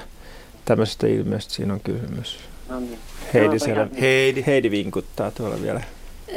tämmöisestä 0.67 1.07
ilmiöstä 1.07 1.53
siinä 1.53 1.73
on 1.73 1.79
kysymys. 1.79 2.37
No 2.69 2.79
niin. 2.79 2.99
Heidi, 3.33 3.59
siellä, 3.59 3.87
Heidi. 4.01 4.43
Heidi 4.47 4.71
vinkuttaa 4.71 5.31
tuolla 5.31 5.61
vielä. 5.61 5.81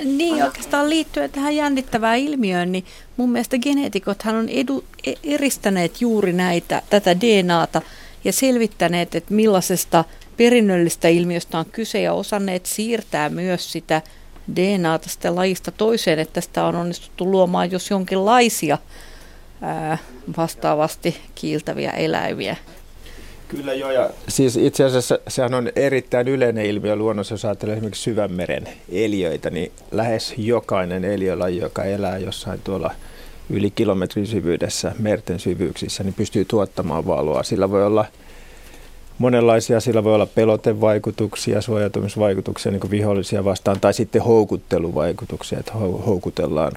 Niin, 0.05 0.45
oikeastaan 0.45 0.91
liittyen 0.91 1.31
tähän 1.31 1.57
jännittävään 1.57 2.19
ilmiöön, 2.19 2.73
niin 2.73 2.85
mun 3.17 3.31
mielestä 3.31 3.59
geneetikothan 3.59 4.35
on 4.35 4.49
edu, 4.49 4.85
e- 5.07 5.15
eristäneet 5.25 6.01
juuri 6.01 6.33
näitä, 6.33 6.83
tätä 6.91 7.21
DNAta 7.21 7.83
ja 8.25 8.33
selvittäneet, 8.33 9.15
että 9.15 9.35
millaisesta 9.35 10.05
perinnöllistä 10.37 11.09
ilmiöstä 11.09 11.59
on 11.59 11.67
kyse 11.73 12.01
ja 12.01 12.13
osanneet 12.13 12.67
siirtää 12.67 13.29
myös 13.29 13.73
sitä 13.73 14.03
DNAta 14.57 15.09
sitten 15.09 15.37
lajista 15.37 15.71
toiseen, 15.71 16.19
että 16.19 16.33
tästä 16.33 16.65
on 16.65 16.77
onnistuttu 16.77 17.31
luomaan 17.31 17.71
jos 17.71 17.91
jonkinlaisia 17.91 18.79
ää, 19.63 19.99
vastaavasti 20.37 21.17
kiiltäviä 21.35 21.91
eläimiä. 21.91 22.57
Kyllä 23.51 23.75
joo. 23.75 23.91
Ja 23.91 24.11
siis 24.29 24.57
itse 24.57 24.85
asiassa 24.85 25.19
sehän 25.29 25.55
on 25.55 25.73
erittäin 25.77 26.29
yleinen 26.29 26.67
ilmiö 26.67 26.97
luonnossa, 26.97 27.35
jos 27.35 27.45
ajattelee 27.45 27.75
esimerkiksi 27.75 28.03
syvänmeren 28.03 28.69
eliöitä, 28.89 29.51
niin 29.51 29.73
lähes 29.91 30.35
jokainen 30.37 31.05
eliölaji, 31.05 31.59
joka 31.59 31.85
elää 31.85 32.19
jossain 32.19 32.61
tuolla 32.65 32.91
yli 33.51 33.71
kilometrin 33.71 34.27
syvyydessä 34.27 34.93
merten 34.99 35.39
syvyyksissä, 35.39 36.05
niin 36.05 36.15
pystyy 36.15 36.45
tuottamaan 36.45 37.07
valoa. 37.07 37.43
Sillä 37.43 37.71
voi 37.71 37.87
olla 37.87 38.05
monenlaisia, 39.19 39.81
sillä 39.81 40.05
voi 40.05 40.15
olla 40.15 40.27
pelotevaikutuksia, 40.27 41.61
suojautumisvaikutuksia 41.61 42.73
niin 42.73 42.91
vihollisia 42.91 43.45
vastaan, 43.45 43.81
tai 43.81 43.95
sitten 43.95 44.23
houkutteluvaikutuksia, 44.23 45.59
että 45.59 45.73
hou- 45.73 46.03
houkutellaan 46.07 46.73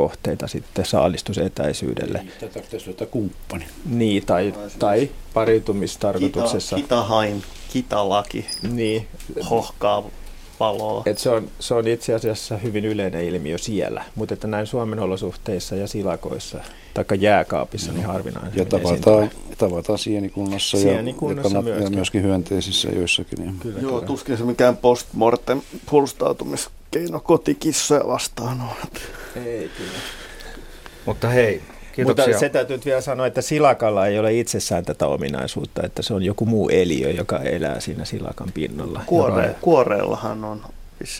ravintokohteita 0.00 0.46
sitten 0.46 0.84
saalistusetäisyydelle. 0.84 2.24
Tätä 2.86 3.06
kumppani. 3.06 3.64
Niin, 3.86 4.26
tai, 4.26 4.54
tai 4.78 5.10
pariutumistarkoituksessa. 5.34 6.76
Kita, 6.76 6.86
kitahain, 6.88 7.42
kitalaki, 7.72 8.46
Niin. 8.72 9.06
hohkaa 9.50 10.04
valoa. 10.60 11.02
Et 11.06 11.18
se, 11.18 11.30
on, 11.30 11.48
se 11.58 11.74
on 11.74 11.88
itse 11.88 12.14
asiassa 12.14 12.56
hyvin 12.56 12.84
yleinen 12.84 13.24
ilmiö 13.24 13.58
siellä, 13.58 14.04
mutta 14.14 14.34
että 14.34 14.46
näin 14.46 14.66
Suomen 14.66 14.98
olosuhteissa 14.98 15.76
ja 15.76 15.86
silakoissa 15.86 16.58
tai 16.94 17.04
jääkaapissa 17.20 17.92
niin 17.92 18.06
harvinainen. 18.06 18.52
Ja 18.56 18.64
tavataan, 18.64 19.30
tavataan 19.58 19.98
sienikunnassa, 19.98 20.78
Sienikunnassa 20.78 21.58
ja, 21.58 21.58
ja, 21.58 21.62
myöskin. 21.62 21.84
ja 21.84 21.90
myöskin 21.90 22.22
hyönteisissä 22.22 22.88
joissakin. 22.88 23.44
Ja 23.46 23.52
Kyllä, 23.62 23.80
Joo, 23.80 23.92
kyllä. 23.92 24.06
tuskin 24.06 24.36
se 24.36 24.44
mikään 24.44 24.76
postmortem 24.76 25.60
puolustautumiskeino 26.90 27.20
kotikissoja 27.20 28.06
vastaan 28.06 28.60
on. 28.60 28.90
Ei 29.46 29.70
kyllä. 29.76 29.98
Mutta 31.06 31.28
hei, 31.28 31.62
kiitoksia. 31.92 32.26
Mutta 32.26 32.40
se 32.40 32.48
täytyy 32.48 32.76
nyt 32.76 32.86
vielä 32.86 33.00
sanoa, 33.00 33.26
että 33.26 33.42
silakalla 33.42 34.06
ei 34.06 34.18
ole 34.18 34.38
itsessään 34.38 34.84
tätä 34.84 35.06
ominaisuutta, 35.06 35.82
että 35.84 36.02
se 36.02 36.14
on 36.14 36.22
joku 36.22 36.46
muu 36.46 36.68
eliö, 36.68 37.10
joka 37.10 37.38
elää 37.38 37.80
siinä 37.80 38.04
silakan 38.04 38.48
pinnalla. 38.54 39.02
Kuore, 39.06 39.46
Joka- 39.46 39.58
kuoreellahan 39.60 40.44
on, 40.44 40.62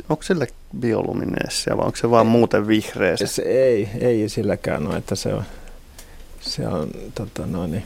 onko 0.09 0.23
sille 0.23 0.47
biolumineessia 0.81 1.77
vai 1.77 1.87
onko 1.87 1.97
se 1.97 2.11
vaan 2.11 2.27
muuten 2.27 2.69
vihreä 2.69 3.17
se? 3.17 3.27
Se 3.27 3.43
ei, 3.43 3.89
ei 4.01 4.29
silläkään 4.29 4.87
ole, 4.87 4.97
että 4.97 5.15
se 5.15 5.35
on, 5.35 5.45
se 6.41 6.69
on 6.69 6.91
tota 7.15 7.47
noin, 7.47 7.71
niin, 7.71 7.85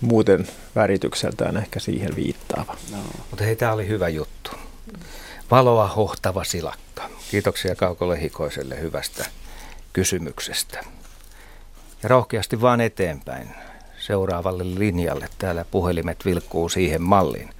muuten 0.00 0.48
väritykseltään 0.76 1.56
ehkä 1.56 1.80
siihen 1.80 2.16
viittaava. 2.16 2.76
No. 2.92 2.98
Mutta 3.30 3.44
hei, 3.44 3.56
tämä 3.56 3.72
oli 3.72 3.88
hyvä 3.88 4.08
juttu. 4.08 4.50
Valoa 5.50 5.88
hohtava 5.88 6.44
silakka. 6.44 7.08
Kiitoksia 7.30 7.74
Kaukolle 7.74 8.20
Hikoiselle 8.20 8.80
hyvästä 8.80 9.24
kysymyksestä. 9.92 10.80
Ja 12.02 12.08
rohkeasti 12.08 12.60
vaan 12.60 12.80
eteenpäin 12.80 13.48
seuraavalle 13.98 14.64
linjalle. 14.78 15.28
Täällä 15.38 15.64
puhelimet 15.70 16.24
vilkkuu 16.24 16.68
siihen 16.68 17.02
malliin. 17.02 17.50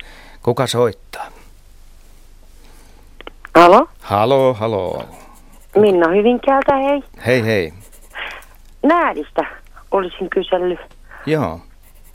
Kuka 0.42 0.66
soittaa? 0.66 1.26
Halo? 3.54 3.88
Halo, 4.00 4.54
halo. 4.54 5.08
Minna 5.76 6.08
Hyvinkäältä, 6.08 6.76
hei. 6.76 7.02
Hei, 7.26 7.46
hei. 7.46 7.72
Näädistä 8.82 9.42
olisin 9.90 10.30
kysellyt. 10.30 10.80
Joo, 11.26 11.60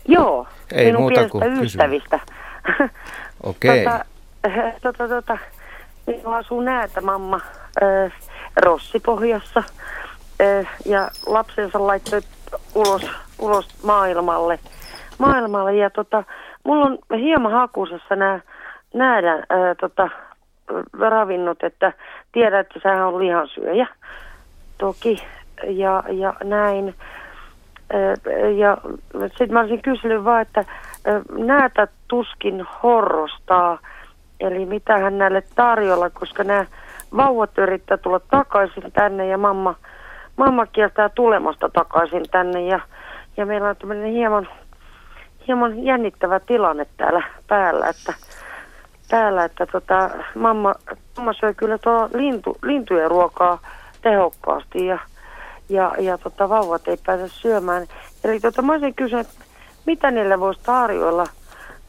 Joo, 0.07 0.48
Ei 0.72 0.86
minun 0.86 1.02
muuta 1.02 1.30
kuin 1.30 1.64
ystävistä. 1.64 2.19
okei. 3.44 3.84
Tota, 3.84 4.06
äh, 4.48 4.73
tota, 4.82 5.07
tota, 5.07 5.38
minulla 6.17 6.38
asuu 6.38 6.61
näätä 6.61 7.01
mamma 7.01 7.39
äh, 7.83 8.13
Rossipohjassa 8.55 9.63
äh, 10.41 10.67
ja 10.85 11.09
lapsensa 11.25 11.88
laittoi 11.88 12.21
ulos, 12.75 13.11
ulos 13.39 13.83
maailmalle. 13.83 14.59
maailmalle 15.17 15.75
ja 15.75 15.89
tota, 15.89 16.23
mulla 16.63 16.85
on 16.85 17.19
hieman 17.19 17.51
hakusessa 17.51 18.15
nämä 18.15 18.39
näädän 18.93 19.39
äh, 19.39 19.77
tota, 19.79 20.09
ravinnot, 20.99 21.63
että 21.63 21.93
tiedät, 22.31 22.67
että 22.67 22.79
sehän 22.83 23.07
on 23.07 23.19
lihansyöjä. 23.19 23.88
Toki. 24.77 25.23
Ja, 25.63 26.03
ja 26.07 26.33
näin. 26.43 26.95
Ja 28.57 28.77
sitten 29.27 29.53
mä 29.53 29.59
olisin 29.59 29.81
kysynyt 29.81 30.23
vaan, 30.23 30.41
että 30.41 30.65
näitä 31.38 31.88
tuskin 32.07 32.65
horrostaa, 32.83 33.77
eli 34.41 34.65
mitä 34.65 34.97
hän 34.97 35.18
näille 35.18 35.43
tarjolla, 35.55 36.09
koska 36.09 36.43
nämä 36.43 36.65
vauvat 37.18 37.57
yrittää 37.57 37.97
tulla 37.97 38.19
takaisin 38.19 38.91
tänne 38.91 39.27
ja 39.27 39.38
mamma, 39.38 39.76
mamma 40.38 40.65
kieltää 40.65 41.09
tulemasta 41.09 41.69
takaisin 41.69 42.23
tänne 42.31 42.61
ja, 42.61 42.80
ja 43.38 43.45
meillä 43.45 43.69
on 43.69 43.76
tämmöinen 43.76 44.11
hieman, 44.11 44.47
hieman 45.47 45.84
jännittävä 45.84 46.39
tilanne 46.39 46.85
täällä 46.97 47.23
päällä, 47.47 47.88
että, 47.88 48.13
päällä, 49.11 49.43
että 49.43 49.65
tota, 49.65 50.09
mamma, 50.35 50.73
mamma 51.18 51.34
syö 51.34 51.53
kyllä 51.53 51.77
tuo 51.77 52.09
lintu, 52.13 52.57
lintujen 52.63 53.11
ruokaa 53.11 53.59
tehokkaasti 54.01 54.85
ja, 54.85 54.99
ja, 55.69 55.95
ja 55.99 56.18
tota, 56.18 56.49
vauvat 56.49 56.88
ei 56.88 56.97
pääse 57.05 57.27
syömään. 57.27 57.88
Eli 58.23 58.39
tota, 58.39 58.61
mä 58.61 58.72
olisin 58.72 58.95
kysynyt, 58.95 59.27
mitä 59.85 60.11
niille 60.11 60.39
voisi 60.39 60.61
tarjoilla, 60.63 61.26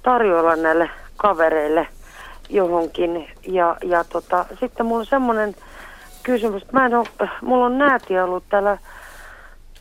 tarjoilla 0.02 0.56
näille 0.56 0.90
kavereille 1.16 1.86
johonkin. 2.52 3.28
Ja, 3.46 3.76
ja 3.84 4.04
tota, 4.04 4.46
sitten 4.60 4.86
mulla 4.86 5.00
on 5.00 5.06
semmoinen 5.06 5.54
kysymys, 6.22 6.62
että 6.62 6.76
mä 6.76 6.86
en 6.86 6.94
ole, 6.94 7.30
mulla 7.42 7.66
on 7.66 7.78
nääti 7.78 8.18
ollut 8.18 8.44
täällä 8.48 8.78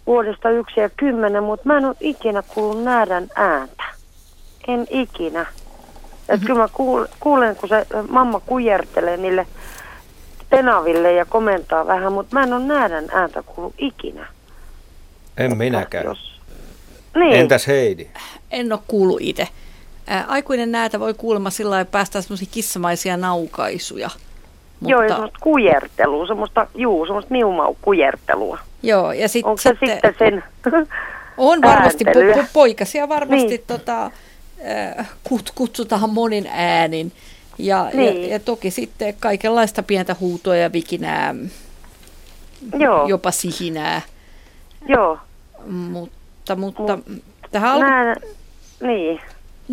vuodesta 0.08 0.50
yksi 0.50 0.80
ja 0.80 0.90
kymmenen, 0.90 1.44
mutta 1.44 1.68
mä 1.68 1.78
en 1.78 1.86
ole 1.86 1.96
ikinä 2.00 2.44
kuullut 2.48 2.84
näädän 2.84 3.28
ääntä. 3.36 3.84
En 4.68 4.88
ikinä. 4.90 5.44
Mm-hmm. 5.44 6.36
Että 6.36 6.46
kyllä 6.46 6.62
mä 6.62 6.70
kuulen, 7.20 7.56
kun 7.56 7.70
se 7.70 7.86
mamma 8.10 8.40
kujertelee 8.40 9.18
niille 9.18 9.48
tenaville 10.50 11.14
ja 11.14 11.26
komentaa 11.26 11.88
vähän, 11.88 12.14
mutta 12.14 12.36
mä 12.36 12.44
en 12.44 12.54
ole 12.54 12.64
näädän 12.64 13.06
ääntä 13.12 13.44
kuullut 13.44 13.74
ikinä. 13.78 14.28
En 15.38 15.58
minäkään. 15.58 16.06
Jos... 16.06 16.42
Niin. 17.16 17.34
Entäs 17.34 17.68
Heidi? 17.68 18.08
En 18.52 18.74
ole 18.74 18.80
kuullut 18.88 19.22
itse. 19.22 19.48
Aikuinen 20.28 20.72
näätä 20.72 21.00
voi 21.00 21.14
kuulemma 21.14 21.50
sillä 21.50 21.70
lailla 21.70 21.90
päästä 21.92 22.22
semmoisia 22.22 22.48
kissamaisia 22.52 23.18
naukaisuja. 23.18 24.10
Mutta... 24.80 24.92
Joo, 24.92 25.02
ja 25.02 25.10
semmoista 25.10 25.40
kujertelua, 25.42 26.28
semmoista, 26.28 26.68
juu, 26.76 27.06
semmoista 27.06 27.32
miumau 27.32 27.76
kujertelua. 27.82 28.60
Joo, 28.84 29.12
ja 29.12 29.30
sit, 29.30 29.46
Onko 29.46 29.62
se 29.62 29.70
sitten, 29.70 30.00
sitten 30.12 30.44
sen 30.72 30.88
On 31.38 31.62
varmasti, 31.62 32.04
po- 32.06 32.40
po- 32.40 32.46
poikasia 32.54 33.10
varmasti 33.10 33.48
niin. 33.48 33.64
tota, 33.68 34.12
kut, 35.24 35.52
kutsutaan 35.56 36.10
monin 36.10 36.48
äänin. 36.52 37.12
Ja, 37.58 37.90
niin. 37.94 38.24
ja, 38.24 38.30
ja 38.30 38.40
toki 38.40 38.72
sitten 38.72 39.14
kaikenlaista 39.20 39.84
pientä 39.84 40.16
huutoa 40.20 40.56
ja 40.56 40.72
vikinää, 40.72 41.36
Joo. 42.80 43.08
jopa 43.08 43.32
sihinää. 43.32 44.02
Joo. 44.88 45.18
Mutta, 45.68 46.56
mutta 46.56 47.00
Mut, 47.08 47.24
tähän 47.52 47.72
alku... 47.72 47.86
Nää, 47.86 48.16
niin. 48.82 49.22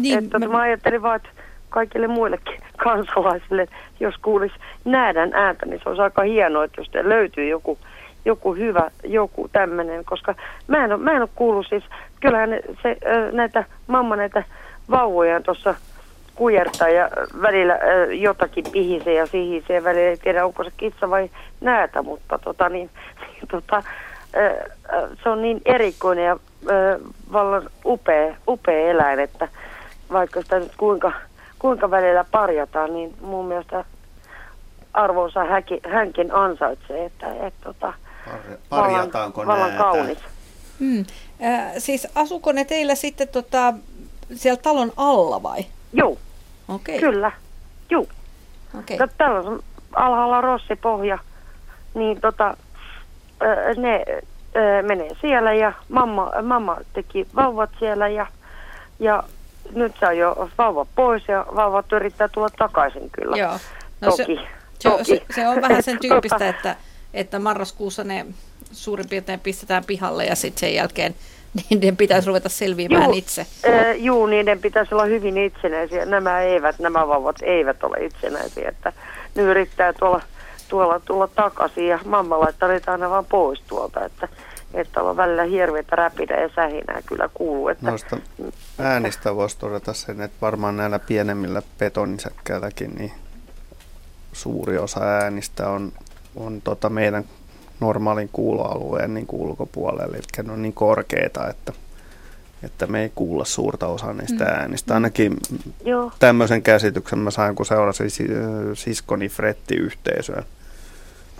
Niin 0.02 0.18
että 0.18 0.38
mä... 0.38 0.46
mä 0.46 0.60
ajattelin 0.60 1.02
vaan, 1.02 1.16
että 1.16 1.28
kaikille 1.68 2.06
muillekin 2.06 2.60
kansalaisille, 2.84 3.68
jos 4.00 4.14
kuulisi 4.22 4.54
näädän 4.84 5.34
ääntä, 5.34 5.66
niin 5.66 5.80
se 5.82 5.88
olisi 5.88 6.02
aika 6.02 6.22
hienoa, 6.22 6.64
että 6.64 6.80
jos 6.80 6.90
löytyy 7.02 7.48
joku, 7.48 7.78
joku 8.24 8.54
hyvä, 8.54 8.90
joku 9.04 9.48
tämmöinen, 9.52 10.04
koska 10.04 10.34
mä 10.66 10.84
en, 10.84 10.92
ole, 10.92 11.02
mä 11.02 11.12
en 11.12 11.22
ole 11.22 11.28
kuullut 11.34 11.66
siis, 11.68 11.84
kyllähän 12.20 12.50
se, 12.82 12.96
näitä 13.32 13.64
mamma 13.86 14.16
näitä 14.16 14.44
vauvoja 14.90 15.40
tuossa 15.40 15.74
kujertaa 16.34 16.88
ja 16.88 17.08
välillä 17.42 17.78
jotakin 18.10 18.64
pihisee 18.72 19.14
ja 19.14 19.26
sihisee 19.26 19.76
ja 19.76 19.84
välillä 19.84 20.10
ei 20.10 20.16
tiedä 20.16 20.44
onko 20.44 20.64
se 20.64 20.70
kissa 20.76 21.10
vai 21.10 21.30
näätä, 21.60 22.02
mutta 22.02 22.38
tota 22.38 22.68
niin, 22.68 22.90
niin 23.20 23.48
tota, 23.50 23.82
se 25.22 25.28
on 25.28 25.42
niin 25.42 25.60
erikoinen 25.64 26.24
ja 26.24 26.38
vallan 27.32 27.62
upea, 27.84 28.34
upea 28.48 28.90
eläin, 28.90 29.20
että 29.20 29.48
vaikka 30.12 30.42
sitä 30.42 30.58
nyt 30.58 30.72
kuinka, 30.76 31.12
kuinka 31.58 31.90
välillä 31.90 32.24
parjataan, 32.30 32.94
niin 32.94 33.14
mun 33.20 33.44
mielestä 33.44 33.84
arvonsa 34.94 35.44
häki, 35.44 35.80
hänkin 35.92 36.34
ansaitsee, 36.34 37.04
että 37.04 37.46
et, 37.46 37.54
tota, 37.64 37.92
Parjataanko 38.68 39.46
vallan, 39.46 39.60
vallan 39.60 39.78
kaunis. 39.78 40.18
Hmm. 40.78 41.04
Äh, 41.44 41.72
siis 41.78 42.08
asuko 42.14 42.52
ne 42.52 42.64
teillä 42.64 42.94
sitten 42.94 43.28
tota, 43.28 43.74
siellä 44.34 44.62
talon 44.62 44.92
alla 44.96 45.42
vai? 45.42 45.64
Joo. 45.92 46.18
Okei. 46.68 46.98
Okay. 46.98 47.10
Kyllä. 47.10 47.32
Joo. 47.90 48.06
Okei. 48.78 48.94
Okay. 48.94 49.08
Täällä 49.18 49.40
on 49.40 49.62
alhaalla 49.92 50.40
rossipohja, 50.40 51.18
niin 51.94 52.20
tota, 52.20 52.56
ne 53.76 54.04
menee 54.82 55.10
siellä 55.20 55.52
ja 55.52 55.72
mamma, 55.88 56.30
mamma 56.42 56.76
teki 56.92 57.26
vauvat 57.36 57.70
siellä 57.78 58.08
ja, 58.08 58.26
ja 58.98 59.22
nyt 59.74 59.92
on 60.02 60.18
jo 60.18 60.50
vauva 60.58 60.86
pois 60.96 61.28
ja 61.28 61.46
vauvat 61.54 61.92
yrittää 61.92 62.28
tulla 62.28 62.48
takaisin 62.58 63.10
kyllä. 63.10 63.36
Joo. 63.36 63.58
No 64.00 64.10
toki, 64.10 64.40
se, 64.78 64.90
toki. 64.90 65.04
Se, 65.04 65.22
se 65.34 65.48
on 65.48 65.62
vähän 65.62 65.82
sen 65.82 65.98
tyyppistä, 66.00 66.48
että, 66.48 66.76
että 67.14 67.38
marraskuussa 67.38 68.04
ne 68.04 68.26
suurin 68.72 69.08
piirtein 69.08 69.40
pistetään 69.40 69.84
pihalle 69.84 70.24
ja 70.24 70.34
sitten 70.34 70.60
sen 70.60 70.74
jälkeen 70.74 71.14
niiden 71.70 71.96
pitäisi 71.96 72.28
ruveta 72.28 72.48
selviämään 72.48 73.04
Juu, 73.04 73.12
itse. 73.14 73.46
Äh, 73.66 73.96
juu, 73.96 74.26
niiden 74.26 74.60
pitäisi 74.60 74.94
olla 74.94 75.04
hyvin 75.04 75.38
itsenäisiä. 75.38 76.04
Nämä 76.04 76.40
eivät, 76.40 76.78
nämä 76.78 77.08
vauvat 77.08 77.36
eivät 77.42 77.84
ole 77.84 77.96
itsenäisiä, 78.04 78.68
että 78.68 78.92
ne 79.34 79.42
yrittää 79.42 79.92
tuolla, 79.92 80.22
tuolla 80.68 81.00
tulla 81.00 81.28
takaisin 81.28 81.86
ja 81.86 81.98
mamma 82.04 82.40
laittaa 82.40 82.68
niitä 82.68 82.92
aina 82.92 83.10
vaan 83.10 83.24
pois 83.24 83.62
tuolta, 83.68 84.04
että 84.04 84.28
että 84.74 85.02
on 85.02 85.16
välillä 85.16 85.44
hirveitä 85.44 85.96
räpidä 85.96 86.40
ja 86.40 86.50
sähinää 86.56 87.02
kyllä 87.06 87.30
kuuluu. 87.34 87.68
Että, 87.68 87.90
Noista 87.90 88.16
äänistä 88.78 89.34
voisi 89.34 89.58
todeta 89.58 89.92
sen, 89.92 90.20
että 90.20 90.36
varmaan 90.40 90.76
näillä 90.76 90.98
pienemmillä 90.98 91.62
betonisäkkäilläkin 91.78 92.94
niin 92.94 93.12
suuri 94.32 94.78
osa 94.78 95.00
äänistä 95.00 95.68
on, 95.68 95.92
on 96.36 96.60
tota 96.64 96.88
meidän 96.88 97.24
normaalin 97.80 98.28
kuuloalueen 98.32 99.14
niin 99.14 99.26
ulkopuolella, 99.32 100.16
eli 100.16 100.22
ne 100.42 100.52
on 100.52 100.62
niin 100.62 100.72
korkeita, 100.72 101.48
että, 101.48 101.72
että 102.62 102.86
me 102.86 103.02
ei 103.02 103.12
kuulla 103.14 103.44
suurta 103.44 103.86
osaa 103.86 104.12
niistä 104.12 104.44
mm. 104.44 104.50
äänistä. 104.50 104.94
Ainakin 104.94 105.36
Joo. 105.84 106.12
tämmöisen 106.18 106.62
käsityksen 106.62 107.18
mä 107.18 107.30
sain, 107.30 107.54
kun 107.54 107.66
seurasin 107.66 108.10
siskoni 108.74 109.28
Fretti-yhteisöä 109.28 110.42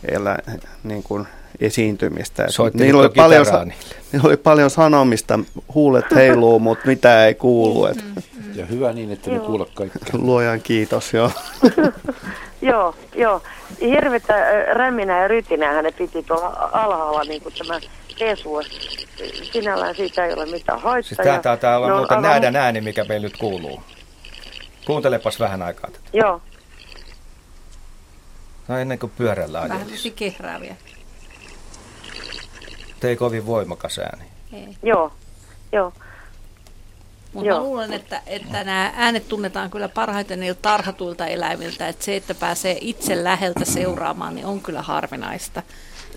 elä, 0.04 0.38
niin 0.84 1.02
kuin 1.02 1.26
esiintymistä. 1.60 2.46
Niillä 2.74 3.00
oli, 3.00 3.08
paljon, 3.08 3.46
niillä 4.12 4.26
oli 4.26 4.36
paljon 4.36 4.70
sanomista, 4.70 5.38
huulet 5.74 6.04
heiluu, 6.14 6.58
mutta 6.68 6.86
mitä 6.86 7.26
ei 7.26 7.34
kuulu. 7.34 7.86
Et. 7.86 8.04
Ja 8.54 8.66
hyvä 8.66 8.92
niin, 8.92 9.12
että 9.12 9.30
ne 9.30 9.38
kuule 9.38 9.66
kaikkea. 9.74 10.00
Luojan 10.12 10.60
kiitos, 10.60 11.14
joo. 11.14 11.30
joo, 12.62 12.94
joo. 13.14 13.42
Hirvetä 13.80 14.34
räminä 14.72 15.22
ja 15.22 15.28
rytinää 15.28 15.82
ne 15.82 15.92
piti 15.92 16.22
tuolla 16.22 16.70
alhaalla, 16.72 17.24
niin 17.24 17.42
kuin 17.42 17.54
tämä 17.58 17.80
pesu. 18.18 18.60
Sinällään 19.52 19.94
siitä 19.94 20.26
ei 20.26 20.32
ole 20.32 20.46
mitään 20.46 20.80
haittaa. 20.80 21.24
Siis 21.24 21.40
tämä 21.42 21.56
täällä 21.56 21.86
on 21.86 21.90
no, 21.90 21.98
muuten 21.98 22.16
aivan... 22.16 22.30
näädän 22.30 22.56
ääni, 22.56 22.80
mikä 22.80 23.04
meillä 23.04 23.24
nyt 23.24 23.36
kuuluu. 23.36 23.82
Kuuntelepas 24.86 25.40
vähän 25.40 25.62
aikaa 25.62 25.90
tätä. 25.90 26.08
Joo. 26.12 26.40
No 28.68 28.78
ennen 28.78 28.98
kuin 28.98 29.12
pyörällä 29.16 29.60
Vähän 29.62 29.86
kehrääviä. 33.00 33.10
Ei 33.10 33.16
kovin 33.16 33.46
voimakas 33.46 33.98
ääni. 33.98 34.24
Ei. 34.52 34.76
Joo, 34.82 35.12
joo. 35.72 35.92
Mutta 37.32 37.60
luulen, 37.60 37.92
että, 37.92 38.22
että 38.26 38.64
nämä 38.64 38.92
äänet 38.96 39.28
tunnetaan 39.28 39.70
kyllä 39.70 39.88
parhaiten 39.88 40.40
niiltä 40.40 40.62
tarhatuilta 40.62 41.26
eläimiltä, 41.26 41.88
että 41.88 42.04
se, 42.04 42.16
että 42.16 42.34
pääsee 42.34 42.78
itse 42.80 43.24
läheltä 43.24 43.64
seuraamaan, 43.64 44.34
niin 44.34 44.46
on 44.46 44.60
kyllä 44.60 44.82
harvinaista. 44.82 45.62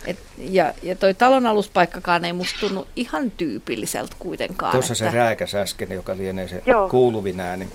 Et, 0.05 0.19
ja, 0.37 0.73
ja 0.83 0.95
toi 0.95 1.13
talon 1.13 1.45
aluspaikkakaan 1.45 2.25
ei 2.25 2.33
musta 2.33 2.59
tunnu 2.59 2.87
ihan 2.95 3.31
tyypilliseltä 3.31 4.15
kuitenkaan. 4.19 4.71
Tuossa 4.71 4.93
että... 4.93 5.11
se 5.11 5.17
rääkäs 5.17 5.55
äsken, 5.55 5.91
joka 5.91 6.17
lienee 6.17 6.47
se 6.47 6.63
Joo. 6.65 6.89
kuuluvin 6.89 7.39
ääni. 7.39 7.67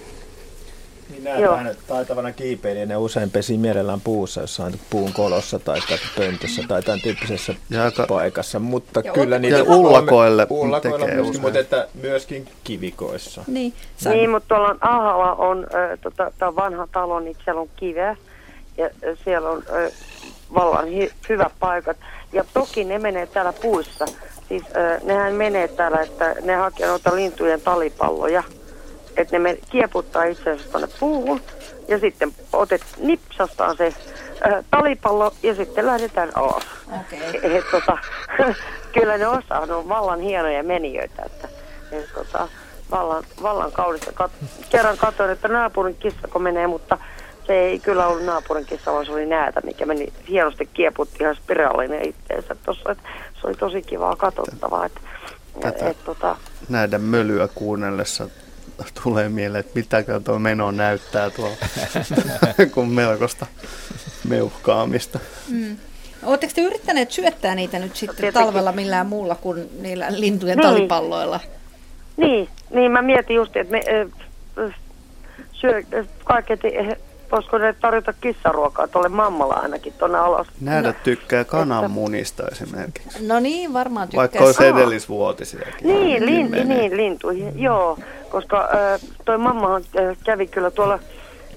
Niin 1.11 1.25
nähdään 1.25 1.77
taitavana 1.87 2.33
kiipeilijänä 2.33 2.95
ne 2.95 2.97
usein 2.97 3.31
pesi 3.31 3.57
mielellään 3.57 4.01
puussa, 4.01 4.41
jossain 4.41 4.81
puun 4.91 5.13
kolossa 5.13 5.59
tai 5.59 5.81
pöntössä 6.17 6.63
tai 6.69 6.83
tämän 6.83 7.01
tyyppisessä 7.01 7.55
Jaka. 7.71 8.07
paikassa. 8.09 8.59
Mutta 8.59 9.01
ja 9.05 9.13
kyllä 9.13 9.39
niitä 9.39 9.63
ullakoille, 9.63 10.47
ullakoille 10.51 11.07
tekee 11.07 11.15
myöskin, 11.15 11.41
mutta 11.41 11.59
että 11.59 11.89
myöskin 12.03 12.49
kivikoissa. 12.65 13.45
Niin, 13.47 13.73
niin 14.05 14.31
mutta 14.31 14.55
tuolla 14.55 14.77
alhaalla 14.81 15.35
on, 15.35 15.67
äh, 15.75 15.99
tota, 16.01 16.33
tämä 16.39 16.57
vanha 16.57 16.89
talo, 16.93 17.21
niin 17.21 17.37
siellä 17.45 17.61
on 17.61 17.69
kiveä 17.77 18.17
ja 18.77 18.91
siellä 19.25 19.51
on 19.51 19.63
äh, 19.69 19.93
vallan 20.55 20.85
hy- 20.85 21.13
hyvät 21.29 21.53
paikat. 21.61 21.97
Ja 22.33 22.45
toki 22.55 22.85
ne 22.85 22.99
menee 22.99 23.27
täällä 23.27 23.53
puissa. 23.53 24.05
Siis 24.49 24.63
äh, 24.63 25.03
nehän 25.03 25.35
menee 25.35 25.69
täällä, 25.69 26.01
että 26.01 26.35
ne 26.43 26.55
hakee 26.55 26.87
noita 26.87 27.17
lintujen 27.17 27.61
talipalloja 27.61 28.43
että 29.17 29.37
ne 29.37 29.39
me 29.39 29.59
kieputtaa 29.71 30.25
itse 30.25 30.51
asiassa 30.51 30.71
tuonne 30.71 30.89
puuhun 31.01 31.41
ja 31.89 31.99
sitten 31.99 32.33
otet, 32.53 32.83
nipsastaan 32.99 33.77
se 33.77 33.87
äh, 33.87 34.65
talipallo 34.71 35.35
ja 35.43 35.55
sitten 35.55 35.87
lähdetään 35.87 36.31
alas. 36.35 36.65
Okay. 36.87 37.57
Et, 37.57 37.65
tota, 37.71 37.99
kyllä 38.99 39.19
ne 39.19 39.27
osaa, 39.27 39.67
ne 39.67 39.75
on 39.75 39.89
vallan 39.89 40.21
hienoja 40.21 40.63
menijöitä, 40.63 41.23
että 41.27 41.49
et, 41.93 42.09
tota, 42.15 42.49
vallan, 42.91 43.25
vallan 43.43 43.73
kaunista. 43.73 44.13
Kat, 44.13 44.31
kerran 44.71 44.97
katsoin, 44.97 45.31
että 45.31 45.49
naapurin 45.49 45.97
kissa 45.97 46.29
kun 46.29 46.43
menee, 46.43 46.67
mutta 46.67 46.99
se 47.47 47.53
ei 47.53 47.79
kyllä 47.79 48.07
ollut 48.07 48.25
naapurin 48.25 48.67
kissa, 48.67 48.93
vaan 48.93 49.07
se 49.07 49.13
oli 49.13 49.27
näätä, 49.27 49.61
mikä 49.65 49.87
meni 49.87 50.13
hienosti 50.29 50.69
kieputti 50.75 51.17
ihan 51.21 51.37
spiraalinen 51.37 52.09
itteensä 52.09 52.57
tuossa. 52.65 52.97
Se 53.41 53.47
oli 53.47 53.55
tosi 53.55 53.83
kivaa 53.83 54.17
katsottavaa. 54.17 54.87
Että, 54.87 55.01
Tätä 55.61 55.91
et, 55.91 56.05
tota, 56.05 56.37
näiden 56.69 57.01
mölyä 57.01 57.49
kuunnellessa 57.55 58.29
tulee 59.03 59.29
mieleen, 59.29 59.61
että 59.61 59.73
mitäkö 59.75 60.21
tuo 60.21 60.39
meno 60.39 60.71
näyttää 60.71 61.31
tuolla, 61.31 61.57
kun 62.75 62.89
melkoista 62.89 63.47
meuhkaamista. 64.29 65.19
Mm. 65.51 65.77
Oletteko 66.23 66.53
te 66.55 66.61
yrittäneet 66.61 67.11
syöttää 67.11 67.55
niitä 67.55 67.79
nyt 67.79 67.97
sitten 67.97 68.17
Tietenkin. 68.17 68.47
talvella 68.47 68.73
millään 68.73 69.07
muulla 69.07 69.35
kuin 69.35 69.69
niillä 69.83 70.07
lintujen 70.11 70.59
Niin. 70.59 70.69
talipalloilla? 70.69 71.41
Niin, 72.17 72.49
niin 72.71 72.93
mä 72.93 73.03
mietin 73.03 73.37
just, 73.37 73.57
että 73.57 73.73
me 73.73 73.81
äh, 74.65 74.75
syö 75.53 75.83
kaiketi, 76.25 76.77
eh, 76.77 76.97
voisiko 77.33 77.59
ne 77.59 77.73
tarjota 77.73 78.13
kissaruokaa 78.13 78.89
tuolle 78.89 79.09
mammalla 79.09 79.55
ainakin 79.55 79.93
tuonne 79.93 80.19
alas. 80.19 80.47
Nähdä 80.61 80.93
tykkää 80.93 81.45
kananmunista 81.45 82.43
esimerkiksi. 82.53 83.27
No 83.27 83.41
niin, 83.41 83.73
varmaan 83.73 84.09
Vaikka 84.17 84.39
tykkäisi. 84.39 84.63
olisi 84.63 84.79
edellisvuotisiakin. 84.79 85.87
Niin, 85.89 86.27
lin, 86.27 86.51
niin, 86.69 86.97
lintuihin, 86.97 87.63
joo. 87.63 87.99
Koska 88.31 88.69
äh, 88.75 89.01
toi 89.25 89.39
mammahan 89.39 89.83
äh, 89.99 90.17
kävi 90.25 90.47
kyllä 90.47 90.71
tuolla 90.71 90.99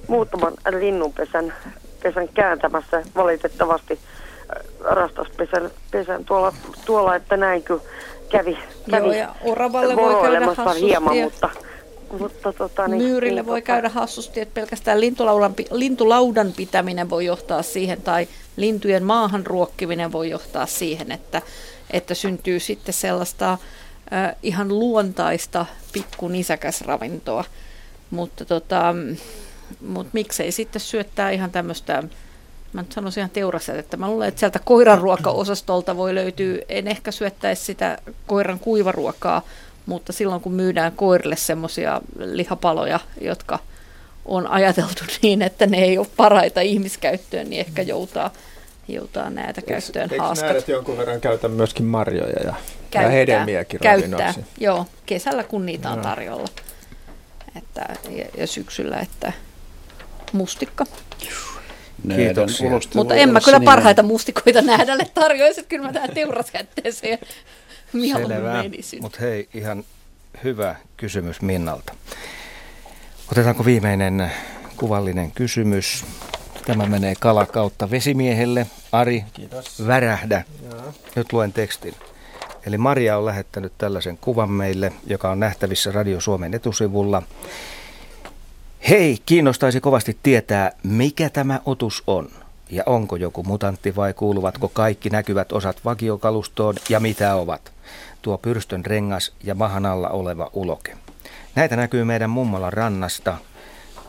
muutaman 0.07 0.53
linnunpesän 0.79 1.53
pesän 2.03 2.27
kääntämässä 2.27 3.03
valitettavasti 3.15 3.99
äh, 4.55 4.63
rastaspesän 4.81 5.69
pesän 5.91 6.25
tuolla, 6.25 6.53
tuolla, 6.85 7.15
että 7.15 7.37
näin 7.37 7.63
kyllä 7.63 7.81
kävi, 8.29 8.57
kävi 8.91 9.07
Joo, 9.07 9.15
ja 9.15 9.35
oravalle 9.43 9.95
voi 9.95 10.21
käydä 10.21 10.39
hieman, 10.79 11.17
ja 11.17 11.23
mutta, 11.23 11.49
mutta 12.19 12.53
tota, 12.53 12.87
niin, 12.87 13.01
Myyrille 13.01 13.41
niin, 13.41 13.47
voi 13.47 13.61
tota, 13.61 13.67
käydä 13.67 13.89
hassusti, 13.89 14.39
että 14.39 14.53
pelkästään 14.53 15.01
lintulaudan, 15.01 15.55
lintulaudan 15.71 16.53
pitäminen 16.57 17.09
voi 17.09 17.25
johtaa 17.25 17.61
siihen, 17.63 18.01
tai 18.01 18.27
lintujen 18.55 19.03
maahan 19.03 19.45
ruokkiminen 19.45 20.11
voi 20.11 20.29
johtaa 20.29 20.65
siihen, 20.65 21.11
että, 21.11 21.41
että 21.91 22.13
syntyy 22.13 22.59
sitten 22.59 22.93
sellaista 22.93 23.51
äh, 23.51 24.35
ihan 24.43 24.79
luontaista 24.79 25.65
pikkunisäkäsravintoa. 25.93 27.43
Mutta 28.11 28.45
tota, 28.45 28.95
mut 29.81 30.07
miksei 30.13 30.51
sitten 30.51 30.81
syöttää 30.81 31.31
ihan 31.31 31.51
tämmöistä, 31.51 32.03
mä 32.73 32.81
nyt 32.81 32.91
sanoisin 32.91 33.21
ihan 33.21 33.29
teuraset, 33.29 33.97
mä 33.97 34.07
luulen, 34.07 34.27
että 34.27 34.39
sieltä 34.39 34.59
koiran 34.59 35.01
ruokaosastolta 35.01 35.97
voi 35.97 36.15
löytyä, 36.15 36.57
en 36.69 36.87
ehkä 36.87 37.11
syöttäisi 37.11 37.63
sitä 37.63 37.97
koiran 38.27 38.59
kuivaruokaa, 38.59 39.41
mutta 39.89 40.13
silloin 40.13 40.41
kun 40.41 40.53
myydään 40.53 40.91
koirille 40.91 41.35
semmoisia 41.35 42.01
lihapaloja, 42.17 42.99
jotka 43.21 43.59
on 44.25 44.47
ajateltu 44.47 45.03
niin, 45.21 45.41
että 45.41 45.65
ne 45.65 45.77
ei 45.77 45.97
ole 45.97 46.07
paraita 46.17 46.61
ihmiskäyttöön, 46.61 47.49
niin 47.49 47.59
ehkä 47.59 47.81
joutaa, 47.81 48.31
joutaa 48.87 49.29
näitä 49.29 49.61
käyttöön 49.61 50.09
Eikö 50.11 50.23
haaskat. 50.23 50.49
näädät 50.49 50.67
jonkun 50.67 50.97
verran 50.97 51.21
käytä 51.21 51.47
myöskin 51.47 51.85
marjoja 51.85 52.29
ja, 52.29 52.43
ja 52.45 52.53
Käyttää, 52.91 53.11
hedelmiäkin 53.11 53.79
käyttää, 53.79 54.19
ravinnoksi? 54.19 54.51
joo, 54.59 54.85
kesällä 55.05 55.43
kun 55.43 55.65
niitä 55.65 55.89
on 55.89 56.01
tarjolla. 56.01 56.47
Että, 57.55 57.95
ja, 58.09 58.25
ja 58.37 58.47
syksyllä, 58.47 58.99
että 58.99 59.33
mustikka. 60.33 60.85
Kiitoksia. 62.15 62.69
Mutta 62.95 63.15
en 63.15 63.29
mä 63.29 63.41
kyllä 63.41 63.59
parhaita 63.59 64.03
mustikoita 64.03 64.61
nähdälle 64.61 65.05
tarjoaisi, 65.13 65.59
että 65.59 65.69
kyllä 65.69 65.85
mä 65.85 65.93
tähän 65.93 66.09
teurasjätteeseen 66.13 67.19
mieluummin 67.19 67.58
Selvä. 67.91 68.63
Mutta 69.01 69.17
hei, 69.21 69.49
ihan 69.53 69.83
hyvä 70.43 70.75
kysymys 70.97 71.41
Minnalta. 71.41 71.93
Otetaanko 73.31 73.65
viimeinen 73.65 74.31
kuvallinen 74.77 75.31
kysymys? 75.31 76.05
Tämä 76.65 76.85
menee 76.85 77.13
kala 77.19 77.45
kautta 77.45 77.89
vesimiehelle. 77.91 78.67
Ari, 78.91 79.23
Kiitos. 79.33 79.87
värähdä. 79.87 80.43
Joo. 80.71 80.93
Nyt 81.15 81.33
luen 81.33 81.53
tekstin. 81.53 81.93
Eli 82.65 82.77
Maria 82.77 83.17
on 83.17 83.25
lähettänyt 83.25 83.73
tällaisen 83.77 84.17
kuvan 84.17 84.51
meille, 84.51 84.93
joka 85.07 85.31
on 85.31 85.39
nähtävissä 85.39 85.91
Radio 85.91 86.21
Suomen 86.21 86.53
etusivulla. 86.53 87.21
Hei, 88.89 89.17
kiinnostaisi 89.25 89.81
kovasti 89.81 90.17
tietää, 90.23 90.71
mikä 90.83 91.29
tämä 91.29 91.59
otus 91.65 92.03
on. 92.07 92.29
Ja 92.69 92.83
onko 92.85 93.15
joku 93.15 93.43
mutantti 93.43 93.95
vai 93.95 94.13
kuuluvatko 94.13 94.67
kaikki 94.67 95.09
näkyvät 95.09 95.51
osat 95.51 95.85
vakiokalustoon 95.85 96.75
ja 96.89 96.99
mitä 96.99 97.35
ovat? 97.35 97.71
Tuo 98.21 98.37
pyrstön 98.37 98.85
rengas 98.85 99.33
ja 99.43 99.55
mahan 99.55 99.85
alla 99.85 100.09
oleva 100.09 100.49
uloke. 100.53 100.97
Näitä 101.55 101.75
näkyy 101.75 102.03
meidän 102.03 102.29
mummalla 102.29 102.69
rannasta. 102.69 103.37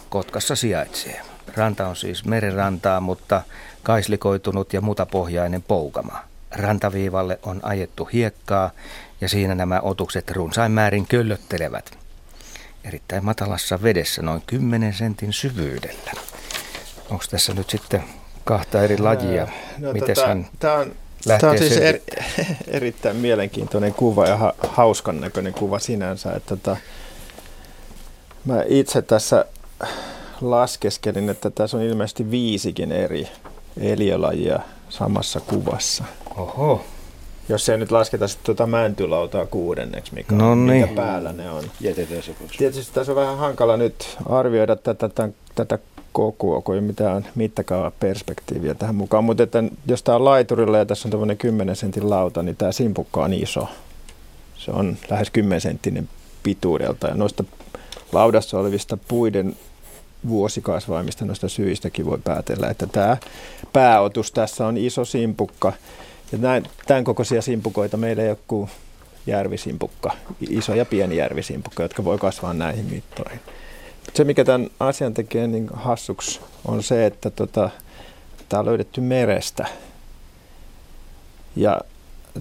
Kotkassa 0.08 0.56
sijaitsee. 0.56 1.20
Ranta 1.56 1.88
on 1.88 1.96
siis 1.96 2.24
merenrantaa, 2.24 3.00
mutta 3.00 3.42
kaislikoitunut 3.82 4.72
ja 4.72 4.80
mutapohjainen 4.80 5.62
poukama. 5.62 6.18
Rantaviivalle 6.50 7.38
on 7.42 7.60
ajettu 7.62 8.08
hiekkaa 8.12 8.70
ja 9.20 9.28
siinä 9.28 9.54
nämä 9.54 9.80
otukset 9.80 10.30
runsain 10.30 10.72
määrin 10.72 11.06
köllöttelevät. 11.06 11.98
Erittäin 12.84 13.24
matalassa 13.24 13.82
vedessä, 13.82 14.22
noin 14.22 14.42
10 14.46 14.94
sentin 14.94 15.32
syvyydellä. 15.32 16.12
Onko 17.10 17.24
tässä 17.30 17.54
nyt 17.54 17.70
sitten 17.70 18.04
kahta 18.44 18.82
eri 18.82 18.98
lajia? 18.98 19.48
No, 19.78 19.92
Miten 19.92 20.14
tota, 20.14 20.28
hän 20.28 20.46
Tämä 20.58 20.74
on, 20.74 20.92
lähtee 21.26 21.40
tämä 21.40 21.52
on 21.52 21.58
siis 21.58 21.76
er, 21.76 21.98
erittäin 22.68 23.16
mielenkiintoinen 23.16 23.94
kuva 23.94 24.26
ja 24.26 24.36
ha, 24.36 24.54
hauskan 24.68 25.20
näköinen 25.20 25.54
kuva 25.54 25.78
sinänsä. 25.78 26.32
Että 26.32 26.56
tota, 26.56 26.76
mä 28.44 28.62
itse 28.68 29.02
tässä 29.02 29.44
laskeskelin, 30.40 31.28
että 31.28 31.50
tässä 31.50 31.76
on 31.76 31.82
ilmeisesti 31.82 32.30
viisikin 32.30 32.92
eri 32.92 33.28
eliölajia 33.80 34.60
samassa 34.88 35.40
kuvassa. 35.40 36.04
Oho. 36.36 36.84
Jos 37.48 37.68
ei 37.68 37.78
nyt 37.78 37.92
lasketa 37.92 38.28
sitten 38.28 38.46
tuota 38.46 38.66
mäntylautaa 38.66 39.46
kuudenneksi, 39.46 40.14
mikä, 40.14 40.34
No 40.34 40.50
on, 40.50 40.66
niin. 40.66 40.88
mikä 40.88 41.02
päällä 41.02 41.32
ne 41.32 41.50
on. 41.50 41.64
Jätetään 41.80 42.22
se 42.22 42.32
pois. 42.32 42.50
Tietysti 42.58 42.94
tässä 42.94 43.12
on 43.12 43.16
vähän 43.16 43.38
hankala 43.38 43.76
nyt 43.76 44.16
arvioida 44.26 44.76
tätä, 44.76 45.08
tätä, 45.08 45.28
tätä 45.54 45.78
kokoa, 46.12 46.60
kun 46.60 46.74
ei 46.74 46.78
ole 46.78 46.86
mitään 46.86 47.28
mittakaava 47.34 47.92
perspektiiviä 48.00 48.74
tähän 48.74 48.94
mukaan. 48.94 49.24
Mutta 49.24 49.42
että 49.42 49.64
jos 49.86 50.02
tämä 50.02 50.16
on 50.16 50.24
laiturilla 50.24 50.78
ja 50.78 50.86
tässä 50.86 51.08
on 51.08 51.10
tämmöinen 51.10 51.38
10 51.38 51.76
sentin 51.76 52.10
lauta, 52.10 52.42
niin 52.42 52.56
tämä 52.56 52.72
simpukka 52.72 53.24
on 53.24 53.32
iso. 53.32 53.68
Se 54.56 54.70
on 54.70 54.96
lähes 55.10 55.30
10 55.30 55.60
senttinen 55.60 56.08
pituudelta 56.42 57.08
ja 57.08 57.14
noista 57.14 57.44
laudassa 58.12 58.58
olevista 58.58 58.98
puiden 59.08 59.56
vuosikasvaimista 60.28 61.24
noista 61.24 61.48
syistäkin 61.48 62.06
voi 62.06 62.18
päätellä, 62.24 62.68
että 62.68 62.86
tämä 62.86 63.16
pääotus 63.72 64.32
tässä 64.32 64.66
on 64.66 64.76
iso 64.76 65.04
simpukka. 65.04 65.72
Ja 66.32 66.38
näin, 66.38 66.64
tämän 66.86 67.04
kokoisia 67.04 67.42
simpukoita 67.42 67.96
meillä 67.96 68.22
ei 68.22 68.28
ole 68.28 68.38
kuin 68.48 68.70
järvisimpukka, 69.26 70.10
iso 70.50 70.74
ja 70.74 70.84
pieni 70.84 71.16
järvisimpukka, 71.16 71.82
jotka 71.82 72.04
voi 72.04 72.18
kasvaa 72.18 72.52
näihin 72.52 72.84
mittoihin. 72.84 73.40
Se, 74.14 74.24
mikä 74.24 74.44
tämän 74.44 74.70
asian 74.80 75.14
tekee 75.14 75.46
niin 75.46 75.68
hassuksi, 75.72 76.40
on 76.64 76.82
se, 76.82 77.06
että 77.06 77.30
tota, 77.30 77.70
tämä 78.48 78.60
on 78.60 78.66
löydetty 78.66 79.00
merestä. 79.00 79.66
Ja 81.56 81.80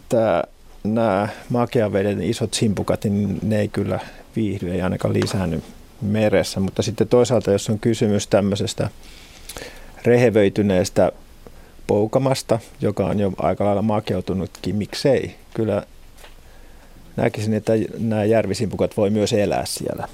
tämä, 0.09 0.43
nämä 0.83 1.27
makeaveden 1.49 2.21
isot 2.21 2.53
simpukat, 2.53 3.03
niin 3.03 3.39
ne 3.43 3.59
ei 3.59 3.67
kyllä 3.67 3.99
viihdy, 4.35 4.71
ei 4.71 4.81
ainakaan 4.81 5.13
lisäänny 5.13 5.63
meressä. 6.01 6.59
Mutta 6.59 6.81
sitten 6.81 7.07
toisaalta, 7.07 7.51
jos 7.51 7.69
on 7.69 7.79
kysymys 7.79 8.27
tämmöisestä 8.27 8.89
rehevöityneestä 10.05 11.11
poukamasta, 11.87 12.59
joka 12.81 13.05
on 13.05 13.19
jo 13.19 13.31
aika 13.37 13.65
lailla 13.65 13.81
makeutunutkin, 13.81 14.75
miksei. 14.75 15.35
Kyllä 15.53 15.83
näkisin, 17.15 17.53
että 17.53 17.73
nämä 17.97 18.23
järvisimpukat 18.23 18.97
voi 18.97 19.09
myös 19.09 19.33
elää 19.33 19.65
siellä. 19.65 20.07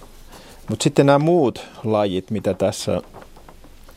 Mutta 0.69 0.83
sitten 0.83 1.05
nämä 1.05 1.19
muut 1.19 1.65
lajit, 1.83 2.31
mitä 2.31 2.53
tässä 2.53 3.01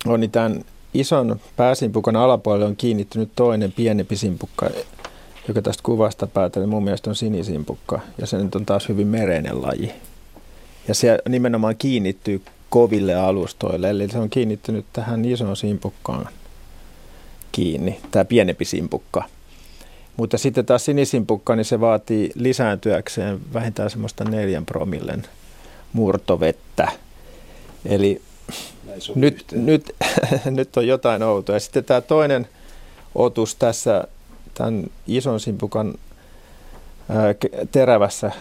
on, 0.07 0.21
niin 0.21 0.31
tämän 0.31 0.65
ison 0.95 1.41
pääsimpukan 1.57 2.17
alapuolelle 2.17 2.67
on 2.67 2.77
kiinnittynyt 2.77 3.31
toinen 3.37 3.73
pienempi 3.73 4.17
simpukka, 4.17 4.71
joka 5.49 5.63
tästä 5.63 5.83
kuvasta 5.83 6.27
päätellä 6.27 6.67
mun 6.67 6.85
mielestä 6.85 7.11
on 7.11 7.17
sinisimpukka. 7.17 8.01
Ja 8.19 8.27
se 8.27 8.39
nyt 8.39 8.55
on 8.55 8.67
taas 8.67 8.89
hyvin 8.89 9.07
mereinen 9.07 9.63
laji. 9.63 9.93
Ja 10.89 10.95
se 10.95 11.19
nimenomaan 11.29 11.77
kiinnittyy 11.77 12.43
koville 12.71 13.15
alustoille, 13.15 13.91
eli 13.91 14.09
se 14.09 14.19
on 14.19 14.31
kiinnittynyt 14.31 14.87
tähän 14.93 15.25
isoon 15.25 15.57
simpukkaan 15.57 16.29
kiinni, 17.53 18.01
tämä 18.11 18.25
pienempi 18.25 18.65
simpukka. 18.65 19.25
Mutta 20.17 20.39
sitten 20.39 20.67
taas 20.67 20.85
sinisimpukka, 20.85 21.57
niin 21.57 21.65
se 21.65 21.81
vaatii 21.81 22.31
lisääntyäkseen 22.35 23.41
vähintään 23.53 23.91
semmoista 23.91 24.25
neljän 24.25 24.67
promillen 24.67 25.25
murtovettä. 25.93 26.89
Eli 27.87 28.23
nyt, 29.15 29.45
nyt, 29.53 29.95
nyt 30.45 30.77
on 30.77 30.87
jotain 30.87 31.23
outoa. 31.23 31.57
Ja 31.57 31.61
sitten 31.61 31.85
tämä 31.85 32.01
toinen 32.01 32.49
otus 33.15 33.55
tässä 33.55 34.05
tämän 34.55 34.85
ison 35.07 35.41
simpukan 35.41 35.95
ää, 37.09 37.35
terävässä 37.73 38.33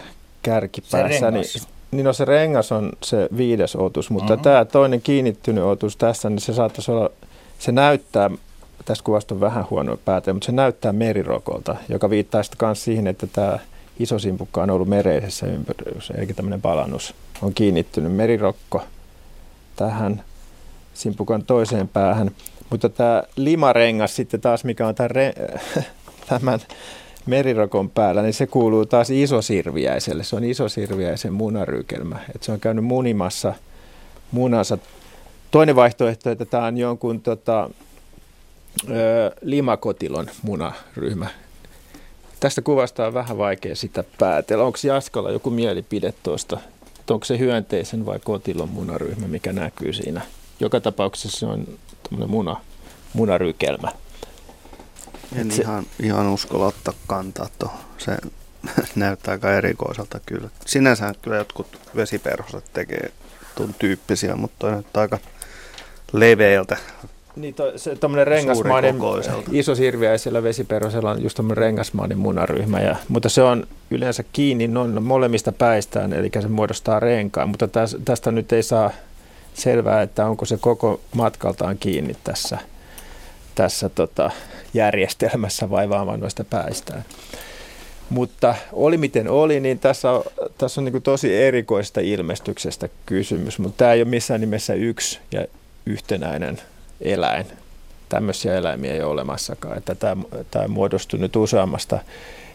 kärkipäässä, 0.42 1.30
niin, 1.30 1.44
niin 1.90 2.04
no 2.04 2.12
se 2.12 2.24
rengas 2.24 2.72
on 2.72 2.92
se 3.04 3.28
viides 3.36 3.76
otus, 3.76 4.10
mutta 4.10 4.32
mm-hmm. 4.32 4.42
tämä 4.42 4.64
toinen 4.64 5.02
kiinnittynyt 5.02 5.64
otus 5.64 5.96
tässä, 5.96 6.30
niin 6.30 6.40
se 6.40 6.54
saattaisi 6.54 6.90
olla, 6.90 7.10
se 7.58 7.72
näyttää, 7.72 8.30
tässä 8.84 9.04
kuvasta 9.04 9.34
on 9.34 9.40
vähän 9.40 9.64
huono 9.70 9.96
päätä, 10.04 10.32
mutta 10.32 10.46
se 10.46 10.52
näyttää 10.52 10.92
merirokolta, 10.92 11.76
joka 11.88 12.10
viittaa 12.10 12.42
sitten 12.42 12.68
myös 12.68 12.84
siihen, 12.84 13.06
että 13.06 13.26
tämä 13.26 13.58
iso 13.98 14.18
simpukka 14.18 14.62
on 14.62 14.70
ollut 14.70 14.88
mereisessä 14.88 15.46
ympäryydessä, 15.46 16.14
eli 16.14 16.26
tämmöinen 16.26 16.62
palannus 16.62 17.14
on 17.42 17.54
kiinnittynyt 17.54 18.12
merirokko 18.12 18.82
tähän 19.76 20.22
simpukan 20.94 21.44
toiseen 21.44 21.88
päähän. 21.88 22.30
Mutta 22.70 22.88
tämä 22.88 23.22
limarengas 23.36 24.16
sitten 24.16 24.40
taas, 24.40 24.64
mikä 24.64 24.86
on 24.86 24.94
tämän, 24.94 25.10
re- 25.10 25.58
tämän 26.28 26.60
merirokon 27.26 27.90
päällä, 27.90 28.22
niin 28.22 28.34
se 28.34 28.46
kuuluu 28.46 28.86
taas 28.86 29.10
isosirviäiselle. 29.10 30.24
Se 30.24 30.36
on 30.36 30.44
isosirviäisen 30.44 31.32
munarykelmä. 31.32 32.18
Et 32.34 32.42
se 32.42 32.52
on 32.52 32.60
käynyt 32.60 32.84
munimassa 32.84 33.54
munansa. 34.30 34.78
Toinen 35.50 35.76
vaihtoehto, 35.76 36.30
että 36.30 36.44
tämä 36.44 36.64
on 36.64 36.78
jonkun 36.78 37.20
tota, 37.20 37.70
ö, 38.90 39.30
limakotilon 39.42 40.26
munaryhmä. 40.42 41.26
Tästä 42.40 42.62
kuvasta 42.62 43.06
on 43.06 43.14
vähän 43.14 43.38
vaikea 43.38 43.76
sitä 43.76 44.04
päätellä. 44.18 44.64
Onko 44.64 44.78
Jaskalla 44.84 45.30
joku 45.30 45.50
mielipide 45.50 46.14
tuosta? 46.22 46.58
Onko 47.10 47.24
se 47.24 47.38
hyönteisen 47.38 48.06
vai 48.06 48.18
kotilon 48.24 48.68
munaryhmä, 48.68 49.28
mikä 49.28 49.52
näkyy 49.52 49.92
siinä? 49.92 50.20
Joka 50.60 50.80
tapauksessa 50.80 51.38
se 51.38 51.46
on 51.46 51.66
muna, 52.26 52.56
munarykelmä. 53.12 53.92
En 55.36 55.50
se, 55.52 55.62
ihan, 55.62 55.86
ihan 56.02 56.28
uskalla 56.28 56.66
ottaa 56.66 56.94
kantaa 57.06 57.48
tuohon. 57.58 57.78
Se 57.98 58.16
näyttää 58.96 59.32
aika 59.32 59.52
erikoiselta 59.52 60.20
kyllä. 60.26 60.48
Sinänsä 60.66 61.14
kyllä 61.22 61.36
jotkut 61.36 61.80
vesiperhoset 61.96 62.64
tekee 62.72 63.12
tuon 63.54 63.74
tyyppisiä, 63.78 64.36
mutta 64.36 64.56
toi 64.58 64.70
näyttää 64.70 65.00
aika 65.00 65.18
leveältä. 66.12 66.76
Niin, 67.38 67.54
to, 67.54 67.72
se 67.76 67.96
tuommoinen 67.96 68.26
rengasmainen 68.26 68.96
iso 69.52 69.74
sirviäisellä 69.74 70.42
vesiperhosella 70.42 71.10
on 71.10 71.22
just 71.22 71.36
tuommoinen 71.36 71.62
rengasmainen 71.62 72.18
munaryhmä, 72.18 72.80
ja, 72.80 72.96
mutta 73.08 73.28
se 73.28 73.42
on 73.42 73.66
yleensä 73.90 74.24
kiinni 74.32 74.68
noin 74.68 75.02
molemmista 75.02 75.52
päistään, 75.52 76.12
eli 76.12 76.30
se 76.40 76.48
muodostaa 76.48 77.00
renkaan, 77.00 77.48
mutta 77.48 77.68
täs, 77.68 77.96
tästä 78.04 78.32
nyt 78.32 78.52
ei 78.52 78.62
saa 78.62 78.90
selvää, 79.54 80.02
että 80.02 80.26
onko 80.26 80.44
se 80.44 80.56
koko 80.60 81.00
matkaltaan 81.14 81.78
kiinni 81.78 82.16
tässä, 82.24 82.58
tässä 83.54 83.88
tota, 83.88 84.30
järjestelmässä 84.74 85.70
vai 85.70 85.88
vaan 85.88 86.20
noista 86.20 86.44
päistään. 86.44 87.04
Mutta 88.10 88.54
oli 88.72 88.98
miten 88.98 89.28
oli, 89.28 89.60
niin 89.60 89.78
tässä 89.78 90.10
on, 90.10 90.24
tässä 90.58 90.80
on 90.80 90.84
niin 90.84 91.02
tosi 91.02 91.36
erikoista 91.36 92.00
ilmestyksestä 92.00 92.88
kysymys, 93.06 93.58
mutta 93.58 93.78
tämä 93.78 93.92
ei 93.92 94.02
ole 94.02 94.08
missään 94.08 94.40
nimessä 94.40 94.74
yksi 94.74 95.18
ja 95.32 95.44
yhtenäinen 95.86 96.60
eläin. 97.00 97.46
Tämmöisiä 98.08 98.56
eläimiä 98.56 98.92
ei 98.92 99.02
ole 99.02 99.12
olemassakaan. 99.12 99.78
Että 99.78 99.94
tämä, 99.94 100.22
tämä 100.50 100.68
muodostuu 100.68 101.20
nyt 101.20 101.36
useammasta 101.36 101.98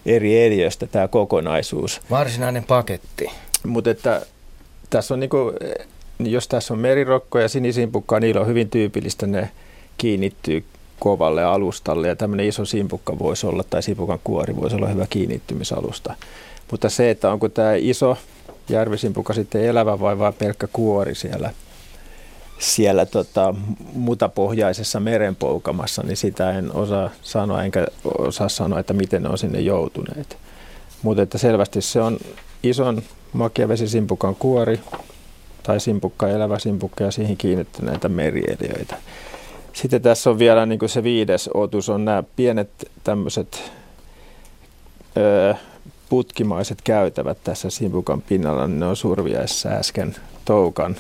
eri 0.05 0.45
eliöstä 0.45 0.87
tämä 0.87 1.07
kokonaisuus. 1.07 2.01
Varsinainen 2.09 2.63
paketti. 2.63 3.31
Mutta 3.65 3.89
että 3.89 4.21
tässä 4.89 5.13
on 5.13 5.19
niin 5.19 5.29
kuin, 5.29 5.55
jos 6.19 6.47
tässä 6.47 6.73
on 6.73 6.79
merirokko 6.79 7.39
ja 7.39 7.49
sinisimpukka, 7.49 8.19
niillä 8.19 8.41
on 8.41 8.47
hyvin 8.47 8.69
tyypillistä, 8.69 9.27
ne 9.27 9.49
kiinnittyy 9.97 10.63
kovalle 10.99 11.43
alustalle 11.43 12.07
ja 12.07 12.15
tämmöinen 12.15 12.45
iso 12.47 12.65
simpukka 12.65 13.19
voisi 13.19 13.47
olla 13.47 13.63
tai 13.63 13.83
simpukan 13.83 14.19
kuori 14.23 14.55
voisi 14.55 14.75
olla 14.75 14.87
hyvä 14.87 15.07
kiinnittymisalusta. 15.09 16.13
Mutta 16.71 16.89
se, 16.89 17.09
että 17.09 17.31
onko 17.31 17.49
tämä 17.49 17.73
iso 17.75 18.17
järvisimpukka 18.69 19.33
sitten 19.33 19.65
elävä 19.65 19.99
vai 19.99 20.19
vain 20.19 20.33
pelkkä 20.33 20.67
kuori 20.73 21.15
siellä, 21.15 21.51
siellä 22.63 23.05
tota, 23.05 23.55
mutapohjaisessa 23.93 24.99
merenpoukamassa, 24.99 26.03
niin 26.03 26.17
sitä 26.17 26.51
en 26.51 26.75
osaa 26.75 27.09
sanoa, 27.21 27.63
enkä 27.63 27.87
osaa 28.17 28.49
sanoa, 28.49 28.79
että 28.79 28.93
miten 28.93 29.23
ne 29.23 29.29
on 29.29 29.37
sinne 29.37 29.59
joutuneet. 29.59 30.37
Mutta 31.01 31.21
että 31.21 31.37
selvästi 31.37 31.81
se 31.81 32.01
on 32.01 32.17
ison 32.63 33.01
makiavesisimpukan 33.33 34.35
kuori 34.35 34.79
tai 35.63 35.79
simpukka, 35.79 36.27
elävä 36.27 36.59
simpukka 36.59 37.03
ja 37.03 37.11
siihen 37.11 37.37
kiinnittyneitä 37.37 38.09
merieliöitä. 38.09 38.95
Sitten 39.73 40.01
tässä 40.01 40.29
on 40.29 40.39
vielä 40.39 40.65
niin 40.65 40.79
se 40.89 41.03
viides 41.03 41.49
otus, 41.53 41.89
on 41.89 42.05
nämä 42.05 42.23
pienet 42.35 42.69
tämmöiset 43.03 43.71
öö, 45.17 45.53
putkimaiset 46.09 46.81
käytävät 46.83 47.37
tässä 47.43 47.69
simpukan 47.69 48.21
pinnalla, 48.21 48.67
niin 48.67 48.79
ne 48.79 48.85
on 48.85 48.95
surviaissa 48.95 49.69
äsken 49.69 50.15
toukan, 50.45 50.95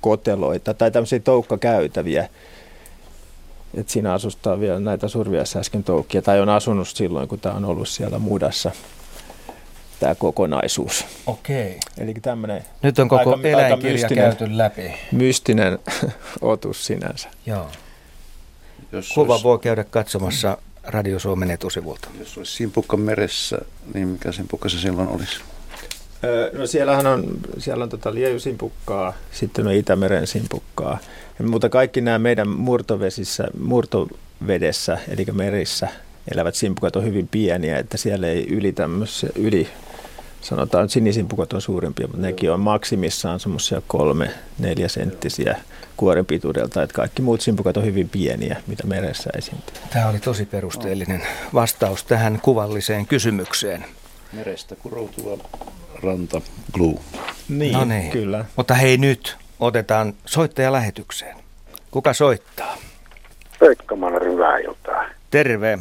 toukkakoteloita 0.00 0.74
tai 0.74 0.90
tämmöisiä 0.90 1.18
toukkakäytäviä. 1.18 2.28
Et 3.74 3.88
siinä 3.88 4.12
asustaa 4.12 4.60
vielä 4.60 4.80
näitä 4.80 5.08
surviaissa 5.08 5.58
äsken 5.58 5.84
toukkia, 5.84 6.22
tai 6.22 6.40
on 6.40 6.48
asunut 6.48 6.88
silloin, 6.88 7.28
kun 7.28 7.40
tämä 7.40 7.54
on 7.54 7.64
ollut 7.64 7.88
siellä 7.88 8.18
mudassa 8.18 8.70
tämä 10.00 10.14
kokonaisuus. 10.14 11.04
Okei. 11.26 11.80
Eli 11.98 12.14
tämmöinen 12.14 12.64
Nyt 12.82 12.98
on 12.98 13.08
koko 13.08 13.30
aika, 13.30 13.48
eläinkirja 13.48 14.06
aika 14.06 14.14
käyty 14.14 14.56
läpi. 14.58 14.94
Mystinen 15.12 15.78
otus 16.40 16.86
sinänsä. 16.86 17.28
Joo. 17.46 17.66
Jos 18.92 19.12
Kuva 19.14 19.32
olisi, 19.32 19.44
voi 19.44 19.58
käydä 19.58 19.84
katsomassa 19.84 20.58
Radio 20.84 21.18
Suomen 21.18 21.50
etusivulta. 21.50 22.08
Jos 22.18 22.38
olisi 22.38 22.52
simpukka 22.52 22.96
meressä, 22.96 23.58
niin 23.94 24.08
mikä 24.08 24.32
simpukka 24.32 24.68
se 24.68 24.78
silloin 24.78 25.08
olisi? 25.08 25.40
No 26.52 26.66
siellähän 26.66 27.06
on, 27.06 27.24
siellä 27.58 27.82
on 27.82 27.88
tota 27.88 28.14
liejusimpukkaa, 28.14 29.12
sitten 29.32 29.66
on 29.66 29.72
Itämeren 29.72 30.26
simpukkaa. 30.26 30.98
Mutta 31.42 31.68
kaikki 31.68 32.00
nämä 32.00 32.18
meidän 32.18 32.48
murtovesissä, 32.48 33.48
murtovedessä, 33.60 34.98
eli 35.08 35.26
merissä 35.32 35.88
elävät 36.32 36.54
simpukat 36.54 36.96
on 36.96 37.04
hyvin 37.04 37.28
pieniä, 37.28 37.78
että 37.78 37.96
siellä 37.96 38.26
ei 38.26 38.46
yli 38.48 38.72
tämmöisiä, 38.72 39.30
yli 39.34 39.68
sanotaan, 40.40 40.84
että 40.84 40.92
sinisimpukot 40.92 41.52
on 41.52 41.60
suurimpia, 41.60 42.06
mutta 42.06 42.22
nekin 42.22 42.52
on 42.52 42.60
maksimissaan 42.60 43.40
semmoisia 43.40 43.82
kolme, 43.86 44.30
neljä 44.58 44.88
senttisiä 44.88 45.56
kuoren 45.96 46.26
pituudelta, 46.26 46.82
että 46.82 46.94
kaikki 46.94 47.22
muut 47.22 47.40
simpukat 47.40 47.76
on 47.76 47.84
hyvin 47.84 48.08
pieniä, 48.08 48.56
mitä 48.66 48.86
meressä 48.86 49.30
esiintyy. 49.38 49.74
Tämä 49.92 50.08
oli 50.08 50.18
tosi 50.18 50.44
perusteellinen 50.44 51.22
vastaus 51.54 52.04
tähän 52.04 52.40
kuvalliseen 52.42 53.06
kysymykseen. 53.06 53.84
Merestä 54.32 54.76
kuroutuva 54.76 55.38
ranta 56.02 56.40
glue. 56.72 57.00
Niin, 57.48 57.72
no 57.72 57.84
niin, 57.84 58.10
kyllä. 58.10 58.44
Mutta 58.56 58.74
hei 58.74 58.96
nyt, 58.96 59.36
otetaan 59.60 60.14
soittaja 60.26 60.72
lähetykseen. 60.72 61.36
Kuka 61.90 62.12
soittaa? 62.12 62.76
Pekka 63.58 63.96
Manner, 63.96 64.24
hyvää 64.24 64.58
iltaa. 64.58 65.04
Terve. 65.30 65.78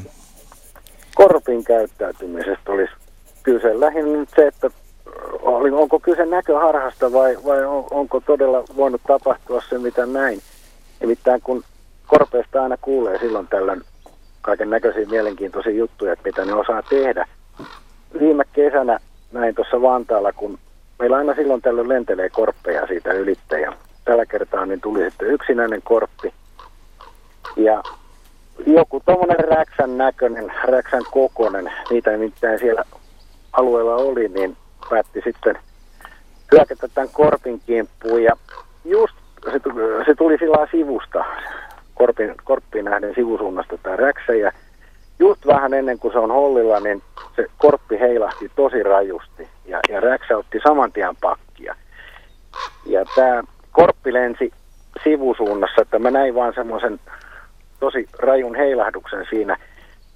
Korpin 1.15 1.63
käyttäytymisestä 1.63 2.71
olisi 2.71 2.93
kyse 3.43 3.79
lähinnä 3.79 4.19
nyt 4.19 4.29
se, 4.35 4.47
että 4.47 4.69
oli, 5.41 5.71
onko 5.71 5.99
kyse 5.99 6.25
näköharhasta 6.25 7.11
vai, 7.11 7.37
vai 7.45 7.65
on, 7.65 7.85
onko 7.91 8.19
todella 8.19 8.63
voinut 8.75 9.01
tapahtua 9.07 9.61
se, 9.69 9.77
mitä 9.77 10.05
näin. 10.05 10.41
Nimittäin 11.01 11.41
kun 11.41 11.63
korpeesta 12.07 12.63
aina 12.63 12.77
kuulee 12.81 13.19
silloin 13.19 13.47
tällöin 13.47 13.81
kaiken 14.41 14.69
näköisiä 14.69 15.05
mielenkiintoisia 15.05 15.71
juttuja, 15.71 16.13
että 16.13 16.29
mitä 16.29 16.45
ne 16.45 16.53
osaa 16.53 16.83
tehdä. 16.89 17.27
Viime 18.19 18.43
kesänä 18.53 18.99
näin 19.31 19.55
tuossa 19.55 19.81
Vantaalla, 19.81 20.33
kun 20.33 20.59
meillä 20.99 21.17
aina 21.17 21.35
silloin 21.35 21.61
tällöin 21.61 21.89
lentelee 21.89 22.29
korppeja 22.29 22.87
siitä 22.87 23.13
ylittäjä. 23.13 23.73
Tällä 24.05 24.25
kertaa 24.25 24.65
niin 24.65 24.81
tuli 24.81 25.09
sitten 25.09 25.27
yksinäinen 25.27 25.81
korppi. 25.83 26.33
Ja 27.55 27.83
joku 28.65 29.01
tuommoinen 29.05 29.49
räksän 29.57 29.97
näköinen, 29.97 30.53
räksän 30.63 31.03
kokonen, 31.11 31.71
niitä 31.89 32.11
nimittäin 32.11 32.59
siellä 32.59 32.83
alueella 33.53 33.95
oli, 33.95 34.27
niin 34.27 34.57
päätti 34.89 35.21
sitten 35.23 35.59
hyökätä 36.51 36.87
tämän 36.87 37.09
korpin 37.13 37.61
kimppuun 37.65 38.23
ja 38.23 38.31
just 38.85 39.15
se, 39.51 39.59
tuli, 39.59 40.05
se 40.05 40.15
tuli 40.15 40.37
sillä 40.37 40.67
sivusta, 40.71 41.25
korpin, 41.93 42.35
korppiin 42.43 42.85
nähden 42.85 43.15
sivusuunnasta 43.15 43.77
tämä 43.77 43.95
räksä 43.95 44.33
ja 44.33 44.51
just 45.19 45.47
vähän 45.47 45.73
ennen 45.73 45.99
kuin 45.99 46.11
se 46.11 46.19
on 46.19 46.31
hollilla, 46.31 46.79
niin 46.79 47.01
se 47.35 47.45
korppi 47.57 47.99
heilahti 47.99 48.51
tosi 48.55 48.83
rajusti 48.83 49.47
ja, 49.65 49.79
ja 49.89 49.99
räksä 49.99 50.37
otti 50.37 50.59
saman 50.67 50.91
tien 50.91 51.15
pakkia. 51.21 51.75
Ja 52.85 53.05
tämä 53.15 53.43
korppi 53.71 54.13
lensi 54.13 54.51
sivusuunnassa, 55.03 55.81
että 55.81 55.99
mä 55.99 56.11
näin 56.11 56.35
vaan 56.35 56.53
semmoisen 56.53 56.99
tosi 57.79 58.09
rajun 58.19 58.55
heilahduksen 58.55 59.25
siinä. 59.29 59.57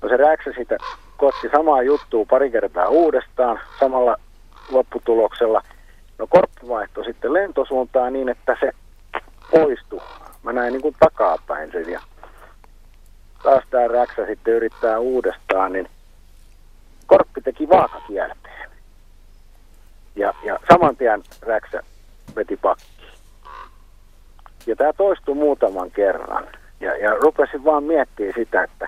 No 0.02 0.10
se 0.10 0.18
räksä 0.18 0.52
sitä 0.58 0.78
kotti 1.18 1.50
samaa 1.52 1.82
juttua 1.82 2.26
pari 2.30 2.52
kertaa 2.52 2.88
uudestaan 2.88 3.60
samalla 3.80 4.18
lopputuloksella. 4.72 5.62
No 6.18 6.28
korppi 6.30 6.68
vaihtoi 6.68 7.06
sitten 7.06 7.34
lentosuuntaan 7.34 8.14
niin, 8.14 8.30
että 8.30 8.58
se 8.60 8.72
poistui. 9.52 10.02
Mä 10.44 10.54
näin 10.54 10.74
niin 10.74 10.82
kuin 10.82 10.96
takapäin 11.00 11.72
sen 11.72 11.90
ja 11.92 12.02
taas 13.44 13.64
tämä 13.70 13.88
räksä 13.88 14.26
sitten 14.26 14.54
yrittää 14.54 15.00
uudestaan, 15.00 15.74
niin 15.74 15.90
korppi 17.08 17.42
teki 17.42 17.70
vaakakierteen. 17.70 18.70
Ja, 20.16 20.34
ja 20.44 20.60
saman 20.72 20.98
tien 20.98 21.24
räksä 21.42 21.84
veti 22.36 22.58
pakki. 22.58 22.84
Ja 24.66 24.76
tämä 24.76 24.94
toistui 24.94 25.36
muutaman 25.36 25.92
kerran. 25.92 26.48
Ja, 26.80 26.98
ja 26.98 27.16
rupesin 27.16 27.66
vaan 27.66 27.84
miettimään 27.84 28.34
sitä, 28.38 28.64
että 28.64 28.88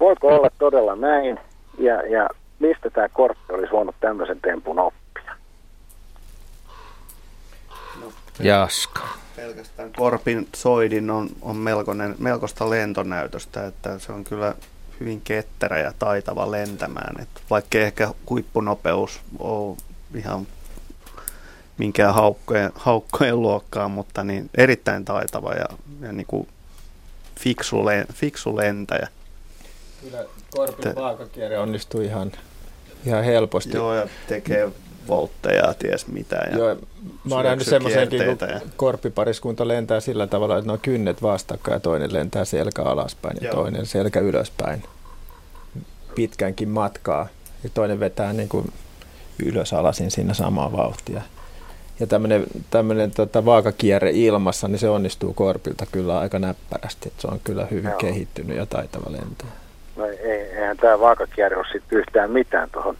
voiko 0.00 0.28
olla 0.28 0.48
todella 0.58 0.96
näin 0.96 1.40
ja, 1.78 2.06
ja 2.06 2.28
mistä 2.58 2.90
tämä 2.90 3.08
korppi 3.08 3.54
olisi 3.54 3.72
voinut 3.72 3.96
tämmöisen 4.00 4.40
tempun 4.40 4.78
oppia. 4.78 5.34
Jaska. 8.40 9.08
Pelkästään 9.40 9.92
korpin 9.96 10.48
soidin 10.56 11.10
on, 11.10 11.30
on 11.42 11.56
melkoinen, 11.56 12.14
melkoista 12.18 12.70
lentonäytöstä, 12.70 13.66
että 13.66 13.98
se 13.98 14.12
on 14.12 14.24
kyllä 14.24 14.54
hyvin 15.00 15.20
ketterä 15.20 15.78
ja 15.78 15.92
taitava 15.98 16.50
lentämään. 16.50 17.22
Että 17.22 17.40
vaikka 17.50 17.78
ehkä 17.78 18.14
huippunopeus 18.30 19.20
on 19.38 19.76
ihan 20.14 20.46
minkään 21.78 22.14
haukkojen, 22.14 22.72
haukkojen 22.74 23.42
luokkaa, 23.42 23.88
mutta 23.88 24.24
niin 24.24 24.50
erittäin 24.56 25.04
taitava 25.04 25.52
ja, 25.52 25.66
ja 26.00 26.12
niin 26.12 26.26
kuin 26.26 26.48
fiksu, 27.40 27.84
len, 27.84 28.06
fiksu 28.12 28.56
lentäjä. 28.56 29.08
Kyllä 30.00 30.24
Korpin 30.50 30.94
vaakakierre 30.94 31.58
onnistuu 31.58 32.00
ihan, 32.00 32.32
ihan 33.06 33.24
helposti. 33.24 33.76
Joo, 33.76 33.94
ja 33.94 34.08
tekee 34.28 34.72
voltteja 35.10 35.66
ja 35.66 35.74
ties 35.74 36.06
mitä. 36.06 36.36
Ja 36.36 36.58
Joo, 36.58 36.76
mä 37.24 37.34
oon 37.34 37.44
nähnyt 37.44 37.66
semmoisenkin, 37.66 38.22
kun 38.24 38.48
ja... 38.48 38.60
korppipariskunta 38.76 39.68
lentää 39.68 40.00
sillä 40.00 40.26
tavalla, 40.26 40.58
että 40.58 40.66
ne 40.66 40.72
on 40.72 40.78
kynnet 40.82 41.22
vastakkain 41.22 41.74
ja 41.74 41.80
toinen 41.80 42.12
lentää 42.12 42.44
selkä 42.44 42.82
alaspäin 42.82 43.36
ja 43.40 43.46
Joo. 43.46 43.54
toinen 43.54 43.86
selkä 43.86 44.20
ylöspäin 44.20 44.82
pitkänkin 46.14 46.68
matkaa. 46.68 47.28
Ja 47.64 47.70
toinen 47.74 48.00
vetää 48.00 48.32
niin 48.32 48.48
kuin 48.48 48.72
ylös 49.46 49.72
alasin 49.72 50.10
siinä 50.10 50.34
samaa 50.34 50.72
vauhtia. 50.72 51.22
Ja 52.00 52.06
tämmöinen, 52.06 52.44
tämmöinen 52.70 53.10
tota, 53.10 53.44
vaakakierre 53.44 54.10
ilmassa, 54.10 54.68
niin 54.68 54.78
se 54.78 54.88
onnistuu 54.88 55.34
korpilta 55.34 55.86
kyllä 55.92 56.18
aika 56.18 56.38
näppärästi. 56.38 57.08
Että 57.08 57.22
se 57.22 57.28
on 57.28 57.40
kyllä 57.44 57.66
hyvin 57.70 57.90
Joo. 57.90 57.98
kehittynyt 57.98 58.56
ja 58.56 58.66
taitava 58.66 59.12
lentäjä. 59.12 59.50
No 59.96 60.06
ei, 60.06 60.42
eihän 60.42 60.76
tämä 60.76 61.00
vaakakierre 61.00 61.56
ole 61.56 61.66
sitten 61.72 61.98
yhtään 61.98 62.30
mitään 62.30 62.70
tuohon 62.70 62.96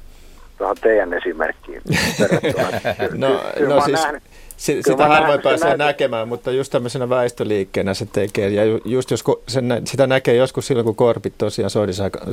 tuohon 0.60 0.76
teidän 0.80 1.14
esimerkkiin 1.14 1.82
no, 3.14 3.40
no 3.68 3.80
siis, 3.80 4.00
nähnyt, 4.00 4.22
si, 4.56 4.82
sitä 4.82 5.08
harvoin 5.08 5.42
pääsee 5.42 5.68
näin. 5.68 5.78
näkemään, 5.78 6.28
mutta 6.28 6.52
just 6.52 6.72
tämmöisenä 6.72 7.08
väestöliikkeenä 7.08 7.94
se 7.94 8.06
tekee. 8.06 8.48
Ja 8.48 8.62
just 8.84 9.10
jos 9.10 9.24
sen, 9.48 9.82
sitä 9.84 10.06
näkee 10.06 10.34
joskus 10.34 10.66
silloin, 10.66 10.84
kun 10.84 10.96
korpit 10.96 11.34
tosiaan 11.38 11.70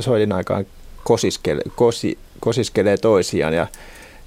soidin 0.00 0.32
aikaan 0.32 0.66
kosiskele, 1.04 1.62
kosi, 1.76 2.18
kosiskelee 2.40 2.96
toisiaan 2.96 3.54
ja, 3.54 3.66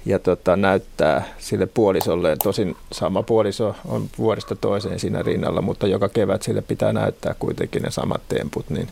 ja 0.06 0.18
tota, 0.18 0.56
näyttää 0.56 1.24
sille 1.38 1.66
puolisolle. 1.66 2.36
Tosin 2.42 2.76
sama 2.92 3.22
puoliso 3.22 3.74
on 3.88 4.08
vuodesta 4.18 4.56
toiseen 4.56 4.98
siinä 4.98 5.22
rinnalla, 5.22 5.62
mutta 5.62 5.86
joka 5.86 6.08
kevät 6.08 6.42
sille 6.42 6.62
pitää 6.62 6.92
näyttää 6.92 7.34
kuitenkin 7.38 7.82
ne 7.82 7.90
samat 7.90 8.22
temput. 8.28 8.70
Niin, 8.70 8.88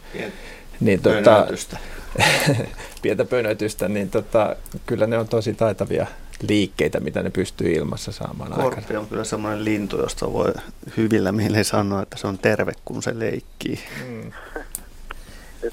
niin, 0.80 1.02
tota, 1.02 1.46
pientä 3.02 3.24
pönötystä, 3.24 3.88
niin 3.88 4.10
tota, 4.10 4.56
kyllä 4.86 5.06
ne 5.06 5.18
on 5.18 5.28
tosi 5.28 5.54
taitavia 5.54 6.06
liikkeitä, 6.48 7.00
mitä 7.00 7.22
ne 7.22 7.30
pystyy 7.30 7.72
ilmassa 7.72 8.12
saamaan 8.12 8.52
Korppi 8.52 8.80
aikana. 8.80 9.00
on 9.00 9.06
kyllä 9.06 9.24
semmoinen 9.24 9.64
lintu, 9.64 10.00
josta 10.00 10.32
voi 10.32 10.52
hyvillä 10.96 11.32
mieleen 11.32 11.64
sanoa, 11.64 12.02
että 12.02 12.16
se 12.16 12.26
on 12.26 12.38
terve, 12.38 12.72
kun 12.84 13.02
se 13.02 13.18
leikkii. 13.18 13.78
Mm. 14.08 14.32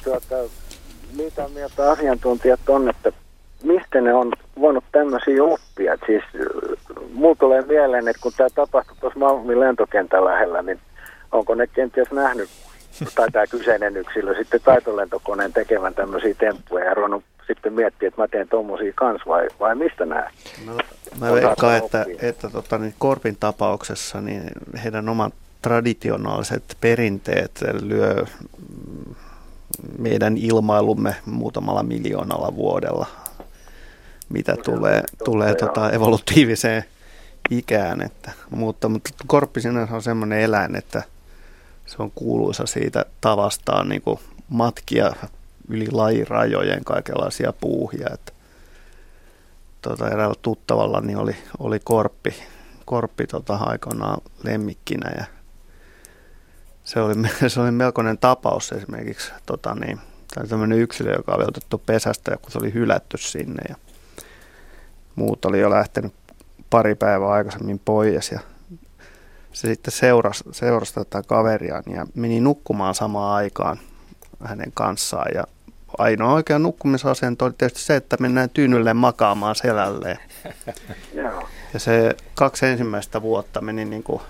Tuota, 0.03 0.35
mitä 1.13 1.47
mieltä 1.53 1.91
asiantuntijat 1.91 2.69
on, 2.69 2.89
että 2.89 3.11
mistä 3.63 4.01
ne 4.01 4.13
on 4.13 4.33
voinut 4.59 4.83
tämmöisiä 4.91 5.43
oppia? 5.43 5.93
Et 5.93 6.01
siis 6.05 6.23
mulla 7.13 7.35
tulee 7.35 7.61
mieleen, 7.61 8.07
että 8.07 8.21
kun 8.21 8.31
tämä 8.37 8.49
tapahtui 8.55 8.95
tuossa 8.99 9.19
Malmin 9.19 9.59
lentokentän 9.59 10.25
lähellä, 10.25 10.61
niin 10.61 10.79
onko 11.31 11.55
ne 11.55 11.67
kenties 11.67 12.11
nähnyt 12.11 12.49
tai 13.15 13.31
tämä 13.31 13.47
kyseinen 13.47 13.97
yksilö 13.97 14.35
sitten 14.37 14.61
taitolentokoneen 14.61 15.53
tekevän 15.53 15.93
tämmöisiä 15.93 16.33
temppuja 16.33 16.85
ja 16.85 16.93
ruvennut 16.93 17.23
sitten 17.47 17.73
miettiä, 17.73 18.07
että 18.07 18.21
mä 18.21 18.27
teen 18.27 18.49
tuommoisia 18.49 18.93
kans 18.95 19.21
vai, 19.27 19.47
vai 19.59 19.75
mistä 19.75 20.05
nämä? 20.05 20.29
No, 20.65 20.77
mä 21.19 21.31
veikkaan, 21.31 21.77
että, 21.77 22.05
että, 22.09 22.27
että 22.27 22.49
tota, 22.49 22.77
niin 22.77 22.93
Korpin 22.99 23.37
tapauksessa 23.39 24.21
niin 24.21 24.43
heidän 24.83 25.09
omat 25.09 25.33
traditionaaliset 25.61 26.77
perinteet 26.81 27.51
lyö 27.81 28.25
meidän 29.97 30.37
ilmailumme 30.37 31.15
muutamalla 31.25 31.83
miljoonalla 31.83 32.55
vuodella, 32.55 33.05
mitä 34.29 34.51
no, 34.51 34.63
tulee, 34.63 35.03
tulee 35.25 35.55
tota, 35.55 35.91
evolutiiviseen 35.91 36.83
ikään. 37.49 38.01
Että, 38.01 38.31
mutta, 38.49 38.89
mutta 38.89 39.09
korppi 39.27 39.61
sinänsä 39.61 39.95
on 39.95 40.01
sellainen 40.01 40.39
eläin, 40.39 40.75
että– 40.75 41.03
se 41.87 41.95
on 41.99 42.11
kuuluisa 42.11 42.65
siitä 42.65 43.05
tavastaan 43.21 43.89
niin 43.89 44.01
kuin 44.01 44.19
matkia 44.49 45.13
yli 45.67 45.87
lajirajojen 45.91 46.83
kaikenlaisia 46.83 47.53
puuhia. 47.53 48.07
Että, 48.13 48.31
tota, 49.81 50.09
eräällä 50.09 50.35
tuttavalla 50.41 51.01
niin 51.01 51.17
oli, 51.17 51.35
oli 51.59 51.79
korppi, 51.83 52.35
korppi 52.85 53.27
tota, 53.27 53.55
aikoinaan 53.55 54.21
lemmikkinä 54.43 55.11
ja 55.17 55.25
se 56.83 56.99
oli, 56.99 57.13
se 57.47 57.61
oli 57.61 57.71
melkoinen 57.71 58.17
tapaus 58.17 58.71
esimerkiksi. 58.71 59.31
Tota, 59.45 59.75
niin, 59.75 59.99
tämä 60.33 60.47
tämmöinen 60.47 60.79
yksilö, 60.79 61.13
joka 61.15 61.35
oli 61.35 61.43
otettu 61.47 61.77
pesästä 61.85 62.31
ja 62.31 62.37
kun 62.37 62.51
se 62.51 62.57
oli 62.57 62.73
hylätty 62.73 63.17
sinne 63.17 63.63
ja 63.69 63.75
muut 65.15 65.45
oli 65.45 65.59
jo 65.59 65.69
lähtenyt 65.69 66.13
pari 66.69 66.95
päivää 66.95 67.29
aikaisemmin 67.29 67.79
pois 67.79 68.31
ja 68.31 68.39
se 69.57 69.67
sitten 69.67 69.91
seurasi, 69.91 70.43
seurasi 70.51 70.93
tätä 70.93 71.23
kaveriaan 71.27 71.83
ja 71.93 72.05
meni 72.15 72.39
nukkumaan 72.39 72.95
samaan 72.95 73.35
aikaan 73.35 73.79
hänen 74.45 74.71
kanssaan. 74.73 75.27
Ja 75.35 75.43
ainoa 75.97 76.33
oikea 76.33 76.59
nukkumisasento 76.59 77.45
oli 77.45 77.53
tietysti 77.57 77.79
se, 77.79 77.95
että 77.95 78.17
mennään 78.19 78.49
tyynylle 78.49 78.93
makaamaan 78.93 79.55
selälleen. 79.55 80.17
Ja 81.73 81.79
se 81.79 82.15
kaksi 82.35 82.65
ensimmäistä 82.65 83.21
vuotta 83.21 83.61
meni 83.61 83.85
niin 83.85 84.03
kuin 84.03 84.21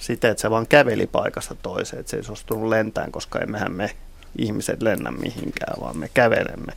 siten, 0.00 0.30
että 0.30 0.40
se 0.40 0.50
vaan 0.50 0.66
käveli 0.66 1.06
paikasta 1.06 1.54
toiseen, 1.54 2.00
että 2.00 2.10
se 2.10 2.16
ei 2.16 2.24
suostunut 2.24 2.68
lentään, 2.68 3.12
koska 3.12 3.38
emmehän 3.38 3.72
me 3.72 3.90
ihmiset 4.38 4.82
lennä 4.82 5.10
mihinkään, 5.10 5.80
vaan 5.80 5.96
me 5.96 6.10
kävelemme 6.14 6.72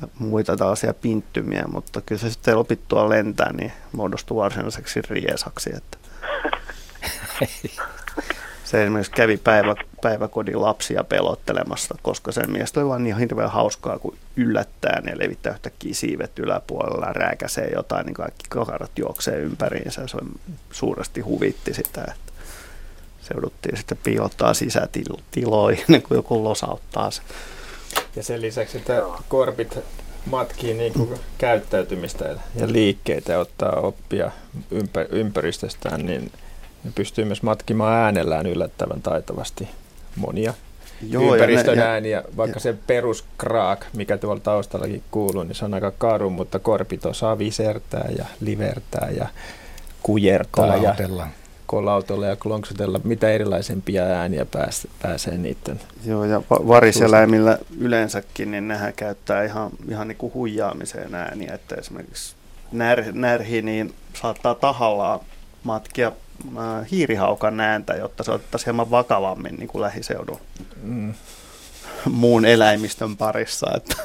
ja 0.00 0.08
muita 0.18 0.56
tällaisia 0.56 0.94
pinttymiä, 0.94 1.64
mutta 1.72 2.00
kyllä 2.00 2.20
se 2.20 2.30
sitten 2.30 2.56
opittua 2.56 3.08
lentää, 3.08 3.52
niin 3.52 3.72
muodostui 3.92 4.36
varsinaiseksi 4.36 5.02
riesaksi, 5.02 5.70
että 5.76 5.98
se 8.64 8.82
esimerkiksi 8.82 9.12
kävi 9.12 9.36
päivä, 9.36 9.74
päiväkodin 10.02 10.62
lapsia 10.62 11.04
pelottelemassa, 11.04 11.94
koska 12.02 12.32
sen 12.32 12.50
mielestä 12.50 12.80
oli 12.80 12.88
vaan 12.88 13.04
niin 13.04 13.18
hirveän 13.18 13.50
hauskaa, 13.50 13.98
kun 13.98 14.16
yllättää 14.36 15.00
ne 15.00 15.18
levittää 15.18 15.52
yhtäkkiä 15.52 15.94
siivet 15.94 16.38
yläpuolella, 16.38 17.12
rääkäsee 17.12 17.70
jotain, 17.74 18.06
niin 18.06 18.14
kaikki 18.14 18.44
koharat 18.48 18.98
juoksee 18.98 19.38
ympäriinsä. 19.38 20.06
Se 20.06 20.18
suuresti 20.70 21.20
huvitti 21.20 21.74
sitä, 21.74 22.00
että 22.00 22.32
seuduttiin 23.20 23.76
sitten 23.76 23.98
piilottaa 24.02 24.54
sisätiloihin, 24.54 25.84
niin 25.88 26.02
kuin 26.02 26.16
joku 26.16 26.44
losauttaa 26.44 27.10
se. 27.10 27.22
Ja 28.16 28.22
sen 28.22 28.42
lisäksi, 28.42 28.78
että 28.78 29.02
korpit 29.28 29.78
matkii 30.26 30.74
niin 30.74 30.92
kuin 30.92 31.18
käyttäytymistä 31.38 32.24
ja 32.54 32.72
liikkeitä 32.72 33.32
ja 33.32 33.38
ottaa 33.38 33.80
oppia 33.80 34.30
ympäristöstään, 35.10 36.06
niin 36.06 36.32
ne 36.84 36.92
pystyy 36.94 37.24
myös 37.24 37.42
matkimaan 37.42 37.94
äänellään 37.94 38.46
yllättävän 38.46 39.02
taitavasti 39.02 39.68
monia 40.16 40.54
Joo, 41.10 41.32
ympäristön 41.34 41.78
ja 41.78 41.84
ne, 41.84 41.90
ääniä, 41.90 42.22
vaikka 42.36 42.56
ja, 42.56 42.60
se 42.60 42.74
peruskraak, 42.86 43.86
mikä 43.96 44.18
tuolla 44.18 44.40
taustallakin 44.40 45.02
kuuluu, 45.10 45.42
niin 45.42 45.54
se 45.54 45.64
on 45.64 45.74
aika 45.74 45.90
karu, 45.90 46.30
mutta 46.30 46.58
korpit 46.58 47.06
osaa 47.06 47.38
visertää 47.38 48.08
ja 48.18 48.24
livertää 48.40 49.10
ja 49.16 49.28
kujertaa 50.02 50.66
kolautella. 50.66 51.22
ja 51.22 51.28
kolautella 51.66 52.26
ja 52.26 52.36
klonksutella, 52.36 53.00
mitä 53.04 53.30
erilaisempia 53.30 54.02
ääniä 54.02 54.44
pääs, 54.44 54.88
pääsee 55.02 55.38
niiden. 55.38 55.80
Joo, 56.06 56.24
ja 56.24 56.42
variseläimillä 56.50 57.58
yleensäkin, 57.78 58.50
niin 58.50 58.68
nehän 58.68 58.92
käyttää 58.96 59.44
ihan, 59.44 59.70
ihan 59.88 60.08
niin 60.08 60.18
kuin 60.18 60.34
huijaamiseen 60.34 61.14
ääniä, 61.14 61.54
että 61.54 61.74
esimerkiksi 61.74 62.34
när, 62.72 63.04
närhi 63.12 63.62
niin 63.62 63.94
saattaa 64.14 64.54
tahallaan 64.54 65.20
matkia 65.62 66.12
hiirihaukan 66.90 67.60
ääntä, 67.60 67.94
jotta 67.94 68.22
se 68.22 68.30
otettaisiin 68.30 68.66
hieman 68.66 68.90
vakavammin 68.90 69.56
niin 69.56 69.68
kuin 69.68 69.82
lähiseudun 69.82 70.40
mm. 70.82 71.14
muun 72.10 72.44
eläimistön 72.44 73.16
parissa. 73.16 73.66
Että 73.76 73.96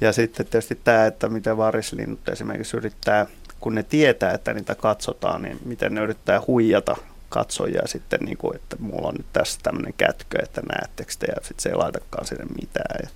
ja 0.00 0.12
sitten 0.12 0.46
tietysti 0.46 0.80
tämä, 0.84 1.06
että 1.06 1.28
miten 1.28 1.56
varislinnut 1.56 2.28
esimerkiksi 2.28 2.76
yrittää 2.76 3.26
kun 3.60 3.74
ne 3.74 3.82
tietää, 3.82 4.32
että 4.32 4.54
niitä 4.54 4.74
katsotaan, 4.74 5.42
niin 5.42 5.58
miten 5.64 5.94
ne 5.94 6.00
yrittää 6.00 6.40
huijata 6.46 6.96
katsojia 7.28 7.86
sitten, 7.86 8.20
niin 8.20 8.36
kuin, 8.36 8.56
että 8.56 8.76
mulla 8.80 9.08
on 9.08 9.14
nyt 9.14 9.26
tässä 9.32 9.60
tämmöinen 9.62 9.94
kätkö, 9.96 10.38
että 10.42 10.60
näettekö 10.60 11.12
te, 11.18 11.26
ja 11.26 11.36
sitten 11.42 11.62
se 11.62 11.68
ei 11.68 11.74
laitakaan 11.74 12.26
sinne 12.26 12.44
mitään. 12.60 13.00
Ja 13.02 13.08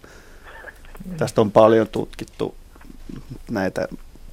tästä 1.16 1.40
on 1.40 1.52
paljon 1.52 1.88
tutkittu 1.88 2.54
näitä 3.50 3.88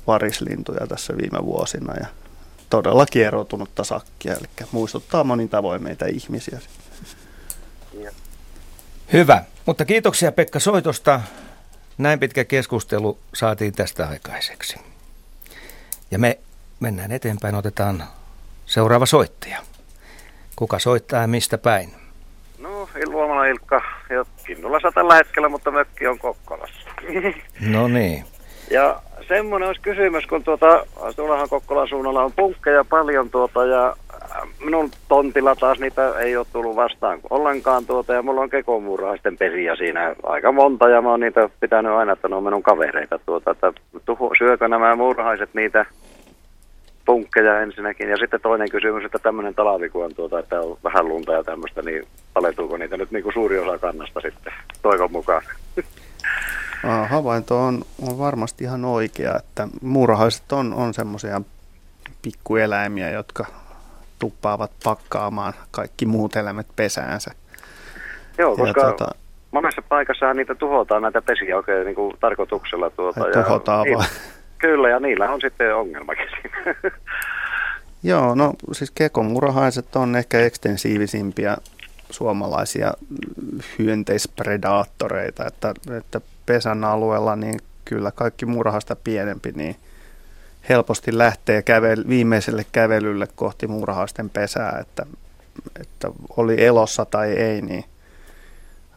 varislintuja 0.07 0.87
tässä 0.87 1.17
viime 1.17 1.45
vuosina 1.45 1.93
ja 1.99 2.07
todella 2.69 3.05
kieroutunutta 3.05 3.83
sakkia, 3.83 4.33
eli 4.33 4.67
muistuttaa 4.71 5.23
monin 5.23 5.49
tavoin 5.49 5.83
meitä 5.83 6.05
ihmisiä. 6.05 6.59
Hyvä, 9.13 9.43
mutta 9.65 9.85
kiitoksia 9.85 10.31
Pekka 10.31 10.59
soitosta. 10.59 11.21
Näin 11.97 12.19
pitkä 12.19 12.45
keskustelu 12.45 13.19
saatiin 13.33 13.73
tästä 13.73 14.07
aikaiseksi. 14.07 14.79
Ja 16.11 16.19
me 16.19 16.39
mennään 16.79 17.11
eteenpäin, 17.11 17.55
otetaan 17.55 18.03
seuraava 18.65 19.05
soittaja. 19.05 19.61
Kuka 20.55 20.79
soittaa 20.79 21.21
ja 21.21 21.27
mistä 21.27 21.57
päin? 21.57 21.93
No, 22.57 22.89
Ilvuomala 23.05 23.45
Ilkka. 23.45 23.81
Kinnulassa 24.45 24.91
tällä 24.91 25.15
hetkellä, 25.15 25.49
mutta 25.49 25.71
mökki 25.71 26.07
on 26.07 26.19
Kokkolassa. 26.19 26.89
No 27.59 27.87
niin. 27.87 28.25
Ja 28.71 29.01
semmoinen 29.29 29.67
olisi 29.67 29.81
kysymys, 29.81 30.25
kun 30.25 30.43
tuota, 30.43 30.85
tuollahan 31.15 31.49
Kokkolan 31.49 31.87
suunnalla 31.87 32.23
on 32.23 32.33
punkkeja 32.35 32.85
paljon 32.89 33.29
tuota, 33.29 33.65
ja 33.65 33.95
minun 34.65 34.91
tontilla 35.07 35.55
taas 35.55 35.79
niitä 35.79 36.19
ei 36.19 36.37
ole 36.37 36.45
tullut 36.53 36.75
vastaan 36.75 37.19
ollenkaan 37.29 37.85
tuota, 37.85 38.13
ja 38.13 38.21
mulla 38.21 38.41
on 38.41 38.49
kekomuurahaisten 38.49 39.37
pesiä 39.37 39.75
siinä 39.75 40.15
aika 40.23 40.51
monta, 40.51 40.89
ja 40.89 41.01
mä 41.01 41.09
oon 41.09 41.19
niitä 41.19 41.49
pitänyt 41.59 41.91
aina, 41.91 42.13
että 42.13 42.27
ne 42.27 42.35
on 42.35 42.43
minun 42.43 42.63
kavereita 42.63 43.19
tuota, 43.25 43.51
että 43.51 43.73
tuho, 44.05 44.31
syökö 44.37 44.67
nämä 44.67 44.95
muurahaiset 44.95 45.49
niitä 45.53 45.85
punkkeja 47.05 47.61
ensinnäkin, 47.61 48.09
ja 48.09 48.17
sitten 48.17 48.41
toinen 48.41 48.69
kysymys, 48.69 49.05
että 49.05 49.19
tämmöinen 49.19 49.55
talavi, 49.55 49.91
on 49.93 50.15
tuota, 50.15 50.39
että 50.39 50.61
on 50.61 50.77
vähän 50.83 51.07
lunta 51.07 51.33
ja 51.33 51.43
tämmöistä, 51.43 51.81
niin 51.81 52.03
alentuuko 52.35 52.77
niitä 52.77 52.97
nyt 52.97 53.11
niin 53.11 53.23
kuin 53.23 53.33
suuri 53.33 53.59
osa 53.59 53.77
kannasta 53.77 54.21
sitten, 54.21 54.53
toivon 54.81 55.11
mukaan? 55.11 55.41
Havainto 57.07 57.63
on, 57.63 57.85
on 58.07 58.17
varmasti 58.17 58.63
ihan 58.63 58.85
oikea, 58.85 59.35
että 59.37 59.67
muurahaiset 59.81 60.51
on, 60.51 60.73
on 60.73 60.93
semmoisia 60.93 61.41
pikkueläimiä, 62.21 63.09
jotka 63.09 63.45
tuppaavat 64.19 64.71
pakkaamaan 64.83 65.53
kaikki 65.71 66.05
muut 66.05 66.35
eläimet 66.35 66.67
pesäänsä. 66.75 67.31
Joo, 68.37 68.57
koska 68.57 68.81
ja, 68.81 68.87
tuota, 68.87 69.15
monessa 69.51 69.81
paikassa 69.89 70.33
niitä 70.33 70.55
tuhotaan 70.55 71.01
näitä 71.01 71.21
pesiä 71.21 71.57
oikein 71.57 71.85
niin 71.85 71.95
kuin 71.95 72.17
tarkoituksella. 72.19 72.89
Tuota, 72.89 73.27
ja 73.27 73.43
tuhotaan 73.43 73.83
niin, 73.85 73.97
vaan. 73.97 74.09
Kyllä, 74.57 74.89
ja 74.89 74.99
niillä 74.99 75.31
on 75.31 75.41
sitten 75.41 75.75
ongelmakin 75.75 76.27
Joo, 78.03 78.35
no 78.35 78.53
siis 78.71 78.91
kekomurahaiset 78.91 79.95
on 79.95 80.15
ehkä 80.15 80.39
ekstensiivisimpiä 80.39 81.57
suomalaisia 82.09 82.93
hyönteispredaattoreita, 83.79 85.45
että, 85.47 85.73
että 85.97 86.21
pesän 86.49 86.83
alueella 86.83 87.35
niin 87.35 87.59
kyllä 87.85 88.11
kaikki 88.11 88.45
murahasta 88.45 88.95
pienempi, 88.95 89.51
niin 89.55 89.75
helposti 90.69 91.17
lähtee 91.17 91.61
kävel, 91.61 92.03
viimeiselle 92.09 92.65
kävelylle 92.71 93.27
kohti 93.35 93.67
muurahaisten 93.67 94.29
pesää, 94.29 94.77
että, 94.81 95.05
että 95.81 96.07
oli 96.37 96.65
elossa 96.65 97.05
tai 97.05 97.33
ei, 97.33 97.61
niin 97.61 97.85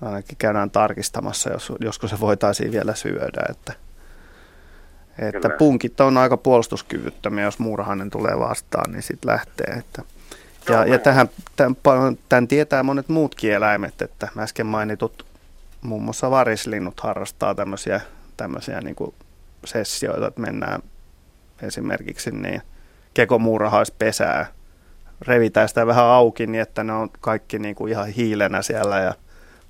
ainakin 0.02 0.36
käydään 0.38 0.70
tarkistamassa, 0.70 1.50
jos, 1.50 1.72
josko 1.80 2.08
se 2.08 2.20
voitaisiin 2.20 2.72
vielä 2.72 2.94
syödä. 2.94 3.42
Että, 3.48 3.72
että 5.18 5.48
punkit 5.48 6.00
on 6.00 6.16
aika 6.16 6.36
puolustuskyvyttömiä, 6.36 7.44
jos 7.44 7.58
muurahainen 7.58 8.10
tulee 8.10 8.38
vastaan, 8.38 8.92
niin 8.92 9.02
sitten 9.02 9.30
lähtee. 9.30 9.74
Että, 9.78 10.02
ja, 10.68 10.86
ja 10.86 10.98
tähän, 10.98 11.28
tämän, 11.56 11.76
tämän 12.28 12.48
tietää 12.48 12.82
monet 12.82 13.08
muutkin 13.08 13.52
eläimet, 13.52 14.02
että 14.02 14.28
äsken 14.38 14.66
mainitut 14.66 15.31
muun 15.82 16.02
muassa 16.02 16.30
varislinnut 16.30 17.00
harrastaa 17.00 17.54
tämmöisiä, 17.54 18.00
tämmöisiä 18.36 18.80
niin 18.80 18.94
kuin 18.94 19.14
sessioita, 19.64 20.26
että 20.26 20.40
mennään 20.40 20.82
esimerkiksi 21.62 22.30
niin 22.30 22.62
kekomuurahaispesää, 23.14 24.46
revitään 25.20 25.68
sitä 25.68 25.86
vähän 25.86 26.04
auki 26.04 26.46
niin, 26.46 26.62
että 26.62 26.84
ne 26.84 26.92
on 26.92 27.10
kaikki 27.20 27.58
niin 27.58 27.74
kuin 27.74 27.92
ihan 27.92 28.06
hiilenä 28.06 28.62
siellä 28.62 28.98
ja 28.98 29.14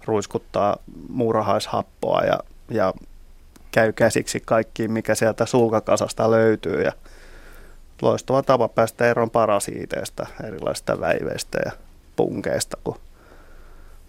ruiskuttaa 0.05 0.76
muurahaishappoa 1.09 2.20
ja, 2.20 2.39
ja 2.70 2.93
käy 3.70 3.93
käsiksi 3.93 4.40
kaikkiin, 4.40 4.93
mikä 4.93 5.14
sieltä 5.14 5.47
sulkakasasta 5.47 6.30
löytyy 6.30 6.82
ja 6.82 6.93
loistava 8.02 8.43
tapa 8.43 8.68
päästä 8.68 9.10
eroon 9.10 9.30
parasiiteista, 9.30 10.26
erilaisista 10.44 11.01
väiveistä 11.01 11.59
ja 11.64 11.72
punkeista, 12.16 12.76
kun 12.84 12.97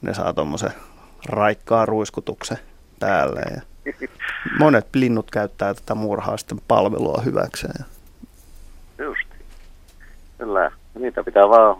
ne 0.02 0.14
saa 0.14 0.34
tuommoisen 0.34 0.74
raikkaa 1.26 1.86
ruiskutuksen 1.86 2.58
päälle. 3.00 3.42
Ja 3.56 3.62
monet 4.60 4.88
linnut 4.96 5.32
käyttää 5.32 5.74
tätä 5.74 5.96
muurahaisten 5.96 6.62
palvelua 6.68 7.22
hyväkseen. 7.26 7.86
Just. 8.98 9.28
Kyllä. 10.38 10.72
Niitä 11.00 11.24
pitää 11.24 11.50
vaan 11.50 11.78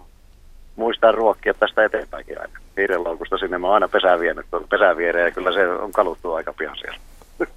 muistaa 0.76 1.12
ruokkia 1.12 1.54
tästä 1.54 1.84
eteenpäinkin 1.84 2.42
aina. 2.42 2.60
Hiirenloukusta 2.78 3.38
sinne 3.38 3.58
mä 3.58 3.68
oon 3.68 3.74
aina 3.74 3.88
pesää 3.88 4.20
vienyt 4.20 4.46
pesää 4.70 5.22
ja 5.26 5.32
kyllä 5.32 5.54
se 5.54 5.68
on 5.68 5.92
kaluttu 5.92 6.34
aika 6.34 6.54
pian 6.54 6.78
siellä. 6.78 7.00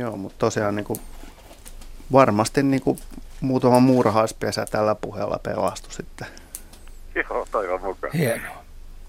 Joo, 0.00 0.16
mutta 0.16 0.38
tosiaan 0.38 0.76
niin 0.76 0.84
kuin, 0.84 1.00
varmasti 2.12 2.62
niin 2.62 2.82
kuin, 2.82 2.98
muutama 3.40 3.80
muurahaispesä 3.80 4.66
tällä 4.70 4.94
puheella 4.94 5.38
pelastu 5.42 5.90
sitten. 5.90 6.26
Joo, 7.14 7.46
toivon 7.50 7.82
mukaan. 7.82 8.12
Hienoa. 8.12 8.63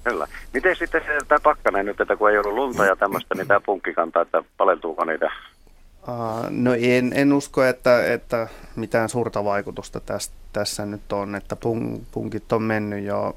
Kyllä. 0.05 0.27
Miten 0.53 0.75
sitten 0.75 1.01
se, 1.05 1.17
tämä 1.27 1.39
pakkanen 1.43 1.85
nyt, 1.85 2.01
että 2.01 2.15
kun 2.15 2.31
ei 2.31 2.37
ollut 2.37 2.53
lunta 2.53 2.85
ja 2.85 2.95
tämmöistä, 2.95 3.35
niin 3.35 3.47
tämä 3.47 3.59
punkki 3.59 3.93
kantaa, 3.93 4.21
että 4.21 4.43
palentuuko 4.57 5.05
niitä? 5.05 5.31
Uh, 6.07 6.49
no 6.49 6.73
en, 6.79 7.11
en 7.15 7.33
usko, 7.33 7.63
että, 7.63 8.13
että 8.13 8.47
mitään 8.75 9.09
suurta 9.09 9.43
vaikutusta 9.43 9.99
tästä, 9.99 10.35
tässä 10.53 10.85
nyt 10.85 11.13
on, 11.13 11.35
että 11.35 11.55
pun, 11.55 12.05
punkit 12.11 12.51
on 12.53 12.61
mennyt 12.61 13.03
jo 13.03 13.35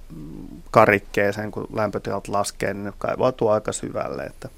karikkeeseen, 0.70 1.50
kun 1.50 1.66
lämpötilat 1.74 2.28
laskee, 2.28 2.74
niin 2.74 2.84
ne 2.84 2.92
kaivautuu 2.98 3.48
aika 3.48 3.72
syvälle. 3.72 4.22
Että, 4.22 4.48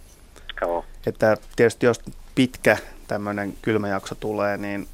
Joo. 0.60 0.84
että 1.06 1.36
tietysti 1.56 1.86
jos 1.86 2.00
pitkä 2.34 2.76
tämmöinen 3.08 3.54
kylmäjakso 3.62 4.14
tulee, 4.14 4.56
niin 4.56 4.88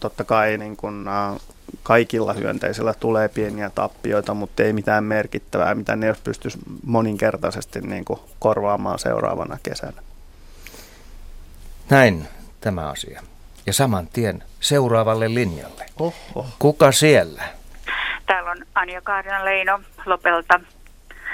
totta 0.00 0.24
kai 0.24 0.58
niin 0.58 0.76
kun, 0.76 1.06
uh, 1.32 1.40
kaikilla 1.82 2.32
hyönteisillä 2.32 2.94
tulee 2.94 3.28
pieniä 3.28 3.70
tappioita, 3.70 4.34
mutta 4.34 4.62
ei 4.62 4.72
mitään 4.72 5.04
merkittävää, 5.04 5.74
mitä 5.74 5.96
ne 5.96 6.06
jos 6.06 6.18
pystyisi 6.18 6.58
moninkertaisesti 6.86 7.80
niin 7.80 8.04
kuin 8.04 8.20
korvaamaan 8.38 8.98
seuraavana 8.98 9.58
kesänä. 9.62 10.02
Näin 11.90 12.28
tämä 12.60 12.88
asia. 12.88 13.22
Ja 13.66 13.72
saman 13.72 14.06
tien 14.06 14.42
seuraavalle 14.60 15.34
linjalle. 15.34 15.86
Oho. 15.98 16.46
Kuka 16.58 16.92
siellä? 16.92 17.44
Täällä 18.26 18.50
on 18.50 18.66
Anja 18.74 19.00
Kaarina 19.00 19.44
Leino 19.44 19.80
Lopelta. 20.06 20.60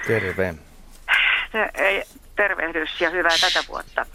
Terve. 0.07 0.55
Tervehdys 2.37 3.01
ja 3.01 3.11
hyvää 3.11 3.37
tätä 3.41 3.65
vuotta. 3.69 4.07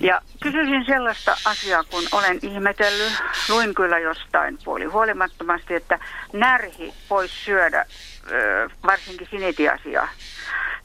Ja 0.00 0.20
kysyisin 0.42 0.84
sellaista 0.86 1.36
asiaa, 1.44 1.84
kun 1.84 2.02
olen 2.12 2.38
ihmetellyt, 2.42 3.12
luin 3.48 3.74
kyllä 3.74 3.98
jostain 3.98 4.58
puoli 4.64 4.84
huolimattomasti, 4.84 5.74
että 5.74 5.98
närhi 6.32 6.94
voisi 7.10 7.34
syödä 7.34 7.84
varsinkin 8.86 9.28
sinitiasia 9.30 10.08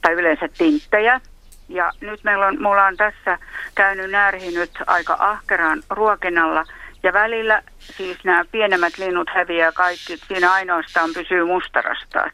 tai 0.02 0.12
yleensä 0.12 0.48
tinttejä. 0.58 1.20
Ja 1.68 1.92
nyt 2.00 2.24
meillä 2.24 2.46
on, 2.46 2.62
mulla 2.62 2.86
on 2.86 2.96
tässä 2.96 3.38
käynyt 3.74 4.10
närhi 4.10 4.50
nyt 4.50 4.70
aika 4.86 5.16
ahkeraan 5.18 5.82
ruokinnalla 5.90 6.64
ja 7.02 7.12
välillä 7.12 7.62
siis 7.78 8.24
nämä 8.24 8.44
pienemmät 8.52 8.98
linnut 8.98 9.30
häviää 9.34 9.72
kaikki, 9.72 10.16
siinä 10.16 10.52
ainoastaan 10.52 11.10
pysyy 11.14 11.44
mustarastaat. 11.44 12.32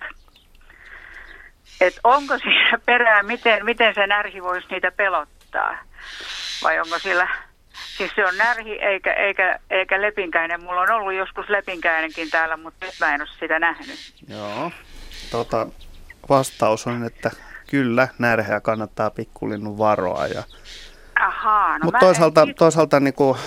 Et 1.81 2.01
onko 2.05 2.39
siinä 2.39 2.79
perää, 2.87 3.23
miten, 3.23 3.65
miten 3.65 3.95
se 3.95 4.07
närhi 4.07 4.43
voisi 4.43 4.67
niitä 4.71 4.93
pelottaa? 4.93 5.79
Vai 6.63 6.81
onko 6.81 6.99
sillä, 6.99 7.29
siis 7.97 8.13
se 8.15 8.27
on 8.27 8.37
närhi 8.37 8.73
eikä, 8.73 9.13
eikä, 9.13 9.59
eikä 9.71 10.01
lepinkäinen. 10.01 10.63
Mulla 10.63 10.81
on 10.81 10.91
ollut 10.91 11.15
joskus 11.15 11.49
lepinkäinenkin 11.49 12.31
täällä, 12.31 12.57
mutta 12.57 12.87
nyt 12.87 12.95
mä 13.01 13.15
en 13.15 13.21
ole 13.21 13.29
sitä 13.41 13.59
nähnyt. 13.59 13.99
Joo, 14.29 14.73
tota, 15.31 15.67
vastaus 16.29 16.87
on, 16.87 17.05
että 17.05 17.31
kyllä, 17.71 18.09
närheä 18.19 18.61
kannattaa 18.61 19.11
pikkulinnun 19.11 19.79
varoa. 19.79 20.27
Ja... 20.27 20.43
Ahaa, 21.21 21.79
no 21.79 21.85
Mutta 21.85 21.99
toisaalta, 21.99 22.43
en... 22.43 22.55
toisaalta 22.55 23.01
niin 23.01 23.15
kuin, 23.15 23.39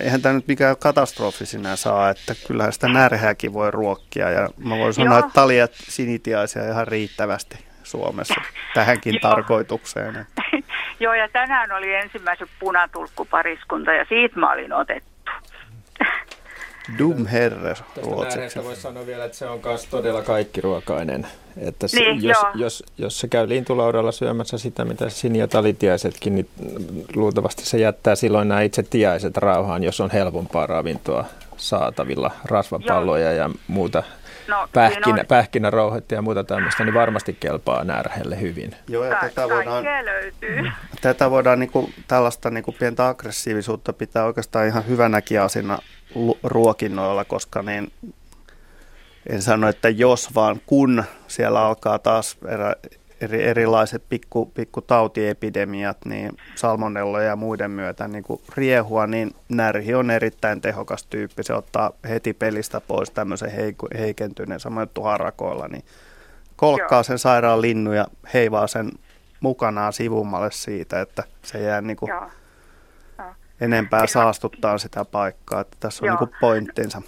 eihän 0.00 0.22
tämä 0.22 0.34
nyt 0.34 0.48
mikään 0.48 0.76
katastrofi 0.76 1.46
sinä 1.46 1.76
saa, 1.76 2.10
että 2.10 2.34
kyllähän 2.46 2.72
sitä 2.72 2.88
närheäkin 2.88 3.52
voi 3.52 3.70
ruokkia. 3.70 4.30
Ja 4.30 4.48
mä 4.56 4.78
voin 4.78 4.94
sanoa, 4.94 5.18
Joo. 5.18 5.18
että 5.18 5.34
talia 5.34 5.68
sinitiaisia 5.72 6.68
ihan 6.68 6.88
riittävästi 6.88 7.58
Suomessa 7.82 8.34
tähänkin 8.74 9.20
tarkoitukseen. 9.20 10.26
Joo, 11.00 11.14
ja 11.14 11.28
tänään 11.28 11.72
oli 11.72 11.94
ensimmäiset 11.94 12.48
punatulkkupariskunta 12.60 13.92
ja 13.92 14.04
siitä 14.08 14.38
mä 14.40 14.52
olin 14.52 14.72
otettu. 14.72 15.12
Dumherre 16.98 17.68
Tästä 17.68 18.00
ruotsiksi. 18.02 18.36
nääreestä 18.36 18.64
voisi 18.64 18.82
sanoa 18.82 19.06
vielä, 19.06 19.24
että 19.24 19.38
se 19.38 19.46
on 19.46 19.60
myös 19.64 19.86
todella 19.86 20.22
kaikkiruokainen. 20.22 21.26
Että 21.56 21.88
se, 21.88 21.96
Niin, 22.00 22.22
jos, 22.24 22.36
joo. 22.42 22.52
jos, 22.54 22.84
jos 22.98 23.20
se 23.20 23.28
käy 23.28 23.48
lintulaudalla 23.48 24.12
syömässä 24.12 24.58
sitä, 24.58 24.84
mitä 24.84 25.08
Sini 25.08 25.38
ja 25.38 25.48
talitiaisetkin, 25.48 26.34
niin 26.34 26.48
luultavasti 27.14 27.64
se 27.66 27.78
jättää 27.78 28.14
silloin 28.14 28.48
nämä 28.48 28.62
itse 28.62 28.82
tiaiset 28.82 29.36
rauhaan, 29.36 29.82
jos 29.84 30.00
on 30.00 30.10
helpompaa 30.10 30.66
ravintoa 30.66 31.24
saatavilla, 31.56 32.30
rasvapalloja 32.44 33.32
ja 33.32 33.50
muuta 33.68 34.02
No, 34.48 34.68
pähkinä, 34.72 35.20
on- 35.20 35.26
pähkinärouhetta 35.28 36.14
ja 36.14 36.22
muuta 36.22 36.44
tämmöistä, 36.44 36.84
niin 36.84 36.94
varmasti 36.94 37.36
kelpaa 37.40 37.84
näärähelle 37.84 38.40
hyvin. 38.40 38.74
Joo, 38.88 39.04
ja 39.04 39.16
tätä 39.20 39.48
voidaan, 39.48 39.84
tätä 41.00 41.30
voidaan 41.30 41.58
niinku, 41.60 41.90
tällaista 42.08 42.50
niinku 42.50 42.72
pientä 42.72 43.08
aggressiivisuutta 43.08 43.92
pitää 43.92 44.24
oikeastaan 44.24 44.66
ihan 44.66 44.86
hyvänäkin 44.88 45.40
asina 45.40 45.78
ruokinnoilla, 46.42 47.24
koska 47.24 47.62
niin, 47.62 47.92
en 49.26 49.42
sano, 49.42 49.68
että 49.68 49.88
jos, 49.88 50.34
vaan 50.34 50.60
kun 50.66 51.04
siellä 51.28 51.66
alkaa 51.66 51.98
taas 51.98 52.36
erä, 52.48 52.74
eri, 53.20 53.44
erilaiset 53.44 54.02
pikku, 54.08 54.46
pikku 54.46 54.80
tautiepidemiat, 54.80 55.96
niin 56.04 56.36
salmonelloja 56.54 57.26
ja 57.26 57.36
muiden 57.36 57.70
myötä 57.70 58.08
niin 58.08 58.24
kuin 58.24 58.40
riehua, 58.56 59.06
niin 59.06 59.30
närhi 59.48 59.94
on 59.94 60.10
erittäin 60.10 60.60
tehokas 60.60 61.04
tyyppi. 61.04 61.42
Se 61.42 61.54
ottaa 61.54 61.92
heti 62.08 62.32
pelistä 62.32 62.80
pois 62.80 63.10
tämmöisen 63.10 63.50
heiku- 63.50 63.98
heikentyneen, 63.98 64.60
samoin 64.60 64.82
juttu 64.82 65.02
harakoilla, 65.02 65.68
niin 65.68 65.84
kolkkaa 66.56 67.02
sen 67.02 67.18
sairaan 67.18 67.60
linnun 67.60 67.96
ja 67.96 68.06
heivaa 68.34 68.66
sen 68.66 68.90
mukanaan 69.40 69.92
sivummalle 69.92 70.50
siitä, 70.50 71.00
että 71.00 71.22
se 71.42 71.58
jää 71.62 71.80
niin 71.80 71.96
kuin 71.96 72.08
Joo. 72.08 72.30
enempää 73.60 74.06
saastuttaa 74.06 74.78
sitä 74.78 75.04
paikkaa. 75.04 75.60
Että 75.60 75.76
tässä 75.80 76.04
on 76.04 76.06
Joo. 76.06 76.14
niin 76.20 76.28
kuin 76.28 76.38
pointtinsa. 76.40 77.02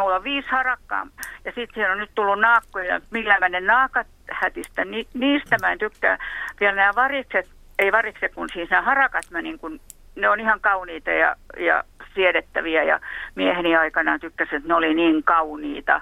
Mulla 0.00 0.16
on 0.16 0.24
viisi 0.24 0.48
harakkaa 0.48 1.06
ja 1.44 1.52
sitten 1.52 1.74
siellä 1.74 1.92
on 1.92 1.98
nyt 1.98 2.10
tullut 2.14 2.40
naakkoja. 2.40 3.00
Millä 3.10 3.36
mä 3.40 3.48
ne 3.48 3.60
naakat 3.60 4.06
hätistä, 4.30 4.84
ni, 4.84 5.08
niistä 5.14 5.56
mä 5.60 5.72
en 5.72 5.78
tykkää. 5.78 6.18
Vielä 6.60 6.74
nämä 6.76 6.92
varikset, 6.96 7.48
ei 7.78 7.92
varikset 7.92 8.34
kun 8.34 8.48
siis 8.52 8.70
nämä 8.70 8.82
harakat, 8.82 9.30
mä 9.30 9.42
niin 9.42 9.58
kun, 9.58 9.80
ne 10.16 10.28
on 10.28 10.40
ihan 10.40 10.60
kauniita 10.60 11.10
ja, 11.10 11.36
ja 11.58 11.84
siedettäviä 12.14 12.82
ja 12.82 13.00
mieheni 13.34 13.76
aikana 13.76 14.18
tykkäsin, 14.18 14.56
että 14.56 14.68
ne 14.68 14.74
oli 14.74 14.94
niin 14.94 15.24
kauniita. 15.24 16.00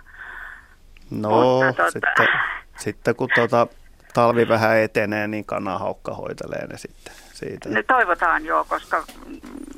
No, 1.10 1.28
Mutta 1.30 1.70
tota- 1.70 1.90
sitten, 1.90 2.28
sitten 2.76 3.16
kun 3.16 3.28
tuota, 3.34 3.66
talvi 4.14 4.48
vähän 4.48 4.78
etenee, 4.78 5.26
niin 5.26 5.44
kanahaukka 5.44 6.14
hoitelee 6.14 6.66
ne 6.66 6.78
sitten 6.78 7.12
siitä. 7.32 7.68
Ne 7.68 7.82
toivotaan 7.82 8.44
joo, 8.44 8.64
koska 8.64 9.04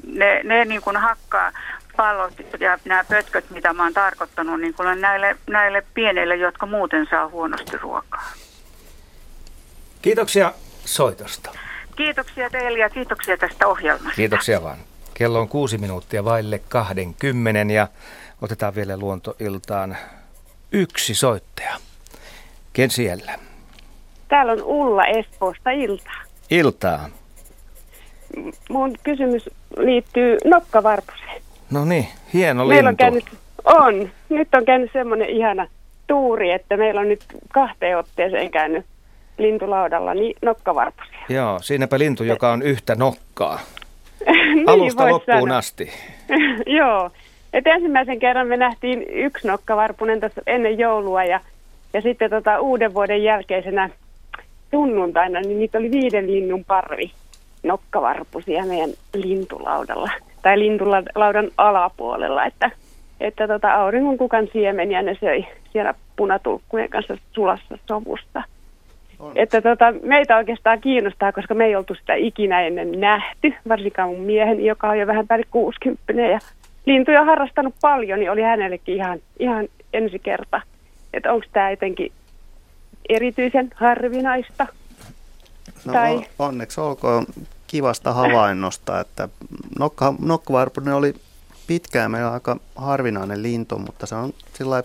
ne, 0.06 0.40
ne 0.44 0.64
niin 0.64 0.82
kuin 0.82 0.96
hakkaa 0.96 1.52
pallot 2.00 2.32
ja 2.60 2.78
nämä 2.84 3.04
pötköt, 3.04 3.50
mitä 3.50 3.72
mä 3.72 3.82
oon 3.82 3.92
tarkoittanut, 3.92 4.60
niin 4.60 4.74
kuin 4.74 5.00
näille, 5.00 5.36
näille 5.46 5.82
pienille, 5.94 6.36
jotka 6.36 6.66
muuten 6.66 7.06
saa 7.10 7.28
huonosti 7.28 7.76
ruokaa. 7.76 8.32
Kiitoksia 10.02 10.52
soitosta. 10.84 11.50
Kiitoksia 11.96 12.50
teille 12.50 12.78
ja 12.78 12.90
kiitoksia 12.90 13.36
tästä 13.36 13.66
ohjelmasta. 13.66 14.16
Kiitoksia 14.16 14.62
vaan. 14.62 14.78
Kello 15.14 15.40
on 15.40 15.48
kuusi 15.48 15.78
minuuttia 15.78 16.24
vaille 16.24 16.60
20 16.68 17.74
ja 17.74 17.88
otetaan 18.42 18.74
vielä 18.74 18.96
luontoiltaan 18.96 19.96
yksi 20.72 21.14
soittaja. 21.14 21.76
Ken 22.72 22.90
siellä? 22.90 23.38
Täällä 24.28 24.52
on 24.52 24.62
Ulla 24.62 25.06
Espoosta 25.06 25.70
ilta. 25.70 26.10
Iltaa. 26.50 27.08
Mun 28.70 28.96
kysymys 29.02 29.50
liittyy 29.76 30.38
nokkavarpuseen. 30.44 31.42
No 31.70 31.84
niin, 31.84 32.08
hieno 32.34 32.66
Meillä 32.66 32.88
on 32.88 32.96
lintu. 33.00 33.04
käynyt, 33.04 33.24
on, 33.64 34.10
nyt 34.28 34.48
on 34.54 34.64
käynyt 34.64 34.90
semmoinen 34.92 35.28
ihana 35.28 35.66
tuuri, 36.06 36.50
että 36.50 36.76
meillä 36.76 37.00
on 37.00 37.08
nyt 37.08 37.24
kahteen 37.52 37.98
otteeseen 37.98 38.50
käynyt 38.50 38.86
lintulaudalla 39.38 40.14
niin 40.14 40.36
nokkavarpusia. 40.42 41.18
Joo, 41.28 41.58
siinäpä 41.58 41.98
lintu, 41.98 42.24
joka 42.24 42.52
on 42.52 42.62
yhtä 42.62 42.94
nokkaa. 42.94 43.60
niin 44.54 44.68
Alusta 44.70 45.10
loppuun 45.10 45.40
sanoa. 45.40 45.58
asti. 45.58 45.90
Joo. 46.78 47.10
Et 47.52 47.66
ensimmäisen 47.66 48.18
kerran 48.18 48.46
me 48.46 48.56
nähtiin 48.56 49.02
yksi 49.12 49.48
nokkavarpunen 49.48 50.20
tuossa 50.20 50.42
ennen 50.46 50.78
joulua 50.78 51.24
ja, 51.24 51.40
ja 51.92 52.00
sitten 52.00 52.30
tota 52.30 52.60
uuden 52.60 52.94
vuoden 52.94 53.22
jälkeisenä 53.22 53.90
sunnuntaina, 54.70 55.40
niin 55.40 55.58
niitä 55.58 55.78
oli 55.78 55.90
viiden 55.90 56.26
linnun 56.26 56.64
parvi 56.64 57.12
nokkavarpusia 57.62 58.64
meidän 58.64 58.90
lintulaudalla 59.14 60.10
tai 60.42 60.58
lintulaudan 60.58 61.50
alapuolella, 61.56 62.44
että, 62.44 62.70
että 63.20 63.48
tota 63.48 63.74
auringonkukan 63.74 64.48
siemeniä 64.52 65.02
ne 65.02 65.16
söi 65.20 65.46
siellä 65.72 65.94
punatulkkujen 66.16 66.88
kanssa 66.90 67.16
sulassa 67.32 67.78
sovusta. 67.88 68.42
Että 69.34 69.62
tota, 69.62 69.92
meitä 70.02 70.36
oikeastaan 70.36 70.80
kiinnostaa, 70.80 71.32
koska 71.32 71.54
me 71.54 71.64
ei 71.64 71.76
oltu 71.76 71.94
sitä 71.94 72.14
ikinä 72.14 72.60
ennen 72.60 73.00
nähty, 73.00 73.54
varsinkaan 73.68 74.08
mun 74.08 74.20
miehen, 74.20 74.64
joka 74.64 74.88
on 74.88 74.98
jo 74.98 75.06
vähän 75.06 75.26
päälle 75.26 75.46
60 75.50 76.12
ja 76.22 76.38
lintuja 76.86 77.24
harrastanut 77.24 77.74
paljon, 77.80 78.18
niin 78.18 78.30
oli 78.30 78.42
hänellekin 78.42 78.94
ihan, 78.94 79.18
ihan 79.38 79.68
ensi 79.92 80.18
kerta. 80.18 80.60
Että 81.14 81.32
onko 81.32 81.46
tämä 81.52 81.70
jotenkin 81.70 82.12
erityisen 83.08 83.70
harvinaista? 83.74 84.66
No, 85.84 85.92
Tai- 85.92 86.14
on- 86.14 86.24
onneksi 86.38 86.80
olkoon 86.80 87.26
kivasta 87.70 88.12
havainnosta, 88.12 89.00
että 89.00 89.28
nokka, 89.78 90.14
nokkavarpunen 90.18 90.94
oli 90.94 91.14
pitkään 91.66 92.10
meillä 92.10 92.32
aika 92.32 92.56
harvinainen 92.74 93.42
lintu, 93.42 93.78
mutta 93.78 94.06
se 94.06 94.14
on 94.14 94.32
sillä 94.54 94.82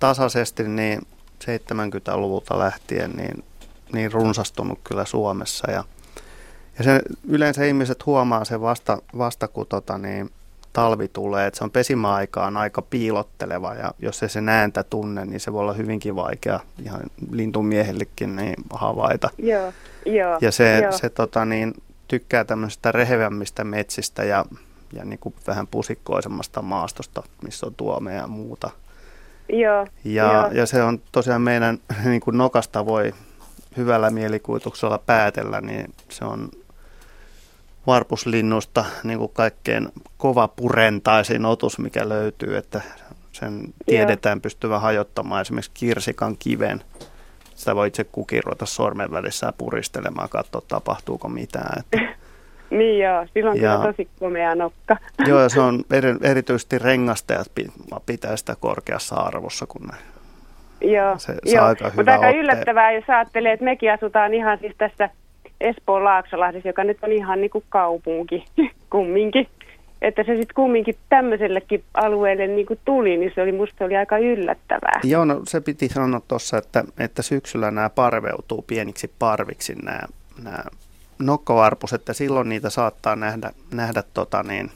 tasaisesti 0.00 0.68
niin 0.68 1.06
70-luvulta 1.44 2.58
lähtien 2.58 3.10
niin, 3.10 3.44
niin 3.92 4.12
runsastunut 4.12 4.78
kyllä 4.84 5.04
Suomessa. 5.04 5.70
Ja, 5.70 5.84
ja 6.78 6.84
se, 6.84 7.00
yleensä 7.28 7.64
ihmiset 7.64 8.06
huomaa 8.06 8.44
sen 8.44 8.60
vasta, 8.60 8.98
vasta 9.18 9.48
kun 9.48 9.66
tota, 9.66 9.98
niin, 9.98 10.30
talvi 10.74 11.08
tulee, 11.08 11.46
että 11.46 11.58
se 11.58 11.64
on 11.64 11.70
pesimäaikaan 11.70 12.56
aika 12.56 12.82
piilotteleva 12.82 13.74
ja 13.74 13.90
jos 13.98 14.22
ei 14.22 14.28
sen 14.28 14.48
ääntä 14.48 14.82
tunne, 14.82 15.24
niin 15.24 15.40
se 15.40 15.52
voi 15.52 15.60
olla 15.60 15.72
hyvinkin 15.72 16.16
vaikea 16.16 16.60
ihan 16.84 17.00
lintumiehellekin 17.30 18.36
niin 18.36 18.54
havaita. 18.70 19.30
Joo, 19.38 19.72
joo. 20.06 20.38
Ja 20.40 20.52
se, 20.52 20.78
joo. 20.82 20.92
se 20.92 21.10
tota, 21.10 21.44
niin, 21.44 21.74
tykkää 22.08 22.44
tämmöisistä 22.44 22.92
rehevämmistä 22.92 23.64
metsistä 23.64 24.24
ja, 24.24 24.44
ja 24.92 25.04
niin 25.04 25.18
kuin 25.18 25.34
vähän 25.46 25.66
pusikkoisemmasta 25.66 26.62
maastosta, 26.62 27.22
missä 27.42 27.66
on 27.66 27.74
tuomea 27.74 28.16
ja 28.16 28.26
muuta. 28.26 28.70
Joo, 29.48 29.86
Ja, 30.04 30.32
joo. 30.32 30.50
ja 30.52 30.66
se 30.66 30.82
on 30.82 31.00
tosiaan 31.12 31.42
meidän 31.42 31.78
niin 32.04 32.20
kuin 32.20 32.38
nokasta 32.38 32.86
voi 32.86 33.14
hyvällä 33.76 34.10
mielikuvituksella 34.10 34.98
päätellä, 34.98 35.60
niin 35.60 35.94
se 36.08 36.24
on 36.24 36.48
varpuslinnusta 37.86 38.84
niin 39.04 39.18
kuin 39.18 39.30
kaikkein 39.34 39.88
kova 40.16 40.48
purentaisin 40.48 41.44
otus, 41.44 41.78
mikä 41.78 42.08
löytyy, 42.08 42.56
että 42.56 42.80
sen 43.32 43.60
tiedetään 43.86 44.40
pystyvän 44.40 44.80
hajottamaan 44.80 45.40
esimerkiksi 45.40 45.70
kirsikan 45.74 46.36
kiven. 46.38 46.80
Sitä 47.54 47.76
voi 47.76 47.88
itse 47.88 48.04
kukin 48.04 48.44
ruveta 48.44 48.66
sormen 48.66 49.10
välissä 49.10 49.52
puristelemaan, 49.58 50.28
katsoa 50.28 50.62
tapahtuuko 50.68 51.28
mitään. 51.28 51.78
Että 51.80 51.98
Niin 52.70 52.98
joo, 53.04 53.26
silloin 53.34 53.62
Ja- 53.62 53.76
kyllä 53.76 53.92
tosi 53.92 54.08
komea 54.20 54.54
nokka. 54.54 54.96
Joo, 55.28 55.40
ja 55.42 55.48
se 55.48 55.60
on 55.60 55.84
eri, 55.90 56.14
erityisesti 56.22 56.78
rengastajat 56.78 57.46
pi- 57.54 57.72
pitää 58.06 58.36
sitä 58.36 58.56
korkeassa 58.60 59.14
arvossa, 59.16 59.66
kun 59.66 59.82
ne 59.82 59.96
Joo, 60.92 61.18
Se 61.18 61.26
saa 61.26 61.38
joo. 61.54 61.64
aika 61.64 61.84
mutta 61.84 62.00
hyvän 62.00 62.14
aika 62.14 62.26
otteen. 62.26 62.40
yllättävää, 62.44 62.92
jos 62.92 63.04
ajattelee, 63.08 63.52
että 63.52 63.64
mekin 63.64 63.92
asutaan 63.92 64.34
ihan 64.34 64.58
siis 64.58 64.74
tässä 64.78 65.08
Espoon 65.60 66.04
Laaksolahdessa, 66.04 66.68
joka 66.68 66.84
nyt 66.84 66.98
on 67.02 67.12
ihan 67.12 67.40
niin 67.40 67.50
kuin 67.50 67.64
kaupunki 67.68 68.44
kumminkin. 68.90 69.48
Että 70.02 70.22
se 70.22 70.36
sitten 70.36 70.54
kumminkin 70.54 70.96
tämmöisellekin 71.08 71.84
alueelle 71.94 72.46
niin 72.46 72.66
kuin 72.66 72.80
tuli, 72.84 73.16
niin 73.16 73.32
se 73.34 73.42
oli 73.42 73.52
musta 73.52 73.84
oli 73.84 73.96
aika 73.96 74.18
yllättävää. 74.18 75.00
Joo, 75.04 75.24
no 75.24 75.40
se 75.44 75.60
piti 75.60 75.88
sanoa 75.88 76.20
tuossa, 76.28 76.58
että, 76.58 76.84
että 76.98 77.22
syksyllä 77.22 77.70
nämä 77.70 77.90
parveutuu 77.90 78.62
pieniksi 78.62 79.12
parviksi 79.18 79.74
nämä, 79.74 80.00
nämä 80.44 80.64
nokkavarpus, 81.18 81.92
että 81.92 82.12
silloin 82.12 82.48
niitä 82.48 82.70
saattaa 82.70 83.16
nähdä, 83.16 83.50
nähdä 83.74 84.02
tota 84.14 84.42
niin, 84.42 84.70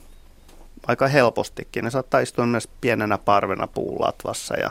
aika 0.86 1.08
helpostikin. 1.08 1.84
Ne 1.84 1.90
saattaa 1.90 2.20
istua 2.20 2.46
myös 2.46 2.68
pienenä 2.80 3.18
parvena 3.18 3.66
puulatvassa 3.66 4.56
ja 4.56 4.70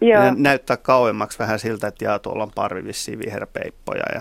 Joo, 0.00 0.22
näyttää 0.36 0.76
kauemmaksi 0.76 1.38
vähän 1.38 1.58
siltä, 1.58 1.86
että 1.86 2.04
jaa, 2.04 2.18
tuolla 2.18 2.42
on 2.42 2.52
parvi 2.54 2.84
vissiin 2.84 3.18
viherpeippoja 3.18 4.04
ja 4.14 4.20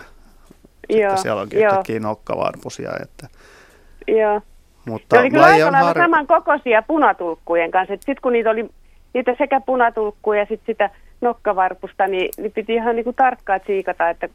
joo, 0.90 1.00
sitten 1.00 1.18
siellä 1.18 1.42
onkin 1.42 1.60
joo, 1.60 1.72
yhtäkkiä 1.72 2.00
nokkavarpusia. 2.00 2.92
Että, 3.04 3.28
joo. 4.08 4.42
mutta 4.86 5.20
oli 5.20 5.30
kyllä 5.30 5.46
aika 5.46 5.72
har... 5.72 5.98
saman 5.98 6.28
kokoisia 6.28 6.82
punatulkkujen 6.82 7.72
kanssa. 7.72 7.96
Sitten 7.96 8.16
kun 8.22 8.34
niitä 8.34 8.50
oli 8.50 8.70
niitä 9.14 9.36
sekä 9.38 9.62
punatulkkuja 9.66 10.40
ja 10.40 10.46
sitten 10.46 10.66
sitä 10.66 10.90
nokkavarpusta, 11.22 12.08
niin, 12.08 12.30
niin 12.38 12.52
piti 12.52 12.74
ihan 12.74 12.96
niinku 12.96 13.14
tarkkaan 13.14 13.60
siikata, 13.68 14.10
että 14.10 14.30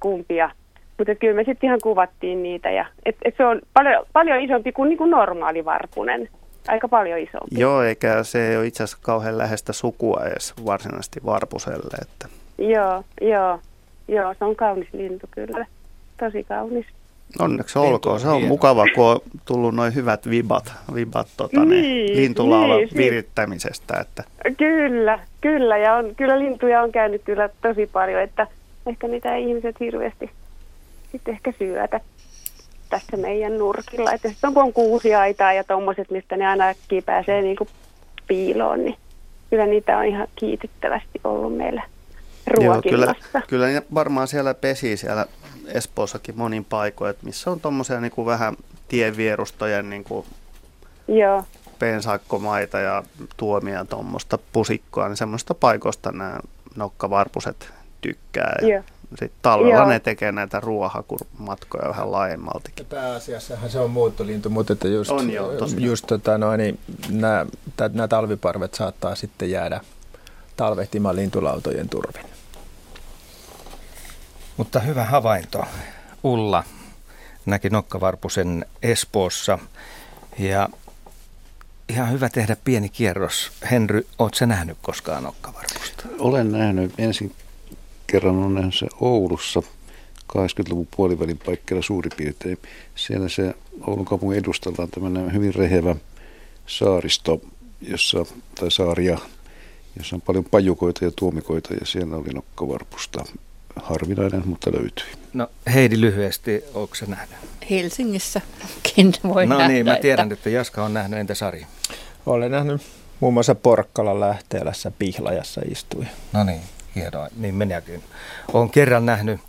kumpia. 0.00 0.50
Mutta 0.98 1.14
kyllä 1.14 1.34
me 1.34 1.44
sitten 1.44 1.68
ihan 1.68 1.80
kuvattiin 1.82 2.42
niitä. 2.42 2.70
Ja, 2.70 2.86
et, 3.04 3.16
et 3.24 3.34
se 3.36 3.44
on 3.44 3.60
paljon, 3.74 4.06
paljon 4.12 4.40
isompi 4.40 4.72
kuin 4.72 4.88
niinku 4.88 5.06
normaali 5.06 5.64
varpunen. 5.64 6.28
aika 6.68 6.88
paljon 6.88 7.18
isompi. 7.18 7.60
Joo, 7.60 7.82
eikä 7.82 8.22
se 8.22 8.58
ole 8.58 8.66
itse 8.66 8.82
asiassa 8.82 8.98
kauhean 9.02 9.38
läheistä 9.38 9.72
sukua 9.72 10.24
edes 10.24 10.54
varsinaisesti 10.66 11.20
varpuselle. 11.24 11.96
Että. 12.02 12.28
Joo, 12.58 13.04
joo, 13.20 13.60
joo, 14.08 14.34
se 14.38 14.44
on 14.44 14.56
kaunis 14.56 14.88
lintu 14.92 15.26
kyllä. 15.30 15.66
Tosi 16.18 16.44
kaunis. 16.44 16.86
Onneksi 17.38 17.78
olkoon. 17.78 18.20
Se 18.20 18.28
on 18.28 18.42
mukava, 18.42 18.84
kun 18.94 19.04
on 19.04 19.20
tullut 19.44 19.74
noin 19.74 19.94
hyvät 19.94 20.30
vibat, 20.30 20.72
vibat 20.94 21.28
tota, 21.36 21.64
niin, 21.64 21.82
niin, 21.82 22.16
lintulaulon 22.16 22.78
niin, 22.78 22.96
virittämisestä. 22.96 24.00
Että. 24.00 24.24
Kyllä, 24.56 25.18
kyllä. 25.40 25.78
Ja 25.78 25.94
on, 25.94 26.14
kyllä 26.14 26.38
lintuja 26.38 26.82
on 26.82 26.92
käynyt 26.92 27.22
kyllä 27.24 27.48
tosi 27.62 27.86
paljon, 27.86 28.22
että 28.22 28.46
ehkä 28.86 29.08
niitä 29.08 29.34
ei 29.34 29.48
ihmiset 29.48 29.80
hirveästi 29.80 30.30
sitten 31.12 31.34
ehkä 31.34 31.52
syötä 31.58 32.00
tässä 32.90 33.16
meidän 33.16 33.58
nurkilla. 33.58 34.12
Että 34.12 34.28
sitten 34.28 34.48
on, 34.48 34.54
kun 34.54 34.62
on 34.62 34.72
kuusiaitaa 34.72 35.52
ja 35.52 35.64
tuommoiset, 35.64 36.10
mistä 36.10 36.36
ne 36.36 36.46
aina 36.46 36.64
äkkiä 36.68 37.02
pääsee 37.02 37.42
niin 37.42 37.56
kuin 37.56 37.68
piiloon, 38.28 38.84
niin 38.84 38.96
kyllä 39.50 39.66
niitä 39.66 39.98
on 39.98 40.04
ihan 40.04 40.28
kiitettävästi 40.36 41.20
ollut 41.24 41.56
meillä 41.56 41.82
Joo, 42.60 42.82
kyllä, 42.82 43.14
kyllä 43.48 43.66
niitä 43.66 43.86
varmaan 43.94 44.28
siellä 44.28 44.54
pesi 44.54 44.96
siellä 44.96 45.26
Espoossakin 45.66 46.38
monin 46.38 46.64
paikoin, 46.64 47.10
että 47.10 47.26
missä 47.26 47.50
on 47.50 47.60
tuommoisia 47.60 48.00
niin 48.00 48.12
kuin 48.12 48.26
vähän 48.26 48.56
tienvierustojen 48.88 49.90
niin 49.90 50.04
kuin 50.04 50.26
Joo. 51.08 51.44
pensakkomaita 51.78 52.78
ja 52.78 53.02
tuomia 53.36 53.84
tuommoista 53.84 54.38
pusikkoa, 54.52 55.08
niin 55.08 55.16
semmoista 55.16 55.54
paikoista 55.54 56.12
nämä 56.12 56.38
nokkavarpuset 56.76 57.72
tykkää. 58.00 58.58
Ja 58.62 58.82
sitten 59.10 59.38
talvella 59.42 59.74
Joo. 59.74 59.88
ne 59.88 60.00
tekee 60.00 60.32
näitä 60.32 60.60
ruohakurmatkoja 60.60 61.88
vähän 61.88 62.12
laajemmaltikin. 62.12 62.86
Pääasiassahan 62.86 63.70
se 63.70 63.78
on 63.78 63.90
muuttolintu, 63.90 64.50
mutta 64.50 64.72
että 64.72 64.88
just, 64.88 65.10
on 65.10 65.30
jo, 65.30 65.52
just 65.78 66.06
tota, 66.06 66.38
no, 66.38 66.56
niin, 66.56 66.78
nämä, 67.10 67.46
nämä 67.92 68.08
talviparvet 68.08 68.74
saattaa 68.74 69.14
sitten 69.14 69.50
jäädä 69.50 69.80
talvehtimaan 70.56 71.16
lintulautojen 71.16 71.88
turvin. 71.88 72.35
Mutta 74.56 74.80
hyvä 74.80 75.04
havainto. 75.04 75.64
Ulla 76.24 76.64
näki 77.46 77.70
nokkavarpusen 77.70 78.66
Espoossa 78.82 79.58
ja 80.38 80.68
ihan 81.88 82.12
hyvä 82.12 82.28
tehdä 82.28 82.56
pieni 82.64 82.88
kierros. 82.88 83.52
Henry, 83.70 84.06
oletko 84.18 84.46
nähnyt 84.46 84.78
koskaan 84.82 85.22
nokkavarpusta? 85.22 86.04
Olen 86.18 86.52
nähnyt. 86.52 86.92
Ensin 86.98 87.34
kerran 88.06 88.36
on 88.36 88.54
nähnyt 88.54 88.74
se 88.74 88.86
Oulussa 89.00 89.62
80-luvun 90.32 90.88
puolivälin 90.96 91.38
paikkeilla 91.46 91.82
suurin 91.82 92.12
piirtein. 92.16 92.58
Siellä 92.94 93.28
se 93.28 93.54
Oulun 93.86 94.04
kaupungin 94.04 94.38
edustalla 94.38 94.82
on 94.82 94.90
tämmöinen 94.90 95.32
hyvin 95.32 95.54
rehevä 95.54 95.96
saaristo, 96.66 97.40
jossa, 97.80 98.26
tai 98.60 98.70
saaria, 98.70 99.18
jossa 99.96 100.16
on 100.16 100.22
paljon 100.22 100.44
pajukoita 100.44 101.04
ja 101.04 101.10
tuomikoita 101.16 101.74
ja 101.74 101.86
siellä 101.86 102.16
oli 102.16 102.28
nokkavarpusta 102.28 103.24
harvinainen, 103.82 104.42
mutta 104.44 104.70
löytyi. 104.72 105.06
No 105.32 105.48
Heidi 105.74 106.00
lyhyesti, 106.00 106.64
onko 106.74 106.94
se 106.94 107.06
nähnyt? 107.06 107.36
Helsingissäkin 107.70 109.14
voi 109.24 109.46
No 109.46 109.58
nähdä, 109.58 109.72
niin, 109.72 109.86
mä 109.86 109.96
tiedän, 109.96 110.24
että... 110.24 110.34
että 110.34 110.50
Jaska 110.50 110.84
on 110.84 110.94
nähnyt, 110.94 111.20
entä 111.20 111.34
Sari? 111.34 111.66
Olen 112.26 112.50
nähnyt 112.50 112.82
muun 113.20 113.34
muassa 113.34 113.54
Porkkalan 113.54 114.20
lähteelässä 114.20 114.92
Pihlajassa 114.98 115.60
istui. 115.70 116.06
No 116.32 116.44
niin, 116.44 116.60
hienoa, 116.94 117.28
niin 117.36 117.54
minäkin. 117.54 118.02
Olen 118.52 118.70
kerran 118.70 119.06
nähnyt 119.06 119.40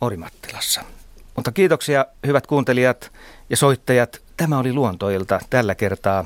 Orimattilassa. 0.00 0.84
Mutta 1.36 1.52
kiitoksia 1.52 2.06
hyvät 2.26 2.46
kuuntelijat 2.46 3.10
ja 3.50 3.56
soittajat. 3.56 4.20
Tämä 4.36 4.58
oli 4.58 4.72
Luontoilta 4.72 5.40
tällä 5.50 5.74
kertaa. 5.74 6.24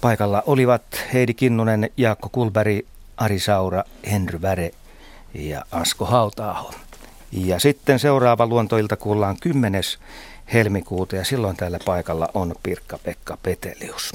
Paikalla 0.00 0.42
olivat 0.46 0.82
Heidi 1.12 1.34
Kinnunen, 1.34 1.90
Jaakko 1.96 2.28
Kulberi, 2.28 2.86
Ari 3.16 3.38
Saura, 3.38 3.84
Henry 4.10 4.42
Väre 4.42 4.70
ja 5.34 5.64
Asko 5.70 6.04
Hautaaho. 6.04 6.74
Ja 7.32 7.60
sitten 7.60 7.98
seuraava 7.98 8.46
luontoilta 8.46 8.96
kuullaan 8.96 9.36
10. 9.40 9.82
helmikuuta 10.52 11.16
ja 11.16 11.24
silloin 11.24 11.56
täällä 11.56 11.78
paikalla 11.84 12.28
on 12.34 12.54
Pirkka-Pekka 12.62 13.38
Petelius. 13.42 14.12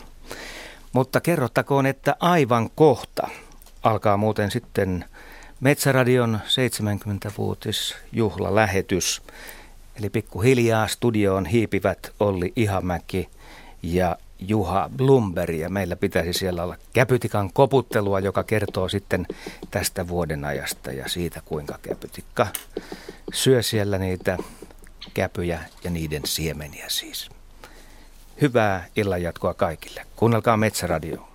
Mutta 0.94 1.22
kerrottakoon, 1.22 1.85
että 1.85 2.15
aivan 2.19 2.69
kohta 2.76 3.27
alkaa 3.84 4.18
muuten 4.18 4.52
sitten 4.52 5.06
Metsäradion 5.60 6.39
70-vuotisjuhlalähetys. 6.45 9.22
Eli 9.99 10.10
pikkuhiljaa 10.10 10.88
studioon 10.88 11.45
hiipivät 11.45 12.11
Olli 12.19 12.53
Ihamäki 12.56 13.30
ja 13.84 14.18
Juha 14.39 14.89
Blumberg 14.97 15.55
ja 15.55 15.69
meillä 15.69 15.95
pitäisi 15.95 16.34
siellä 16.34 16.64
olla 16.64 16.77
käpytikan 16.93 17.53
koputtelua, 17.53 18.19
joka 18.19 18.43
kertoo 18.43 18.89
sitten 18.89 19.27
tästä 19.72 20.07
vuoden 20.07 20.45
ajasta 20.45 20.91
ja 20.91 21.09
siitä, 21.09 21.41
kuinka 21.45 21.80
käpytikka 21.81 22.47
syö 23.34 23.64
siellä 23.64 23.97
niitä 23.97 24.38
käpyjä 25.14 25.59
ja 25.84 25.89
niiden 25.89 26.22
siemeniä 26.26 26.85
siis. 26.88 27.30
Hyvää 28.41 28.85
illanjatkoa 28.95 29.53
kaikille. 29.53 30.05
Kuunnelkaa 30.15 30.57
Metsäradioa. 30.57 31.30